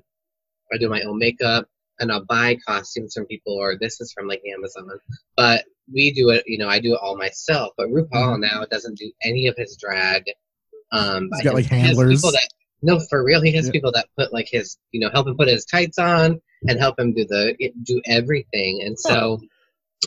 I 0.73 0.77
do 0.77 0.89
my 0.89 1.01
own 1.01 1.17
makeup 1.19 1.67
and 1.99 2.11
I'll 2.11 2.25
buy 2.25 2.57
costumes 2.67 3.13
from 3.13 3.25
people 3.25 3.53
or 3.53 3.77
this 3.77 4.01
is 4.01 4.11
from 4.13 4.27
like 4.27 4.41
Amazon. 4.51 4.89
But 5.35 5.65
we 5.93 6.11
do 6.11 6.29
it, 6.29 6.43
you 6.47 6.57
know, 6.57 6.69
I 6.69 6.79
do 6.79 6.93
it 6.93 6.99
all 7.01 7.17
myself. 7.17 7.73
But 7.77 7.89
RuPaul 7.89 8.39
now 8.39 8.65
doesn't 8.65 8.97
do 8.97 9.11
any 9.21 9.47
of 9.47 9.55
his 9.57 9.77
drag. 9.77 10.23
Um, 10.91 11.29
He's 11.33 11.43
got, 11.43 11.53
like. 11.53 11.65
He 11.65 11.75
handlers. 11.75 12.15
people 12.15 12.31
that 12.31 12.47
no, 12.81 12.99
for 13.09 13.23
real, 13.23 13.41
he 13.41 13.51
has 13.53 13.67
Yeah. 13.67 13.71
people 13.71 13.91
that 13.93 14.07
put 14.17 14.33
like 14.33 14.47
his, 14.49 14.77
you 14.91 14.99
know, 14.99 15.09
help 15.09 15.27
him 15.27 15.37
put 15.37 15.47
his 15.47 15.65
tights 15.65 15.97
on 15.99 16.41
and 16.67 16.79
help 16.79 16.99
him 16.99 17.13
do 17.13 17.25
the 17.25 17.55
do 17.83 18.01
everything. 18.05 18.81
And 18.83 18.97
so, 18.99 19.41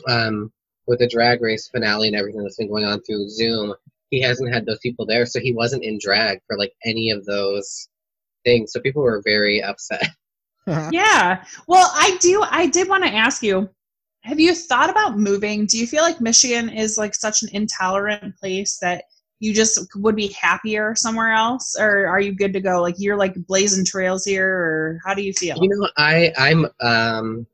um, 0.07 0.51
with 0.87 0.99
the 0.99 1.07
drag 1.07 1.41
race 1.41 1.67
finale 1.67 2.07
and 2.07 2.15
everything 2.15 2.43
that's 2.43 2.57
been 2.57 2.69
going 2.69 2.85
on 2.85 3.01
through 3.01 3.29
Zoom, 3.29 3.73
he 4.09 4.21
hasn't 4.21 4.53
had 4.53 4.65
those 4.65 4.79
people 4.79 5.05
there, 5.05 5.25
so 5.25 5.39
he 5.39 5.53
wasn't 5.53 5.83
in 5.83 5.99
drag 6.01 6.39
for 6.47 6.57
like 6.57 6.73
any 6.85 7.11
of 7.11 7.25
those 7.25 7.89
things. 8.45 8.71
So 8.71 8.79
people 8.79 9.03
were 9.03 9.21
very 9.23 9.61
upset. 9.61 10.09
Yeah. 10.91 11.45
Well, 11.69 11.89
I 11.93 12.17
do. 12.19 12.43
I 12.45 12.67
did 12.67 12.89
want 12.89 13.05
to 13.05 13.09
ask 13.09 13.41
you 13.41 13.69
have 14.27 14.41
you 14.41 14.53
thought 14.53 14.89
about 14.89 15.17
moving? 15.17 15.65
Do 15.65 15.77
you 15.77 15.87
feel 15.87 16.01
like 16.01 16.19
Michigan 16.19 16.67
is 16.67 16.97
like 16.97 17.15
such 17.15 17.43
an 17.43 17.49
intolerant 17.53 18.35
place 18.35 18.77
that 18.81 19.05
you 19.39 19.53
just 19.53 19.79
would 19.95 20.15
be 20.15 20.29
happier 20.29 20.95
somewhere 20.95 21.31
else? 21.31 21.75
Or 21.79 22.07
are 22.07 22.19
you 22.19 22.33
good 22.33 22.53
to 22.53 22.61
go? 22.61 22.81
Like 22.81 22.95
you're 22.97 23.17
like 23.17 23.35
blazing 23.47 23.85
trails 23.85 24.25
here, 24.25 24.47
or 24.47 24.99
how 25.05 25.13
do 25.13 25.21
you 25.21 25.33
feel? 25.33 25.57
You 25.61 25.69
know, 25.69 25.89
I 25.97 26.33
I'm 26.37 26.67
um 26.81 27.47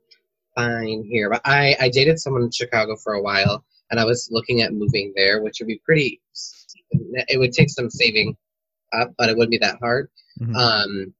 fine 0.54 1.04
here, 1.04 1.30
but 1.30 1.42
I 1.44 1.76
I 1.80 1.88
dated 1.88 2.18
someone 2.18 2.42
in 2.42 2.50
Chicago 2.50 2.96
for 2.96 3.14
a 3.14 3.22
while, 3.22 3.64
and 3.90 4.00
I 4.00 4.04
was 4.04 4.28
looking 4.30 4.62
at 4.62 4.72
moving 4.72 5.12
there, 5.14 5.42
which 5.42 5.58
would 5.60 5.68
be 5.68 5.80
pretty. 5.84 6.20
It 6.92 7.38
would 7.38 7.52
take 7.52 7.70
some 7.70 7.90
saving 7.90 8.36
up, 8.92 9.12
but 9.18 9.28
it 9.28 9.36
wouldn't 9.36 9.50
be 9.50 9.58
that 9.58 9.78
hard. 9.80 10.08
Mhm. 10.40 10.54
Um, 10.54 11.14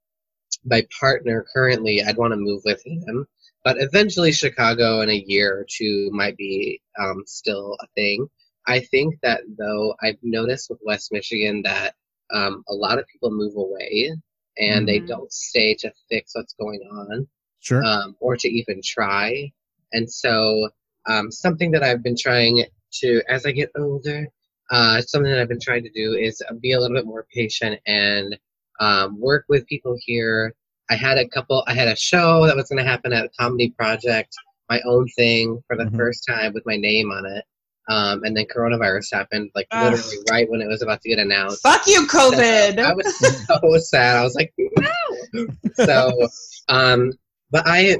my 0.64 0.86
partner 0.98 1.44
currently, 1.52 2.02
I'd 2.02 2.16
want 2.16 2.32
to 2.32 2.36
move 2.36 2.62
with 2.64 2.82
him, 2.86 3.26
but 3.64 3.76
eventually 3.80 4.32
Chicago 4.32 5.00
in 5.02 5.10
a 5.10 5.24
year 5.26 5.58
or 5.58 5.66
two 5.68 6.10
might 6.12 6.36
be 6.36 6.80
um, 6.98 7.22
still 7.26 7.76
a 7.80 7.86
thing. 7.94 8.28
I 8.66 8.80
think 8.80 9.16
that 9.22 9.42
though 9.58 9.94
I've 10.02 10.18
noticed 10.22 10.70
with 10.70 10.80
West 10.84 11.12
Michigan 11.12 11.62
that 11.62 11.94
um, 12.32 12.64
a 12.68 12.74
lot 12.74 12.98
of 12.98 13.06
people 13.08 13.30
move 13.30 13.54
away 13.56 14.12
and 14.58 14.88
they 14.88 15.00
Mhm. 15.00 15.06
don't 15.08 15.32
stay 15.32 15.74
to 15.74 15.92
fix 16.08 16.34
what's 16.34 16.54
going 16.54 16.80
on 16.90 17.28
Sure. 17.60 17.84
um, 17.84 18.16
or 18.20 18.36
to 18.36 18.48
even 18.48 18.80
try. 18.82 19.52
And 19.92 20.10
so, 20.10 20.70
um, 21.06 21.30
something 21.30 21.70
that 21.72 21.82
I've 21.82 22.02
been 22.02 22.16
trying 22.16 22.64
to, 23.00 23.22
as 23.28 23.44
I 23.46 23.52
get 23.52 23.70
older, 23.76 24.26
uh, 24.70 25.00
something 25.02 25.30
that 25.30 25.40
I've 25.40 25.48
been 25.48 25.60
trying 25.60 25.82
to 25.84 25.90
do 25.90 26.14
is 26.14 26.42
be 26.60 26.72
a 26.72 26.80
little 26.80 26.96
bit 26.96 27.06
more 27.06 27.26
patient 27.34 27.80
and 27.86 28.38
um, 28.80 29.20
work 29.20 29.44
with 29.48 29.66
people 29.66 29.96
here. 30.00 30.54
I 30.90 30.96
had 30.96 31.18
a 31.18 31.28
couple, 31.28 31.62
I 31.66 31.74
had 31.74 31.88
a 31.88 31.96
show 31.96 32.46
that 32.46 32.56
was 32.56 32.68
going 32.68 32.82
to 32.82 32.90
happen 32.90 33.12
at 33.12 33.24
a 33.26 33.30
Comedy 33.38 33.70
Project, 33.70 34.34
my 34.70 34.80
own 34.86 35.06
thing 35.16 35.62
for 35.66 35.76
the 35.76 35.84
Mhm. 35.84 35.96
first 35.96 36.24
time 36.26 36.52
with 36.54 36.64
my 36.66 36.76
name 36.76 37.10
on 37.10 37.26
it. 37.26 37.44
Um, 37.86 38.24
and 38.24 38.34
then 38.36 38.46
coronavirus 38.46 39.12
happened, 39.12 39.50
like 39.54 39.66
Ugh. 39.70 39.92
literally 39.92 40.16
right 40.30 40.50
when 40.50 40.62
it 40.62 40.68
was 40.68 40.80
about 40.80 41.02
to 41.02 41.08
get 41.08 41.18
announced. 41.18 41.62
Fuck 41.62 41.86
you, 41.86 42.06
COVID. 42.06 42.78
I 42.78 42.94
was 42.94 43.46
so 43.46 43.78
sad. 43.78 44.16
I 44.16 44.22
was 44.22 44.34
like, 44.34 44.54
no. 44.58 45.46
So, 45.74 46.28
um, 46.68 47.12
but 47.50 47.64
I, 47.66 47.98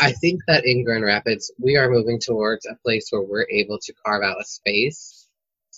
I 0.00 0.12
think 0.12 0.42
that 0.48 0.64
in 0.64 0.84
Grand 0.84 1.04
Rapids, 1.04 1.52
we 1.58 1.76
are 1.76 1.88
moving 1.88 2.18
towards 2.18 2.66
a 2.66 2.74
place 2.84 3.08
where 3.10 3.22
we're 3.22 3.46
able 3.48 3.78
to 3.78 3.94
carve 4.04 4.24
out 4.24 4.40
a 4.40 4.44
space, 4.44 5.28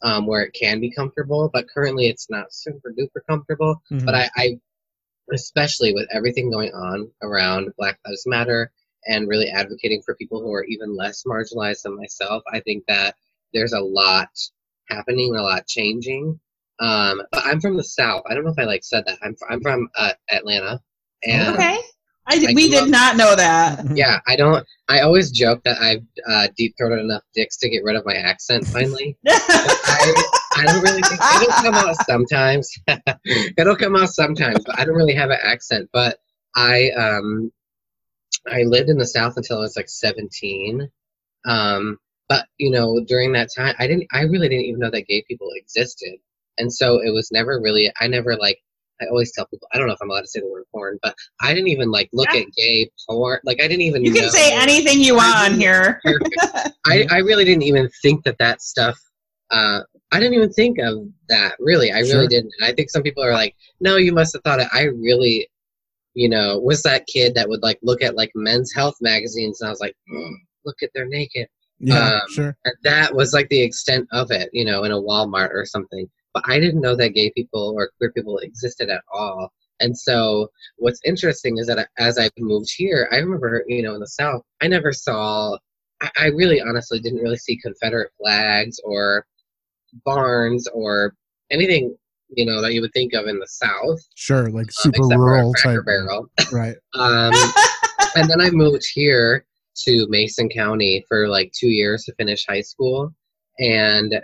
um, 0.03 0.27
where 0.27 0.43
it 0.43 0.57
can 0.59 0.81
be 0.81 0.91
comfortable. 0.91 1.51
But 1.53 1.69
currently, 1.69 2.07
it's 2.07 2.31
not 2.31 2.53
super 2.53 2.95
duper 2.99 3.21
comfortable. 3.29 3.83
Mhm. 3.91 4.07
But 4.07 4.15
I, 4.15 4.31
I, 4.37 4.61
especially 5.33 5.93
with 5.93 6.09
everything 6.11 6.51
going 6.51 6.73
on 6.73 7.11
around 7.23 7.73
Black 7.77 7.99
Lives 8.07 8.27
Matter 8.27 8.73
and 9.07 9.29
really 9.29 9.49
advocating 9.49 10.03
for 10.03 10.15
people 10.17 10.41
who 10.41 10.53
are 10.53 10.65
even 10.65 10.97
less 10.97 11.25
marginalized 11.25 11.83
than 11.83 11.97
myself, 11.97 12.43
I 12.53 12.61
think 12.61 12.85
that 12.89 13.15
there's 13.53 13.73
a 13.73 13.81
lot 13.81 14.29
happening, 14.89 15.35
a 15.35 15.43
lot 15.43 15.67
changing. 15.67 16.39
Um, 16.81 17.23
but 17.31 17.45
I'm 17.45 17.61
from 17.61 17.77
the 17.77 17.85
South. 17.85 18.23
I 18.29 18.35
don't 18.35 18.45
know 18.45 18.51
if 18.51 18.59
I 18.59 18.65
like 18.65 18.85
said 18.85 19.05
that. 19.07 19.19
I'm 19.23 19.37
I'm 19.51 19.61
from 19.61 19.89
uh, 19.97 20.13
Atlanta, 20.31 20.81
and 21.23 21.55
okay. 21.55 21.79
I 22.27 22.39
did, 22.39 22.51
I 22.51 22.53
we 22.55 22.69
did 22.71 22.85
up- 22.85 22.89
not 22.89 23.17
know 23.17 23.37
that. 23.37 23.85
Yeah, 23.95 24.21
I 24.27 24.37
don't. 24.37 24.67
I 24.89 25.01
always 25.01 25.31
joke 25.31 25.63
that 25.65 25.79
I've 25.81 26.05
uh, 26.27 26.49
deep 26.57 26.75
throated 26.79 27.01
enough 27.01 27.23
dicks 27.35 27.57
to 27.59 27.69
get 27.69 27.85
rid 27.85 27.97
of 27.97 28.07
my 28.07 28.15
accent 28.15 28.67
finally. 28.69 29.19
I, 29.29 30.25
I 30.57 30.65
don't 30.67 30.83
really 30.83 31.03
think 31.03 31.21
it'll 31.35 31.63
come 31.63 31.75
out 31.75 31.97
sometimes. 32.07 32.71
it'll 33.59 33.77
come 33.77 33.97
out 33.97 34.09
sometimes, 34.09 34.65
but 34.65 34.79
I 34.79 34.85
don't 34.85 34.95
really 34.95 35.15
have 35.15 35.31
an 35.31 35.39
accent. 35.43 35.91
But 35.93 36.19
I 36.57 36.91
um 36.93 37.53
I 38.47 38.63
lived 38.63 38.89
in 38.89 38.99
the 38.99 39.07
South 39.07 39.37
until 39.37 39.59
I 39.59 39.61
was 39.61 39.77
like 39.77 39.89
17. 39.89 40.89
Um, 41.47 41.99
but 42.31 42.47
you 42.59 42.71
know, 42.71 43.01
during 43.07 43.33
that 43.33 43.49
time, 43.55 43.75
I 43.79 43.89
didn't. 43.89 44.07
I 44.13 44.23
really 44.23 44.49
didn't 44.49 44.67
even 44.67 44.81
know 44.81 44.91
that 44.91 45.09
gay 45.09 45.25
people 45.27 45.49
existed, 45.57 46.15
and 46.59 46.73
so 46.73 47.01
it 47.03 47.11
was 47.11 47.31
never 47.33 47.61
really. 47.61 47.93
I 48.01 48.07
never 48.07 48.37
like. 48.37 48.59
I 49.03 49.07
always 49.07 49.33
tell 49.33 49.47
people. 49.47 49.67
I 49.73 49.79
don't 49.79 49.89
know 49.89 49.95
if 49.95 49.99
I'm 50.01 50.11
allowed 50.11 50.21
to 50.21 50.27
say 50.29 50.39
the 50.39 50.49
word 50.49 50.63
porn, 50.73 50.99
but 51.03 51.17
I 51.43 51.53
didn't 51.53 51.69
even 51.69 51.91
like 51.91 52.09
look 52.13 52.29
at 52.29 52.47
gay 52.57 52.89
porn. 53.09 53.41
Like 53.43 53.61
I 53.61 53.67
didn't 53.67 53.81
even. 53.81 54.05
You 54.05 54.13
can 54.13 54.23
know. 54.23 54.29
say 54.29 54.53
anything 54.55 55.01
you 55.01 55.17
want 55.17 55.37
on 55.39 55.59
here. 55.59 56.01
I, 56.87 57.07
I 57.11 57.19
really 57.19 57.45
didn't 57.45 57.65
even 57.65 57.91
think 58.01 58.23
that 58.25 58.39
that 58.39 58.63
stuff. 58.63 58.97
Uh, 59.51 59.81
I 60.13 60.21
didn't 60.21 60.35
even 60.35 60.53
think 60.53 60.79
of 60.79 61.09
that. 61.31 61.57
Really, 61.59 61.91
I 61.91 62.01
really 62.01 62.29
didn't. 62.29 62.53
And 62.61 62.71
I 62.71 62.73
think 62.73 62.91
some 62.91 63.03
people 63.03 63.25
are 63.25 63.33
like, 63.33 63.57
"No, 63.81 63.97
you 63.97 64.13
must 64.13 64.35
have 64.35 64.43
thought 64.45 64.61
it." 64.61 64.69
I 64.73 64.85
really, 64.85 65.49
you 66.15 66.29
know, 66.29 66.59
was 66.59 66.83
that 66.83 67.07
kid 67.07 67.35
that 67.35 67.49
would 67.49 67.63
like 67.63 67.79
look 67.83 68.03
at 68.03 68.17
like 68.17 68.31
men's 68.35 68.73
health 68.73 68.97
magazines, 69.01 69.61
and 69.61 69.69
I 69.69 69.71
was 69.71 69.81
like, 69.81 69.97
"Mm, 70.13 70.33
"Look 70.65 70.83
at 70.83 70.91
they're 70.95 71.07
naked." 71.07 71.49
Yeah, 71.81 72.17
Um, 72.17 72.21
sure. 72.31 72.57
And 72.65 72.75
that 72.83 73.15
was 73.15 73.33
like 73.33 73.49
the 73.49 73.63
extent 73.63 74.07
of 74.13 74.31
it, 74.31 74.51
you 74.53 74.65
know, 74.65 74.85
in 74.85 74.93
a 74.93 75.01
Walmart 75.01 75.51
or 75.55 75.65
something. 75.65 76.09
But 76.35 76.45
I 76.47 76.61
didn't 76.61 76.83
know 76.83 76.95
that 76.97 77.15
gay 77.15 77.31
people 77.31 77.73
or 77.77 77.91
queer 77.97 78.13
people 78.13 78.39
existed 78.39 78.91
at 78.91 79.03
all. 79.13 79.51
And 79.81 79.97
so 79.97 80.51
what's 80.77 81.01
interesting 81.05 81.59
is 81.59 81.67
that 81.69 81.89
as 81.99 82.19
I 82.19 82.29
moved 82.39 82.71
here, 82.77 83.09
I 83.11 83.17
remember, 83.17 83.65
you 83.67 83.83
know, 83.83 83.95
in 83.95 84.01
the 84.01 84.07
South, 84.07 84.43
I 84.61 84.69
never 84.69 84.93
saw, 84.93 85.57
I, 86.03 86.11
I 86.19 86.27
really 86.27 86.61
honestly 86.61 87.01
didn't 87.01 87.23
really 87.23 87.39
see 87.39 87.57
Confederate 87.57 88.13
flags 88.19 88.79
or 88.85 89.25
barns 90.05 90.69
or 90.69 91.15
anything, 91.51 91.97
you 92.37 92.47
know, 92.47 92.61
that 92.61 92.73
you 92.73 92.81
would 92.81 92.93
think 92.93 93.13
of 93.13 93.27
in 93.27 93.39
the 93.39 93.47
South. 93.47 94.01
Sure, 94.15 94.51
like 94.51 94.67
um, 94.67 94.71
super 94.71 94.97
except 94.99 95.15
for 95.15 95.15
a 95.15 95.19
rural 95.19 95.55
type. 95.55 95.85
Barrel. 95.85 96.31
Right. 96.53 96.77
Um, 96.95 97.33
and 98.17 98.29
then 98.29 98.41
I 98.41 98.51
moved 98.51 98.83
here 98.93 99.45
to 99.85 100.07
Mason 100.09 100.49
County 100.49 101.05
for 101.09 101.29
like 101.29 101.53
two 101.53 101.69
years 101.69 102.05
to 102.05 102.15
finish 102.15 102.45
high 102.47 102.61
school. 102.61 103.15
And 103.59 104.15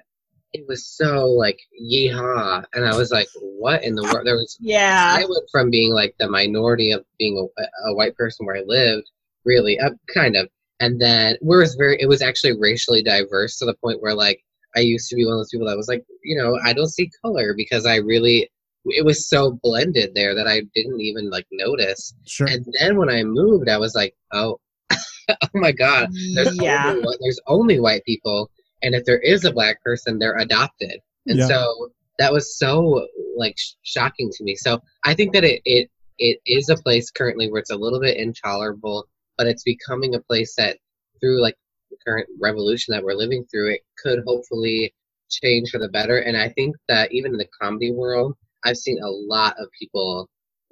it 0.52 0.64
was 0.68 0.86
so 0.86 1.26
like 1.26 1.58
yeehaw. 1.80 2.64
And 2.74 2.84
I 2.84 2.96
was 2.96 3.10
like, 3.10 3.28
what 3.40 3.84
in 3.84 3.94
the 3.94 4.02
world? 4.02 4.26
There 4.26 4.36
was, 4.36 4.56
Yeah. 4.60 5.14
I 5.16 5.20
went 5.20 5.48
from 5.52 5.70
being 5.70 5.92
like 5.92 6.14
the 6.18 6.28
minority 6.28 6.90
of 6.90 7.04
being 7.18 7.38
a, 7.58 7.62
a 7.88 7.94
white 7.94 8.16
person 8.16 8.46
where 8.46 8.56
I 8.56 8.62
lived, 8.66 9.08
really, 9.44 9.78
uh, 9.78 9.90
kind 10.12 10.36
of. 10.36 10.48
And 10.80 11.00
then 11.00 11.36
where 11.40 11.60
it 11.60 11.64
was 11.64 11.74
very, 11.74 12.00
it 12.00 12.08
was 12.08 12.22
actually 12.22 12.58
racially 12.58 13.02
diverse 13.02 13.56
to 13.58 13.66
the 13.66 13.74
point 13.74 14.02
where 14.02 14.14
like 14.14 14.42
I 14.76 14.80
used 14.80 15.08
to 15.10 15.16
be 15.16 15.24
one 15.24 15.34
of 15.34 15.38
those 15.40 15.50
people 15.50 15.66
that 15.66 15.76
was 15.76 15.88
like, 15.88 16.04
you 16.22 16.36
know, 16.36 16.58
I 16.64 16.72
don't 16.72 16.88
see 16.88 17.10
color 17.22 17.54
because 17.56 17.86
I 17.86 17.96
really, 17.96 18.50
it 18.86 19.04
was 19.04 19.28
so 19.28 19.58
blended 19.62 20.14
there 20.14 20.34
that 20.34 20.46
I 20.46 20.62
didn't 20.74 21.00
even 21.00 21.30
like 21.30 21.46
notice. 21.50 22.14
Sure. 22.26 22.46
And 22.46 22.64
then 22.78 22.96
when 22.96 23.08
I 23.08 23.22
moved, 23.24 23.68
I 23.68 23.78
was 23.78 23.94
like, 23.94 24.14
oh, 24.32 24.60
oh 25.28 25.34
my 25.54 25.72
god, 25.72 26.08
there's 26.34 26.56
Yeah. 26.60 26.90
only, 26.90 27.16
there's 27.20 27.40
only 27.48 27.80
white 27.80 28.04
people, 28.04 28.50
and 28.82 28.94
if 28.94 29.04
there 29.04 29.18
is 29.18 29.44
a 29.44 29.52
black 29.52 29.82
person, 29.82 30.18
they're 30.18 30.36
adopted. 30.38 31.00
And 31.26 31.38
Yeah. 31.38 31.48
so 31.48 31.90
that 32.18 32.32
was 32.32 32.56
so 32.56 33.06
like 33.36 33.56
sh- 33.58 33.72
shocking 33.82 34.30
to 34.32 34.44
me. 34.44 34.54
So 34.54 34.80
I 35.04 35.14
think 35.14 35.32
that 35.32 35.44
it 35.44 35.60
it 35.64 35.90
it 36.18 36.38
is 36.46 36.68
a 36.68 36.76
place 36.76 37.10
currently 37.10 37.50
where 37.50 37.60
it's 37.60 37.70
a 37.72 37.76
little 37.76 38.00
bit 38.00 38.16
intolerable, 38.16 39.06
but 39.36 39.46
it's 39.48 39.64
becoming 39.64 40.14
a 40.14 40.20
place 40.20 40.54
that 40.56 40.78
through 41.20 41.42
like 41.42 41.56
the 41.90 41.96
current 42.06 42.28
revolution 42.40 42.92
that 42.92 43.02
we're 43.02 43.14
living 43.14 43.44
through, 43.50 43.70
it 43.72 43.80
could 44.02 44.22
hopefully 44.26 44.92
change 45.30 45.70
for 45.70 45.78
the 45.78 45.88
better. 45.88 46.18
And 46.18 46.36
I 46.36 46.48
think 46.50 46.76
that 46.88 47.12
even 47.12 47.32
in 47.32 47.38
the 47.38 47.48
comedy 47.60 47.92
world, 47.92 48.36
I've 48.64 48.76
seen 48.76 48.98
a 49.02 49.08
lot 49.10 49.54
of 49.58 49.68
people 49.78 50.28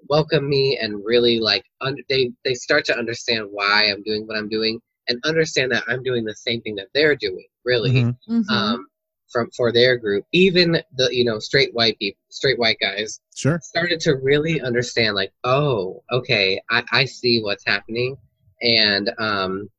welcome 0.09 0.49
me 0.49 0.79
and 0.81 1.05
really 1.05 1.39
like 1.41 1.65
un- 1.81 1.97
they 2.09 2.31
they 2.45 2.55
start 2.55 2.85
to 2.87 2.97
understand 2.99 3.47
why 3.51 3.85
I'm 3.91 4.03
doing 4.03 4.27
what 4.27 4.37
I'm 4.37 4.49
doing 4.49 4.81
and 5.09 5.21
understand 5.25 5.73
that 5.73 5.85
I'm 5.89 6.03
doing 6.03 6.25
the 6.25 6.35
same 6.35 6.61
thing 6.63 6.75
that 6.77 6.89
they're 6.95 7.17
doing 7.17 7.47
really 7.65 8.03
Mhm. 8.03 8.17
Mhm. 8.29 8.51
um 8.51 8.87
from 9.33 9.51
for 9.57 9.73
their 9.73 9.97
group 9.97 10.27
even 10.33 10.83
the 10.97 11.09
you 11.11 11.25
know 11.25 11.39
straight 11.39 11.73
white 11.75 11.99
people 11.99 12.21
straight 12.29 12.59
white 12.59 12.79
guys 12.81 13.21
Sure. 13.35 13.59
started 13.63 13.99
to 14.01 14.17
really 14.17 14.61
understand 14.61 15.15
like 15.15 15.33
oh 15.45 16.03
okay 16.13 16.61
I, 16.71 16.85
I 16.93 17.05
see 17.07 17.41
what's 17.43 17.65
happening 17.65 18.17
and 18.61 19.11
um 19.19 19.71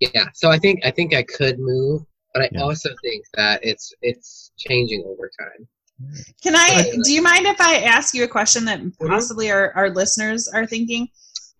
yeah 0.00 0.26
so 0.34 0.50
I 0.50 0.58
think 0.58 0.80
I 0.84 0.90
think 0.90 1.14
I 1.14 1.22
could 1.22 1.58
move 1.58 2.02
but 2.34 2.42
I 2.44 2.48
Yeah. 2.52 2.62
also 2.62 2.90
think 3.02 3.24
that 3.34 3.60
it's 3.62 3.92
it's 4.02 4.52
changing 4.56 5.04
over 5.06 5.30
time 5.38 5.66
Can 6.42 6.54
I? 6.56 6.96
Do 7.04 7.12
you 7.12 7.20
mind 7.20 7.44
if 7.46 7.60
I 7.60 7.80
ask 7.80 8.14
you 8.14 8.24
a 8.24 8.28
question 8.28 8.64
that 8.64 8.80
possibly 8.98 9.50
our, 9.50 9.72
our 9.76 9.90
listeners 9.90 10.48
are 10.48 10.66
thinking? 10.66 11.08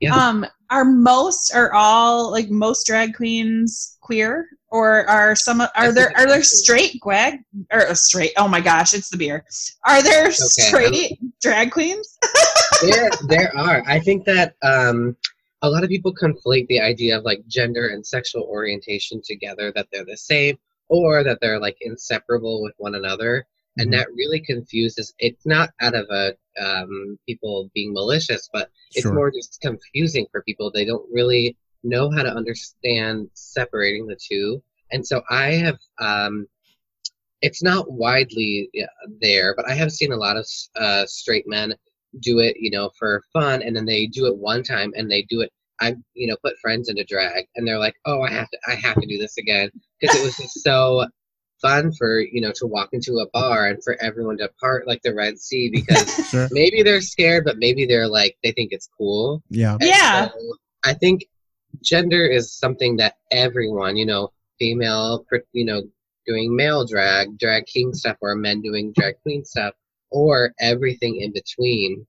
Yeah. 0.00 0.16
Um, 0.16 0.46
are 0.70 0.86
most 0.86 1.54
are 1.54 1.74
all 1.74 2.30
like 2.30 2.48
most 2.48 2.86
drag 2.86 3.14
queens 3.14 3.98
queer, 4.00 4.48
or 4.68 5.06
are 5.10 5.36
some 5.36 5.60
are 5.60 5.92
there 5.92 6.10
are 6.16 6.26
there 6.26 6.42
straight 6.42 6.98
drag 7.02 7.40
or 7.70 7.94
straight? 7.94 8.32
Oh 8.38 8.48
my 8.48 8.62
gosh, 8.62 8.94
it's 8.94 9.10
the 9.10 9.18
beer. 9.18 9.44
Are 9.84 10.02
there 10.02 10.32
straight 10.32 11.20
drag 11.42 11.70
queens? 11.70 12.16
there 12.82 13.10
there 13.28 13.52
are 13.58 13.82
i 13.86 13.98
think 13.98 14.24
that 14.24 14.54
um 14.62 15.16
a 15.62 15.70
lot 15.70 15.84
of 15.84 15.90
people 15.90 16.14
conflate 16.14 16.66
the 16.68 16.80
idea 16.80 17.18
of 17.18 17.24
like 17.24 17.46
gender 17.46 17.88
and 17.88 18.06
sexual 18.06 18.42
orientation 18.44 19.20
together 19.22 19.72
that 19.74 19.88
they're 19.92 20.04
the 20.04 20.16
same 20.16 20.56
or 20.88 21.22
that 21.22 21.38
they're 21.40 21.60
like 21.60 21.76
inseparable 21.80 22.62
with 22.62 22.74
one 22.78 22.94
another 22.94 23.46
and 23.78 23.88
Mhm. 23.88 23.92
that 23.92 24.08
really 24.14 24.40
confuses 24.40 25.14
it's 25.18 25.46
not 25.46 25.70
out 25.80 25.94
of 25.94 26.06
a 26.10 26.34
um 26.60 27.18
people 27.26 27.70
being 27.74 27.92
malicious 27.92 28.48
but 28.52 28.70
it's 28.94 29.04
Sure. 29.04 29.14
more 29.14 29.30
just 29.30 29.60
confusing 29.60 30.26
for 30.32 30.42
people 30.42 30.70
they 30.70 30.84
don't 30.84 31.08
really 31.12 31.56
know 31.84 32.10
how 32.10 32.22
to 32.22 32.34
understand 32.34 33.28
separating 33.34 34.06
the 34.06 34.16
two 34.16 34.62
and 34.90 35.06
so 35.06 35.22
i 35.30 35.52
have 35.52 35.78
um 36.00 36.46
it's 37.42 37.62
not 37.62 37.90
widely 37.90 38.68
uh, 38.82 38.86
there, 39.20 39.54
but 39.56 39.66
I 39.66 39.74
have 39.74 39.92
seen 39.92 40.12
a 40.12 40.16
lot 40.16 40.36
of 40.36 40.46
uh, 40.76 41.06
straight 41.06 41.48
men 41.48 41.74
do 42.18 42.38
it, 42.40 42.56
you 42.58 42.70
know, 42.70 42.90
for 42.98 43.22
fun, 43.32 43.62
and 43.62 43.74
then 43.76 43.86
they 43.86 44.06
do 44.06 44.26
it 44.26 44.36
one 44.36 44.62
time, 44.62 44.92
and 44.96 45.10
they 45.10 45.22
do 45.22 45.40
it. 45.40 45.50
I, 45.80 45.96
you 46.14 46.26
know, 46.26 46.36
put 46.44 46.58
friends 46.60 46.88
into 46.90 47.04
drag, 47.04 47.46
and 47.56 47.66
they're 47.66 47.78
like, 47.78 47.94
"Oh, 48.04 48.20
I 48.22 48.30
have 48.30 48.50
to, 48.50 48.58
I 48.68 48.74
have 48.74 48.96
to 49.00 49.06
do 49.06 49.16
this 49.18 49.38
again," 49.38 49.70
because 50.00 50.16
it 50.16 50.22
was 50.24 50.36
just 50.36 50.62
so 50.62 51.06
fun 51.62 51.92
for 51.92 52.20
you 52.20 52.40
know 52.40 52.52
to 52.56 52.66
walk 52.66 52.88
into 52.92 53.18
a 53.18 53.28
bar 53.32 53.68
and 53.68 53.82
for 53.84 53.96
everyone 54.00 54.38
to 54.38 54.50
part 54.60 54.86
like 54.86 55.00
the 55.02 55.14
Red 55.14 55.38
Sea 55.38 55.70
because 55.70 56.10
Sure. 56.30 56.48
maybe 56.50 56.82
they're 56.82 57.00
scared, 57.00 57.44
but 57.44 57.58
maybe 57.58 57.86
they're 57.86 58.08
like 58.08 58.36
they 58.42 58.52
think 58.52 58.72
it's 58.72 58.88
cool. 58.96 59.42
Yeah. 59.50 59.74
And 59.74 59.82
Yeah. 59.84 60.28
so 60.28 60.56
I 60.84 60.94
think 60.94 61.26
gender 61.82 62.26
is 62.26 62.52
something 62.52 62.96
that 62.96 63.16
everyone, 63.30 63.96
you 63.96 64.06
know, 64.06 64.32
female, 64.58 65.24
you 65.52 65.64
know, 65.64 65.82
doing 66.26 66.54
male 66.54 66.86
drag, 66.86 67.38
drag 67.38 67.66
king 67.66 67.92
stuff, 67.94 68.16
or 68.20 68.34
men 68.34 68.60
doing 68.60 68.92
drag 68.92 69.14
queen 69.22 69.44
stuff, 69.44 69.74
or 70.10 70.52
everything 70.60 71.20
in 71.20 71.32
between. 71.32 72.06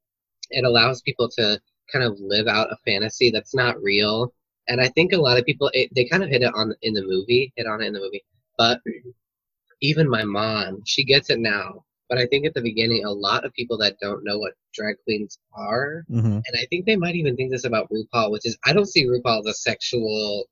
It 0.50 0.66
allows 0.66 1.02
people 1.02 1.30
to 1.38 1.60
kind 1.92 2.06
of 2.06 2.20
live 2.20 2.48
out 2.48 2.72
a 2.72 2.78
fantasy 2.86 3.32
that's 3.32 3.56
not 3.56 3.82
real. 3.82 4.34
And 4.68 4.80
I 4.82 4.90
think 4.90 5.14
a 5.14 5.18
lot 5.18 5.38
of 5.38 5.46
people, 5.46 5.70
it, 5.74 5.90
they 5.94 6.06
kind 6.06 6.24
of 6.24 6.30
hit 6.30 6.44
it 6.44 6.54
on 6.56 6.74
in 6.82 6.94
the 6.94 7.04
movie, 7.04 7.52
hit 7.56 7.68
on 7.68 7.82
it 7.82 7.88
in 7.88 7.94
the 7.94 8.00
movie. 8.00 8.24
But 8.58 8.80
even 9.82 10.10
my 10.10 10.24
mom, 10.24 10.82
she 10.86 11.04
gets 11.04 11.30
it 11.30 11.40
now. 11.40 11.84
But 12.10 12.18
I 12.18 12.26
think 12.28 12.46
at 12.46 12.54
the 12.54 12.62
beginning, 12.62 13.06
a 13.06 13.12
lot 13.12 13.46
of 13.46 13.54
people 13.54 13.78
that 13.78 13.98
don't 14.02 14.24
know 14.24 14.38
what 14.38 14.54
drag 14.74 14.98
queens 15.06 15.40
are, 15.54 16.04
hmm 16.10 16.40
and 16.46 16.56
I 16.56 16.66
think 16.70 16.86
they 16.86 16.98
might 16.98 17.16
even 17.16 17.36
think 17.38 17.52
this 17.52 17.64
about 17.64 17.90
RuPaul, 17.90 18.32
which 18.32 18.46
is 18.46 18.58
I 18.66 18.74
don't 18.74 18.88
see 18.88 19.06
RuPaul 19.06 19.40
as 19.40 19.46
a 19.46 19.54
sexual 19.54 20.46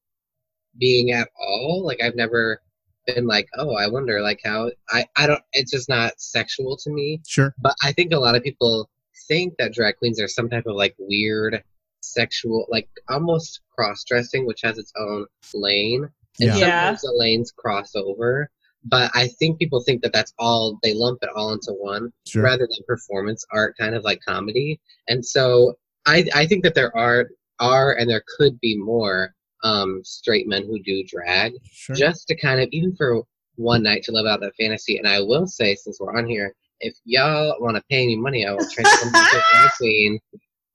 being 0.78 1.12
at 1.12 1.28
all. 1.38 1.84
Like 1.86 2.02
I've 2.02 2.16
never 2.16 2.62
been 3.08 3.26
like, 3.28 3.48
oh, 3.58 3.76
I 3.76 3.88
wonder 3.88 4.22
like 4.22 4.40
how 4.44 4.72
I 4.90 5.06
I 5.18 5.28
don't. 5.28 5.42
It's 5.54 5.72
just 5.72 5.90
not 5.90 6.20
sexual 6.20 6.78
to 6.78 6.90
me. 6.90 7.22
Sure. 7.28 7.54
But 7.60 7.76
I 7.84 7.92
think 7.92 8.14
a 8.14 8.20
lot 8.20 8.36
of 8.36 8.44
people 8.44 8.90
think 9.28 9.54
that 9.60 9.74
drag 9.74 9.98
queens 9.98 10.20
are 10.20 10.28
some 10.28 10.50
type 10.50 10.66
of 10.66 10.76
like 10.76 10.96
weird 11.00 11.64
sexual, 12.02 12.66
like 12.70 12.90
almost 13.10 13.62
cross 13.76 14.04
dressing, 14.08 14.46
which 14.46 14.62
has 14.64 14.78
its 14.78 14.92
own 14.98 15.26
lane. 15.54 16.04
And 16.40 16.48
Yeah. 16.50 16.56
Yeah. 16.58 16.80
sometimes 16.96 17.02
the 17.02 17.14
lanes 17.18 17.52
cross 17.52 17.96
over. 17.96 18.50
But 18.86 19.12
I 19.14 19.28
think 19.28 19.60
people 19.60 19.84
think 19.84 20.02
that 20.04 20.14
that's 20.14 20.34
all, 20.40 20.80
they 20.84 20.94
lump 20.94 21.20
it 21.22 21.30
all 21.36 21.52
into 21.52 21.74
one 21.74 22.14
Sure. 22.26 22.44
rather 22.44 22.66
than 22.66 22.86
performance 22.88 23.46
art, 23.52 23.76
kind 23.78 23.94
of 23.94 24.04
like 24.06 24.22
comedy. 24.26 24.80
And 25.10 25.26
so 25.26 25.74
I, 26.06 26.26
I 26.34 26.46
think 26.48 26.64
that 26.64 26.76
there 26.76 26.96
are, 26.96 27.30
are 27.60 27.92
and 27.98 28.10
there 28.10 28.24
could 28.38 28.58
be 28.62 28.78
more 28.78 29.36
um, 29.64 30.02
straight 30.04 30.48
men 30.48 30.66
who 30.66 30.80
do 30.80 31.04
drag 31.04 31.54
Sure. 31.72 31.96
just 31.96 32.28
to 32.28 32.36
kind 32.36 32.60
of, 32.62 32.70
even 32.72 32.96
for 32.96 33.24
one 33.56 33.84
night 33.84 34.04
to 34.04 34.12
live 34.12 34.26
out 34.26 34.40
that 34.42 34.56
fantasy. 34.60 34.98
And 34.98 35.08
I 35.08 35.20
will 35.22 35.46
say, 35.48 35.76
since 35.76 36.00
we're 36.00 36.18
on 36.18 36.28
here, 36.28 36.54
if 36.80 36.94
y'all 37.04 37.56
want 37.60 37.76
to 37.76 37.84
pay 37.90 38.08
me 38.08 38.16
money, 38.16 38.46
I 38.46 38.52
will 38.52 38.60
transform 38.72 39.08
into 39.14 39.20
a 39.20 39.42
drag 39.52 39.72
queen 39.78 40.20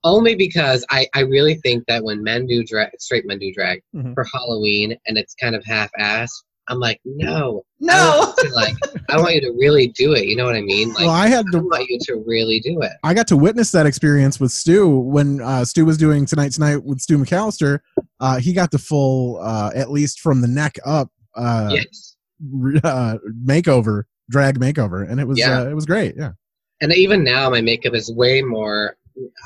Only 0.06 0.34
because 0.34 0.84
I, 0.90 1.06
I 1.14 1.20
really 1.20 1.54
think 1.54 1.84
that 1.88 2.04
when 2.04 2.22
men 2.22 2.46
do 2.46 2.62
drag, 2.62 2.90
straight 3.00 3.26
men 3.26 3.38
do 3.38 3.50
drag 3.54 3.82
Mhm. 3.94 4.12
for 4.12 4.24
Halloween 4.34 4.94
and 5.06 5.16
it's 5.16 5.34
kind 5.34 5.54
of 5.56 5.64
half-assed, 5.64 6.42
I'm 6.68 6.78
like, 6.80 7.00
no, 7.04 7.62
I 7.82 7.84
No. 7.86 8.18
want 8.36 8.52
like 8.54 8.74
I 9.10 9.18
want 9.18 9.34
you 9.34 9.40
to 9.42 9.52
really 9.58 9.88
do 9.88 10.14
it. 10.14 10.24
You 10.26 10.36
know 10.36 10.44
what 10.46 10.56
I 10.56 10.62
mean? 10.62 10.88
Like 10.94 11.00
well, 11.06 11.10
I 11.10 11.26
had 11.26 11.44
I 11.48 11.58
to. 11.58 11.64
want 11.64 11.88
you 11.90 11.98
to 12.02 12.24
really 12.26 12.58
do 12.60 12.80
it. 12.80 12.92
I 13.02 13.12
got 13.14 13.26
to 13.28 13.36
witness 13.36 13.70
that 13.72 13.84
experience 13.86 14.40
with 14.40 14.50
Stu 14.52 14.88
when 15.00 15.42
uh, 15.42 15.64
Stu 15.64 15.84
was 15.84 15.98
doing 15.98 16.24
tonight 16.26 16.52
tonight 16.52 16.82
with 16.82 17.00
Stu 17.00 17.18
McAllister. 17.18 17.80
Uh, 18.20 18.38
he 18.38 18.52
got 18.54 18.70
the 18.70 18.78
full, 18.78 19.38
uh, 19.42 19.70
at 19.74 19.90
least 19.90 20.20
from 20.20 20.40
the 20.40 20.48
neck 20.48 20.76
up, 20.86 21.10
uh, 21.34 21.68
yes. 21.72 22.16
re- 22.50 22.80
uh, 22.82 23.18
makeover, 23.44 24.04
drag 24.30 24.58
makeover, 24.58 25.06
and 25.10 25.20
it 25.20 25.26
was 25.28 25.38
Yeah. 25.38 25.60
uh, 25.60 25.68
it 25.68 25.74
was 25.74 25.84
great. 25.84 26.14
Yeah, 26.16 26.32
And 26.80 26.92
even 26.94 27.22
now, 27.22 27.50
my 27.50 27.60
makeup 27.60 27.92
is 27.94 28.10
way 28.10 28.40
more, 28.40 28.96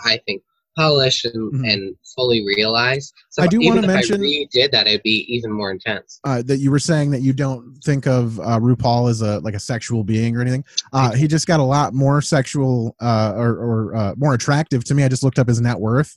I 0.05 0.21
think, 0.27 0.43
polished 0.79 1.25
and, 1.25 1.65
and 1.67 1.95
fully 2.17 2.45
realized. 2.47 3.13
So 3.31 3.43
Mm-hmm. 3.43 3.47
I 3.47 3.49
do 3.49 3.59
wanna 3.69 3.87
mention 3.87 4.15
if 4.17 4.21
mention- 4.21 4.43
I 4.43 4.47
did 4.53 4.73
that, 4.73 4.87
it'd 4.87 5.03
be 5.03 5.25
even 5.33 5.51
more 5.53 5.71
intense. 5.71 6.21
uh, 6.25 6.43
that 6.43 6.59
you 6.59 6.71
were 6.71 6.79
saying 6.79 7.11
that 7.11 7.21
you 7.21 7.33
don't 7.33 7.75
think 7.85 8.07
of 8.07 8.39
uh, 8.41 8.59
RuPaul 8.61 9.11
as 9.11 9.21
a 9.23 9.41
like 9.41 9.55
a 9.55 9.61
sexual 9.61 10.05
being 10.05 10.37
or 10.37 10.41
anything. 10.41 10.65
Uh, 10.93 11.13
he 11.13 11.27
just 11.29 11.47
got 11.47 11.61
a 11.61 11.65
lot 11.65 11.95
more 11.95 12.21
sexual 12.23 12.95
uh, 13.01 13.33
or, 13.37 13.51
or 13.57 13.97
uh, 13.97 14.15
more 14.17 14.35
attractive 14.35 14.85
to 14.85 14.95
me. 14.95 15.03
I 15.05 15.09
just 15.09 15.23
looked 15.23 15.39
up 15.39 15.49
his 15.49 15.61
net 15.61 15.79
worth. 15.79 16.17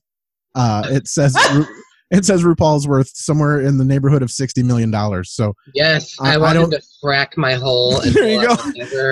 Uh, 0.56 0.84
it 0.92 1.08
says 1.08 1.36
Ru- 1.54 1.66
it 2.12 2.26
says 2.26 2.44
RuPaul's 2.44 2.88
worth 2.88 3.10
somewhere 3.16 3.62
in 3.62 3.78
the 3.78 3.86
neighborhood 3.86 4.22
of 4.22 4.30
sixty 4.32 4.64
million 4.64 4.92
dollars. 4.92 5.32
So 5.32 5.54
Yes, 5.74 6.16
I- 6.20 6.36
I, 6.36 6.50
I 6.50 6.54
don't- 6.54 6.72
to 6.72 6.82
frack 7.04 7.38
my 7.38 7.54
hole. 7.54 8.02
And 8.04 8.14
There 8.14 8.30
you 8.30 8.48
go. 8.48 8.56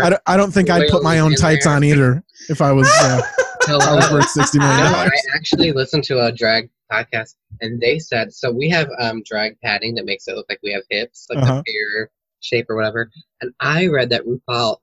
I 0.03 0.09
don't, 0.09 0.21
I 0.27 0.35
don't 0.38 0.51
think 0.51 0.69
I'd 0.69 0.89
put 0.89 1.01
my 1.03 1.19
own 1.19 1.34
tights 1.35 1.65
there. 1.65 1.73
on 1.76 1.84
either 1.84 2.23
if 2.49 2.61
I 2.61 2.71
was 2.71 2.88
uh, 3.68 3.77
if 3.77 3.88
I 3.88 3.95
was 3.95 4.11
worth 4.11 4.30
sixty 4.30 4.60
million 4.60 4.91
No, 4.91 4.98
I 4.98 5.10
actually 5.36 5.72
listened 5.72 6.03
to 6.06 6.23
a 6.26 6.31
drag 6.31 6.69
podcast, 6.91 7.36
and 7.61 7.80
they 7.80 7.99
said 7.99 8.34
so. 8.34 8.52
We 8.52 8.69
have 8.69 8.90
um, 8.99 9.22
drag 9.26 9.60
padding 9.61 9.95
that 9.95 10.06
makes 10.06 10.27
it 10.27 10.36
look 10.36 10.48
like 10.49 10.60
we 10.64 10.72
have 10.73 10.84
hips, 10.90 11.27
like 11.30 11.40
Uh-huh. 11.40 11.61
the 11.65 11.72
hair 11.72 12.10
shape 12.41 12.69
or 12.69 12.76
whatever. 12.76 13.10
And 13.41 13.53
I 13.60 13.88
read 13.88 14.10
that 14.11 14.26
RuPaul 14.26 14.77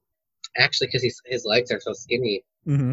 actually, 0.59 0.89
because 0.89 1.21
his 1.27 1.45
legs 1.45 1.71
are 1.71 1.81
so 1.81 1.93
skinny, 1.93 2.45
hmm 2.65 2.93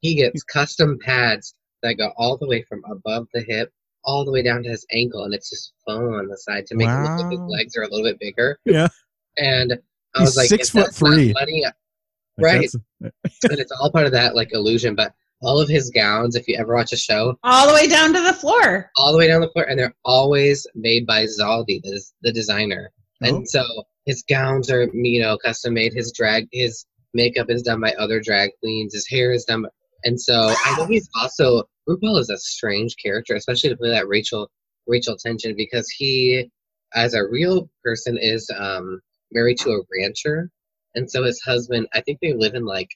he 0.00 0.14
gets 0.16 0.42
custom 0.42 0.98
pads 0.98 1.54
that 1.82 1.94
go 1.94 2.12
all 2.18 2.36
the 2.36 2.46
way 2.46 2.62
from 2.62 2.82
above 2.90 3.26
the 3.32 3.42
hip 3.48 3.72
all 4.04 4.22
the 4.24 4.30
way 4.30 4.42
down 4.42 4.62
to 4.62 4.68
his 4.68 4.84
ankle, 4.92 5.24
and 5.24 5.32
it's 5.32 5.48
just 5.48 5.72
foam 5.86 6.12
on 6.12 6.28
the 6.28 6.36
side 6.36 6.66
to 6.66 6.74
make 6.74 6.90
it 6.90 7.00
look 7.00 7.12
like 7.16 7.30
his 7.30 7.40
legs 7.48 7.76
are 7.76 7.82
a 7.84 7.88
little 7.88 8.04
bit 8.04 8.18
bigger. 8.20 8.58
Yeah, 8.66 8.88
And 9.38 9.72
I 10.14 10.18
He's 10.20 10.28
was 10.28 10.36
like, 10.36 10.48
six 10.48 10.68
if 10.68 10.72
foot 10.72 10.84
that's 10.84 10.98
three. 10.98 11.32
funny, 11.32 11.64
Like, 12.38 12.52
right? 12.52 12.70
that's- 13.00 13.12
and 13.50 13.58
it's 13.60 13.72
all 13.72 13.90
part 13.92 14.06
of 14.06 14.12
that 14.12 14.34
like 14.34 14.52
illusion. 14.52 14.94
But 14.94 15.12
all 15.42 15.60
of 15.60 15.68
his 15.68 15.90
gowns, 15.90 16.36
if 16.36 16.48
you 16.48 16.56
ever 16.56 16.74
watch 16.74 16.92
a 16.92 16.96
show, 16.96 17.36
All 17.42 17.68
the 17.68 17.74
way 17.74 17.86
down 17.86 18.14
to 18.14 18.20
the 18.22 18.32
floor. 18.32 18.90
all 18.96 19.12
the 19.12 19.18
way 19.18 19.28
down 19.28 19.40
the 19.42 19.50
floor, 19.50 19.66
and 19.68 19.78
they're 19.78 19.94
always 20.04 20.66
made 20.74 21.06
by 21.06 21.24
Zaldi, 21.24 21.82
the, 21.82 22.02
the 22.22 22.32
designer. 22.32 22.90
Oh. 23.22 23.28
And 23.28 23.48
so 23.48 23.62
his 24.06 24.22
gowns 24.28 24.70
are, 24.70 24.84
you 24.92 25.20
know, 25.20 25.36
custom 25.38 25.74
made. 25.74 25.92
His 25.92 26.12
drag, 26.12 26.48
his 26.52 26.86
makeup 27.12 27.50
is 27.50 27.62
done 27.62 27.80
by 27.80 27.92
other 27.98 28.20
drag 28.20 28.50
queens. 28.60 28.94
His 28.94 29.06
hair 29.08 29.32
is 29.32 29.44
done. 29.44 29.62
By, 29.62 29.68
and 30.04 30.20
so 30.20 30.34
I 30.66 30.74
think 30.76 30.90
he's 30.90 31.08
also 31.20 31.64
RuPaul 31.88 32.18
is 32.20 32.30
a 32.30 32.38
strange 32.38 32.96
character, 33.02 33.34
especially 33.34 33.70
to 33.70 33.76
play 33.76 33.90
that 33.90 34.08
Rachel 34.08 34.50
Rachel 34.86 35.16
tension 35.16 35.54
because 35.56 35.88
he, 35.90 36.50
as 36.94 37.14
a 37.14 37.26
real 37.26 37.68
person, 37.82 38.18
is 38.18 38.48
um, 38.58 39.00
married 39.32 39.58
to 39.58 39.70
a 39.70 39.80
rancher, 39.98 40.50
and 40.94 41.10
so 41.10 41.24
his 41.24 41.40
husband, 41.42 41.86
I 41.94 42.00
think 42.00 42.18
they 42.20 42.32
live 42.32 42.54
in 42.54 42.64
like 42.64 42.88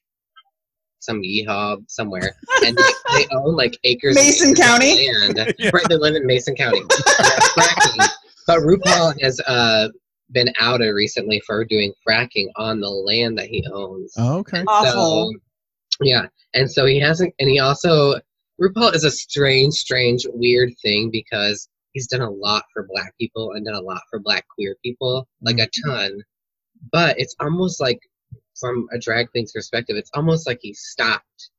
some 1.00 1.22
yeehaw 1.22 1.82
somewhere, 1.88 2.34
and 2.64 2.76
they, 2.76 3.16
they 3.18 3.26
own 3.32 3.56
like 3.56 3.78
acres. 3.84 4.16
and 4.16 4.24
Mason 4.24 4.48
acres 4.48 4.60
of 4.60 4.64
County? 4.66 5.08
land. 5.08 5.54
Right, 5.72 5.88
they 5.88 5.96
live 5.96 6.14
in 6.14 6.26
Mason 6.26 6.54
County. 6.54 6.80
Fracking. 6.82 8.08
But 8.46 8.60
RuPaul 8.60 9.20
has 9.22 9.40
uh, 9.40 9.88
been 10.32 10.52
outed 10.58 10.90
recently 10.90 11.40
for 11.46 11.64
doing 11.64 11.92
fracking 12.06 12.48
on 12.56 12.80
the 12.80 12.88
land 12.88 13.38
that 13.38 13.46
he 13.46 13.66
owns. 13.72 14.14
Oh, 14.16 14.38
okay. 14.38 14.64
Awful. 14.66 15.32
So, 15.32 15.38
yeah, 16.00 16.26
and 16.54 16.70
so 16.70 16.86
he 16.86 16.98
hasn't, 16.98 17.34
and 17.38 17.50
he 17.50 17.58
also 17.58 18.20
RuPaul 18.60 18.94
is 18.94 19.04
a 19.04 19.10
strange, 19.10 19.74
strange, 19.74 20.26
weird 20.32 20.70
thing 20.82 21.10
because 21.10 21.68
he's 21.92 22.08
done 22.08 22.22
a 22.22 22.30
lot 22.30 22.64
for 22.72 22.88
Black 22.92 23.14
people 23.18 23.52
and 23.52 23.64
done 23.64 23.74
a 23.74 23.80
lot 23.80 24.00
for 24.10 24.18
Black 24.18 24.46
queer 24.48 24.76
people, 24.84 25.28
like 25.42 25.58
a 25.58 25.68
ton. 25.84 26.22
But 26.92 27.18
it's 27.18 27.34
almost 27.40 27.80
like, 27.80 28.00
from 28.59 28.88
a 28.92 28.98
drag 28.98 29.30
queen's 29.30 29.52
perspective, 29.52 29.96
it's 29.96 30.10
almost 30.14 30.46
like 30.46 30.59
he 30.62 30.74
stopped, 30.74 31.50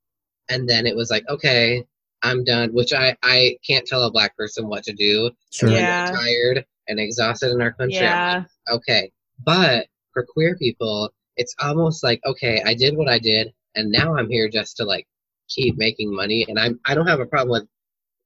and 0.50 0.68
then 0.68 0.86
it 0.86 0.96
was 0.96 1.10
like, 1.10 1.24
okay, 1.30 1.86
I'm 2.24 2.44
done. 2.44 2.74
Which 2.74 2.92
I 2.94 3.16
I 3.24 3.58
can't 3.66 3.86
tell 3.88 4.04
a 4.04 4.12
Black 4.12 4.36
person 4.36 4.68
what 4.68 4.84
to 4.84 4.94
do. 4.94 5.32
Sure. 5.52 5.70
And 5.70 5.78
Yeah. 5.78 6.06
they're 6.06 6.16
tired 6.16 6.66
and 6.88 7.00
exhausted 7.00 7.52
in 7.52 7.62
our 7.62 7.72
country. 7.72 8.00
Yeah. 8.00 8.44
like, 8.68 8.76
okay. 8.78 9.12
But 9.46 9.88
for 10.14 10.26
queer 10.26 10.58
people, 10.58 11.14
it's 11.38 11.56
almost 11.62 12.04
like, 12.04 12.20
okay, 12.26 12.62
I 12.66 12.74
did 12.74 12.98
what 12.98 13.08
I 13.08 13.20
did, 13.20 13.54
and 13.76 13.90
now 13.92 14.18
I'm 14.18 14.30
here 14.30 14.50
just 14.50 14.76
to 14.78 14.84
like 14.84 15.08
keep 15.48 15.78
making 15.78 16.14
money. 16.14 16.46
And 16.50 16.60
I'm 16.60 16.80
I 16.86 16.96
don't 16.96 17.08
have 17.08 17.22
a 17.22 17.26
problem 17.26 17.52
with 17.62 17.70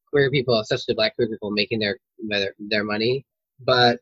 queer 0.10 0.32
people, 0.32 0.58
especially 0.60 0.96
black 0.96 1.16
queer 1.16 1.28
people, 1.28 1.52
making 1.52 1.80
their 1.80 1.98
their, 2.28 2.56
their 2.58 2.84
money. 2.84 3.24
But 3.60 4.00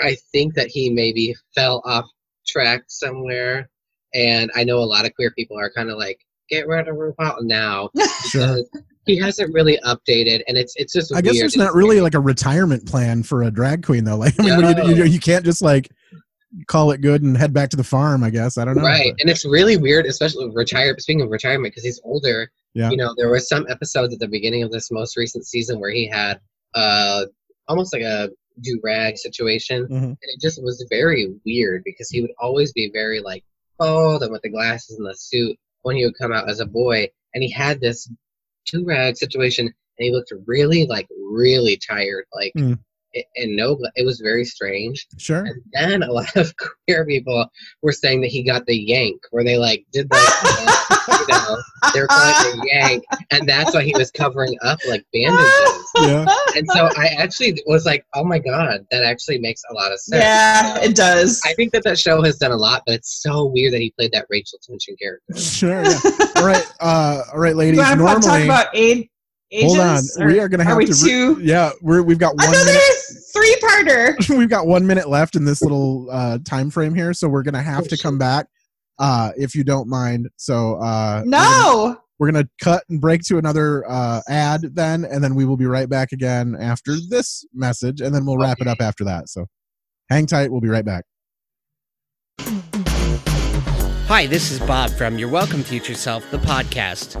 I 0.00 0.16
think 0.32 0.54
that 0.54 0.68
he 0.68 0.90
maybe 0.90 1.34
fell 1.54 1.82
off 1.84 2.06
track 2.46 2.84
somewhere. 2.88 3.68
And 4.14 4.50
I 4.56 4.64
know 4.64 4.78
a 4.78 4.84
lot 4.84 5.06
of 5.06 5.14
queer 5.14 5.32
people 5.36 5.58
are 5.58 5.70
kind 5.70 5.90
of 5.90 5.98
like, 5.98 6.18
get 6.48 6.66
rid 6.66 6.88
of 6.88 6.96
RuPaul 6.96 7.42
now. 7.42 7.90
Sure. 8.28 8.58
He 9.06 9.16
hasn't 9.16 9.52
really 9.54 9.78
updated, 9.84 10.42
and 10.46 10.58
it's 10.58 10.74
it's 10.76 10.92
just. 10.92 11.12
I 11.12 11.22
guess 11.22 11.32
weird. 11.32 11.44
there's 11.44 11.56
not 11.56 11.74
really 11.74 12.00
like 12.00 12.14
a 12.14 12.20
retirement 12.20 12.86
plan 12.86 13.22
for 13.22 13.42
a 13.42 13.50
drag 13.50 13.82
queen 13.84 14.04
though. 14.04 14.16
Like 14.16 14.38
I 14.38 14.42
mean, 14.44 14.62
what 14.62 14.76
do 14.76 14.90
you, 14.90 14.96
you, 14.96 15.04
you 15.04 15.18
can't 15.18 15.44
just 15.44 15.62
like 15.62 15.90
call 16.66 16.90
it 16.90 17.00
good 17.00 17.22
and 17.22 17.36
head 17.36 17.52
back 17.52 17.70
to 17.70 17.76
the 17.76 17.82
farm. 17.82 18.22
I 18.22 18.30
guess 18.30 18.58
I 18.58 18.64
don't 18.66 18.76
know. 18.76 18.82
Right, 18.82 19.14
and 19.18 19.30
it's 19.30 19.44
really 19.44 19.78
weird, 19.78 20.04
especially 20.06 20.46
with 20.46 20.54
retire. 20.54 20.94
Speaking 20.98 21.22
of 21.22 21.30
retirement, 21.30 21.72
because 21.72 21.82
he's 21.82 22.00
older. 22.04 22.52
Yeah. 22.74 22.90
You 22.90 22.98
know, 22.98 23.14
there 23.16 23.28
were 23.28 23.40
some 23.40 23.66
episodes 23.68 24.12
at 24.14 24.20
the 24.20 24.28
beginning 24.28 24.62
of 24.62 24.70
this 24.70 24.90
most 24.92 25.16
recent 25.16 25.46
season 25.46 25.80
where 25.80 25.90
he 25.90 26.06
had 26.06 26.38
uh 26.74 27.24
almost 27.68 27.92
like 27.92 28.02
a 28.02 28.28
do 28.60 28.80
rag 28.82 29.16
situation, 29.16 29.86
Mhm. 29.88 30.02
and 30.04 30.16
it 30.20 30.40
just 30.40 30.62
was 30.62 30.84
very 30.90 31.32
weird 31.46 31.82
because 31.84 32.08
he 32.10 32.20
would 32.20 32.32
always 32.40 32.72
be 32.72 32.90
very 32.92 33.20
like 33.20 33.44
bold 33.78 34.22
and 34.22 34.32
with 34.32 34.42
the 34.42 34.48
glasses 34.50 34.98
and 34.98 35.06
the 35.06 35.14
suit 35.14 35.56
when 35.82 35.96
he 35.96 36.04
would 36.04 36.18
come 36.18 36.32
out 36.32 36.48
as 36.50 36.60
a 36.60 36.66
boy, 36.66 37.08
and 37.34 37.42
he 37.42 37.50
had 37.50 37.80
this 37.80 38.10
do 38.66 38.84
rag 38.84 39.16
situation, 39.16 39.66
and 39.66 39.74
he 39.98 40.10
looked 40.12 40.32
really 40.46 40.86
like 40.86 41.08
really 41.32 41.76
tired, 41.78 42.26
like. 42.34 42.52
Mm. 42.56 42.78
A- 43.14 43.26
And 43.36 43.56
no, 43.56 43.78
it 43.96 44.04
was 44.04 44.20
very 44.20 44.44
strange. 44.44 45.06
Sure. 45.18 45.44
And 45.74 45.92
then 45.92 46.02
a 46.02 46.12
lot 46.12 46.34
of 46.36 46.52
queer 46.86 47.04
people 47.06 47.46
were 47.82 47.92
saying 47.92 48.20
that 48.22 48.28
he 48.28 48.42
got 48.42 48.66
the 48.66 48.76
yank, 48.76 49.20
where 49.30 49.44
they 49.44 49.56
like 49.58 49.84
did 49.92 50.08
the, 50.10 50.16
you 51.28 51.34
know, 51.34 51.56
they 51.94 52.00
were 52.00 52.06
calling 52.06 52.34
it 52.34 52.60
the 52.62 52.68
yank, 52.72 53.04
and 53.30 53.48
that's 53.48 53.74
why 53.74 53.82
he 53.82 53.94
was 53.96 54.10
covering 54.10 54.56
up 54.62 54.78
like 54.88 55.04
bandages. 55.12 55.76
Yeah. 56.00 56.24
And 56.54 56.66
so 56.72 56.88
I 56.96 57.08
actually 57.18 57.60
was 57.66 57.84
like, 57.84 58.06
oh 58.14 58.22
my 58.22 58.38
god, 58.38 58.86
that 58.92 59.02
actually 59.02 59.38
makes 59.38 59.60
a 59.70 59.74
lot 59.74 59.90
of 59.90 59.98
sense. 59.98 60.22
Yeah, 60.22 60.78
it 60.80 60.94
does. 60.94 61.42
I 61.44 61.52
think 61.54 61.72
that 61.72 61.82
that 61.82 61.98
show 61.98 62.22
has 62.22 62.38
done 62.38 62.52
a 62.52 62.56
lot, 62.56 62.84
but 62.86 62.94
it's 62.94 63.20
so 63.20 63.46
weird 63.46 63.72
that 63.72 63.80
he 63.80 63.90
played 63.98 64.12
that 64.12 64.26
Rachel 64.30 64.60
Tension 64.62 64.94
character. 65.02 65.36
Sure. 65.36 65.82
Yeah. 65.82 65.98
all 66.36 66.46
right. 66.46 66.64
Uh, 66.78 67.22
all 67.32 67.40
right, 67.40 67.56
ladies. 67.56 67.78
You 67.78 68.04
want 68.04 68.22
talk 68.22 68.40
about 68.40 68.68
aid? 68.72 69.09
Ages, 69.52 69.74
hold 69.74 69.80
on. 69.80 70.04
or 70.22 70.26
we 70.32 70.38
are 70.38 70.48
going 70.48 70.58
to 70.60 70.64
have 70.64 70.76
we 70.76 70.86
to. 70.86 71.34
re- 71.34 71.44
yeah, 71.44 71.70
we're 71.82 72.02
we've 72.02 72.18
got 72.18 72.36
one 72.36 72.48
Another 72.48 72.66
minute. 72.66 72.82
three-parter. 73.32 74.28
we've 74.38 74.48
got 74.48 74.66
one 74.66 74.86
minute 74.86 75.08
left 75.08 75.34
in 75.34 75.44
this 75.44 75.60
little 75.62 76.08
uh, 76.10 76.38
time 76.44 76.70
frame 76.70 76.94
here, 76.94 77.12
so 77.12 77.28
we're 77.28 77.42
gonna 77.42 77.60
have 77.62 77.88
to 77.88 77.96
come 77.98 78.16
back, 78.16 78.46
uh, 79.00 79.32
if 79.36 79.54
you 79.56 79.64
don't 79.64 79.88
mind. 79.88 80.28
So 80.36 80.76
uh, 80.76 81.22
No. 81.26 81.98
we're 82.20 82.30
gonna 82.30 82.48
cut 82.62 82.84
and 82.90 83.00
break 83.00 83.22
to 83.24 83.38
another 83.38 83.84
uh, 83.90 84.20
ad 84.28 84.62
then, 84.74 85.04
and 85.04 85.22
then 85.24 85.34
we 85.34 85.44
will 85.44 85.56
be 85.56 85.66
right 85.66 85.88
back 85.88 86.12
again 86.12 86.56
after 86.60 86.94
this 87.08 87.44
message, 87.52 88.00
and 88.00 88.14
then 88.14 88.24
we'll 88.24 88.38
wrap 88.38 88.60
it 88.60 88.68
up 88.68 88.80
after 88.80 89.02
that. 89.04 89.28
So 89.28 89.46
hang 90.10 90.26
tight. 90.26 90.52
We'll 90.52 90.60
be 90.60 90.68
right 90.68 90.84
back. 90.84 91.04
Hi, 94.06 94.26
this 94.26 94.50
is 94.52 94.58
Bob 94.60 94.90
from 94.90 95.18
Your 95.18 95.28
Welcome 95.28 95.62
Future 95.64 95.94
Self, 95.94 96.28
the 96.30 96.38
podcast. 96.38 97.16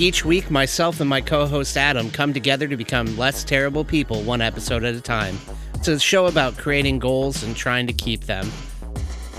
Each 0.00 0.24
week, 0.24 0.50
myself 0.50 0.98
and 1.00 1.10
my 1.10 1.20
co 1.20 1.44
host 1.44 1.76
Adam 1.76 2.10
come 2.10 2.32
together 2.32 2.66
to 2.66 2.74
become 2.74 3.18
less 3.18 3.44
terrible 3.44 3.84
people 3.84 4.22
one 4.22 4.40
episode 4.40 4.82
at 4.82 4.94
a 4.94 5.00
time. 5.00 5.36
It's 5.74 5.88
a 5.88 6.00
show 6.00 6.24
about 6.24 6.56
creating 6.56 7.00
goals 7.00 7.42
and 7.42 7.54
trying 7.54 7.86
to 7.86 7.92
keep 7.92 8.24
them. 8.24 8.50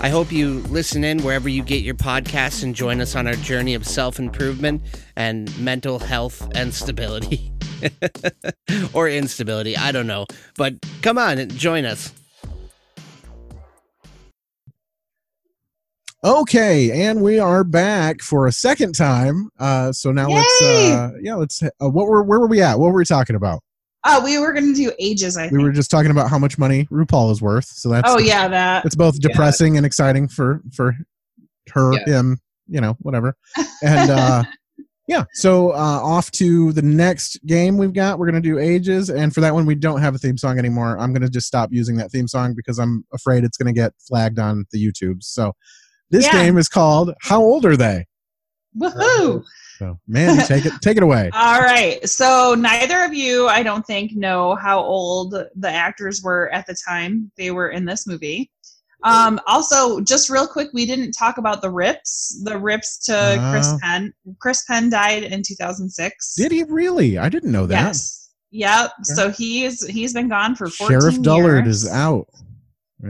I 0.00 0.08
hope 0.08 0.30
you 0.30 0.60
listen 0.68 1.02
in 1.02 1.24
wherever 1.24 1.48
you 1.48 1.64
get 1.64 1.82
your 1.82 1.96
podcasts 1.96 2.62
and 2.62 2.76
join 2.76 3.00
us 3.00 3.16
on 3.16 3.26
our 3.26 3.34
journey 3.34 3.74
of 3.74 3.84
self 3.84 4.20
improvement 4.20 4.82
and 5.16 5.50
mental 5.58 5.98
health 5.98 6.48
and 6.54 6.72
stability. 6.72 7.50
or 8.92 9.08
instability, 9.08 9.76
I 9.76 9.90
don't 9.90 10.06
know. 10.06 10.26
But 10.56 10.74
come 11.02 11.18
on 11.18 11.38
and 11.38 11.52
join 11.52 11.84
us. 11.84 12.12
Okay, 16.24 17.02
and 17.04 17.20
we 17.20 17.40
are 17.40 17.64
back 17.64 18.20
for 18.22 18.46
a 18.46 18.52
second 18.52 18.94
time. 18.94 19.48
Uh, 19.58 19.90
so 19.90 20.12
now 20.12 20.28
let's, 20.28 20.62
uh, 20.62 21.10
yeah, 21.20 21.34
let's. 21.34 21.60
Uh, 21.64 21.70
what 21.80 22.06
were 22.06 22.22
where 22.22 22.38
were 22.38 22.46
we 22.46 22.62
at? 22.62 22.78
What 22.78 22.92
were 22.92 22.98
we 22.98 23.04
talking 23.04 23.34
about? 23.34 23.60
Uh, 24.04 24.20
we 24.22 24.38
were 24.38 24.52
going 24.52 24.72
to 24.72 24.74
do 24.74 24.92
ages, 25.00 25.36
I 25.36 25.42
think. 25.42 25.54
We 25.54 25.64
were 25.64 25.72
just 25.72 25.90
talking 25.90 26.12
about 26.12 26.30
how 26.30 26.38
much 26.38 26.58
money 26.58 26.86
RuPaul 26.92 27.32
is 27.32 27.42
worth. 27.42 27.66
So 27.66 27.88
that's 27.88 28.08
oh, 28.08 28.20
yeah, 28.20 28.46
that. 28.46 28.84
it's 28.84 28.94
both 28.94 29.18
depressing 29.20 29.76
and 29.76 29.84
exciting 29.84 30.28
for 30.28 30.60
for 30.72 30.94
her, 31.72 31.92
Yeah. 31.94 32.04
him, 32.06 32.38
you 32.68 32.80
know, 32.80 32.96
whatever. 33.00 33.34
And 33.84 34.10
uh, 34.12 34.44
yeah, 35.08 35.24
so 35.32 35.70
uh, 35.72 36.00
off 36.04 36.30
to 36.32 36.72
the 36.72 36.82
next 36.82 37.44
game 37.46 37.78
we've 37.78 37.92
got. 37.92 38.20
We're 38.20 38.26
gonna 38.26 38.40
do 38.40 38.60
ages, 38.60 39.10
and 39.10 39.34
for 39.34 39.40
that 39.40 39.54
one 39.54 39.66
we 39.66 39.74
don't 39.74 40.00
have 40.00 40.14
a 40.14 40.18
theme 40.18 40.38
song 40.38 40.56
anymore. 40.56 40.96
I'm 41.00 41.12
gonna 41.12 41.28
just 41.28 41.48
stop 41.48 41.70
using 41.72 41.96
that 41.96 42.12
theme 42.12 42.28
song 42.28 42.54
because 42.54 42.78
I'm 42.78 43.04
afraid 43.12 43.42
it's 43.42 43.56
gonna 43.56 43.72
get 43.72 43.92
flagged 44.06 44.38
on 44.38 44.66
the 44.70 44.78
YouTube. 44.78 45.24
So 45.24 45.52
this 46.12 46.26
Yeah. 46.26 46.44
game 46.44 46.58
is 46.58 46.68
called 46.68 47.12
How 47.22 47.40
Old 47.42 47.66
Are 47.66 47.76
They? 47.76 48.06
Woohoo! 48.78 49.40
Uh, 49.40 49.42
so 49.78 49.98
Mandy, 50.06 50.44
take 50.44 50.64
it 50.64 50.72
take 50.80 50.96
it 50.96 51.02
away. 51.02 51.28
All 51.34 51.60
right. 51.60 52.08
So 52.08 52.54
neither 52.56 53.02
of 53.02 53.12
you, 53.12 53.48
I 53.48 53.62
don't 53.64 53.84
think, 53.84 54.14
know 54.14 54.54
how 54.54 54.80
old 54.80 55.32
the 55.32 55.68
actors 55.70 56.22
were 56.22 56.48
at 56.50 56.66
the 56.68 56.76
time 56.88 57.32
they 57.36 57.50
were 57.50 57.70
in 57.70 57.84
this 57.84 58.06
movie. 58.06 58.50
Um, 59.04 59.40
also, 59.48 60.00
just 60.00 60.30
real 60.30 60.46
quick, 60.46 60.68
we 60.72 60.86
didn't 60.86 61.10
talk 61.10 61.36
about 61.38 61.60
the 61.60 61.68
rips. 61.70 62.40
The 62.44 62.56
rips 62.56 62.98
to 63.06 63.36
Chris 63.50 63.66
Oh. 63.72 63.78
Penn. 63.82 64.12
Chris 64.38 64.62
Penn 64.64 64.90
died 64.90 65.24
in 65.24 65.42
2006. 65.42 66.36
Did 66.36 66.52
he 66.52 66.62
really? 66.62 67.18
I 67.18 67.28
didn't 67.28 67.50
know 67.50 67.66
that. 67.66 67.86
Yes. 67.86 68.30
Yep. 68.52 68.92
So 69.02 69.30
he's 69.30 69.84
he's 69.88 70.12
been 70.12 70.28
gone 70.28 70.54
for 70.54 70.68
14 70.68 71.00
Sheriff 71.00 71.20
Dollard 71.22 71.64
years. 71.64 71.82
is 71.84 71.90
out. 71.90 72.28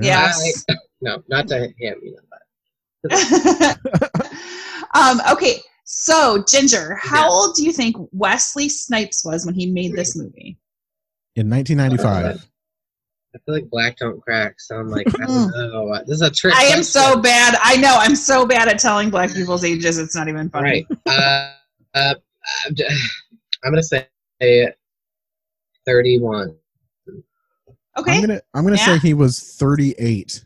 Yes. 0.01 0.65
Uh, 0.71 0.75
no, 1.03 1.23
not 1.29 1.47
to 1.49 1.59
him. 1.67 1.75
You 1.79 2.17
know, 2.17 2.32
um, 4.95 5.21
okay. 5.31 5.61
So 5.85 6.43
Ginger, 6.49 6.97
how 7.01 7.31
old 7.31 7.55
do 7.55 7.65
you 7.65 7.73
think 7.73 7.97
Wesley 8.13 8.69
Snipes 8.69 9.25
was 9.25 9.45
when 9.45 9.55
he 9.55 9.67
made 9.67 9.93
this 9.95 10.17
movie? 10.17 10.57
In 11.37 11.51
1995. 11.51 12.49
I 13.35 13.39
feel 13.39 13.55
like 13.55 13.71
black 13.71 13.97
don't 13.97 14.21
crack, 14.21 14.61
so 14.61 14.77
I'm 14.77 14.89
like, 14.89 15.07
I 15.09 15.27
don't 15.27 15.51
know. 15.51 15.95
This 16.07 16.17
is 16.17 16.23
a 16.23 16.31
trick. 16.31 16.55
I 16.55 16.65
am 16.65 16.79
question. 16.79 16.85
so 16.85 17.19
bad. 17.21 17.57
I 17.63 17.77
know. 17.77 17.97
I'm 17.99 18.15
so 18.15 18.45
bad 18.47 18.69
at 18.69 18.79
telling 18.79 19.09
black 19.09 19.33
people's 19.33 19.65
ages. 19.65 19.99
It's 19.99 20.15
not 20.15 20.29
even 20.29 20.51
funny. 20.51 20.87
Right. 20.91 20.99
Uh, 21.07 21.53
uh, 21.95 22.15
I'm 22.67 22.75
j- 22.75 22.87
I'm 23.65 23.73
gonna 23.73 23.83
say 23.83 24.07
31. 25.87 26.55
Okay. 27.99 28.13
I'm 28.13 28.21
gonna 28.21 28.41
I'm 28.55 28.65
gonna 28.65 28.77
say 28.79 28.99
he 28.99 29.15
was 29.15 29.39
38. 29.41 30.45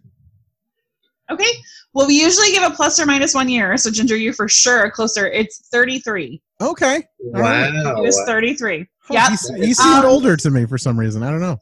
Okay. 1.31 1.51
Well, 1.95 2.07
we 2.07 2.21
usually 2.21 2.51
give 2.53 2.63
a 2.63 2.75
plus 2.75 3.01
or 3.01 3.07
minus 3.07 3.35
one 3.35 3.49
year. 3.49 3.77
So 3.77 3.91
Ginger, 3.91 4.17
you 4.17 4.33
for 4.33 4.49
sure 4.49 4.91
closer. 4.91 5.27
It's 5.29 5.69
33. 5.71 6.41
Okay. 6.61 7.03
He 7.21 7.31
was 7.33 8.23
33. 8.27 8.87
Oh, 9.11 9.15
Yep. 9.15 9.29
He, 9.61 9.67
he 9.67 9.75
seemed 9.75 10.05
Um, 10.05 10.07
older 10.07 10.37
to 10.37 10.51
me 10.51 10.67
for 10.67 10.79
some 10.79 10.99
reason. 10.99 11.23
I 11.23 11.31
don't 11.31 11.41
know. 11.41 11.59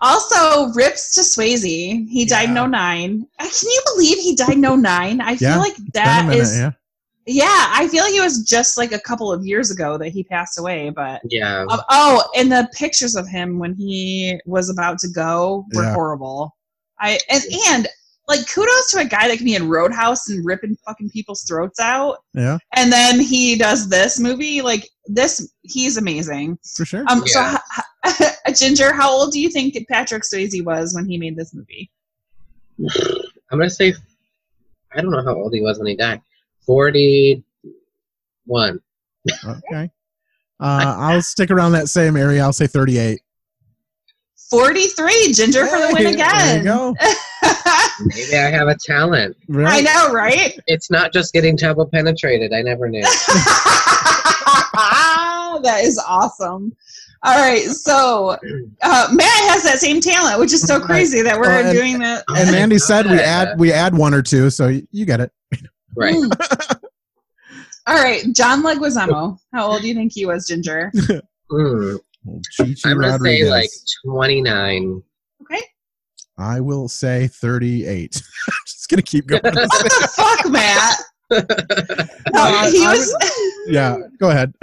Also, 0.00 0.68
rips 0.74 1.12
to 1.14 1.22
Swayze. 1.22 1.62
He 2.08 2.24
died 2.24 2.50
in 2.50 2.54
09. 2.70 3.26
Uh, 3.38 3.42
Can 3.42 3.70
you 3.70 3.82
believe 3.94 4.18
he 4.18 4.34
died 4.34 4.52
in 4.52 4.60
09? 4.82 5.20
I 5.20 5.36
feel 5.36 5.50
Yeah, 5.50 5.58
like 5.58 5.72
It's 5.72 5.80
been 5.80 6.02
a 6.02 6.04
that 6.04 6.26
minute, 6.26 6.40
is. 6.42 6.56
yeah. 6.56 6.70
Yeah, 7.30 7.66
I 7.74 7.88
feel 7.88 8.04
like 8.04 8.14
it 8.14 8.22
was 8.22 8.42
just 8.44 8.78
like 8.78 8.92
a 8.92 9.00
couple 9.00 9.30
of 9.30 9.44
years 9.44 9.70
ago 9.70 9.98
that 9.98 10.08
he 10.10 10.24
passed 10.24 10.58
away. 10.58 10.88
But 10.90 11.20
Yeah. 11.28 11.66
Um, 11.68 11.80
oh, 11.90 12.24
and 12.36 12.50
the 12.50 12.68
pictures 12.74 13.16
of 13.16 13.28
him 13.28 13.58
when 13.58 13.74
he 13.74 14.40
was 14.46 14.70
about 14.70 14.98
to 15.00 15.08
go 15.08 15.66
were 15.74 15.82
Yeah. 15.84 15.92
horrible. 15.94 16.56
I 17.00 17.18
and 17.28 17.42
and 17.68 17.88
like 18.28 18.46
kudos 18.48 18.90
to 18.92 18.98
a 19.00 19.04
guy 19.04 19.26
that 19.28 19.36
can 19.38 19.46
be 19.46 19.54
in 19.54 19.68
Roadhouse 19.68 20.28
and 20.28 20.44
ripping 20.44 20.76
fucking 20.86 21.10
people's 21.10 21.42
throats 21.44 21.80
out, 21.80 22.18
Yeah, 22.34 22.58
and 22.74 22.92
then 22.92 23.18
he 23.20 23.56
does 23.56 23.88
this 23.88 24.20
movie. 24.20 24.60
Like 24.62 24.86
this, 25.06 25.52
he's 25.62 25.96
amazing. 25.96 26.58
for 26.76 26.84
sure. 26.84 27.04
Um, 27.08 27.26
so 27.26 27.54
h- 28.06 28.20
h- 28.20 28.56
Ginger, 28.58 28.92
how 28.92 29.10
old 29.10 29.32
do 29.32 29.40
you 29.40 29.48
think 29.50 29.76
Patrick 29.88 30.22
Swayze 30.24 30.62
was 30.64 30.94
when 30.94 31.08
he 31.08 31.16
made 31.18 31.36
this 31.36 31.54
movie? 31.54 31.90
I'm 33.50 33.58
gonna 33.58 33.70
say, 33.70 33.94
I 34.94 35.00
don't 35.00 35.10
know 35.10 35.22
how 35.24 35.34
old 35.34 35.54
he 35.54 35.60
was 35.62 35.78
when 35.78 35.86
he 35.88 35.96
died. 35.96 36.20
41. 36.66 37.42
okay. 38.44 39.90
Uh, 40.60 40.94
I'll 40.98 41.22
stick 41.22 41.50
around 41.50 41.72
that 41.72 41.88
same 41.88 42.16
area. 42.16 42.42
I'll 42.42 42.52
say 42.52 42.66
38. 42.66 43.20
Forty-three. 44.50 45.32
Ginger 45.34 45.66
for 45.66 45.78
the 45.78 45.90
win 45.92 46.06
again. 46.06 46.28
There 46.38 46.56
you 46.58 46.64
go. 46.64 46.94
Maybe 48.04 48.36
I 48.36 48.50
have 48.50 48.68
a 48.68 48.76
talent. 48.84 49.36
I 49.54 49.80
know, 49.80 50.12
right? 50.12 50.58
It's 50.66 50.90
not 50.90 51.12
just 51.12 51.32
getting 51.32 51.56
double 51.56 51.86
penetrated. 51.86 52.52
I 52.52 52.62
never 52.62 52.88
knew. 52.88 53.02
that 55.62 55.80
is 55.82 55.98
awesome. 56.06 56.74
All 57.24 57.36
right, 57.36 57.62
so 57.64 58.36
uh, 58.82 59.08
Matt 59.12 59.50
has 59.50 59.64
that 59.64 59.78
same 59.78 60.00
talent, 60.00 60.38
which 60.38 60.52
is 60.52 60.62
so 60.62 60.78
crazy 60.78 61.20
that 61.22 61.36
we're 61.36 61.48
Well, 61.48 61.66
and- 61.66 61.76
doing 61.76 61.98
that. 61.98 62.22
And 62.28 62.52
Mandy 62.52 62.78
said 62.78 63.06
we 63.06 63.18
add 63.18 63.58
we 63.58 63.72
add 63.72 63.96
one 63.96 64.14
or 64.14 64.22
two, 64.22 64.50
so 64.50 64.68
you 64.92 65.04
get 65.04 65.20
it. 65.20 65.32
Right. 65.96 66.14
All 67.88 67.94
right, 67.96 68.22
John 68.32 68.62
Leguizamo. 68.62 69.38
How 69.52 69.66
old 69.66 69.82
do 69.82 69.88
you 69.88 69.94
think 69.94 70.12
he 70.14 70.26
was, 70.26 70.46
Ginger? 70.46 70.92
Hmm. 71.50 71.96
Chi-Chi 72.58 72.90
I'm 72.90 72.98
gonna 73.00 73.12
Rodriguez. 73.12 73.46
say 73.46 73.50
like 73.50 73.70
29. 74.04 75.02
Okay. 76.38 76.44
I 76.48 76.60
will 76.60 76.88
say 76.88 77.26
38. 77.28 78.22
I'm 78.48 78.52
just 78.66 78.88
gonna 78.88 79.02
keep 79.02 79.26
going. 79.26 79.40
What 79.42 79.54
the 79.54 80.08
fuck, 80.14 80.50
Matt? 80.50 80.96
No, 82.32 82.40
I- 82.42 82.70
he 82.70 82.84
I 82.86 82.92
was 82.92 83.14
yeah, 83.66 83.98
go 84.18 84.30
ahead. 84.30 84.54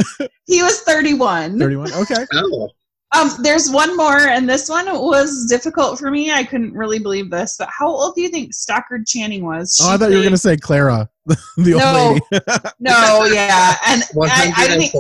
he 0.48 0.64
was 0.64 0.82
31. 0.82 1.60
31. 1.60 1.94
Okay. 1.94 2.26
Oh. 2.34 2.70
Um, 3.16 3.30
there's 3.44 3.70
one 3.70 3.96
more, 3.96 4.18
and 4.18 4.50
this 4.50 4.68
one 4.68 4.88
was 4.88 5.46
difficult 5.48 6.00
for 6.00 6.10
me. 6.12 6.32
I 6.32 6.44
couldn't 6.44 6.74
really 6.74 7.00
believe 7.00 7.30
this, 7.30 7.56
but 7.58 7.70
how 7.72 7.88
old 7.88 8.16
do 8.16 8.22
you 8.22 8.30
think 8.30 8.54
Stockard 8.54 9.06
Channing 9.08 9.46
was? 9.46 9.78
Oh, 9.82 9.90
I 9.90 9.94
She 9.94 9.98
thought 10.00 10.12
you 10.12 10.18
were 10.18 10.24
gonna 10.24 10.38
say 10.38 10.58
Clara, 10.58 11.08
the, 11.28 11.38
the 11.58 11.74
old 11.76 11.82
No. 11.84 12.10
lady. 12.14 12.44
No, 12.80 13.26
yeah, 13.32 13.78
and 13.88 14.04
I, 14.24 14.52
I 14.58 14.68
didn't. 14.68 14.92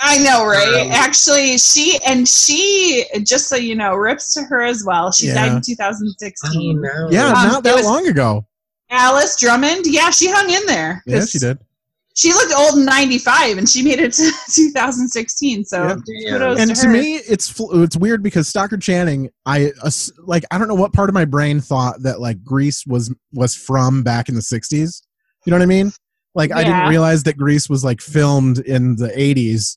I 0.00 0.18
know, 0.18 0.46
right? 0.46 0.86
Um, 0.86 0.92
Actually, 0.92 1.58
she 1.58 1.98
and 2.06 2.28
she, 2.28 3.04
just 3.24 3.48
so 3.48 3.56
you 3.56 3.74
know, 3.74 3.94
rips 3.94 4.32
to 4.34 4.42
her 4.44 4.62
as 4.62 4.84
well. 4.84 5.10
She 5.12 5.26
died 5.28 5.52
in 5.52 5.60
2016. 5.60 6.78
Oh, 6.78 6.80
no. 6.80 7.08
yeah, 7.10 7.26
Um, 7.28 7.32
not 7.48 7.62
that 7.64 7.84
long 7.84 8.06
ago. 8.06 8.46
Alice 8.90 9.38
Drummond, 9.38 9.86
yeah, 9.86 10.10
she 10.10 10.30
hung 10.30 10.48
in 10.50 10.64
there. 10.66 11.02
Yeah, 11.06 11.18
'cause 11.18 11.30
she 11.30 11.38
did. 11.38 11.58
She 12.14 12.32
looked 12.32 12.52
old 12.52 12.78
in 12.78 12.84
95 12.84 13.58
and 13.58 13.68
she 13.68 13.82
made 13.82 14.00
it 14.00 14.12
to 14.14 14.32
2016. 14.52 15.64
So 15.64 15.96
Yeah. 16.08 16.32
kudos 16.32 16.58
and 16.58 16.74
to, 16.74 16.82
to 16.82 16.88
me 16.88 17.16
it's 17.16 17.54
it's 17.74 17.96
weird 17.96 18.22
because 18.24 18.48
Stockard 18.48 18.82
Channing 18.82 19.30
I 19.46 19.70
ass- 19.84 20.10
like 20.24 20.44
I 20.50 20.58
don't 20.58 20.66
know 20.66 20.74
what 20.74 20.92
part 20.92 21.08
of 21.10 21.14
my 21.14 21.24
brain 21.24 21.60
thought 21.60 22.02
that 22.02 22.18
like 22.20 22.42
Grease 22.42 22.84
was 22.86 23.14
was 23.32 23.54
from 23.54 24.02
back 24.02 24.28
in 24.28 24.34
the 24.34 24.40
60s 24.40 25.02
you 25.46 25.50
know 25.52 25.56
what 25.58 25.62
I 25.62 25.66
mean 25.66 25.92
like 26.34 26.50
I 26.50 26.64
didn't 26.64 26.88
realize 26.88 27.22
that 27.24 27.36
Grease 27.36 27.68
was 27.68 27.84
like 27.84 28.00
filmed 28.00 28.58
in 28.60 28.96
the 28.96 29.08
80s 29.10 29.76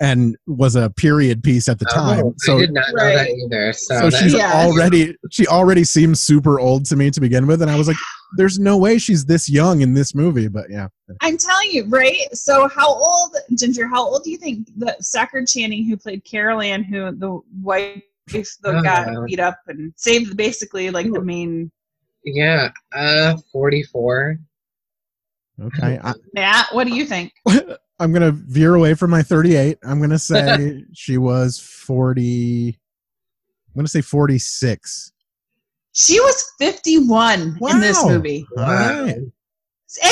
and 0.00 0.36
was 0.46 0.76
a 0.76 0.90
period 0.90 1.42
piece 1.42 1.68
at 1.68 1.78
the 1.78 1.84
time 1.86 2.22
Oh, 2.26 2.34
so 2.38 2.56
I 2.56 2.60
did 2.60 2.72
not 2.72 2.84
know 2.92 3.04
that 3.04 3.30
either. 3.30 3.72
So, 3.72 3.98
so 3.98 4.10
that- 4.10 4.22
she's 4.22 4.34
Yeah. 4.34 4.52
already 4.54 5.16
she 5.30 5.46
already 5.46 5.84
seems 5.84 6.20
super 6.20 6.60
old 6.60 6.84
to 6.86 6.96
me 6.96 7.10
to 7.10 7.20
begin 7.20 7.46
with 7.46 7.62
and 7.62 7.70
I 7.70 7.76
was 7.76 7.88
like 7.88 7.96
there's 8.36 8.58
no 8.58 8.76
way 8.76 8.98
she's 8.98 9.24
this 9.24 9.48
young 9.48 9.80
in 9.80 9.94
this 9.94 10.14
movie 10.14 10.48
but 10.48 10.66
yeah 10.70 10.88
I'm 11.20 11.38
telling 11.38 11.70
you, 11.70 11.84
right? 11.86 12.16
So, 12.34 12.66
how 12.66 12.88
old, 12.92 13.36
Ginger? 13.54 13.86
How 13.86 14.02
old 14.04 14.24
do 14.24 14.30
you 14.32 14.36
think 14.38 14.68
the 14.76 14.96
Stockard 15.00 15.46
Channing, 15.46 15.84
who 15.84 15.96
played 15.96 16.24
Carol 16.24 16.60
Ann, 16.60 16.82
who 16.82 17.12
the 17.12 17.38
wife 17.62 18.02
that 18.32 18.82
got 18.82 19.16
Uh. 19.16 19.20
beat 19.24 19.38
up 19.38 19.60
and 19.68 19.92
saved, 19.96 20.36
basically 20.36 20.90
like 20.90 21.10
the 21.12 21.22
main 21.22 21.70
yeah, 22.24 22.70
uh, 22.92 23.36
44. 23.52 24.36
okay 25.62 26.00
I, 26.02 26.12
Matt? 26.34 26.66
What 26.72 26.88
do 26.88 26.92
you 26.92 27.06
think? 27.06 27.32
I'm 27.98 28.12
gonna 28.12 28.30
veer 28.32 28.74
away 28.74 28.94
from 28.94 29.10
my 29.10 29.22
38. 29.22 29.78
I'm 29.82 30.00
gonna 30.00 30.18
say 30.20 30.84
she 30.92 31.18
was 31.18 31.58
40. 31.58 32.68
I'm 33.68 33.74
gonna 33.74 33.88
say 33.88 34.00
46. 34.00 35.12
She 35.92 36.20
was 36.20 36.52
51 36.58 37.58
in 37.70 37.80
this 37.80 38.04
movie, 38.04 38.46
All 38.58 38.64
right. 38.64 39.14
and 39.16 39.30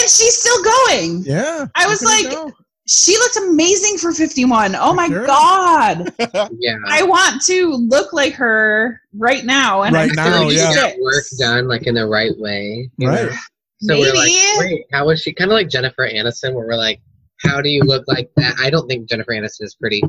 she's 0.03 0.37
still 0.39 0.63
going. 0.63 1.23
Yeah. 1.27 1.67
I 1.75 1.87
was 1.87 2.03
like, 2.03 2.31
go. 2.31 2.51
she 2.87 3.13
looked 3.19 3.37
amazing 3.37 3.99
for 3.99 4.13
51. 4.13 4.75
Oh 4.77 4.95
my 4.95 5.09
Sure. 5.09 5.27
god. 5.27 6.11
Yeah. 6.59 6.77
I 6.87 7.03
want 7.03 7.43
to 7.43 7.69
look 7.69 8.15
like 8.15 8.33
her 8.35 8.99
right 9.13 9.45
now. 9.45 9.83
And 9.83 9.95
Right 9.95 10.09
I'm 10.09 10.17
now, 10.17 10.43
Like, 10.45 10.53
you 10.53 10.59
yeah. 10.59 10.73
get 10.75 10.99
work 11.01 11.25
done 11.39 11.69
like 11.69 11.87
in 11.87 11.95
the 11.97 12.07
right 12.07 12.33
way. 12.39 12.91
Right. 12.99 13.31
know? 13.31 13.37
So 13.81 13.99
we're 13.99 14.15
like, 14.15 14.33
wait, 14.61 14.85
how 14.91 15.07
was 15.07 15.21
she? 15.21 15.35
Kind 15.35 15.51
of 15.51 15.55
like 15.57 15.69
Jennifer 15.69 16.09
Aniston, 16.09 16.55
where 16.55 16.67
we're 16.67 16.77
like, 16.77 17.03
how 17.43 17.61
do 17.61 17.69
you 17.69 17.83
look 17.83 18.05
like 18.07 18.31
that? 18.37 18.55
I 18.61 18.71
don't 18.71 18.87
think 18.89 19.09
Jennifer 19.09 19.33
Aniston 19.33 19.63
is 19.63 19.75
pretty, 19.81 20.03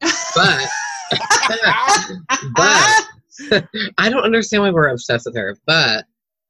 but 0.00 0.68
but 2.54 3.04
I 3.98 4.08
don't 4.10 4.24
understand 4.24 4.62
why 4.62 4.70
we're 4.70 4.88
obsessed 4.88 5.26
with 5.26 5.36
her. 5.36 5.56
But 5.66 6.04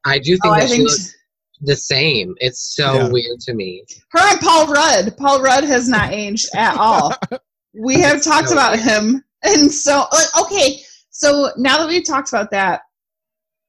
I 0.05 0.18
do 0.18 0.32
think 0.32 0.47
Oh, 0.47 0.51
I 0.51 0.60
that 0.60 0.68
she 0.68 0.77
think 0.77 0.89
looks 0.89 1.14
the 1.62 1.77
same. 1.77 2.35
It's 2.39 2.74
so 2.74 2.94
Yeah. 2.94 3.09
weird 3.10 3.40
to 3.40 3.55
me. 3.55 3.85
Her 4.12 4.20
and 4.20 4.40
Paul 4.40 4.66
Rudd. 4.68 5.16
Paul 5.16 5.43
Rudd 5.43 5.64
has 5.64 5.89
not 5.89 6.12
aged 6.12 6.48
at 6.55 6.77
all. 6.77 7.14
We 7.72 8.01
have 8.01 8.20
talked 8.20 8.48
So 8.48 8.55
about 8.55 8.72
weird. 8.72 8.82
him, 8.85 9.24
and 9.44 9.70
so 9.70 10.05
like, 10.12 10.27
okay. 10.43 10.81
So 11.10 11.52
now 11.56 11.78
that 11.78 11.89
we've 11.89 12.05
talked 12.05 12.28
about 12.31 12.51
that, 12.51 12.81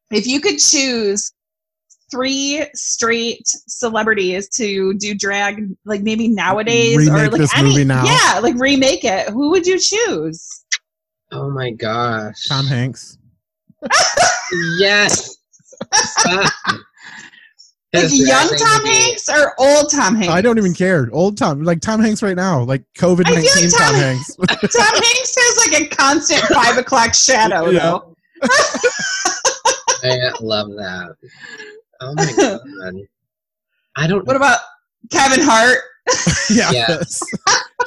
if 0.09 0.25
you 0.25 0.41
could 0.41 0.57
choose 0.57 1.31
three 2.11 2.65
straight 2.75 3.41
celebrities 3.45 4.49
to 4.57 4.93
do 4.95 5.15
drag, 5.15 5.63
like 5.85 6.01
maybe 6.01 6.27
nowadays, 6.27 7.07
or 7.09 7.13
like 7.17 7.31
this 7.31 7.55
any, 7.57 7.69
movie 7.69 7.83
now. 7.85 8.03
yeah, 8.05 8.39
like 8.39 8.55
remake 8.59 9.03
it, 9.05 9.29
who 9.29 9.49
would 9.51 9.65
you 9.65 9.79
choose? 9.79 10.63
Oh 11.31 11.49
my 11.49 11.71
gosh. 11.71 12.43
Tom 12.47 12.65
Hanks. 12.67 13.17
Yes. 14.79 15.37
Like 17.93 18.07
young 18.11 18.47
Tom 18.47 18.83
movie. 18.83 18.89
Hanks 18.95 19.27
or 19.29 19.53
old 19.57 19.91
Tom 19.91 20.15
Hanks? 20.15 20.33
I 20.33 20.41
don't 20.41 20.57
even 20.57 20.73
care. 20.73 21.09
Old 21.11 21.37
Tom, 21.37 21.63
like 21.63 21.81
Tom 21.81 21.99
Hanks 22.01 22.21
right 22.23 22.35
now, 22.35 22.63
like 22.63 22.83
COVID 22.97 23.25
I 23.27 23.31
feel 23.31 23.35
nineteen 23.43 23.69
like 23.69 23.77
Tom 23.79 23.91
Tom- 23.91 23.95
Hanks. 23.95 24.35
Tom 24.37 24.93
Hanks 24.93 25.35
has 25.37 25.71
like 25.71 25.81
a 25.81 25.87
constant 25.95 26.41
five 26.53 26.77
o'clock 26.77 27.13
shadow, 27.13 27.69
Yeah. 27.69 27.79
though. 27.79 28.15
I 30.03 30.31
love 30.41 30.69
that. 30.69 31.15
Oh 32.01 32.13
my 32.15 32.33
god. 32.35 32.95
I 33.95 34.07
don't. 34.07 34.25
What 34.25 34.35
about 34.35 34.59
Kevin 35.11 35.39
Hart? 35.41 35.79
yeah, 36.49 36.71
Yes. 36.71 37.21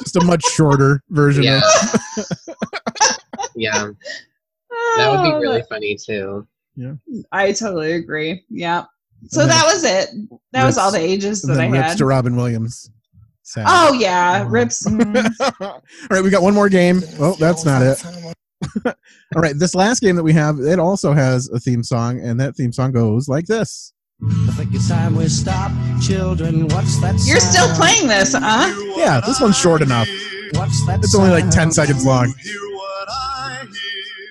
just 0.01 0.15
a 0.15 0.23
much 0.23 0.43
shorter 0.43 1.01
version 1.09 1.43
Yeah. 1.43 1.61
of. 2.17 2.25
Yeah. 3.57 3.89
That 4.97 5.11
would 5.11 5.23
be 5.23 5.31
Oh, 5.33 5.39
really 5.39 5.63
funny 5.69 5.95
too. 5.95 6.45
Yeah. 6.75 6.93
I 7.31 7.51
totally 7.53 7.93
agree. 7.93 8.43
Yeah. 8.49 8.83
So 9.27 9.39
then 9.41 9.49
that 9.49 9.63
was 9.65 9.83
it. 9.85 10.09
That 10.51 10.65
was 10.65 10.77
all 10.77 10.91
the 10.91 10.99
ages 10.99 11.43
and 11.45 11.55
that 11.55 11.61
I 11.61 11.67
rips 11.69 11.89
had. 11.89 11.97
to 11.99 12.05
Robin 12.05 12.35
Williams. 12.35 12.89
Sad. 13.43 13.65
Oh 13.67 13.93
yeah, 13.93 14.45
rips. 14.49 14.85
mm. 14.87 15.31
All 15.61 15.81
right, 16.09 16.23
we 16.23 16.29
got 16.29 16.41
one 16.41 16.53
more 16.53 16.67
game. 16.67 17.01
Oh, 17.19 17.35
that's 17.39 17.63
not 17.63 17.81
it. 17.81 18.03
All 18.85 19.41
right, 19.41 19.53
this 19.57 19.73
last 19.75 20.01
game 20.01 20.15
that 20.17 20.23
we 20.23 20.33
have, 20.33 20.59
it 20.59 20.79
also 20.79 21.13
has 21.13 21.47
a 21.49 21.59
theme 21.59 21.83
song, 21.83 22.19
and 22.19 22.39
that 22.39 22.55
theme 22.55 22.73
song 22.73 22.91
goes 22.91 23.29
like 23.29 23.45
this. 23.45 23.93
I 24.23 24.51
think 24.55 24.73
it's 24.73 24.87
time 24.87 25.15
we 25.15 25.27
stop, 25.27 25.71
children. 26.01 26.67
What's 26.69 26.99
that? 27.01 27.21
You're 27.25 27.39
still 27.41 27.67
playing 27.75 28.07
this, 28.07 28.33
huh? 28.33 28.73
Yeah, 28.97 29.19
this 29.19 29.41
one's 29.41 29.57
short 29.57 29.81
enough. 29.81 30.07
What's 30.53 30.85
that? 30.87 30.99
It's 30.99 31.13
only 31.15 31.29
like 31.31 31.49
10 31.49 31.71
seconds 31.71 32.05
long. 32.05 32.33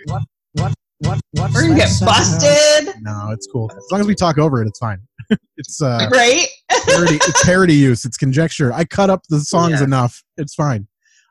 What? 0.07 0.23
What? 0.55 0.75
What? 1.01 1.21
What's 1.33 1.55
We're 1.55 1.63
gonna 1.63 1.75
get 1.75 1.89
sound? 1.89 2.09
busted, 2.09 2.95
No, 3.03 3.29
it's 3.31 3.47
cool. 3.47 3.71
As 3.77 3.85
long 3.93 4.01
as 4.01 4.07
we 4.07 4.15
talk 4.15 4.39
over 4.39 4.63
it, 4.63 4.69
it's 4.69 4.79
fine. 4.79 5.01
it's 5.59 5.83
uh 5.83 6.09
right? 6.13 6.47
parody, 6.87 7.17
it's 7.17 7.45
parody 7.45 7.75
use. 7.75 8.05
It's 8.07 8.17
conjecture. 8.17 8.73
I 8.73 8.85
cut 8.85 9.11
up 9.11 9.23
the 9.29 9.41
songs 9.41 9.81
Yeah. 9.81 9.85
enough. 9.85 10.23
It's 10.39 10.55
fine. 10.55 10.87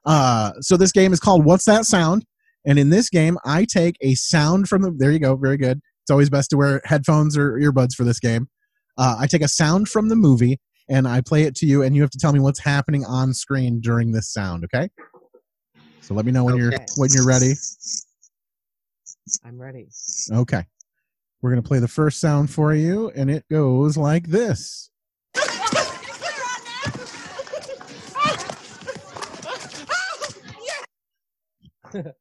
Uh, 0.06 0.52
so 0.60 0.78
this 0.78 0.92
game 0.92 1.12
is 1.14 1.20
called 1.20 1.44
What's 1.46 1.66
That 1.66 1.86
Sound? 1.86 2.26
And 2.66 2.78
in 2.78 2.90
this 2.90 3.10
game, 3.10 3.38
I 3.46 3.66
take 3.66 3.96
a 4.02 4.14
sound 4.16 4.68
from 4.70 4.82
the. 4.84 4.92
There 4.92 5.12
you 5.12 5.20
go. 5.20 5.36
Very 5.36 5.58
good. 5.58 5.82
It's 6.04 6.12
always 6.12 6.30
best 6.30 6.50
to 6.50 6.58
wear 6.58 6.82
headphones 6.84 7.38
or 7.38 7.54
earbuds 7.54 7.94
for 7.96 8.04
this 8.04 8.20
game. 8.20 8.48
Uh, 8.98 9.16
I 9.20 9.28
take 9.28 9.42
a 9.42 9.48
sound 9.48 9.88
from 9.88 10.10
the 10.10 10.16
movie 10.16 10.60
and 10.90 11.08
I 11.08 11.22
play 11.22 11.44
it 11.44 11.56
to 11.56 11.66
you, 11.66 11.82
and 11.82 11.96
you 11.96 12.02
have 12.02 12.12
to 12.12 12.18
tell 12.18 12.34
me 12.34 12.40
what's 12.40 12.60
happening 12.60 13.06
on 13.06 13.34
screen 13.34 13.80
during 13.80 14.12
this 14.12 14.32
sound. 14.32 14.66
Okay. 14.66 14.90
So 16.02 16.14
let 16.14 16.26
me 16.26 16.34
know 16.34 16.44
when 16.44 16.58
you're 16.58 16.74
when 16.98 17.10
you're 17.14 17.26
ready. 17.26 17.54
I'm 19.46 19.60
ready. 19.60 19.88
Okay. 20.30 20.66
We're 21.42 21.50
gonna 21.52 21.62
play 21.62 21.80
the 21.80 21.88
first 21.88 22.20
sound 22.20 22.50
for 22.50 22.74
you, 22.74 23.10
and 23.16 23.32
it 23.32 23.46
goes 23.50 23.96
like 23.96 24.28
this. 24.28 24.90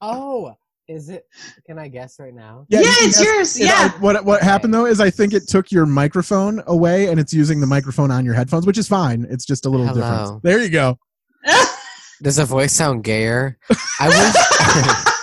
Oh, 0.00 0.54
is 0.88 1.08
it? 1.10 1.26
Can 1.66 1.78
I 1.78 1.88
guess 1.88 2.18
right 2.18 2.34
now? 2.34 2.64
Yeah, 2.68 2.80
you 2.80 2.84
can 2.86 3.08
it's 3.08 3.18
guess- 3.18 3.24
yours, 3.26 3.60
yeah. 3.60 3.90
what 4.00 4.24
what 4.24 4.42
happened 4.42 4.72
though 4.72 4.86
is 4.86 5.00
I 5.00 5.10
think 5.10 5.32
it 5.34 5.46
took 5.48 5.70
your 5.70 5.86
microphone 5.86 6.62
away 6.66 7.08
and 7.08 7.20
it's 7.20 7.32
using 7.32 7.60
the 7.60 7.66
microphone 7.66 8.10
on 8.10 8.24
your 8.24 8.34
headphones, 8.34 8.66
which 8.66 8.78
is 8.78 8.88
fine. 8.88 9.26
It's 9.30 9.44
just 9.44 9.66
a 9.66 9.68
little 9.68 9.86
Hello. 9.86 10.00
different. 10.00 10.42
There 10.42 10.58
you 10.62 10.70
go. 10.70 10.98
Does 12.22 12.36
the 12.36 12.44
voice 12.44 12.72
sound 12.72 13.04
gayer? 13.04 13.58
I 14.00 14.08
wish 14.08 14.16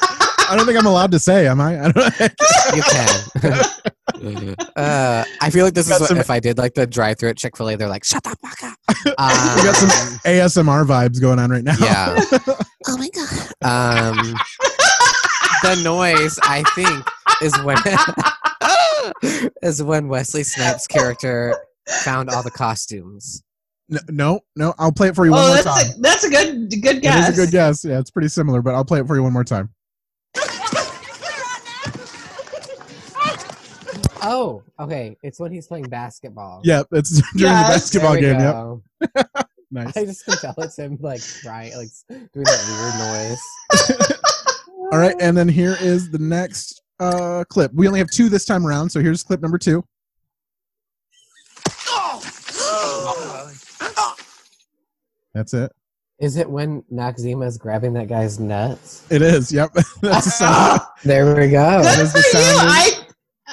I 0.48 0.56
don't 0.56 0.68
think 0.68 0.78
I'm 0.78 0.86
allowed 0.86 1.12
to 1.12 1.20
say, 1.20 1.48
am 1.48 1.60
I? 1.60 1.80
I 1.86 1.92
don't 1.92 2.20
know. 2.20 2.28
you 2.76 2.84
can. 2.84 4.56
uh, 4.76 5.24
I 5.42 5.50
feel 5.50 5.66
like 5.66 5.74
this 5.74 5.90
is 5.90 6.00
what, 6.00 6.08
some- 6.08 6.18
if 6.20 6.30
I 6.30 6.40
did 6.40 6.58
like 6.60 6.76
the 6.76 6.86
drive-through 6.86 7.30
at 7.30 7.38
Chick 7.38 7.58
Fil 7.58 7.70
A, 7.72 7.76
they're 7.76 7.90
like, 7.90 8.04
"Shut 8.04 8.24
the 8.24 8.36
fuck 8.42 8.64
up." 8.64 8.78
we 9.06 9.12
got 9.64 9.76
some 9.76 9.90
Um, 9.90 10.20
ASMR 10.24 10.86
vibes 10.86 11.20
going 11.20 11.40
on 11.40 11.50
right 11.50 11.64
now. 11.64 11.76
Yeah. 11.80 12.16
oh 12.88 12.98
my 12.98 13.10
god. 13.10 14.18
Um, 14.20 14.36
the 15.66 15.82
noise 15.84 16.38
I 16.44 16.64
think 16.76 17.08
is 17.42 17.54
when 17.64 17.78
is 19.64 19.82
when 19.84 20.08
Wesley 20.08 20.44
Snipes' 20.44 20.88
character 20.88 21.56
found 22.04 22.30
all 22.30 22.44
the 22.44 22.52
costumes. 22.52 23.44
No, 23.90 24.00
no, 24.10 24.40
no, 24.56 24.74
I'll 24.80 24.92
play 24.92 25.10
it 25.10 25.16
for 25.16 25.26
you 25.26 25.32
one 25.32 25.42
Oh, 25.44 25.48
more 25.48 25.56
that's 25.58 25.66
time. 25.92 25.98
a, 25.98 26.02
that's 26.02 26.24
a 26.24 26.30
good 26.30 26.70
good 26.82 27.02
guess. 27.02 27.30
is 27.30 27.38
a 27.38 27.42
good 27.46 27.52
guess. 27.52 27.86
Yeah, 27.86 28.00
it's 28.00 28.10
pretty 28.12 28.30
similar, 28.30 28.62
but 28.62 28.74
I'll 28.74 28.86
play 28.86 29.00
it 29.00 29.08
for 29.08 29.16
you 29.16 29.24
one 29.24 29.34
more 29.34 29.44
time. 29.44 29.70
Oh, 34.28 34.64
okay. 34.80 35.18
It's 35.22 35.40
when 35.40 35.52
he's 35.52 35.68
playing 35.68 35.88
basketball. 35.90 36.62
Yeah, 36.64 36.82
it's 36.92 37.12
during 37.36 37.54
the 37.54 37.62
basketball 37.62 38.14
There 38.14 38.34
we 38.34 38.40
game. 38.40 38.82
Yep. 39.16 39.36
Nice. 39.72 39.98
I 39.98 40.06
just 40.06 40.26
can 40.26 40.38
tell 40.38 40.56
it's 40.60 40.78
him 40.80 40.98
like 41.02 41.22
crying, 41.44 41.76
like 41.78 41.90
doing 42.10 42.46
that 42.46 43.40
weird 43.78 44.10
noise. 44.10 44.35
All 44.92 45.00
right, 45.00 45.16
and 45.20 45.36
then 45.36 45.48
here 45.50 45.78
is 45.82 46.10
the 46.12 46.20
next 46.20 46.82
uh 47.00 47.44
clip. 47.50 47.72
We 47.74 47.88
only 47.88 48.00
have 48.00 48.10
two 48.10 48.30
this 48.30 48.46
time 48.46 48.66
around, 48.66 48.90
so 48.90 49.02
here's 49.02 49.24
clip 49.24 49.42
number 49.42 49.58
two. 49.58 49.84
That's 55.34 55.54
it. 55.54 55.72
Is 56.20 56.38
it 56.38 56.50
when 56.50 56.82
Noxeema's 56.84 57.58
grabbing 57.58 57.92
that 57.94 58.08
guy's 58.08 58.40
nuts? 58.40 59.06
It 59.12 59.22
is. 59.22 59.52
Yep. 59.52 59.74
That's 60.02 60.26
the 60.26 60.32
sound. 60.32 60.82
There 61.04 61.36
we 61.36 61.50
go. 61.50 61.82
Good 61.82 62.00
is 62.00 62.12
for 62.14 62.20
the 62.20 62.24
you. 62.26 62.32
sound. 62.32 62.70
I 62.72 63.05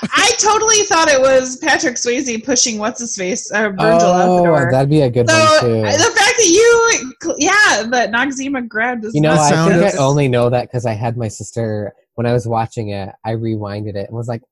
I 0.02 0.32
totally 0.38 0.82
thought 0.84 1.08
it 1.08 1.20
was 1.20 1.56
Patrick 1.58 1.94
Swayze 1.96 2.44
pushing 2.44 2.78
what's 2.78 3.00
his 3.00 3.16
face 3.16 3.50
uh, 3.52 3.70
Virgil 3.70 3.84
out 3.86 4.26
the 4.36 4.42
Oh, 4.42 4.44
door. 4.44 4.68
that'd 4.72 4.90
be 4.90 5.02
a 5.02 5.10
good 5.10 5.28
so 5.30 5.36
one 5.38 5.60
too. 5.60 5.82
the 5.82 6.12
fact 6.16 6.36
that 6.38 6.48
you, 6.48 7.34
yeah, 7.38 7.84
that 7.90 8.10
Noxeema 8.10 8.66
grabbed 8.66 9.04
his 9.04 9.14
You 9.14 9.20
know, 9.20 9.32
I 9.38 9.50
think 9.68 9.84
is- 9.86 9.94
I 9.96 10.02
only 10.02 10.28
know 10.28 10.50
that 10.50 10.62
because 10.68 10.86
I 10.86 10.92
had 10.92 11.16
my 11.16 11.28
sister 11.28 11.92
when 12.14 12.26
I 12.26 12.32
was 12.32 12.46
watching 12.46 12.88
it. 12.90 13.10
I 13.24 13.32
rewinded 13.32 13.94
it 13.96 14.08
and 14.08 14.16
was 14.16 14.28
like, 14.28 14.42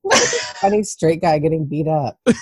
"Funny 0.61 0.83
straight 0.83 1.21
guy 1.21 1.39
getting 1.39 1.67
beat 1.67 1.89
up." 1.89 2.19
And, 2.27 2.33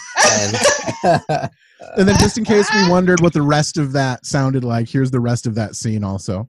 And 1.97 2.09
then 2.09 2.17
just 2.19 2.37
in 2.37 2.45
case 2.45 2.69
we 2.75 2.91
wondered 2.91 3.21
what 3.21 3.33
the 3.33 3.43
rest 3.43 3.79
of 3.79 3.93
that 3.93 4.27
sounded 4.27 4.65
like, 4.65 4.89
here's 4.89 5.11
the 5.13 5.21
rest 5.21 5.47
of 5.47 5.55
that 5.55 5.77
scene 5.77 6.03
also. 6.05 6.49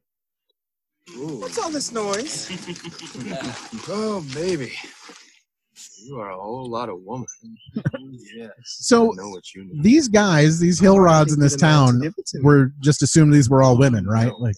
What's 1.15 1.57
all 1.59 1.69
this 1.69 1.91
noise? 1.91 2.49
Oh, 3.87 4.23
baby. 4.33 4.71
You 6.05 6.19
are 6.19 6.31
a 6.31 6.37
whole 6.37 6.69
lot 6.69 6.89
of 6.89 7.01
woman. 7.01 7.27
yes. 8.35 8.49
So 8.63 9.11
know 9.11 9.29
what 9.29 9.53
you 9.53 9.65
know. 9.65 9.81
these 9.83 10.07
guys, 10.07 10.59
these 10.59 10.79
hill 10.79 10.99
rods 10.99 11.33
in 11.33 11.39
this 11.39 11.55
town, 11.55 12.01
were 12.41 12.71
just 12.79 13.01
assumed 13.03 13.33
these 13.33 13.49
were 13.49 13.61
all 13.63 13.77
women, 13.77 14.05
right? 14.07 14.31
Like 14.39 14.55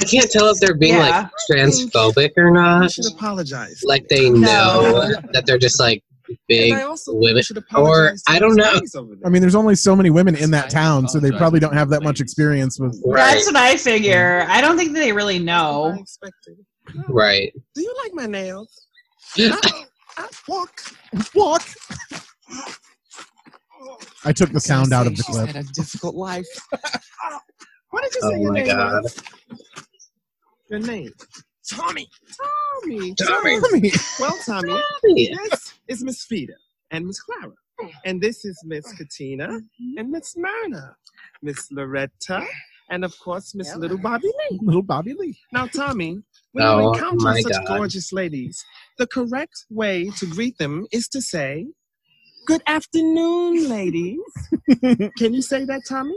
I 0.00 0.04
can't 0.04 0.30
tell 0.30 0.48
if 0.48 0.58
they're 0.60 0.74
being 0.74 0.94
Yeah. 0.94 1.28
like 1.28 1.30
transphobic 1.50 2.30
or 2.36 2.50
not. 2.50 2.82
You 2.82 2.88
should 2.88 3.12
apologize. 3.12 3.82
Like 3.84 4.08
they 4.08 4.28
No. 4.30 4.38
know 4.38 4.92
that 5.32 5.44
they're 5.46 5.58
just 5.58 5.80
like 5.80 6.02
big 6.48 6.72
I 6.72 6.84
women, 7.06 7.64
or 7.76 8.12
I 8.26 8.38
don't 8.38 8.56
know. 8.56 8.72
ladies 8.72 8.94
over 8.96 9.14
there. 9.14 9.26
I 9.26 9.30
mean, 9.30 9.40
there's 9.40 9.54
only 9.54 9.76
so 9.76 9.94
many 9.94 10.10
women 10.10 10.34
in 10.34 10.50
that 10.50 10.70
town, 10.70 11.08
so 11.08 11.20
they 11.20 11.30
probably 11.30 11.60
don't 11.60 11.74
have 11.74 11.88
that 11.90 12.02
much 12.02 12.20
experience 12.20 12.80
with. 12.80 13.00
Right, 13.06 13.34
That's 13.34 13.46
what 13.46 13.56
I 13.56 13.76
figure. 13.76 14.44
I 14.48 14.60
don't 14.60 14.76
think 14.76 14.92
they 14.92 15.12
really 15.12 15.38
know. 15.38 16.04
Right. 17.08 17.52
Do 17.74 17.82
you 17.82 17.94
like 18.02 18.12
my 18.14 18.26
nails? 18.26 18.86
I, 20.18 20.24
I 20.24 20.28
walk. 20.48 20.82
Walk. 21.34 21.62
I 24.24 24.32
took 24.32 24.52
the 24.52 24.60
sound 24.60 24.92
out 24.92 25.06
of 25.06 25.16
the 25.16 25.24
She's 25.24 25.24
clip. 25.24 25.46
had 25.46 25.56
a 25.56 25.64
difficult 25.64 26.14
life. 26.16 26.46
what 27.90 28.04
did 28.04 28.14
you 28.14 28.22
oh 28.22 28.32
say 28.32 28.36
Oh 28.36 28.42
your 28.42 28.52
my 28.52 28.62
name 28.62 28.76
god. 28.76 29.02
was? 29.02 29.22
Your 30.70 30.80
name? 30.80 31.12
Tommy. 31.70 32.08
Tommy. 32.82 33.14
Tommy. 33.16 33.60
Tommy. 33.60 33.92
Well, 34.18 34.38
Tommy, 34.46 34.86
Tommy. 35.02 35.30
this 35.30 35.74
is 35.88 36.04
Miss 36.04 36.24
Vida 36.26 36.54
and 36.90 37.06
Miss 37.06 37.20
Clara. 37.22 37.54
And 38.04 38.20
this 38.22 38.44
is 38.44 38.60
Miss 38.64 38.92
Katina 38.94 39.60
and 39.98 40.10
Miss 40.10 40.36
Myrna, 40.36 40.96
Miss 41.42 41.70
Loretta, 41.72 42.46
and 42.90 43.04
of 43.04 43.18
course 43.18 43.54
Miss 43.54 43.74
Little 43.76 43.98
Bobby 43.98 44.28
Lee. 44.50 44.58
Little 44.62 44.82
Bobby 44.82 45.14
Lee. 45.18 45.38
Now, 45.52 45.66
Tommy, 45.66 46.22
when 46.52 46.64
Oh, 46.64 46.80
you 46.80 46.92
encounter 46.94 47.40
such 47.42 47.52
God. 47.52 47.66
gorgeous 47.66 48.12
ladies, 48.12 48.64
the 48.98 49.06
correct 49.06 49.64
way 49.70 50.10
to 50.18 50.26
greet 50.26 50.56
them 50.58 50.86
is 50.92 51.08
to 51.08 51.20
say, 51.20 51.66
Good 52.46 52.62
afternoon, 52.68 53.68
ladies. 53.68 54.20
Can 55.18 55.34
you 55.34 55.42
say 55.42 55.64
that, 55.64 55.82
Tommy? 55.88 56.14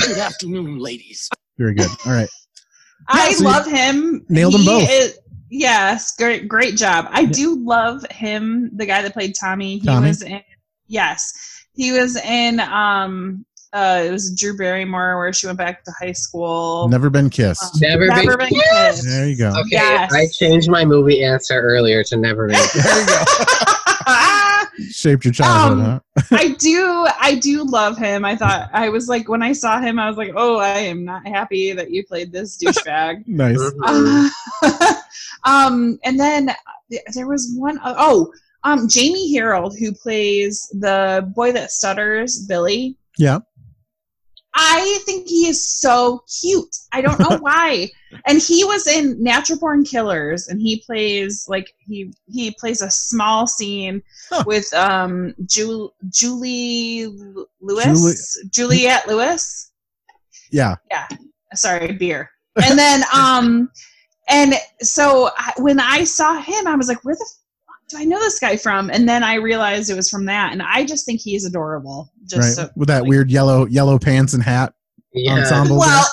Good 0.00 0.18
afternoon, 0.18 0.78
ladies. 0.78 1.28
Very 1.58 1.74
good. 1.74 1.88
All 2.06 2.12
right. 2.12 2.28
I 3.08 3.28
Yeah, 3.28 3.34
so 3.34 3.44
love 3.44 3.66
him. 3.66 4.26
nailed 4.28 4.54
them 4.54 4.64
both. 4.64 4.88
is- 4.90 5.18
yes, 5.50 6.14
great, 6.16 6.48
great 6.48 6.76
job. 6.76 7.06
I 7.10 7.24
do 7.26 7.56
love 7.64 8.04
him. 8.10 8.70
The 8.74 8.86
guy 8.86 9.02
that 9.02 9.12
played 9.12 9.34
Tommy. 9.38 9.78
He 9.78 9.86
Tommy? 9.86 10.08
was 10.08 10.22
in. 10.22 10.40
Yes, 10.88 11.32
he 11.74 11.92
was 11.92 12.16
in. 12.16 12.60
Um, 12.60 13.44
uh, 13.72 14.02
it 14.06 14.10
was 14.10 14.34
Drew 14.34 14.56
Barrymore 14.56 15.18
where 15.18 15.32
she 15.32 15.46
went 15.46 15.58
back 15.58 15.82
to 15.84 15.92
high 15.98 16.12
school. 16.12 16.88
Never 16.88 17.08
been 17.10 17.30
kissed. 17.30 17.80
Never, 17.80 18.06
Never 18.06 18.36
been. 18.36 18.50
been 18.50 18.60
kissed. 18.60 19.04
There 19.06 19.28
you 19.28 19.36
go. 19.36 19.50
Okay, 19.50 19.68
Yes. 19.72 20.12
I 20.12 20.26
changed 20.28 20.68
my 20.70 20.84
movie 20.84 21.24
answer 21.24 21.60
earlier 21.60 22.02
to 22.04 22.16
never 22.16 22.48
been. 22.48 22.56
Kissed. 22.72 22.84
there 22.84 23.00
you 23.00 23.06
go. 23.06 23.24
Shaped 24.90 25.24
your 25.24 25.32
childhood, 25.34 25.84
Um, 25.84 26.00
huh? 26.16 26.22
I 26.32 26.48
do, 26.58 27.06
I 27.20 27.34
do 27.36 27.62
love 27.64 27.98
him. 27.98 28.24
I 28.24 28.34
thought 28.36 28.70
I 28.72 28.88
was 28.88 29.06
like 29.08 29.28
when 29.28 29.42
I 29.42 29.52
saw 29.52 29.80
him, 29.80 29.98
I 29.98 30.08
was 30.08 30.16
like, 30.16 30.32
oh, 30.34 30.58
I 30.58 30.78
am 30.78 31.04
not 31.04 31.26
happy 31.26 31.72
that 31.72 31.90
you 31.90 32.04
played 32.04 32.32
this 32.32 32.56
douchebag. 32.58 33.26
Nice. 33.28 33.58
Uh, 33.84 34.94
um, 35.44 35.98
and 36.04 36.18
then 36.18 36.50
there 37.14 37.26
was 37.26 37.52
one 37.56 37.78
oh, 37.84 38.32
um, 38.64 38.88
Jamie 38.88 39.32
Harrold 39.34 39.76
who 39.78 39.92
plays 39.92 40.68
the 40.80 41.30
boy 41.34 41.52
that 41.52 41.70
stutters, 41.70 42.46
Billy. 42.46 42.96
Yeah. 43.18 43.40
I 44.54 45.00
think 45.04 45.28
he 45.28 45.46
is 45.46 45.66
so 45.66 46.24
cute. 46.40 46.76
I 46.92 47.00
don't 47.00 47.18
know 47.18 47.36
why. 47.40 47.90
And 48.26 48.40
he 48.40 48.64
was 48.64 48.86
in 48.86 49.22
Natural 49.22 49.58
Born 49.58 49.84
Killers, 49.84 50.48
and 50.48 50.60
he 50.60 50.82
plays 50.84 51.46
like 51.48 51.74
he 51.78 52.12
he 52.30 52.50
plays 52.58 52.82
a 52.82 52.90
small 52.90 53.46
scene 53.46 54.02
with 54.44 54.72
um 54.74 55.34
Ju- 55.46 55.92
Julie 56.10 57.06
Lewis, 57.60 58.38
Juliette 58.50 59.08
Lewis. 59.08 59.70
Yeah. 60.50 60.76
Yeah, 60.90 61.08
sorry, 61.54 61.92
beer. 61.92 62.30
And 62.62 62.78
then 62.78 63.02
um, 63.14 63.70
and 64.28 64.54
so 64.80 65.30
I, 65.36 65.52
when 65.58 65.80
I 65.80 66.04
saw 66.04 66.40
him, 66.40 66.66
I 66.66 66.76
was 66.76 66.88
like, 66.88 67.04
where 67.04 67.14
the 67.14 67.26
do 67.92 67.98
I 67.98 68.04
know 68.04 68.18
this 68.18 68.38
guy 68.40 68.56
from? 68.56 68.90
And 68.90 69.08
then 69.08 69.22
I 69.22 69.34
realized 69.34 69.88
it 69.90 69.94
was 69.94 70.10
from 70.10 70.24
that, 70.26 70.52
and 70.52 70.60
I 70.62 70.84
just 70.84 71.06
think 71.06 71.20
he's 71.20 71.44
adorable. 71.44 72.10
Just 72.26 72.58
right. 72.58 72.66
so, 72.66 72.70
With 72.76 72.88
that 72.88 73.04
weird 73.06 73.30
yellow 73.30 73.66
yellow 73.66 73.98
pants 73.98 74.34
and 74.34 74.42
hat 74.42 74.72
ensemble. 75.28 75.78
there. 75.80 75.88
well, 75.88 76.06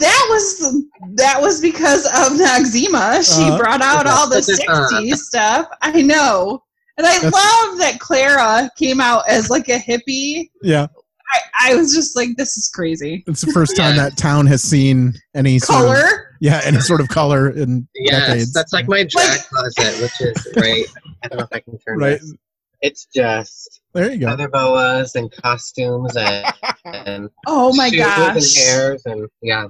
that 0.00 0.26
was 0.30 0.84
that 1.16 1.40
was 1.40 1.60
because 1.60 2.06
of 2.06 2.38
Noxeema. 2.38 3.22
She 3.24 3.44
Uh-huh. 3.48 3.58
brought 3.58 3.82
out 3.82 4.06
all 4.06 4.28
the 4.28 4.36
Uh-huh. 4.68 5.00
60s 5.00 5.16
stuff. 5.16 5.68
I 5.82 6.02
know. 6.02 6.62
And 6.96 7.06
I 7.06 7.14
That's- 7.20 7.32
love 7.32 7.78
that 7.78 7.98
Clara 8.00 8.70
came 8.76 9.00
out 9.00 9.24
as 9.28 9.50
like 9.50 9.68
a 9.68 9.78
hippie. 9.78 10.50
Yeah. 10.62 10.86
I, 11.32 11.70
I 11.70 11.74
was 11.74 11.92
just 11.94 12.14
like, 12.16 12.30
this 12.36 12.56
is 12.56 12.68
crazy. 12.68 13.24
It's 13.26 13.40
the 13.40 13.50
first 13.52 13.76
time 13.76 13.96
that 13.96 14.16
town 14.16 14.46
has 14.46 14.62
seen 14.62 15.14
any 15.34 15.58
sort 15.58 15.80
of- 15.80 15.84
Color? 15.86 16.33
Yeah, 16.44 16.60
any 16.64 16.78
sort 16.80 17.00
of 17.00 17.08
color 17.08 17.48
in 17.50 17.88
Yes, 17.94 18.26
decades. 18.26 18.52
that's 18.52 18.72
like 18.74 18.86
my 18.86 19.02
drag 19.04 19.40
closet, 19.48 20.02
which 20.02 20.20
is 20.20 20.46
right. 20.56 20.84
I 21.22 21.28
don't 21.28 21.38
know 21.38 21.44
if 21.44 21.52
I 21.52 21.60
can 21.60 21.78
turn 21.78 21.98
Right. 21.98 22.20
this. 22.20 22.34
It's 22.82 23.06
just 23.06 23.80
there 23.94 24.12
you 24.12 24.18
go. 24.18 24.26
leather 24.26 24.48
boas 24.48 25.14
and 25.14 25.32
costumes 25.32 26.14
and, 26.18 26.46
and 26.84 27.30
Oh 27.46 27.74
my 27.74 27.88
gosh. 27.88 28.36
and 28.36 28.66
hairs 28.66 29.02
and 29.06 29.26
yeah. 29.40 29.68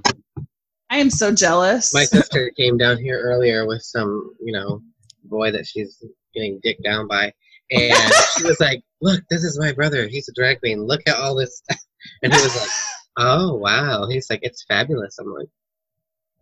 I 0.89 0.97
am 0.97 1.09
so 1.09 1.33
jealous. 1.33 1.93
My 1.93 2.03
sister 2.03 2.51
came 2.57 2.77
down 2.77 2.97
here 2.97 3.21
earlier 3.21 3.65
with 3.65 3.81
some, 3.83 4.35
you 4.41 4.51
know, 4.51 4.81
boy 5.23 5.51
that 5.51 5.65
she's 5.65 6.03
getting 6.33 6.59
dicked 6.61 6.83
down 6.83 7.07
by, 7.07 7.31
and 7.71 8.13
she 8.37 8.43
was 8.43 8.59
like, 8.59 8.83
"Look, 9.01 9.23
this 9.29 9.43
is 9.45 9.57
my 9.57 9.71
brother. 9.71 10.07
He's 10.07 10.27
a 10.27 10.33
drag 10.33 10.59
queen. 10.59 10.83
Look 10.85 11.01
at 11.07 11.15
all 11.15 11.35
this." 11.35 11.61
And 12.21 12.31
he 12.33 12.39
was 12.39 12.55
like, 12.55 12.69
"Oh 13.17 13.55
wow." 13.55 14.07
He's 14.07 14.29
like, 14.29 14.41
"It's 14.43 14.63
fabulous." 14.67 15.17
I'm 15.19 15.33
like, 15.33 15.47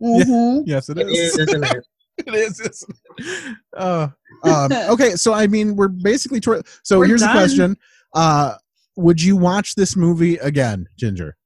Mhm. 0.04 0.62
Yes, 0.66 0.88
it 0.88 0.98
"It 0.98 1.08
is. 1.08 1.18
is, 1.18 1.38
isn't 1.48 1.64
it?" 1.64 1.86
it 2.26 2.34
is. 2.34 2.60
isn't 2.60 2.96
it? 3.18 3.56
Uh, 3.76 4.08
um, 4.44 4.72
okay, 4.90 5.12
so 5.12 5.32
I 5.32 5.46
mean, 5.46 5.76
we're 5.76 5.88
basically 5.88 6.40
toward. 6.40 6.66
So 6.82 6.98
We're 6.98 7.06
here's 7.06 7.20
done. 7.22 7.30
a 7.30 7.32
question: 7.40 7.76
uh, 8.14 8.54
Would 8.96 9.22
you 9.22 9.36
watch 9.36 9.74
this 9.74 9.96
movie 9.96 10.36
again, 10.36 10.86
Ginger? 10.96 11.36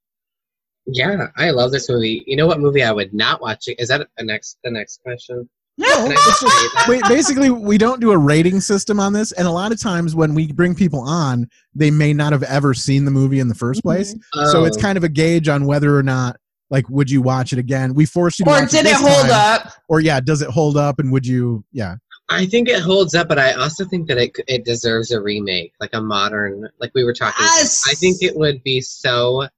Yeah, 0.86 1.26
I 1.36 1.50
love 1.50 1.70
this 1.70 1.88
movie. 1.88 2.24
You 2.26 2.36
know 2.36 2.46
what 2.46 2.60
movie 2.60 2.82
I 2.82 2.92
would 2.92 3.12
not 3.12 3.40
watch? 3.42 3.68
Is 3.78 3.88
that 3.88 4.06
a 4.18 4.24
next 4.24 4.58
the 4.64 4.70
next 4.70 5.02
question? 5.02 5.48
Can 5.80 6.10
I 6.10 6.14
just 6.14 6.40
say 6.40 6.46
that? 6.46 6.86
Wait, 6.88 7.02
basically, 7.08 7.50
we 7.50 7.78
don't 7.78 8.00
do 8.00 8.10
a 8.10 8.18
rating 8.18 8.60
system 8.60 8.98
on 8.98 9.12
this, 9.12 9.30
and 9.32 9.46
a 9.46 9.50
lot 9.50 9.70
of 9.70 9.80
times 9.80 10.12
when 10.14 10.34
we 10.34 10.50
bring 10.50 10.74
people 10.74 11.00
on, 11.00 11.48
they 11.74 11.90
may 11.90 12.12
not 12.12 12.32
have 12.32 12.42
ever 12.44 12.74
seen 12.74 13.04
the 13.04 13.10
movie 13.12 13.38
in 13.38 13.46
the 13.48 13.54
first 13.54 13.82
place. 13.82 14.12
So 14.50 14.64
it's 14.64 14.76
Oh. 14.76 14.80
kind 14.80 14.98
of 14.98 15.04
a 15.04 15.08
gauge 15.08 15.46
on 15.48 15.66
whether 15.66 15.96
or 15.96 16.02
not, 16.02 16.36
like, 16.70 16.88
would 16.90 17.10
you 17.10 17.22
watch 17.22 17.52
it 17.52 17.58
again? 17.58 17.94
We 17.94 18.04
forced 18.06 18.38
you 18.38 18.44
to 18.44 18.50
Or 18.50 18.60
watch 18.60 18.70
did 18.70 18.80
it 18.80 18.84
this 18.84 19.00
hold 19.00 19.26
time. 19.28 19.30
up? 19.30 19.72
Or 19.88 20.00
yeah, 20.00 20.20
does 20.20 20.42
it 20.42 20.50
hold 20.50 20.76
up? 20.76 20.98
And 20.98 21.10
would 21.12 21.26
you? 21.26 21.64
Yeah, 21.72 21.96
I 22.28 22.46
think 22.46 22.68
it 22.68 22.80
holds 22.80 23.14
up, 23.14 23.28
but 23.28 23.38
I 23.38 23.52
also 23.52 23.84
think 23.84 24.08
that 24.08 24.18
it 24.18 24.32
it 24.46 24.64
deserves 24.64 25.10
a 25.10 25.20
remake, 25.20 25.72
like 25.80 25.90
a 25.94 26.00
modern, 26.00 26.68
like 26.80 26.92
we 26.94 27.04
were 27.04 27.14
talking. 27.14 27.44
Yes. 27.44 27.84
I 27.88 27.94
think 27.94 28.22
it 28.22 28.36
would 28.36 28.62
be 28.62 28.80
so 28.80 29.48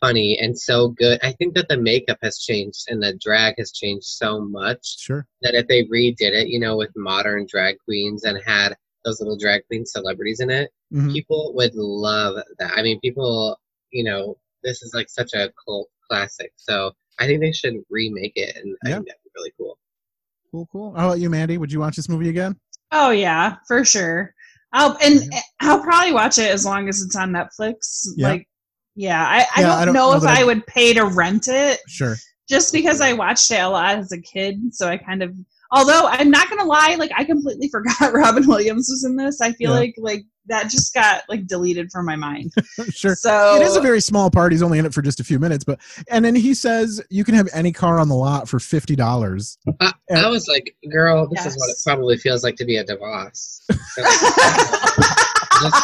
funny 0.00 0.38
and 0.40 0.58
so 0.58 0.88
good. 0.88 1.20
I 1.22 1.32
think 1.32 1.54
that 1.54 1.68
the 1.68 1.76
makeup 1.76 2.18
has 2.22 2.38
changed 2.38 2.86
and 2.88 3.02
the 3.02 3.14
drag 3.22 3.56
has 3.58 3.70
changed 3.70 4.06
so 4.06 4.40
much 4.40 4.98
sure. 4.98 5.26
that 5.42 5.54
if 5.54 5.68
they 5.68 5.84
redid 5.84 6.32
it, 6.32 6.48
you 6.48 6.58
know, 6.58 6.76
with 6.76 6.90
modern 6.96 7.46
drag 7.48 7.76
queens 7.84 8.24
and 8.24 8.40
had 8.44 8.74
those 9.04 9.20
little 9.20 9.36
drag 9.36 9.66
queen 9.66 9.84
celebrities 9.84 10.40
in 10.40 10.48
it, 10.50 10.70
Mhm. 10.92 11.12
people 11.12 11.52
would 11.54 11.74
love 11.74 12.42
that. 12.58 12.72
I 12.74 12.82
mean, 12.82 12.98
people, 13.00 13.58
you 13.92 14.02
know, 14.04 14.36
this 14.62 14.82
is 14.82 14.92
like 14.94 15.08
such 15.10 15.32
a 15.34 15.52
cult 15.66 15.88
classic, 16.10 16.52
so 16.56 16.92
I 17.18 17.26
think 17.26 17.40
they 17.40 17.52
should 17.52 17.74
remake 17.90 18.32
it, 18.36 18.56
and 18.56 18.76
I 18.84 18.88
think 18.92 19.06
that'd 19.06 19.22
be 19.24 19.30
really 19.36 19.52
cool. 19.58 19.78
Cool, 20.50 20.68
cool. 20.72 20.94
How 20.94 21.06
about 21.06 21.20
you, 21.20 21.30
Mandy? 21.30 21.58
Would 21.58 21.70
you 21.70 21.78
watch 21.80 21.96
this 21.96 22.08
movie 22.08 22.28
again? 22.28 22.56
Oh 22.92 23.10
yeah, 23.10 23.56
for 23.68 23.84
sure. 23.84 24.34
I'll 24.72 24.96
and 25.02 25.20
I'll 25.60 25.82
probably 25.82 26.12
watch 26.12 26.38
it 26.38 26.50
as 26.50 26.64
long 26.64 26.88
as 26.88 27.02
it's 27.02 27.16
on 27.16 27.30
Netflix. 27.30 28.06
Yeah. 28.16 28.28
Like, 28.30 28.48
yeah, 28.96 29.24
I, 29.26 29.38
I, 29.56 29.60
Yeah, 29.60 29.66
don't 29.68 29.78
I 29.78 29.84
don't 29.84 29.94
know 29.94 30.10
know 30.12 30.16
if 30.16 30.24
I 30.24 30.40
I- 30.40 30.44
would 30.44 30.66
pay 30.66 30.92
to 30.94 31.04
rent 31.06 31.46
it 31.48 31.78
Sure. 31.88 32.16
just 32.48 32.72
because 32.72 33.00
I 33.00 33.12
watched 33.12 33.50
it 33.50 33.60
a 33.60 33.68
lot 33.68 33.96
as 33.98 34.12
a 34.12 34.20
kid. 34.20 34.74
So 34.74 34.88
I 34.88 34.96
kind 34.96 35.22
of, 35.22 35.34
although 35.72 36.06
I'm 36.06 36.30
not 36.30 36.48
gonna 36.48 36.64
lie, 36.64 36.96
like 36.98 37.10
I 37.16 37.24
completely 37.24 37.68
forgot 37.72 38.12
Robin 38.12 38.46
Williams 38.46 38.88
was 38.90 39.04
in 39.04 39.16
this. 39.16 39.40
I 39.40 39.52
feel 39.52 39.70
Yeah. 39.72 39.78
like 39.78 39.94
like 39.98 40.24
that 40.46 40.64
just 40.70 40.92
got 40.94 41.22
like 41.28 41.46
deleted 41.46 41.90
from 41.92 42.06
my 42.06 42.16
mind. 42.16 42.52
sure. 42.90 43.14
So 43.14 43.54
it 43.56 43.62
is 43.62 43.76
a 43.76 43.80
very 43.80 44.00
small 44.00 44.30
part. 44.30 44.50
He's 44.52 44.62
only 44.62 44.78
in 44.80 44.86
it 44.86 44.92
for 44.92 45.00
just 45.02 45.20
a 45.20 45.24
few 45.24 45.38
minutes, 45.38 45.62
but 45.64 45.78
and 46.10 46.24
then 46.24 46.34
he 46.34 46.54
says 46.54 47.00
you 47.10 47.22
can 47.24 47.34
have 47.34 47.48
any 47.52 47.70
car 47.72 48.00
on 48.00 48.08
the 48.08 48.16
lot 48.16 48.48
for 48.48 48.58
fifty 48.58 48.96
dollars. 48.96 49.58
I, 49.80 49.92
I 50.14 50.28
was 50.28 50.48
like, 50.48 50.74
girl, 50.90 51.28
this 51.28 51.46
is 51.46 51.56
what 51.56 51.70
it 51.70 51.76
probably 51.84 52.16
feels 52.16 52.42
like 52.42 52.56
to 52.56 52.64
be 52.64 52.78
a 52.78 52.84
DeVos. 52.84 53.60
Just 55.62 55.76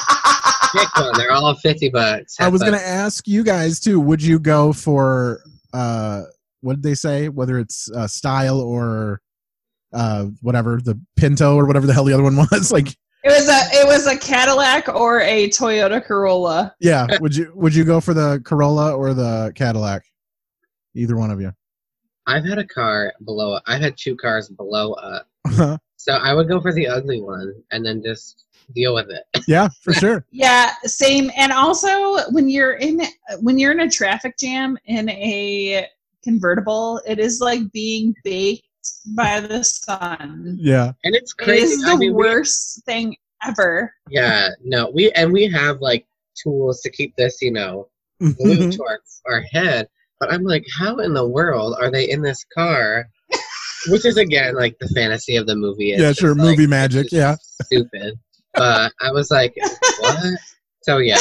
pick 0.74 0.96
one. 0.96 1.12
They're 1.18 1.32
all 1.32 1.54
50 1.54 1.90
bucks. 1.90 2.36
I 2.40 2.48
was 2.48 2.62
fun. 2.62 2.70
going 2.70 2.80
to 2.82 2.86
ask 2.88 3.26
you 3.28 3.42
guys 3.44 3.78
too. 3.78 4.00
Would 4.00 4.22
you 4.22 4.38
go 4.38 4.72
for 4.72 5.42
uh, 5.74 6.22
what 6.62 6.74
did 6.76 6.82
they 6.82 6.94
say? 6.94 7.28
Whether 7.28 7.58
it's 7.58 7.90
uh, 7.92 8.06
style 8.06 8.60
or 8.60 9.20
uh, 9.96 10.26
whatever 10.42 10.80
the 10.82 11.00
Pinto 11.16 11.56
or 11.56 11.66
whatever 11.66 11.86
the 11.86 11.92
hell 11.92 12.04
the 12.04 12.12
other 12.12 12.22
one 12.22 12.36
was. 12.52 12.70
like, 12.70 12.88
It 13.24 13.30
was 13.30 13.48
a 13.48 13.80
it 13.80 13.86
was 13.86 14.06
a 14.06 14.16
Cadillac 14.16 14.88
or 14.88 15.20
a 15.22 15.48
Toyota 15.48 16.04
Corolla. 16.04 16.74
yeah. 16.80 17.06
Would 17.20 17.34
you 17.34 17.52
would 17.54 17.74
you 17.74 17.84
go 17.84 18.00
for 18.00 18.14
the 18.14 18.40
Corolla 18.44 18.94
or 18.94 19.14
the 19.14 19.52
Cadillac? 19.54 20.04
Either 20.94 21.16
one 21.16 21.30
of 21.30 21.40
you. 21.40 21.52
I've 22.26 22.44
had 22.44 22.58
a 22.58 22.66
car 22.66 23.12
below. 23.24 23.58
I've 23.66 23.80
had 23.80 23.96
two 23.96 24.16
cars 24.16 24.48
below 24.48 24.92
up. 24.94 25.26
So 25.96 26.12
I 26.12 26.34
would 26.34 26.48
go 26.48 26.60
for 26.60 26.72
the 26.72 26.86
ugly 26.86 27.20
one 27.20 27.52
and 27.72 27.84
then 27.84 28.02
just 28.02 28.44
deal 28.74 28.94
with 28.94 29.08
it. 29.10 29.24
yeah, 29.48 29.68
for 29.82 29.92
sure. 29.92 30.24
Yeah, 30.30 30.72
same. 30.84 31.30
And 31.36 31.52
also, 31.52 32.18
when 32.30 32.48
you're 32.48 32.74
in 32.74 33.00
when 33.40 33.58
you're 33.58 33.72
in 33.72 33.80
a 33.80 33.90
traffic 33.90 34.36
jam 34.38 34.76
in 34.86 35.08
a 35.10 35.86
convertible, 36.24 37.00
it 37.06 37.18
is 37.18 37.40
like 37.40 37.60
being 37.72 38.14
baked 38.24 38.66
by 39.16 39.40
the 39.40 39.62
sun. 39.62 40.56
Yeah. 40.60 40.92
And 41.04 41.14
it's 41.14 41.32
crazy. 41.32 41.64
is 41.74 41.82
the 41.82 41.92
I 41.92 41.96
mean, 41.96 42.14
we- 42.14 42.24
worst 42.24 42.84
thing 42.84 43.16
ever. 43.46 43.92
yeah, 44.08 44.48
no, 44.64 44.90
we 44.94 45.10
and 45.12 45.32
we 45.32 45.46
have 45.48 45.80
like 45.80 46.06
tools 46.42 46.80
to 46.82 46.90
keep 46.90 47.14
this, 47.16 47.40
you 47.42 47.52
know, 47.52 47.88
glued 48.20 48.58
mm-hmm. 48.58 48.70
to 48.70 48.84
our, 48.84 49.00
our 49.26 49.42
head. 49.52 49.88
But 50.18 50.32
I'm 50.32 50.42
like, 50.42 50.64
how 50.78 50.96
in 50.98 51.12
the 51.12 51.26
world 51.26 51.76
are 51.80 51.90
they 51.90 52.08
in 52.08 52.22
this 52.22 52.44
car? 52.54 53.08
Which 53.88 54.04
is 54.04 54.16
again 54.16 54.54
like 54.56 54.76
the 54.80 54.88
fantasy 54.88 55.36
of 55.36 55.46
the 55.46 55.54
movie. 55.54 55.92
It's 55.92 56.02
yeah, 56.02 56.12
sure. 56.12 56.34
like, 56.34 56.58
Movie 56.58 56.66
magic. 56.66 57.08
Yeah. 57.12 57.36
stupid. 57.62 58.18
But 58.54 58.92
I 59.00 59.12
was 59.12 59.30
like, 59.30 59.54
what? 60.00 60.18
So 60.82 60.98
yeah, 60.98 61.18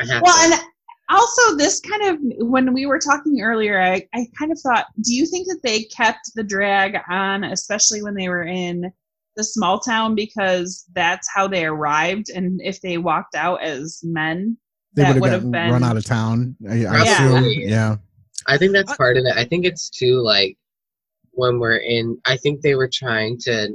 I 0.00 0.06
have 0.06 0.22
Well, 0.22 0.48
to. 0.48 0.54
and 0.54 0.62
also 1.08 1.56
this 1.56 1.80
kind 1.80 2.02
of 2.04 2.18
when 2.48 2.72
we 2.72 2.86
were 2.86 2.98
talking 2.98 3.40
earlier, 3.40 3.80
I, 3.80 4.06
I 4.14 4.26
kind 4.38 4.50
of 4.52 4.58
thought, 4.60 4.86
do 5.02 5.14
you 5.14 5.26
think 5.26 5.46
that 5.48 5.60
they 5.62 5.84
kept 5.84 6.34
the 6.34 6.44
drag 6.44 6.96
on, 7.08 7.44
especially 7.44 8.02
when 8.02 8.14
they 8.14 8.28
were 8.28 8.44
in 8.44 8.92
the 9.36 9.44
small 9.44 9.80
town 9.80 10.14
because 10.14 10.84
that's 10.94 11.28
how 11.34 11.48
they 11.48 11.64
arrived, 11.66 12.30
and 12.30 12.60
if 12.62 12.80
they 12.80 12.98
walked 12.98 13.34
out 13.34 13.62
as 13.62 14.00
men, 14.04 14.56
They 14.94 15.02
that 15.02 15.14
would 15.14 15.22
would 15.22 15.32
have 15.32 15.42
have 15.42 15.50
been 15.50 15.72
run 15.72 15.84
out 15.84 15.96
of 15.96 16.04
town. 16.04 16.56
I, 16.68 16.84
I 16.84 17.04
Yeah. 17.04 17.38
assume. 17.38 17.50
Yeah. 17.50 17.96
I 18.46 18.58
think 18.58 18.72
that's 18.72 18.92
uh, 18.92 18.96
part 18.96 19.16
of 19.16 19.24
it. 19.24 19.36
I 19.36 19.44
think 19.44 19.64
it's 19.64 19.88
too 19.90 20.20
like 20.20 20.56
when 21.32 21.58
we're 21.58 21.78
in. 21.78 22.18
I 22.26 22.36
think 22.36 22.60
they 22.60 22.74
were 22.74 22.90
trying 22.92 23.38
to 23.40 23.74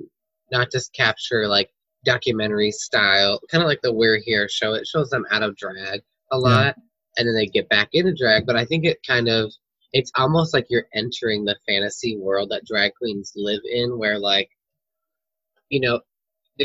not 0.52 0.72
just 0.72 0.94
capture 0.94 1.48
like 1.48 1.70
documentary 2.06 2.72
style, 2.72 3.40
kind 3.52 3.64
of 3.64 3.68
like 3.68 3.82
the 3.82 3.92
We're 3.94 4.20
Here 4.24 4.48
show. 4.50 4.74
It 4.76 4.88
shows 4.88 5.10
them 5.10 5.26
out 5.32 5.44
of 5.44 5.56
drag 5.58 6.02
a 6.32 6.38
lot, 6.38 6.76
and 7.18 7.28
then 7.28 7.36
they 7.36 7.48
get 7.48 7.70
back 7.70 7.90
into 7.94 8.14
drag. 8.16 8.46
But 8.46 8.56
I 8.56 8.66
think 8.66 8.86
it 8.86 9.00
kind 9.06 9.28
of 9.28 9.52
it's 9.94 10.12
almost 10.16 10.54
like 10.54 10.68
you're 10.70 10.88
entering 10.94 11.46
the 11.46 11.58
fantasy 11.68 12.18
world 12.18 12.50
that 12.52 12.66
drag 12.66 12.94
queens 12.96 13.34
live 13.36 13.62
in, 13.70 13.98
where 13.98 14.20
like 14.20 14.50
you 15.70 15.80
know. 15.80 16.02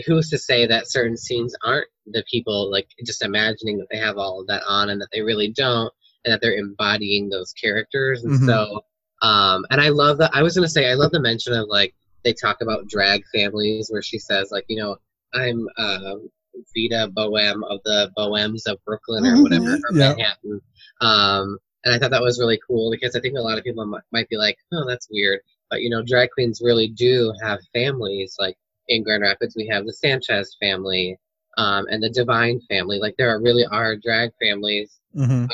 Who's 0.08 0.28
to 0.30 0.38
say 0.38 0.66
that 0.66 0.90
certain 0.90 1.16
scenes 1.16 1.54
aren't 1.64 1.86
the 2.06 2.24
people 2.28 2.68
like 2.68 2.88
just 3.06 3.22
imagining 3.22 3.78
that 3.78 3.86
they 3.92 3.98
have 3.98 4.18
all 4.18 4.40
of 4.40 4.48
that 4.48 4.64
on 4.66 4.90
and 4.90 5.00
that 5.00 5.06
they 5.12 5.20
really 5.22 5.52
don't? 5.52 5.92
and 6.24 6.32
that 6.32 6.40
they're 6.40 6.56
embodying 6.56 7.28
those 7.28 7.52
characters. 7.52 8.24
And 8.24 8.32
Mhm. 8.32 8.46
so, 8.46 8.84
um, 9.22 9.64
and 9.70 9.80
I 9.80 9.90
love 9.90 10.18
that. 10.18 10.30
I 10.34 10.42
was 10.42 10.54
gonna 10.54 10.68
say 10.68 10.90
I 10.90 10.94
love 10.94 11.12
the 11.12 11.20
mention 11.20 11.52
of 11.52 11.68
like 11.68 11.94
they 12.24 12.32
talk 12.32 12.60
about 12.60 12.88
drag 12.88 13.24
families 13.34 13.88
where 13.90 14.02
she 14.02 14.18
says 14.18 14.50
like 14.50 14.64
you 14.68 14.76
know 14.76 14.96
I'm 15.34 15.68
um, 15.78 16.30
Vida 16.76 17.09
Boheme 17.16 17.62
of 17.68 17.81
the 17.85 18.10
Bohemes 18.16 18.66
of 18.66 18.78
Brooklyn 18.85 19.24
or 19.26 19.43
whatever 19.43 19.64
Mhm. 19.64 19.81
or 19.90 19.97
Yeah. 19.97 20.09
Manhattan. 20.09 20.60
Um, 21.01 21.59
and 21.85 21.94
I 21.94 21.98
thought 21.98 22.10
that 22.12 22.22
was 22.22 22.39
really 22.39 22.59
cool 22.66 22.90
because 22.90 23.14
I 23.14 23.20
think 23.20 23.36
a 23.36 23.43
lot 23.43 23.59
of 23.59 23.64
people 23.64 23.85
might, 23.85 24.02
might 24.12 24.28
be 24.28 24.36
like, 24.36 24.56
oh, 24.72 24.86
that's 24.86 25.09
weird. 25.10 25.40
But 25.70 25.82
you 25.82 25.90
know, 25.90 26.02
drag 26.02 26.31
queens 26.31 26.60
really 26.62 26.89
do 26.89 27.32
have 27.43 27.59
families. 27.72 28.36
Like 28.39 28.56
in 28.89 29.02
Grand 29.02 29.22
Rapids, 29.22 29.55
we 29.56 29.66
have 29.68 29.85
the 29.85 29.93
Sanchez 29.93 30.56
family 30.60 31.18
um, 31.59 31.86
and 31.90 32.02
the 32.02 32.10
Divine 32.10 32.60
family. 32.68 32.98
Like 32.98 33.14
there 33.18 33.28
are 33.31 33.40
really 33.40 33.64
are 33.66 33.97
drag 33.97 34.31
families 34.40 34.98
hmm 35.14 35.47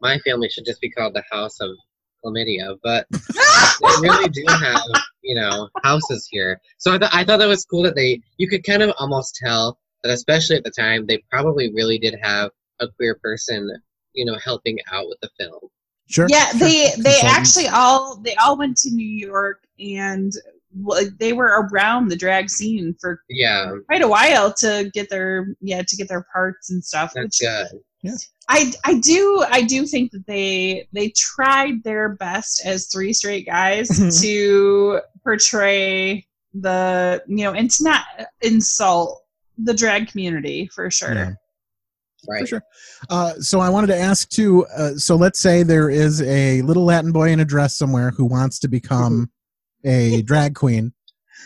my 0.00 0.18
family 0.20 0.48
should 0.48 0.66
just 0.66 0.80
be 0.80 0.90
called 0.90 1.14
the 1.14 1.24
House 1.30 1.58
of 1.60 1.70
Chlamydia, 2.24 2.76
but 2.82 3.06
they 3.10 4.00
really 4.02 4.28
do 4.28 4.44
have, 4.46 4.78
you 5.22 5.34
know, 5.34 5.68
houses 5.82 6.28
here. 6.30 6.60
So 6.78 6.92
I, 6.94 6.98
th- 6.98 7.10
I 7.14 7.24
thought 7.24 7.38
that 7.38 7.48
was 7.48 7.64
cool 7.64 7.82
that 7.84 7.94
they, 7.94 8.20
you 8.36 8.48
could 8.48 8.62
kind 8.64 8.82
of 8.82 8.92
almost 8.98 9.36
tell 9.42 9.78
that, 10.06 10.12
especially 10.12 10.56
at 10.56 10.64
the 10.64 10.70
time, 10.70 11.06
they 11.06 11.18
probably 11.30 11.72
really 11.72 11.98
did 11.98 12.14
have 12.22 12.50
a 12.80 12.88
queer 12.88 13.16
person, 13.22 13.68
you 14.12 14.24
know, 14.24 14.36
helping 14.44 14.78
out 14.92 15.06
with 15.08 15.18
the 15.20 15.30
film. 15.38 15.60
Sure. 16.08 16.28
yeah 16.30 16.50
sure. 16.50 16.60
they 16.60 16.92
they 16.98 17.18
actually 17.24 17.66
all 17.66 18.16
they 18.18 18.36
all 18.36 18.56
went 18.56 18.76
to 18.76 18.90
new 18.92 19.04
york 19.04 19.64
and 19.80 20.32
they 21.18 21.32
were 21.32 21.66
around 21.72 22.06
the 22.08 22.14
drag 22.16 22.48
scene 22.48 22.94
for 23.00 23.22
Yeah, 23.28 23.72
quite 23.88 24.02
a 24.02 24.08
while 24.08 24.52
to 24.58 24.88
get 24.94 25.10
their 25.10 25.48
yeah 25.60 25.82
to 25.82 25.96
get 25.96 26.06
their 26.08 26.24
parts 26.32 26.70
and 26.70 26.84
stuff 26.84 27.10
that's 27.12 27.40
which 27.42 27.48
good. 28.04 28.20
i 28.48 28.72
i 28.84 28.94
do 29.00 29.44
i 29.50 29.62
do 29.62 29.84
think 29.84 30.12
that 30.12 30.24
they 30.28 30.86
they 30.92 31.12
tried 31.16 31.82
their 31.82 32.10
best 32.10 32.64
as 32.64 32.86
three 32.86 33.12
straight 33.12 33.44
guys 33.44 33.88
Mhm. 33.88 34.20
to 34.22 35.00
portray 35.24 36.24
the 36.54 37.20
you 37.26 37.44
know 37.44 37.52
and 37.52 37.68
to 37.72 37.82
not 37.82 38.04
insult 38.42 39.24
the 39.58 39.74
drag 39.74 40.08
community 40.08 40.68
for 40.74 40.90
sure 40.90 41.14
Yeah. 41.14 41.32
Right. 42.28 42.40
For 42.40 42.46
sure. 42.46 42.62
Uh, 43.08 43.34
so 43.34 43.60
I 43.60 43.68
wanted 43.68 43.88
to 43.88 43.96
ask 43.96 44.28
too. 44.28 44.66
Uh, 44.76 44.94
so 44.94 45.16
let's 45.16 45.38
say 45.38 45.62
there 45.62 45.88
is 45.88 46.22
a 46.22 46.62
little 46.62 46.84
Latin 46.84 47.12
boy 47.12 47.28
in 47.30 47.40
a 47.40 47.44
dress 47.44 47.76
somewhere 47.76 48.10
who 48.10 48.24
wants 48.24 48.58
to 48.60 48.68
become 48.68 49.30
a 49.84 50.22
drag 50.22 50.54
queen. 50.54 50.92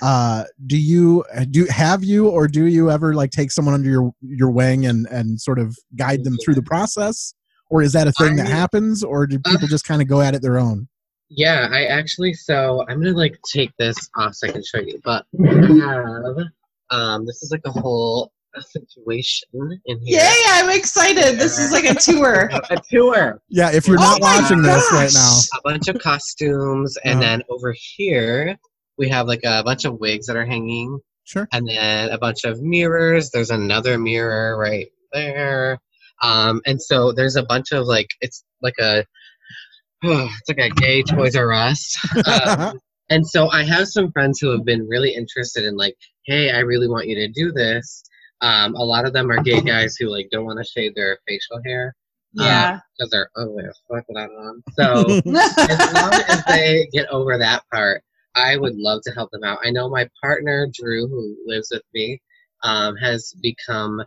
Uh, 0.01 0.45
do 0.67 0.79
you 0.79 1.25
do 1.51 1.67
have 1.67 2.03
you 2.03 2.29
or 2.29 2.49
do 2.49 2.65
you 2.65 2.91
ever 2.91 3.15
like 3.15 3.31
take 3.31 3.51
someone 3.51 3.75
under 3.75 3.91
your 3.91 4.13
your 4.23 4.51
wing 4.51 4.87
and 4.87 5.07
and 5.09 5.39
sort 5.39 5.59
of 5.59 5.77
guide 5.97 6.25
them 6.25 6.39
through 6.43 6.55
the 6.55 6.63
process, 6.63 7.35
or 7.69 7.83
is 7.83 7.93
that 7.93 8.07
a 8.07 8.13
thing 8.13 8.37
that 8.37 8.47
happens, 8.47 9.05
or 9.05 9.27
do 9.27 9.39
people 9.41 9.69
just 9.69 9.85
kind 9.85 10.01
of 10.01 10.09
go 10.09 10.23
at 10.23 10.35
it 10.35 10.41
their 10.41 10.59
own? 10.59 10.89
Yeah, 11.29 11.69
I 11.71 11.85
actually, 11.85 12.33
so 12.33 12.85
I'm 12.89 13.03
gonna 13.03 13.17
like 13.17 13.39
take 13.47 13.71
this 13.79 13.97
off 14.17 14.35
so 14.35 14.49
I 14.49 14.53
can 14.53 14.65
show 14.65 14.81
you, 14.81 15.01
but 15.05 15.27
I 15.47 15.53
have, 15.53 16.47
um, 16.91 17.25
this 17.27 17.43
is 17.43 17.51
like 17.51 17.63
a 17.65 17.71
whole 17.81 18.33
situation 18.61 19.49
in 19.87 20.01
here. 20.01 20.21
yay 20.21 20.43
i'm 20.49 20.71
excited 20.71 21.39
this 21.39 21.59
is 21.59 21.71
like 21.73 21.85
a 21.85 21.95
tour 21.95 22.51
a 22.71 22.77
tour. 22.91 23.41
Yeah, 23.49 23.71
if 23.73 23.87
you're 23.87 23.97
Oh 23.99 24.03
not 24.03 24.21
my 24.21 24.41
watching 24.41 24.61
this 24.63 24.89
right 24.93 25.11
now, 25.15 25.39
a 25.57 25.61
bunch 25.63 25.87
of 25.89 25.99
costumes, 26.01 26.97
and 27.05 27.21
Uh-huh. 27.21 27.21
then 27.21 27.43
over 27.49 27.73
here 27.97 28.57
we 28.99 29.09
have 29.09 29.27
like 29.29 29.43
a 29.45 29.63
bunch 29.63 29.85
of 29.85 29.99
wigs 30.01 30.27
that 30.27 30.37
are 30.37 30.45
hanging, 30.45 30.99
sure. 31.25 31.47
and 31.53 31.67
then 31.69 32.11
a 32.11 32.19
bunch 32.19 32.45
of 32.45 32.61
mirrors. 32.61 33.31
There's 33.31 33.51
another 33.51 33.97
mirror 33.99 34.59
right 34.59 34.89
there, 35.13 35.79
um, 36.23 36.61
and 36.67 36.83
so 36.83 37.13
there's 37.13 37.37
a 37.37 37.45
bunch 37.45 37.71
of 37.73 37.87
like 37.87 38.09
it's 38.21 38.45
like 38.63 38.75
a 38.81 39.05
it's 40.03 40.49
like 40.49 40.59
a 40.59 40.71
gay 40.71 41.03
Toys 41.05 41.37
R 41.37 41.53
Us. 41.53 41.97
Um, 42.27 42.79
and 43.11 43.27
so 43.27 43.51
I 43.51 43.65
have 43.65 43.89
some 43.89 44.13
friends 44.13 44.39
who 44.41 44.51
have 44.51 44.65
been 44.65 44.89
really 44.89 45.15
interested 45.15 45.65
in 45.65 45.77
like, 45.77 45.97
hey, 46.25 46.51
I 46.51 46.61
really 46.61 46.89
want 46.89 47.09
you 47.09 47.17
to 47.17 47.29
do 47.29 47.53
this. 47.53 48.03
Um, 48.41 48.75
a 48.75 48.85
lot 48.85 49.07
of 49.07 49.13
them 49.13 49.31
are 49.31 49.43
gay 49.43 49.61
guys 49.61 49.97
who 49.97 50.09
like 50.09 50.29
don't 50.31 50.47
want 50.47 50.59
to 50.59 50.65
shave 50.65 50.95
their 50.95 51.19
facial 51.27 51.61
hair 51.65 51.95
yeah 52.33 52.79
because 52.97 53.11
they're 53.11 53.31
ugly 53.37 53.65
as 53.65 53.81
fuck 53.89 54.05
without 54.09 54.31
it 54.31 54.35
on. 54.35 54.63
So 54.73 55.21
as 55.29 55.95
long 55.95 56.13
as 56.29 56.45
they 56.45 56.89
get 56.93 57.09
over 57.09 57.39
that 57.39 57.65
part, 57.73 58.03
I 58.35 58.57
would 58.57 58.77
love 58.77 59.03
to 59.05 59.13
help 59.13 59.31
them 59.31 59.45
out. 59.45 59.59
I 59.65 59.71
know 59.71 59.89
my 59.89 60.09
partner 60.23 60.69
Drew, 60.73 61.09
who 61.09 61.37
lives 61.47 61.69
with 61.73 61.83
me, 61.95 62.21
um, 62.63 62.97
has 62.97 63.35
become 63.43 64.03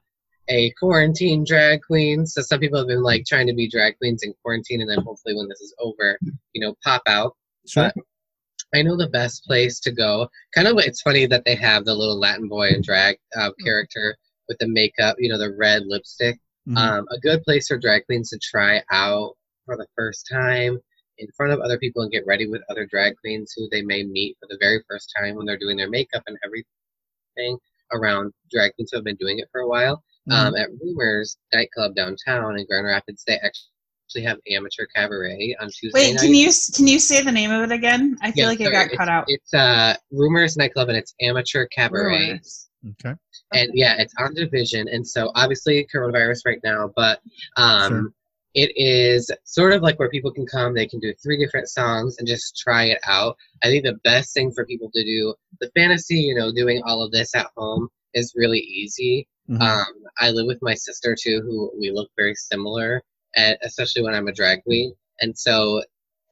a 0.49 0.71
quarantine 0.79 1.43
drag 1.45 1.81
queen. 1.81 2.25
So 2.25 2.41
some 2.41 2.59
people 2.59 2.77
have 2.77 2.87
been 2.87 3.03
like 3.03 3.25
trying 3.25 3.47
to 3.47 3.53
be 3.53 3.69
drag 3.69 3.97
queens 3.97 4.23
in 4.23 4.33
quarantine, 4.41 4.81
and 4.81 4.89
then 4.89 4.99
hopefully 4.99 5.35
when 5.35 5.49
this 5.49 5.61
is 5.61 5.75
over, 5.79 6.17
you 6.53 6.61
know, 6.61 6.75
pop 6.83 7.01
out. 7.07 7.35
Sure. 7.67 7.91
But 7.95 8.03
I 8.73 8.81
know 8.81 8.97
the 8.97 9.07
best 9.09 9.45
place 9.45 9.79
to 9.81 9.91
go. 9.91 10.29
Kind 10.55 10.67
of, 10.67 10.77
it's 10.79 11.01
funny 11.01 11.25
that 11.27 11.45
they 11.45 11.55
have 11.55 11.85
the 11.85 11.93
little 11.93 12.19
Latin 12.19 12.47
boy 12.47 12.69
and 12.69 12.83
drag 12.83 13.17
uh, 13.35 13.51
character 13.63 14.17
with 14.47 14.57
the 14.59 14.67
makeup, 14.67 15.15
you 15.19 15.29
know, 15.29 15.37
the 15.37 15.55
red 15.55 15.83
lipstick. 15.85 16.39
Mhm. 16.67 16.77
Um, 16.77 17.07
a 17.11 17.19
good 17.19 17.43
place 17.43 17.67
for 17.67 17.77
drag 17.77 18.05
queens 18.05 18.29
to 18.29 18.39
try 18.39 18.81
out 18.91 19.35
for 19.65 19.77
the 19.77 19.87
first 19.95 20.27
time 20.31 20.79
in 21.17 21.27
front 21.35 21.53
of 21.53 21.59
other 21.59 21.77
people 21.77 22.01
and 22.01 22.11
get 22.11 22.25
ready 22.25 22.47
with 22.47 22.61
other 22.69 22.85
drag 22.85 23.15
queens 23.17 23.53
who 23.55 23.67
they 23.69 23.81
may 23.81 24.03
meet 24.03 24.37
for 24.39 24.47
the 24.49 24.57
very 24.59 24.83
first 24.89 25.13
time 25.17 25.35
when 25.35 25.45
they're 25.45 25.57
doing 25.57 25.77
their 25.77 25.89
makeup 25.89 26.23
and 26.27 26.37
everything 26.43 27.57
around 27.91 28.33
drag 28.49 28.73
queens 28.75 28.91
who 28.91 28.97
have 28.97 29.03
been 29.03 29.15
doing 29.17 29.39
it 29.39 29.49
for 29.51 29.61
a 29.61 29.67
while. 29.67 30.03
Um, 30.31 30.55
at 30.55 30.69
Rumors 30.81 31.37
nightclub 31.53 31.95
downtown 31.95 32.57
in 32.57 32.65
Grand 32.65 32.87
Rapids, 32.87 33.25
they 33.27 33.35
actually 33.35 33.71
have 34.23 34.37
amateur 34.51 34.85
cabaret 34.95 35.55
on 35.59 35.67
Tuesday 35.69 35.89
wait 35.93 36.13
night. 36.13 36.21
can 36.21 36.33
you 36.33 36.49
can 36.75 36.87
you 36.87 36.99
say 36.99 37.21
the 37.23 37.31
name 37.31 37.51
of 37.51 37.63
it 37.63 37.71
again 37.73 38.15
i 38.21 38.31
feel 38.31 38.43
Yeah, 38.43 38.47
like 38.49 38.61
it 38.61 38.71
got 38.71 38.91
cut 38.91 39.09
out 39.09 39.25
It's 39.27 39.53
uh 39.53 39.95
Rumors 40.11 40.55
nightclub 40.57 40.89
and 40.89 40.97
it's 40.97 41.15
amateur 41.21 41.65
cabaret. 41.67 42.27
Rumors. 42.27 42.69
Okay. 43.01 43.15
and 43.53 43.71
yeah, 43.73 43.95
it's 43.97 44.13
on 44.19 44.33
division, 44.33 44.89
and 44.89 45.07
so 45.07 45.31
obviously 45.35 45.87
coronavirus 45.93 46.39
right 46.45 46.59
now, 46.65 46.91
but 46.97 47.21
um, 47.55 47.89
Sure. 47.89 48.13
it 48.55 48.71
is 48.75 49.31
sort 49.45 49.71
of 49.71 49.81
like 49.81 49.97
where 49.99 50.09
people 50.09 50.31
can 50.33 50.45
come, 50.45 50.73
they 50.73 50.85
can 50.85 50.99
do 50.99 51.13
three 51.23 51.37
different 51.37 51.69
songs 51.69 52.17
and 52.19 52.27
just 52.27 52.57
try 52.57 52.83
it 52.87 52.99
out. 53.07 53.37
I 53.63 53.67
think 53.67 53.85
the 53.85 53.97
best 54.03 54.33
thing 54.33 54.51
for 54.51 54.65
people 54.65 54.91
to 54.93 55.01
do, 55.03 55.33
the 55.61 55.71
fantasy, 55.77 56.17
you 56.17 56.35
know, 56.35 56.51
doing 56.51 56.81
all 56.85 57.01
of 57.01 57.11
this 57.13 57.33
at 57.33 57.47
home 57.55 57.87
is 58.13 58.33
really 58.35 58.59
easy. 58.59 59.29
Mhm. 59.49 59.61
Um, 59.61 59.85
I 60.19 60.31
live 60.31 60.45
with 60.47 60.59
my 60.61 60.73
sister 60.73 61.15
too, 61.17 61.39
who 61.41 61.71
we 61.79 61.89
look 61.89 62.09
very 62.17 62.35
similar, 62.35 63.01
and 63.35 63.57
especially 63.61 64.03
when 64.03 64.13
I'm 64.13 64.27
a 64.27 64.33
drag 64.33 64.63
queen, 64.63 64.93
and 65.21 65.37
so, 65.37 65.81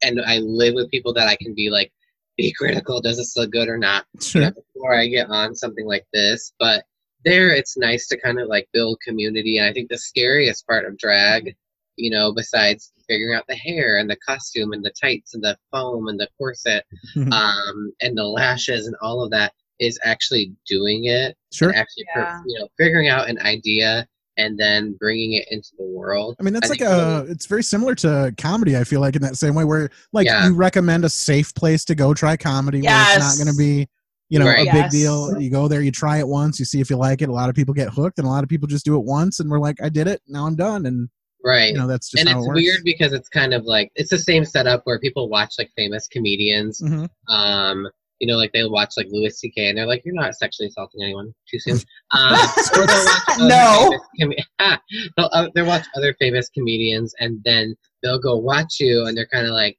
and 0.02 0.20
I 0.20 0.38
live 0.38 0.74
with 0.74 0.90
people 0.90 1.12
that 1.14 1.28
I 1.28 1.36
can 1.36 1.54
be 1.54 1.70
like, 1.70 1.92
be 2.36 2.52
critical. 2.58 3.00
Does 3.00 3.16
this 3.16 3.36
look 3.36 3.50
good 3.50 3.68
or 3.68 3.78
not? 3.78 4.06
Sure. 4.20 4.42
you 4.42 4.50
before 4.74 4.94
I 4.94 5.06
get 5.08 5.28
on 5.28 5.54
something 5.54 5.86
like 5.86 6.06
this. 6.12 6.52
But 6.58 6.84
there, 7.24 7.54
it's 7.54 7.76
nice 7.76 8.08
to 8.08 8.20
kind 8.20 8.40
of 8.40 8.48
like 8.48 8.68
build 8.72 8.98
community. 9.06 9.58
And 9.58 9.66
I 9.68 9.72
think 9.72 9.88
the 9.88 9.98
scariest 9.98 10.66
part 10.66 10.86
of 10.86 10.98
drag, 10.98 11.54
you 11.96 12.10
know, 12.10 12.32
besides 12.32 12.92
figuring 13.08 13.36
out 13.36 13.44
the 13.48 13.54
hair 13.54 13.98
and 13.98 14.10
the 14.10 14.16
costume 14.26 14.72
and 14.72 14.84
the 14.84 14.92
tights 15.00 15.34
and 15.34 15.42
the 15.42 15.56
foam 15.70 16.08
and 16.08 16.18
the 16.18 16.28
corset 16.38 16.84
um, 17.32 17.92
and 18.00 18.16
the 18.16 18.24
lashes 18.24 18.86
and 18.86 18.96
all 19.00 19.22
of 19.22 19.30
that, 19.30 19.52
is 19.78 19.98
actually 20.04 20.54
doing 20.66 21.04
it. 21.04 21.36
Sure. 21.52 21.70
And 21.70 21.78
actually, 21.78 22.04
per- 22.14 22.42
you 22.46 22.58
know, 22.58 22.68
figuring 22.78 23.08
out 23.08 23.28
an 23.28 23.38
idea 23.40 24.06
and 24.36 24.58
then 24.58 24.96
bringing 24.98 25.34
it 25.34 25.46
into 25.50 25.70
the 25.78 25.84
world. 25.84 26.36
I 26.40 26.42
mean, 26.42 26.54
that's 26.54 26.66
I 26.68 26.70
like 26.70 26.78
think 26.78 26.90
a. 26.90 27.26
It's 27.28 27.46
very 27.46 27.62
similar 27.62 27.94
to 27.96 28.34
comedy. 28.38 28.76
I 28.76 28.84
feel 28.84 29.00
like 29.00 29.16
in 29.16 29.22
that 29.22 29.36
same 29.36 29.54
way, 29.54 29.64
where 29.64 29.90
like 30.12 30.26
Yeah. 30.26 30.46
you 30.46 30.54
recommend 30.54 31.04
a 31.04 31.08
safe 31.08 31.54
place 31.54 31.84
to 31.86 31.94
go 31.94 32.14
try 32.14 32.36
comedy, 32.36 32.82
where 32.82 33.02
it's 33.02 33.18
not 33.18 33.36
going 33.36 33.54
to 33.54 33.58
be, 33.58 33.86
you 34.28 34.38
know, 34.38 34.46
Right. 34.46 34.60
a 34.68 34.72
big 34.72 34.74
Yes. 34.74 34.92
deal. 34.92 35.40
You 35.40 35.50
go 35.50 35.68
there, 35.68 35.82
you 35.82 35.90
try 35.90 36.18
it 36.18 36.26
once, 36.26 36.58
you 36.58 36.64
see 36.64 36.80
if 36.80 36.88
you 36.90 36.96
like 36.96 37.20
it. 37.22 37.28
A 37.28 37.32
lot 37.32 37.48
of 37.50 37.54
people 37.54 37.74
get 37.74 37.88
hooked, 37.90 38.18
and 38.18 38.26
a 38.26 38.30
lot 38.30 38.42
of 38.42 38.48
people 38.48 38.66
just 38.66 38.84
do 38.84 38.96
it 38.96 39.04
once, 39.04 39.40
and 39.40 39.50
we're 39.50 39.60
like, 39.60 39.82
I 39.82 39.88
did 39.88 40.06
it, 40.06 40.22
now 40.26 40.46
I'm 40.46 40.56
done, 40.56 40.86
and 40.86 41.08
Right. 41.44 41.72
you 41.72 41.78
know 41.78 41.88
that's 41.88 42.08
just 42.08 42.20
and 42.20 42.28
how 42.28 42.38
it's 42.38 42.46
it 42.46 42.48
works. 42.48 42.60
weird 42.60 42.80
because 42.84 43.12
it's 43.12 43.28
kind 43.28 43.52
of 43.52 43.64
like 43.64 43.90
it's 43.96 44.10
the 44.10 44.18
same 44.18 44.44
setup 44.44 44.82
where 44.84 45.00
people 45.00 45.28
watch 45.28 45.54
like 45.58 45.70
famous 45.76 46.06
comedians 46.06 46.80
Mhm. 46.80 47.08
um 47.28 47.88
you 48.22 48.28
know, 48.28 48.36
like 48.36 48.52
they'll 48.52 48.70
watch 48.70 48.92
like 48.96 49.08
Louis 49.10 49.30
C.K. 49.36 49.68
and 49.68 49.76
they're 49.76 49.86
like, 49.86 50.02
"You're 50.04 50.14
not 50.14 50.32
sexually 50.36 50.68
assaulting 50.68 51.02
anyone 51.02 51.34
too 51.50 51.58
soon." 51.58 51.78
Um, 52.12 52.36
or 52.78 52.86
they'll 52.86 53.04
watch 53.04 53.38
No. 53.40 53.98
com- 54.20 54.32
they'll, 55.16 55.28
uh, 55.32 55.48
they'll 55.56 55.66
watch 55.66 55.84
other 55.96 56.14
famous 56.20 56.48
comedians, 56.50 57.12
and 57.18 57.40
then 57.44 57.74
they'll 58.00 58.20
go 58.20 58.36
watch 58.36 58.78
you, 58.78 59.06
and 59.06 59.16
they're 59.16 59.26
kind 59.26 59.46
of 59.46 59.52
like, 59.54 59.76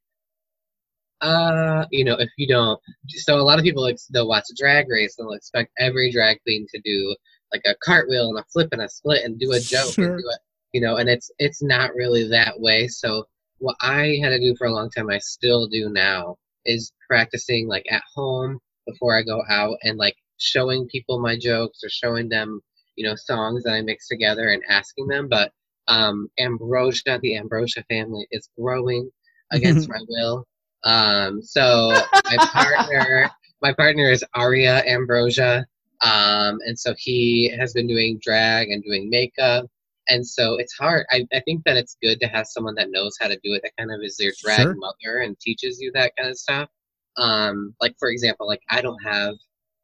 uh, 1.21 1.85
you 1.91 2.03
know, 2.03 2.15
if 2.19 2.29
you 2.37 2.47
don't. 2.47 2.77
So 3.07 3.39
a 3.39 3.41
lot 3.41 3.59
of 3.59 3.63
people 3.63 3.81
like 3.81 3.97
they'll 4.11 4.27
watch 4.27 4.45
a 4.51 4.55
drag 4.57 4.89
race 4.89 5.15
and 5.17 5.25
they'll 5.25 5.33
expect 5.37 5.71
every 5.79 6.11
drag 6.11 6.41
queen 6.43 6.67
to 6.75 6.81
do 6.83 7.15
like 7.53 7.61
a 7.65 7.75
cartwheel 7.81 8.27
and 8.29 8.39
a 8.39 8.43
flip 8.51 8.69
and 8.73 8.81
a 8.81 8.89
split 8.89 9.23
and 9.23 9.39
do 9.39 9.53
a 9.53 9.59
joke 9.61 9.93
Sure. 9.93 10.05
and 10.15 10.17
do 10.19 10.25
it, 10.29 10.39
you 10.73 10.81
know, 10.81 10.97
and 10.97 11.07
it's 11.07 11.31
it's 11.39 11.63
not 11.63 11.95
really 11.95 12.27
that 12.27 12.59
way. 12.59 12.87
So 12.89 13.25
what 13.59 13.77
I 13.79 14.19
had 14.21 14.29
to 14.29 14.39
do 14.39 14.53
for 14.57 14.67
a 14.67 14.73
long 14.73 14.89
time, 14.89 15.09
I 15.09 15.19
still 15.19 15.67
do 15.67 15.87
now, 15.89 16.35
is 16.65 16.91
practicing 17.07 17.67
like 17.67 17.85
at 17.91 18.03
home 18.15 18.59
before 18.87 19.17
I 19.17 19.23
go 19.23 19.41
out 19.49 19.77
and 19.83 19.97
like 19.97 20.15
showing 20.37 20.87
people 20.87 21.19
my 21.19 21.37
jokes 21.37 21.79
or 21.83 21.89
showing 21.89 22.29
them, 22.29 22.59
you 22.95 23.07
know, 23.07 23.15
songs 23.15 23.63
that 23.63 23.73
I 23.73 23.81
mix 23.81 24.07
together 24.07 24.49
and 24.49 24.61
asking 24.69 25.07
them. 25.07 25.27
But 25.29 25.51
um, 25.87 26.27
Ambrosia, 26.39 27.19
the 27.21 27.37
Ambrosia 27.37 27.83
family, 27.89 28.27
is 28.31 28.49
growing 28.57 29.09
against 29.51 29.89
my 29.89 29.99
will. 30.07 30.45
Um, 30.83 31.41
so 31.41 31.93
my 32.25 32.37
partner, 32.37 33.29
my 33.61 33.73
partner 33.73 34.09
is 34.09 34.23
Aria 34.33 34.83
Ambrosia, 34.85 35.65
um, 36.01 36.59
and 36.65 36.77
so 36.77 36.93
he 36.97 37.53
has 37.57 37.73
been 37.73 37.87
doing 37.87 38.19
drag 38.21 38.69
and 38.69 38.83
doing 38.83 39.09
makeup. 39.09 39.65
And 40.09 40.25
so 40.27 40.55
it's 40.55 40.73
hard. 40.73 41.05
I, 41.11 41.25
I 41.33 41.39
think 41.41 41.63
that 41.65 41.77
it's 41.77 41.97
good 42.01 42.19
to 42.19 42.27
have 42.27 42.47
someone 42.47 42.75
that 42.75 42.91
knows 42.91 43.15
how 43.19 43.27
to 43.27 43.39
do 43.43 43.53
it, 43.53 43.61
that 43.63 43.71
kind 43.77 43.91
of 43.91 44.01
is 44.03 44.17
their 44.17 44.33
drag 44.43 44.61
Sure. 44.61 44.75
mother 44.75 45.19
and 45.23 45.39
teaches 45.39 45.79
you 45.79 45.91
that 45.93 46.13
kind 46.17 46.29
of 46.29 46.37
stuff. 46.37 46.69
Um, 47.17 47.75
like 47.79 47.95
for 47.99 48.09
example, 48.09 48.47
like 48.47 48.61
I 48.69 48.81
don't 48.81 49.01
have 49.03 49.35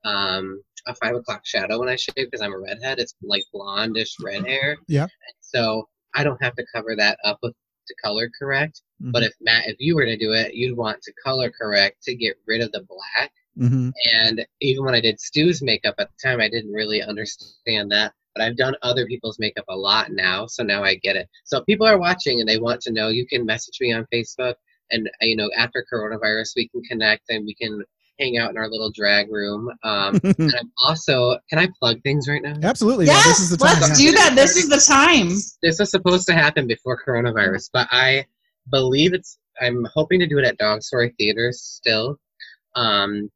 um 0.05 0.61
a 0.87 0.95
five 0.95 1.15
o'clock 1.15 1.41
shadow 1.45 1.79
when 1.79 1.89
I 1.89 1.95
shave 1.95 2.13
because 2.15 2.41
I'm 2.41 2.53
a 2.53 2.59
redhead. 2.59 2.99
It's 2.99 3.15
like 3.21 3.43
blondish 3.53 4.11
red 4.23 4.45
hair. 4.45 4.77
Yeah. 4.87 5.07
So 5.41 5.87
I 6.15 6.23
don't 6.23 6.41
have 6.41 6.55
to 6.55 6.65
cover 6.73 6.95
that 6.95 7.19
up 7.23 7.39
with 7.43 7.53
to 7.87 7.95
color 8.03 8.29
correct. 8.39 8.81
Mm-hmm. 9.01 9.11
But 9.11 9.23
if 9.23 9.33
Matt, 9.41 9.67
if 9.67 9.75
you 9.79 9.95
were 9.95 10.05
to 10.05 10.17
do 10.17 10.31
it, 10.31 10.53
you'd 10.53 10.77
want 10.77 11.01
to 11.03 11.13
color 11.23 11.51
correct 11.51 12.03
to 12.03 12.15
get 12.15 12.37
rid 12.47 12.61
of 12.61 12.71
the 12.71 12.85
black. 12.87 13.31
hmm 13.57 13.89
And 14.13 14.45
even 14.61 14.85
when 14.85 14.95
I 14.95 15.01
did 15.01 15.19
Stu's 15.19 15.61
makeup 15.61 15.95
at 15.99 16.09
the 16.09 16.27
time, 16.29 16.39
I 16.39 16.49
didn't 16.49 16.71
really 16.71 17.01
understand 17.01 17.91
that. 17.91 18.13
But 18.35 18.43
I've 18.43 18.57
done 18.57 18.75
other 18.81 19.05
people's 19.07 19.39
makeup 19.39 19.65
a 19.69 19.75
lot 19.75 20.11
now, 20.11 20.45
so 20.45 20.63
now 20.63 20.83
I 20.83 20.95
get 20.95 21.15
it. 21.15 21.27
So 21.45 21.59
if 21.59 21.65
people 21.65 21.87
are 21.87 21.99
watching 21.99 22.39
and 22.39 22.47
they 22.47 22.59
want 22.59 22.81
to 22.81 22.91
know, 22.91 23.09
you 23.09 23.25
can 23.25 23.45
message 23.45 23.77
me 23.81 23.91
on 23.93 24.05
Facebook, 24.13 24.55
and 24.91 25.07
uh, 25.07 25.25
you 25.25 25.35
know, 25.35 25.49
after 25.57 25.85
coronavirus, 25.91 26.51
we 26.55 26.67
can 26.69 26.81
connect 26.83 27.23
and 27.29 27.45
we 27.45 27.55
can 27.55 27.83
hang 28.19 28.37
out 28.37 28.51
in 28.51 28.57
our 28.57 28.69
little 28.69 28.91
drag 28.91 29.31
room. 29.31 29.69
Um, 29.83 30.19
and 30.23 30.53
I'm 30.59 30.71
also, 30.83 31.37
can 31.49 31.59
I 31.59 31.69
plug 31.79 32.01
things 32.03 32.27
right 32.27 32.41
now? 32.41 32.55
Absolutely. 32.61 33.05
yeah, 33.05 33.13
Yes, 33.13 33.25
this 33.25 33.39
is 33.39 33.49
the 33.49 33.57
time. 33.57 33.79
let's 33.81 33.97
do 33.97 34.11
that. 34.11 34.33
This 34.35 34.57
is 34.57 34.69
the 34.69 34.93
time. 34.93 35.29
this 35.63 35.79
was 35.79 35.89
supposed 35.89 36.27
to 36.27 36.33
happen 36.33 36.67
before 36.67 37.01
coronavirus, 37.01 37.69
but 37.73 37.87
I 37.91 38.25
believe 38.69 39.13
it's. 39.13 39.37
I'm 39.61 39.85
hoping 39.93 40.19
to 40.21 40.27
do 40.27 40.37
it 40.37 40.45
at 40.45 40.57
Dog 40.57 40.81
Story 40.83 41.13
Theater 41.17 41.51
still, 41.51 42.17
um, 42.75 43.29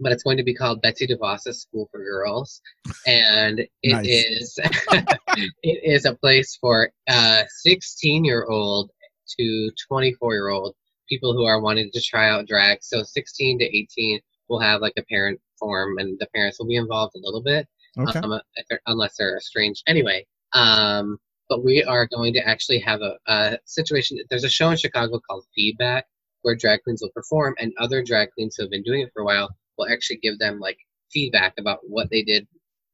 but 0.00 0.12
it's 0.12 0.22
going 0.22 0.36
to 0.36 0.42
be 0.44 0.54
called 0.54 0.82
Betsy 0.82 1.06
DeVos's 1.06 1.60
School 1.62 1.88
for 1.90 1.98
Girls, 2.02 2.60
and 3.06 3.60
it 3.82 4.06
is 4.06 4.58
Nice. 4.62 5.04
it 5.62 5.80
is 5.84 6.04
a 6.04 6.14
place 6.14 6.56
for 6.60 6.90
uh, 7.08 7.42
16 7.48 8.24
year 8.24 8.44
old 8.46 8.90
to 9.38 9.70
24 9.88 10.34
year 10.34 10.48
old 10.48 10.74
people 11.08 11.32
who 11.32 11.44
are 11.44 11.60
wanting 11.60 11.90
to 11.92 12.00
try 12.00 12.28
out 12.28 12.46
drag. 12.46 12.78
So 12.82 13.02
16 13.02 13.58
to 13.60 13.64
18 13.64 14.20
will 14.48 14.60
have 14.60 14.80
like 14.80 14.94
a 14.98 15.02
parent 15.04 15.40
form, 15.58 15.98
and 15.98 16.18
the 16.18 16.26
parents 16.34 16.58
will 16.58 16.66
be 16.68 16.76
involved 16.76 17.14
a 17.16 17.20
little 17.20 17.42
bit 17.42 17.66
Okay. 17.98 18.18
um, 18.20 18.40
if 18.54 18.66
they're- 18.68 18.82
unless 18.86 19.16
they're 19.16 19.36
estranged. 19.36 19.82
Anyway, 19.86 20.26
um, 20.52 21.18
but 21.48 21.64
we 21.64 21.82
are 21.82 22.06
going 22.06 22.32
to 22.34 22.46
actually 22.46 22.78
have 22.80 23.00
a, 23.00 23.16
a 23.26 23.58
situation. 23.64 24.18
There's 24.30 24.44
a 24.44 24.48
show 24.50 24.70
in 24.70 24.76
Chicago 24.76 25.20
called 25.28 25.44
Feedback 25.54 26.06
where 26.42 26.54
drag 26.54 26.82
queens 26.84 27.02
will 27.02 27.10
perform, 27.10 27.54
and 27.58 27.72
other 27.80 28.02
drag 28.02 28.30
queens 28.32 28.54
who 28.56 28.62
have 28.62 28.70
been 28.70 28.82
doing 28.84 29.00
it 29.00 29.10
for 29.12 29.22
a 29.22 29.24
while 29.24 29.50
will 29.78 29.88
actually 29.88 30.16
give 30.16 30.38
them 30.38 30.58
like 30.58 30.78
feedback 31.12 31.54
about 31.58 31.78
what 31.82 32.10
they 32.10 32.22
did 32.22 32.46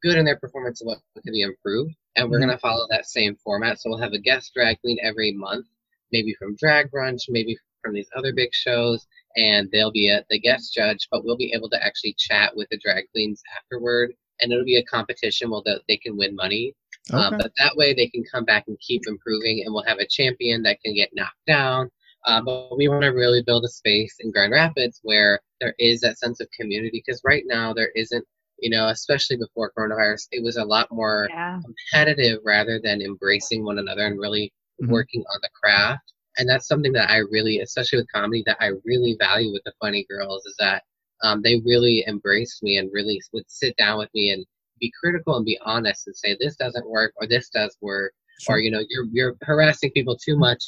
good 0.03 0.19
in 0.19 0.25
their 0.25 0.39
performance 0.39 0.81
and 0.81 0.89
what 0.89 0.99
could 1.23 1.33
be 1.33 1.41
improved. 1.41 1.95
And 2.17 2.31
we're 2.31 2.39
Mhm. 2.39 2.43
going 2.47 2.57
to 2.57 2.59
follow 2.59 2.87
that 2.91 3.07
same 3.07 3.37
format. 3.37 3.81
So 3.81 3.91
we'll 3.91 3.99
have 3.99 4.13
a 4.13 4.19
guest 4.19 4.53
drag 4.55 4.81
queen 4.81 4.99
every 5.03 5.33
month, 5.33 5.67
maybe 6.13 6.35
from 6.35 6.55
Drag 6.57 6.91
Brunch, 6.91 7.23
maybe 7.29 7.57
from 7.83 7.95
these 7.95 8.09
other 8.15 8.33
big 8.33 8.51
shows, 8.53 9.07
and 9.37 9.69
they'll 9.73 9.91
be 9.91 10.09
a, 10.09 10.25
the 10.31 10.39
guest 10.39 10.73
judge, 10.75 11.09
but 11.11 11.25
we'll 11.25 11.37
be 11.37 11.53
able 11.53 11.69
to 11.71 11.85
actually 11.85 12.15
chat 12.19 12.55
with 12.57 12.69
the 12.71 12.79
drag 12.79 13.05
queens 13.13 13.43
afterward. 13.57 14.15
And 14.41 14.53
it'll 14.53 14.65
be 14.65 14.77
a 14.77 14.85
competition 14.85 15.51
where 15.51 15.63
the, 15.65 15.81
they 15.89 15.97
can 15.97 16.17
win 16.17 16.35
money. 16.35 16.75
Um, 17.13 17.35
Okay. 17.35 17.43
but 17.43 17.53
that 17.59 17.77
way 17.77 17.93
they 17.95 18.09
can 18.09 18.25
come 18.25 18.45
back 18.45 18.65
and 18.69 18.79
keep 18.81 19.03
improving, 19.07 19.63
and 19.65 19.73
we'll 19.75 19.85
have 19.85 19.99
a 19.99 20.07
champion 20.07 20.63
that 20.63 20.81
can 20.83 20.95
get 20.95 21.11
knocked 21.15 21.45
down. 21.47 21.91
Uh, 22.27 22.41
but 22.43 22.77
we 22.77 22.89
want 22.89 23.03
to 23.03 23.09
really 23.09 23.43
build 23.43 23.65
a 23.65 23.69
space 23.69 24.17
in 24.21 24.31
Grand 24.31 24.53
Rapids 24.53 25.01
where 25.03 25.41
there 25.61 25.75
is 25.79 26.01
that 26.01 26.19
sense 26.19 26.41
of 26.41 26.49
community 26.59 26.91
because 27.05 27.21
right 27.25 27.45
now 27.47 27.73
there 27.73 27.91
isn't, 27.95 28.25
you 28.59 28.71
know, 28.71 28.89
especially 28.89 29.37
before 29.37 29.73
coronavirus, 29.77 30.27
it 30.33 30.43
was 30.43 30.57
a 30.57 30.65
lot 30.65 30.89
more 30.91 31.31
Yeah. 31.31 31.61
competitive 31.65 32.41
rather 32.45 32.81
than 32.83 33.01
embracing 33.03 33.65
one 33.65 33.79
another 33.79 34.07
and 34.07 34.19
really 34.21 34.53
Mhm. 34.81 34.91
working 34.91 35.23
on 35.35 35.41
the 35.43 35.51
craft. 35.61 36.13
And 36.39 36.49
that's 36.49 36.69
something 36.69 36.93
that 36.93 37.11
I 37.11 37.19
really, 37.19 37.61
especially 37.61 37.99
with 37.99 38.13
comedy, 38.13 38.43
that 38.47 38.57
I 38.61 38.73
really 38.85 39.17
value 39.19 39.53
with 39.53 39.63
the 39.65 39.73
Funny 39.81 40.05
Girls 40.09 40.45
is 40.47 40.57
that 40.59 40.83
um, 41.23 41.43
they 41.43 41.61
really 41.65 42.05
embraced 42.07 42.63
me 42.63 42.79
and 42.79 42.91
really 42.93 43.21
would 43.33 43.45
sit 43.49 43.77
down 43.77 43.99
with 43.99 44.11
me 44.15 44.31
and 44.31 44.45
be 44.81 44.93
critical 45.01 45.37
and 45.37 45.45
be 45.47 45.59
honest 45.65 46.07
and 46.07 46.17
say 46.17 46.37
this 46.39 46.57
doesn't 46.57 46.89
work 46.89 47.13
or 47.17 47.27
this 47.27 47.49
does 47.51 47.77
work 47.81 48.13
or 48.49 48.59
you 48.59 48.71
know 48.71 48.83
you're 48.89 49.07
you're 49.13 49.37
harassing 49.43 49.91
people 49.93 50.17
too 50.17 50.37
much 50.37 50.63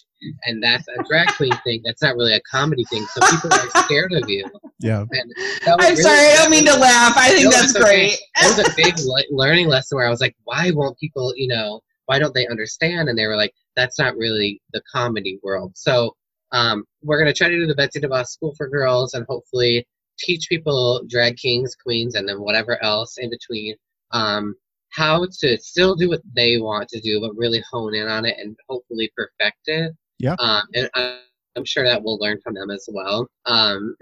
and 0.44 0.62
that's 0.62 0.86
a 0.88 1.02
drag 1.04 1.28
queen 1.34 1.52
thing 1.64 1.80
that's 1.84 2.00
not 2.02 2.14
really 2.16 2.32
a 2.34 2.40
comedy 2.50 2.84
thing 2.84 3.04
so 3.14 3.20
people 3.30 3.52
are 3.52 3.68
scared 3.84 4.12
of 4.12 4.28
you 4.30 4.44
Yeah. 4.78 5.00
and 5.10 5.32
that 5.64 5.76
was 5.76 5.86
I'm 5.86 5.90
really- 5.90 6.02
sorry, 6.02 6.32
I 6.32 6.36
don't 6.36 6.50
mean 6.50 6.64
to 6.66 6.78
laugh. 6.78 7.14
I 7.16 7.30
think 7.30 7.44
No, 7.44 7.50
that's 7.50 7.74
it's 7.74 7.84
great. 7.84 8.12
It 8.12 8.56
was 8.56 8.58
a 8.68 8.74
big 8.76 8.94
le- 9.04 9.24
learning 9.36 9.68
lesson 9.68 9.96
where 9.96 10.06
I 10.06 10.10
was 10.10 10.20
like, 10.20 10.36
why 10.44 10.70
won't 10.72 10.98
people, 10.98 11.32
you 11.36 11.48
know, 11.48 11.80
why 12.06 12.18
don't 12.18 12.34
they 12.34 12.46
understand? 12.46 13.08
And 13.08 13.18
they 13.18 13.26
were 13.26 13.36
like, 13.36 13.52
that's 13.74 13.98
not 13.98 14.16
really 14.16 14.60
the 14.72 14.82
comedy 14.92 15.38
world. 15.42 15.72
So 15.74 16.14
um, 16.52 16.84
we're 17.02 17.18
going 17.18 17.32
to 17.32 17.36
try 17.36 17.48
to 17.48 17.56
do 17.56 17.66
the 17.66 17.74
Betsy 17.74 18.00
DeVos 18.00 18.26
School 18.28 18.54
for 18.56 18.68
Girls 18.68 19.14
and 19.14 19.26
hopefully 19.28 19.86
teach 20.18 20.48
people 20.48 21.02
drag 21.08 21.36
kings, 21.36 21.74
queens, 21.74 22.14
and 22.14 22.28
then 22.28 22.40
whatever 22.40 22.82
else 22.82 23.18
in 23.18 23.28
between 23.28 23.74
um, 24.12 24.54
how 24.96 25.26
to 25.40 25.58
still 25.58 25.94
do 25.94 26.08
what 26.08 26.22
they 26.34 26.58
want 26.58 26.88
to 26.88 27.00
do, 27.00 27.20
but 27.20 27.36
really 27.36 27.62
hone 27.70 27.94
in 27.94 28.08
on 28.08 28.24
it 28.24 28.36
and 28.38 28.56
hopefully 28.68 29.12
perfect 29.14 29.60
it. 29.66 29.92
Yeah. 30.18 30.36
Um, 30.38 30.62
and 30.74 30.90
I, 30.94 31.18
I'm 31.54 31.64
sure 31.66 31.84
that 31.84 32.02
we'll 32.02 32.18
learn 32.18 32.40
from 32.42 32.54
them 32.54 32.70
as 32.70 32.88
well. 32.90 33.28
Um, 33.44 33.94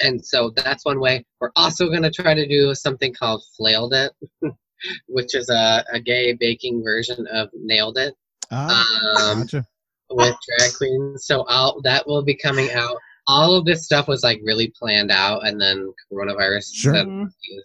and 0.00 0.24
so 0.24 0.50
that's 0.54 0.84
one 0.84 1.00
way. 1.00 1.24
We're 1.40 1.50
also 1.56 1.88
going 1.88 2.02
to 2.02 2.10
try 2.10 2.34
to 2.34 2.46
do 2.46 2.74
something 2.74 3.14
called 3.14 3.42
Flailed 3.56 3.94
It, 3.94 4.12
which 5.08 5.34
is 5.34 5.48
a, 5.48 5.82
a 5.92 5.98
gay 5.98 6.34
baking 6.34 6.84
version 6.84 7.26
of 7.32 7.48
Nailed 7.54 7.96
It 7.98 8.14
Ah, 8.50 9.30
um, 9.30 9.40
gotcha. 9.40 9.66
with 10.10 10.36
drag 10.58 10.74
queens. 10.74 11.26
So 11.26 11.44
I'll, 11.48 11.80
that 11.82 12.06
will 12.06 12.22
be 12.22 12.34
coming 12.34 12.70
out. 12.72 12.96
All 13.26 13.54
of 13.54 13.64
this 13.64 13.84
stuff 13.84 14.08
was 14.08 14.22
like 14.22 14.40
really 14.42 14.72
planned 14.78 15.10
out, 15.10 15.46
and 15.46 15.60
then 15.60 15.92
coronavirus. 16.10 16.74
Sure. 16.74 16.94
set. 16.94 17.06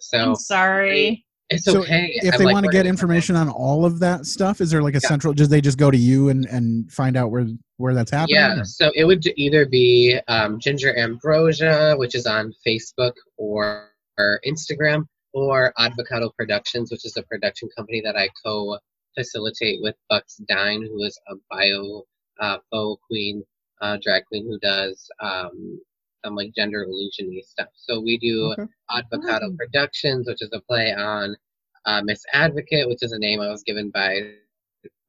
So 0.00 0.18
I'm 0.18 0.34
sorry. 0.34 1.24
It's 1.50 1.64
So 1.64 1.80
okay. 1.80 2.10
if 2.14 2.34
I'm 2.34 2.38
they 2.38 2.44
like, 2.46 2.54
want 2.54 2.66
to 2.66 2.72
get 2.72 2.86
information 2.86 3.36
on 3.36 3.48
all 3.48 3.84
of 3.84 3.98
that 4.00 4.26
stuff, 4.26 4.60
is 4.60 4.70
there 4.70 4.82
like 4.82 4.94
a 4.94 5.00
Yeah. 5.02 5.08
central? 5.08 5.34
Just 5.34 5.50
they 5.50 5.60
just 5.60 5.78
go 5.78 5.90
to 5.90 5.96
you 5.96 6.28
and 6.30 6.46
and 6.46 6.90
find 6.90 7.16
out 7.16 7.30
where 7.30 7.46
where 7.76 7.94
that's 7.94 8.10
happening? 8.10 8.36
Yeah, 8.36 8.60
or- 8.60 8.64
so 8.64 8.90
it 8.94 9.04
would 9.04 9.26
either 9.36 9.66
be 9.66 10.18
um, 10.28 10.58
Ginger 10.60 10.96
Ambrosia, 10.96 11.94
which 11.96 12.14
is 12.14 12.26
on 12.26 12.54
Facebook 12.66 13.12
or, 13.36 13.90
or 14.18 14.40
Instagram, 14.46 15.06
or 15.32 15.72
Advocado 15.78 16.30
Productions, 16.36 16.90
which 16.90 17.04
is 17.04 17.16
a 17.16 17.22
production 17.24 17.68
company 17.76 18.00
that 18.04 18.16
I 18.16 18.28
co 18.44 18.78
facilitate 19.16 19.80
with 19.82 19.94
Bucks 20.08 20.36
Dine, 20.48 20.82
who 20.82 21.02
is 21.02 21.18
a 21.28 21.34
bio 21.50 22.02
uh, 22.40 22.58
faux 22.70 23.00
queen, 23.06 23.42
uh, 23.80 23.96
drag 24.02 24.24
queen 24.26 24.46
who 24.46 24.58
does 24.60 25.08
um, 25.20 25.80
some 26.24 26.34
like 26.34 26.54
gender 26.54 26.84
illusion 26.84 27.30
stuff. 27.46 27.68
So 27.76 28.00
we 28.00 28.18
do 28.18 28.52
Okay. 28.52 28.64
Advocado 28.90 29.56
Productions, 29.56 30.26
which 30.26 30.42
is 30.42 30.50
a 30.52 30.60
play 30.60 30.92
on 30.92 31.36
uh, 31.86 32.02
Miss 32.02 32.22
Advocate, 32.32 32.88
which 32.88 33.02
is 33.02 33.12
a 33.12 33.18
name 33.18 33.40
I 33.40 33.50
was 33.50 33.62
given 33.62 33.90
by 33.90 34.32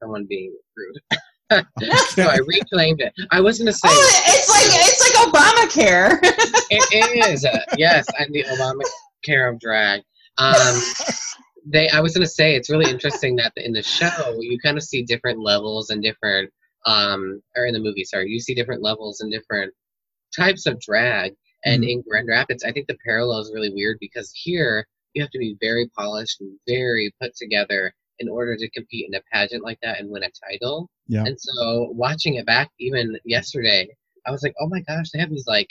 someone 0.01 0.25
being 0.27 0.55
rude. 0.75 1.19
so 2.09 2.23
I 2.23 2.37
reclaimed 2.47 3.01
it. 3.01 3.13
I 3.31 3.39
was 3.39 3.59
going 3.59 3.67
to 3.67 3.73
say 3.73 3.87
Oh, 3.89 4.23
it's 4.27 4.49
like 4.49 4.67
it's 4.67 5.15
like 5.15 5.27
Obamacare. 5.27 6.19
it 6.71 7.31
is 7.31 7.45
yes, 7.77 8.05
I'm 8.19 8.31
the 8.31 8.43
Obamacare 8.43 9.53
of 9.53 9.59
drag. 9.59 10.01
Um, 10.37 10.81
they, 11.67 11.89
I 11.89 11.99
was 11.99 12.13
to 12.13 12.25
say 12.25 12.55
it's 12.55 12.69
really 12.69 12.89
interesting 12.89 13.35
that 13.37 13.53
in 13.55 13.73
the 13.73 13.81
show 13.81 14.37
you 14.39 14.59
kind 14.59 14.77
of 14.77 14.83
see 14.83 15.03
different 15.03 15.39
levels 15.39 15.89
and 15.89 16.01
different, 16.03 16.51
um, 16.85 17.41
or 17.55 17.65
in 17.65 17.73
the 17.73 17.79
movie, 17.79 18.03
sorry, 18.03 18.29
you 18.29 18.39
see 18.39 18.53
different 18.53 18.83
levels 18.83 19.21
and 19.21 19.31
different 19.31 19.73
types 20.35 20.65
of 20.65 20.79
drag, 20.79 21.33
And 21.67 21.83
Mhm. 21.83 21.89
in 21.89 22.01
Grand 22.03 22.27
Rapids, 22.27 22.63
I 22.63 22.71
think 22.71 22.85
the 22.87 22.97
parallel 23.03 23.39
is 23.39 23.51
really 23.51 23.71
weird 23.73 23.97
because 23.99 24.31
here 24.35 24.85
you 25.15 25.21
have 25.23 25.31
to 25.31 25.39
be 25.39 25.57
very 25.59 25.89
polished 25.97 26.39
and 26.39 26.59
very 26.67 27.11
put 27.19 27.35
together 27.35 27.91
in 28.19 28.29
order 28.29 28.55
to 28.55 28.69
compete 28.69 29.07
in 29.07 29.15
a 29.15 29.21
pageant 29.33 29.63
like 29.63 29.79
that 29.81 29.99
and 29.99 30.11
win 30.11 30.21
a 30.23 30.29
title. 30.47 30.87
Yeah. 31.07 31.25
And 31.25 31.35
so 31.41 31.89
watching 31.91 32.35
it 32.35 32.45
back 32.45 32.69
even 32.79 33.17
yesterday, 33.25 33.87
I 34.27 34.31
was 34.31 34.43
like, 34.43 34.53
oh 34.59 34.67
my 34.67 34.81
gosh, 34.81 35.09
they 35.09 35.17
have 35.19 35.31
these 35.31 35.47
like 35.47 35.69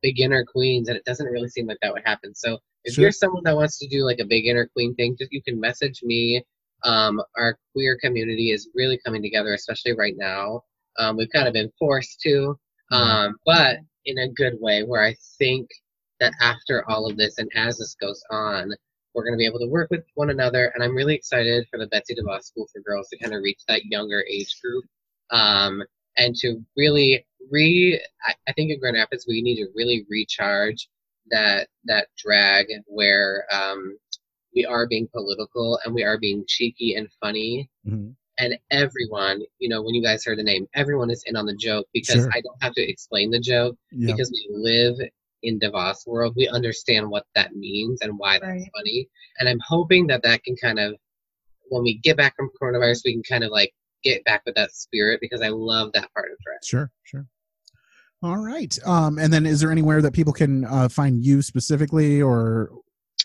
beginner 0.00 0.44
queens, 0.44 0.88
and 0.88 0.96
it 0.96 1.04
doesn't 1.04 1.26
really 1.26 1.48
seem 1.48 1.66
like 1.66 1.78
that 1.82 1.92
would 1.92 2.04
happen. 2.04 2.34
So 2.36 2.58
if 2.84 2.94
Sure. 2.94 3.02
you're 3.02 3.12
someone 3.12 3.42
that 3.44 3.56
wants 3.56 3.78
to 3.80 3.88
do 3.88 4.04
like 4.04 4.20
a 4.20 4.24
beginner 4.24 4.66
queen 4.72 4.94
thing, 4.94 5.16
just 5.18 5.32
you 5.32 5.42
can 5.42 5.58
message 5.58 6.02
me. 6.04 6.44
Um, 6.84 7.20
our 7.36 7.58
queer 7.72 7.96
community 7.98 8.50
is 8.52 8.68
really 8.74 8.98
coming 9.04 9.22
together, 9.22 9.54
especially 9.54 9.92
right 9.92 10.16
now. 10.16 10.62
Um, 10.98 11.16
we've 11.16 11.30
kind 11.30 11.48
of 11.48 11.52
been 11.54 11.70
forced 11.80 12.20
to, 12.20 12.56
um, 12.92 13.36
but 13.46 13.78
in 14.04 14.18
a 14.18 14.28
good 14.28 14.54
way, 14.60 14.82
where 14.82 15.02
I 15.02 15.14
think 15.38 15.68
that 16.20 16.32
after 16.40 16.88
all 16.88 17.10
of 17.10 17.16
this 17.16 17.38
and 17.38 17.50
as 17.54 17.78
this 17.78 17.94
goes 18.00 18.22
on, 18.30 18.72
we're 19.14 19.24
going 19.24 19.34
to 19.34 19.38
be 19.38 19.46
able 19.46 19.58
to 19.58 19.68
work 19.68 19.90
with 19.90 20.04
one 20.14 20.30
another. 20.30 20.72
And 20.74 20.82
I'm 20.82 20.94
really 20.94 21.14
excited 21.14 21.66
for 21.70 21.78
the 21.78 21.86
Betsy 21.88 22.14
DeVos 22.14 22.44
School 22.44 22.68
for 22.72 22.80
Girls 22.80 23.08
to 23.08 23.18
kind 23.18 23.34
of 23.34 23.42
reach 23.42 23.60
that 23.68 23.84
younger 23.84 24.24
age 24.30 24.56
group 24.62 24.84
um, 25.30 25.82
and 26.16 26.34
to 26.36 26.60
really 26.76 27.26
re. 27.50 28.00
I, 28.26 28.34
I 28.48 28.52
think 28.52 28.70
in 28.70 28.80
Grand 28.80 28.96
Rapids 28.96 29.26
we 29.28 29.42
need 29.42 29.56
to 29.56 29.68
really 29.74 30.06
recharge 30.08 30.88
that 31.30 31.68
that 31.84 32.08
drag 32.16 32.66
where 32.86 33.44
um, 33.52 33.96
we 34.54 34.64
are 34.64 34.86
being 34.86 35.08
political 35.12 35.78
and 35.84 35.94
we 35.94 36.04
are 36.04 36.18
being 36.18 36.44
cheeky 36.46 36.94
and 36.94 37.08
funny 37.20 37.68
Mhm. 37.86 38.14
And 38.38 38.58
everyone, 38.70 39.42
you 39.58 39.68
know, 39.68 39.82
when 39.82 39.94
you 39.94 40.02
guys 40.02 40.24
heard 40.24 40.38
the 40.38 40.42
name, 40.42 40.66
everyone 40.74 41.10
is 41.10 41.22
in 41.26 41.36
on 41.36 41.46
the 41.46 41.54
joke 41.54 41.86
because 41.92 42.16
Sure. 42.22 42.30
I 42.32 42.40
don't 42.40 42.62
have 42.62 42.72
to 42.74 42.82
explain 42.82 43.30
the 43.30 43.40
joke 43.40 43.76
Yeah. 43.90 44.12
because 44.12 44.30
we 44.30 44.46
live 44.50 44.96
in 45.42 45.58
DeVos 45.58 46.06
world. 46.06 46.34
We 46.36 46.48
understand 46.48 47.10
what 47.10 47.26
that 47.34 47.54
means 47.56 48.00
and 48.00 48.18
why 48.18 48.38
that's 48.38 48.64
funny. 48.76 49.08
And 49.38 49.48
I'm 49.48 49.60
hoping 49.66 50.06
that 50.06 50.22
that 50.22 50.42
can 50.44 50.56
kind 50.56 50.78
of, 50.78 50.94
when 51.68 51.82
we 51.82 51.98
get 51.98 52.16
back 52.16 52.34
from 52.36 52.50
coronavirus, 52.60 53.02
we 53.04 53.12
can 53.12 53.22
kind 53.22 53.44
of 53.44 53.50
like 53.50 53.72
get 54.04 54.24
back 54.24 54.42
with 54.46 54.54
that 54.54 54.72
spirit 54.72 55.20
because 55.20 55.42
I 55.42 55.48
love 55.48 55.92
that 55.92 56.12
part 56.14 56.30
of 56.30 56.38
drag. 56.44 56.58
Sure, 56.64 56.90
sure. 57.04 57.26
All 58.22 58.38
right. 58.38 58.76
Um, 58.86 59.18
and 59.18 59.32
then 59.32 59.46
is 59.46 59.60
there 59.60 59.72
anywhere 59.72 60.00
that 60.00 60.12
people 60.12 60.32
can 60.32 60.64
uh, 60.64 60.88
find 60.88 61.24
you 61.24 61.42
specifically, 61.42 62.22
or 62.22 62.70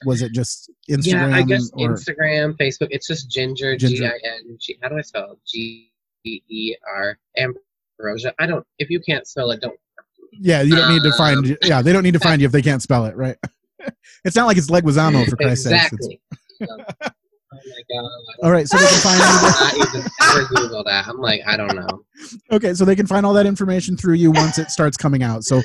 was 0.06 0.22
it 0.22 0.32
just 0.34 0.72
Instagram? 0.90 1.30
yeah, 1.32 1.36
I 1.36 1.42
guess 1.44 1.70
or, 1.74 1.90
Instagram, 1.90 2.56
Facebook. 2.58 2.88
It's 2.92 3.08
just 3.08 3.30
Ginger, 3.30 3.76
Ginger. 3.78 3.98
G 3.98 4.06
I 4.06 4.20
N 4.24 4.58
G. 4.60 4.78
How 4.82 4.90
do 4.90 4.98
I 4.98 5.02
spell 5.02 5.32
it? 5.32 5.38
G 5.48 5.92
E 6.26 6.76
R 6.96 7.18
Ambrosia. 7.38 8.34
I 8.40 8.46
don't. 8.46 8.66
If 8.80 8.90
you 8.90 9.00
can't 9.00 9.28
spell 9.28 9.52
it, 9.52 9.62
don't. 9.62 9.78
yeah, 10.32 10.62
you 10.62 10.76
don't 10.76 10.94
need 10.94 11.04
to 11.04 11.10
Um, 11.10 11.18
find. 11.18 11.58
Yeah, 11.64 11.82
they 11.82 11.94
don't 11.94 12.04
need 12.04 12.14
to 12.14 12.20
find 12.20 12.42
you 12.42 12.46
if 12.46 12.52
they 12.52 12.62
can't 12.62 12.82
spell 12.82 13.06
it, 13.06 13.16
right? 13.16 13.38
it's 14.26 14.36
not 14.36 14.46
like 14.48 14.58
it's 14.58 14.70
Leguizamo 14.70 15.28
for 15.30 15.36
Christ's 15.38 15.66
sake. 15.66 15.74
exactly. 15.74 16.22
oh 16.62 16.68
my 16.68 17.84
god. 17.90 18.10
All 18.44 18.52
right, 18.52 18.68
so 18.68 18.78
they 18.78 18.86
can 18.88 19.00
find 19.00 19.20
not 19.20 19.74
even 19.76 20.12
ever 20.22 20.46
Google 20.50 20.84
that. 20.84 21.08
I'm 21.08 21.18
like, 21.18 21.42
I 21.48 21.58
don't 21.58 21.76
know. 21.76 22.04
Okay, 22.52 22.74
so 22.74 22.86
they 22.86 22.96
can 22.96 23.08
find 23.08 23.26
all 23.26 23.34
that 23.34 23.46
information 23.46 23.98
through 23.98 24.16
you 24.16 24.32
once 24.32 24.58
it 24.58 24.70
starts 24.70 24.98
coming 24.98 25.24
out. 25.24 25.44
So 25.44 25.62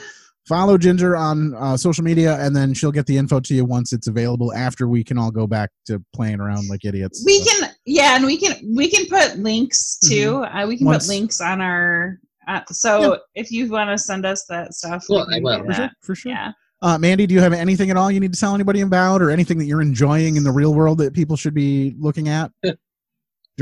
follow 0.46 0.76
Ginger 0.78 1.16
on 1.16 1.54
uh, 1.54 1.76
social 1.76 2.04
media, 2.04 2.36
and 2.40 2.54
then 2.54 2.74
she'll 2.74 2.92
get 2.92 3.06
the 3.06 3.16
info 3.16 3.40
to 3.40 3.54
you 3.54 3.64
once 3.64 3.92
it's 3.92 4.08
available. 4.08 4.52
After 4.52 4.88
we 4.88 5.04
can 5.04 5.18
all 5.18 5.30
go 5.30 5.46
back 5.46 5.70
to 5.86 6.02
playing 6.14 6.40
around 6.40 6.68
like 6.68 6.84
idiots. 6.84 7.22
we 7.24 7.44
can 7.44 7.70
yeah 7.86 8.16
and 8.16 8.24
we 8.26 8.36
can 8.36 8.54
we 8.74 8.88
can 8.88 9.06
put 9.06 9.38
links 9.38 9.98
too 9.98 10.44
uh, 10.44 10.66
we 10.66 10.76
can 10.76 10.86
Once- 10.86 11.06
put 11.06 11.12
links 11.12 11.40
on 11.40 11.60
our 11.60 12.18
uh, 12.48 12.60
so 12.70 13.18
if 13.34 13.50
you 13.52 13.68
want 13.70 13.88
to 13.90 13.96
send 13.98 14.26
us 14.26 14.44
that 14.48 14.74
stuff 14.74 15.04
we 15.08 15.14
Well, 15.16 15.26
I 15.32 15.38
will. 15.40 15.64
For 15.64 15.72
sure, 15.74 15.90
for 16.02 16.14
sure. 16.14 16.32
yeah 16.32 16.52
Uh, 16.82 16.98
Mandy, 16.98 17.26
do 17.26 17.34
you 17.34 17.40
have 17.40 17.52
anything 17.52 17.90
at 17.90 17.96
all 17.96 18.10
you 18.10 18.18
need 18.18 18.32
to 18.32 18.40
tell 18.40 18.54
anybody 18.56 18.80
about, 18.80 19.22
or 19.22 19.30
anything 19.30 19.56
that 19.58 19.66
you're 19.66 19.80
enjoying 19.82 20.34
in 20.36 20.42
the 20.42 20.50
real 20.50 20.74
world 20.74 20.98
that 20.98 21.12
people 21.14 21.36
should 21.36 21.54
be 21.54 21.94
looking 21.98 22.28
at 22.28 22.50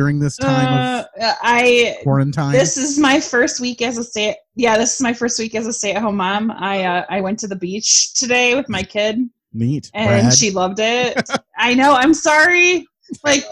during 0.01 0.19
this 0.19 0.39
time 0.39 1.05
uh, 1.21 1.35
i 1.43 1.95
quarantine? 2.03 2.53
this 2.53 2.79
is 2.79 2.99
my 2.99 3.21
first 3.21 3.61
week 3.61 3.83
as 3.83 3.99
a 3.99 4.05
stay 4.05 4.35
yeah 4.55 4.79
this 4.79 4.95
is 4.95 5.03
my 5.03 5.13
first 5.13 5.39
week 5.39 5.55
as 5.55 5.67
a 5.67 5.73
stay-at-home 5.75 6.17
mom. 6.17 6.51
I 6.53 6.85
uh, 6.85 7.05
i 7.11 7.21
went 7.21 7.39
to 7.41 7.47
the 7.47 7.57
beach 7.57 8.15
today 8.15 8.55
with 8.55 8.69
my 8.71 8.83
kid. 8.83 9.29
Neat. 9.53 9.91
and 9.93 10.23
Brad. 10.23 10.33
she 10.33 10.51
loved 10.53 10.79
it. 10.81 11.21
I 11.59 11.75
know 11.75 11.93
i'm 11.93 12.15
sorry. 12.15 12.87
Like 13.25 13.45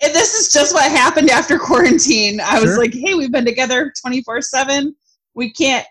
this 0.00 0.32
is 0.34 0.50
just 0.50 0.72
what 0.72 0.90
happened 0.90 1.28
after 1.28 1.58
quarantine. 1.58 2.40
I 2.40 2.54
was 2.58 2.70
Sure. 2.70 2.78
like 2.78 2.94
hey 2.94 3.12
we've 3.14 3.32
been 3.32 3.44
together 3.44 3.92
24 4.00 4.40
7 4.40 4.96
we 5.34 5.52
can't 5.52 5.86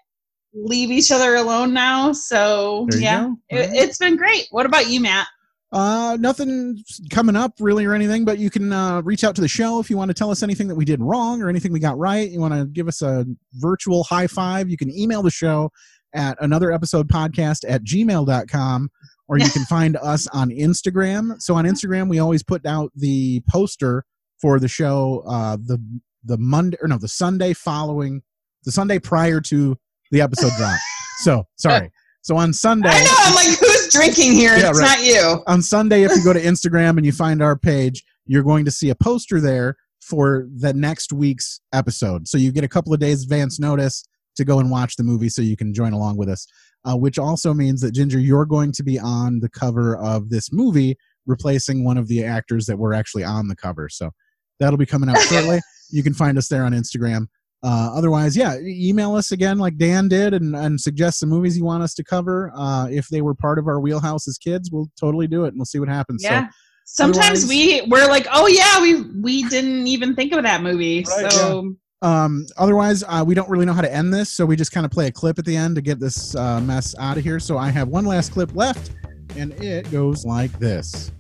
leave 0.55 0.89
each 0.89 1.11
other 1.11 1.35
alone 1.35 1.75
now. 1.75 2.11
So 2.11 2.87
There 2.89 3.01
yeah 3.01 3.27
it, 3.49 3.69
it's 3.73 3.99
been 3.99 4.15
great. 4.17 4.47
What 4.49 4.65
about 4.65 4.89
you 4.89 4.99
matt 4.99 5.27
Uh, 5.73 6.15
nothing 6.19 6.77
coming 7.09 7.35
up 7.35 7.53
really 7.59 7.83
or 7.83 7.95
anything, 7.95 8.23
but 8.23 8.37
you 8.37 8.51
can 8.51 8.71
uh, 8.71 9.01
reach 9.01 9.23
out 9.23 9.33
to 9.33 9.41
the 9.41 9.47
show 9.47 9.79
if 9.79 9.89
you 9.89 9.97
want 9.97 10.07
to 10.07 10.13
tell 10.13 10.29
us 10.29 10.43
anything 10.43 10.67
that 10.67 10.75
we 10.75 10.85
did 10.85 11.01
wrong 11.01 11.41
or 11.41 11.49
anything 11.49 11.73
we 11.73 11.79
got 11.79 11.97
right. 11.97 12.29
You 12.29 12.39
want 12.39 12.53
to 12.53 12.65
give 12.65 12.87
us 12.87 13.01
a 13.01 13.25
virtual 13.53 14.03
high 14.03 14.27
five, 14.27 14.69
you 14.69 14.77
can 14.77 14.95
email 14.95 15.23
the 15.23 15.31
show 15.31 15.71
at 16.13 16.37
another 16.41 16.71
episode 16.71 17.07
podcast 17.07 17.65
at 17.67 17.83
gmail.com 17.83 18.91
or 19.27 19.39
you 19.39 19.49
can 19.49 19.65
find 19.69 19.97
us 19.97 20.27
on 20.27 20.51
Instagram. 20.51 21.41
So 21.41 21.55
on 21.55 21.65
Instagram, 21.65 22.07
we 22.07 22.19
always 22.19 22.43
put 22.43 22.63
out 22.67 22.91
the 22.95 23.41
poster 23.49 24.05
for 24.39 24.59
the 24.59 24.67
show 24.67 25.23
uh, 25.27 25.57
the 25.57 25.83
the 26.23 26.37
Monday 26.37 26.77
or 26.81 26.87
no, 26.87 26.99
the 26.99 27.07
Sunday 27.07 27.53
following 27.53 28.21
the 28.63 28.71
Sunday 28.71 28.99
prior 28.99 29.41
to 29.41 29.75
the 30.11 30.21
episode 30.21 30.51
drop. 30.55 30.79
So 31.21 31.47
sorry. 31.55 31.91
So 32.25 32.37
on 32.37 32.53
Sunday, 32.53 32.87
i 32.89 33.03
know 33.03 33.11
i'm 33.17 33.35
like 33.35 33.59
who's 33.83 33.93
drinking 33.93 34.33
here 34.33 34.57
Yeah, 34.57 34.69
it's 34.69 34.79
right. 34.79 34.97
not 34.97 35.03
you 35.03 35.43
on 35.47 35.61
Sunday, 35.61 36.03
if 36.03 36.11
you 36.11 36.23
go 36.23 36.33
to 36.33 36.41
Instagram 36.41 36.97
and 36.97 37.05
you 37.05 37.11
find 37.11 37.41
our 37.41 37.57
page, 37.57 38.03
you're 38.25 38.43
going 38.43 38.65
to 38.65 38.71
see 38.71 38.89
a 38.89 38.95
poster 38.95 39.39
there 39.39 39.75
for 40.01 40.47
the 40.57 40.73
next 40.73 41.13
week's 41.13 41.61
episode. 41.73 42.27
So 42.27 42.37
you 42.37 42.51
get 42.51 42.63
a 42.63 42.69
couple 42.69 42.93
of 42.93 42.99
days 42.99 43.23
advance 43.23 43.59
notice 43.59 44.03
to 44.35 44.45
go 44.45 44.59
and 44.59 44.69
watch 44.69 44.95
the 44.95 45.03
movie 45.03 45.29
so 45.29 45.41
you 45.41 45.55
can 45.55 45.73
join 45.73 45.93
along 45.93 46.17
with 46.17 46.29
us. 46.29 46.47
Uh, 46.85 46.97
which 46.97 47.17
also 47.17 47.53
means 47.53 47.79
that 47.79 47.93
Ginger, 47.93 48.19
you're 48.19 48.45
going 48.45 48.73
to 48.73 48.83
be 48.83 48.99
on 48.99 49.39
the 49.39 49.47
cover 49.47 49.95
of 49.95 50.29
this 50.29 50.51
movie, 50.51 50.97
replacing 51.25 51.85
one 51.85 51.97
of 51.97 52.09
the 52.09 52.25
actors 52.25 52.65
that 52.65 52.77
were 52.77 52.93
actually 52.93 53.23
on 53.23 53.47
the 53.47 53.55
cover. 53.55 53.87
So 53.87 54.11
that'll 54.59 54.75
be 54.77 54.85
coming 54.85 55.09
out 55.09 55.17
shortly. 55.29 55.61
You 55.91 56.03
can 56.03 56.13
find 56.13 56.37
us 56.37 56.49
there 56.49 56.65
on 56.65 56.73
Instagram. 56.73 57.27
Uh, 57.63 57.91
otherwise, 57.95 58.35
yeah, 58.35 58.57
email 58.59 59.15
us 59.15 59.31
again 59.31 59.57
like 59.57 59.77
Dan 59.77 60.07
did 60.09 60.33
and, 60.33 60.55
and 60.55 60.79
suggest 60.79 61.19
some 61.19 61.29
movies 61.29 61.57
you 61.57 61.63
want 61.63 61.81
us 61.81 61.93
to 61.95 62.03
cover. 62.03 62.51
Uh, 62.55 62.87
if 62.89 63.07
they 63.07 63.21
were 63.21 63.33
part 63.33 63.57
of 63.57 63.67
our 63.67 63.79
wheelhouse 63.79 64.27
as 64.27 64.37
kids, 64.37 64.69
we'll 64.71 64.89
totally 64.99 65.27
do 65.27 65.45
it 65.45 65.49
and 65.49 65.57
we'll 65.57 65.65
see 65.65 65.79
what 65.79 65.87
happens. 65.89 66.21
yeah 66.23 66.47
So, 66.83 67.05
sometimes 67.05 67.43
otherwise- 67.45 67.47
we 67.47 67.81
we're 67.87 68.07
like 68.07 68.27
oh 68.31 68.47
yeah 68.47 68.81
we 68.81 69.01
we 69.21 69.43
didn't 69.47 69.87
even 69.87 70.13
think 70.15 70.33
of 70.33 70.43
that 70.43 70.61
movie 70.61 71.05
Right, 71.07 71.31
so 71.31 71.75
um, 72.01 72.45
otherwise, 72.57 73.01
uh, 73.07 73.23
we 73.25 73.33
don't 73.33 73.49
really 73.49 73.65
know 73.65 73.71
how 73.71 73.79
to 73.79 73.89
end 73.93 74.13
this, 74.13 74.29
so 74.29 74.45
we 74.45 74.57
just 74.57 74.73
kind 74.73 74.85
of 74.85 74.91
play 74.91 75.07
a 75.07 75.11
clip 75.11 75.39
at 75.39 75.45
the 75.45 75.55
end 75.55 75.75
to 75.75 75.81
get 75.81 76.01
this 76.01 76.35
uh, 76.35 76.59
mess 76.59 76.93
out 76.99 77.17
of 77.17 77.23
here. 77.23 77.39
So 77.39 77.57
I 77.57 77.69
have 77.69 77.87
one 77.87 78.03
last 78.03 78.33
clip 78.33 78.53
left, 78.57 78.91
and 79.37 79.53
it 79.63 79.89
goes 79.89 80.25
like 80.25 80.51
this. 80.59 81.11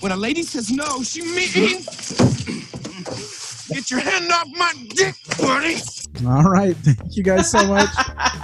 When 0.00 0.12
a 0.12 0.16
lady 0.16 0.42
says 0.42 0.70
no, 0.70 1.02
she 1.02 1.20
means 1.20 2.16
get 3.68 3.90
your 3.90 4.00
hand 4.00 4.30
off 4.32 4.48
my 4.56 4.72
dick, 4.88 5.14
buddy. 5.38 5.76
All 6.26 6.44
right, 6.44 6.76
thank 6.78 7.16
you 7.16 7.22
guys 7.22 7.50
so 7.50 7.66
much. 7.66 7.90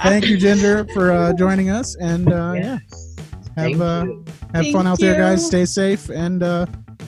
thank 0.03 0.25
you, 0.25 0.37
Ginger, 0.37 0.85
for 0.93 1.11
uh, 1.11 1.33
joining 1.33 1.69
us, 1.69 1.95
and 1.95 2.31
uh, 2.31 2.53
yeah, 2.55 2.77
have 3.55 3.81
uh, 3.81 4.05
have 4.05 4.23
Thank 4.51 4.73
fun 4.73 4.87
out 4.87 4.99
there, 4.99 5.15
guys. 5.15 5.45
Stay 5.45 5.65
safe, 5.65 6.09
and 6.09 6.43
uh, 6.43 6.65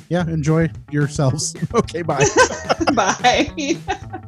yeah, 0.10 0.28
enjoy 0.28 0.70
yourselves. 0.92 1.56
okay, 1.74 2.02
bye. 2.02 2.26
bye 2.94 3.78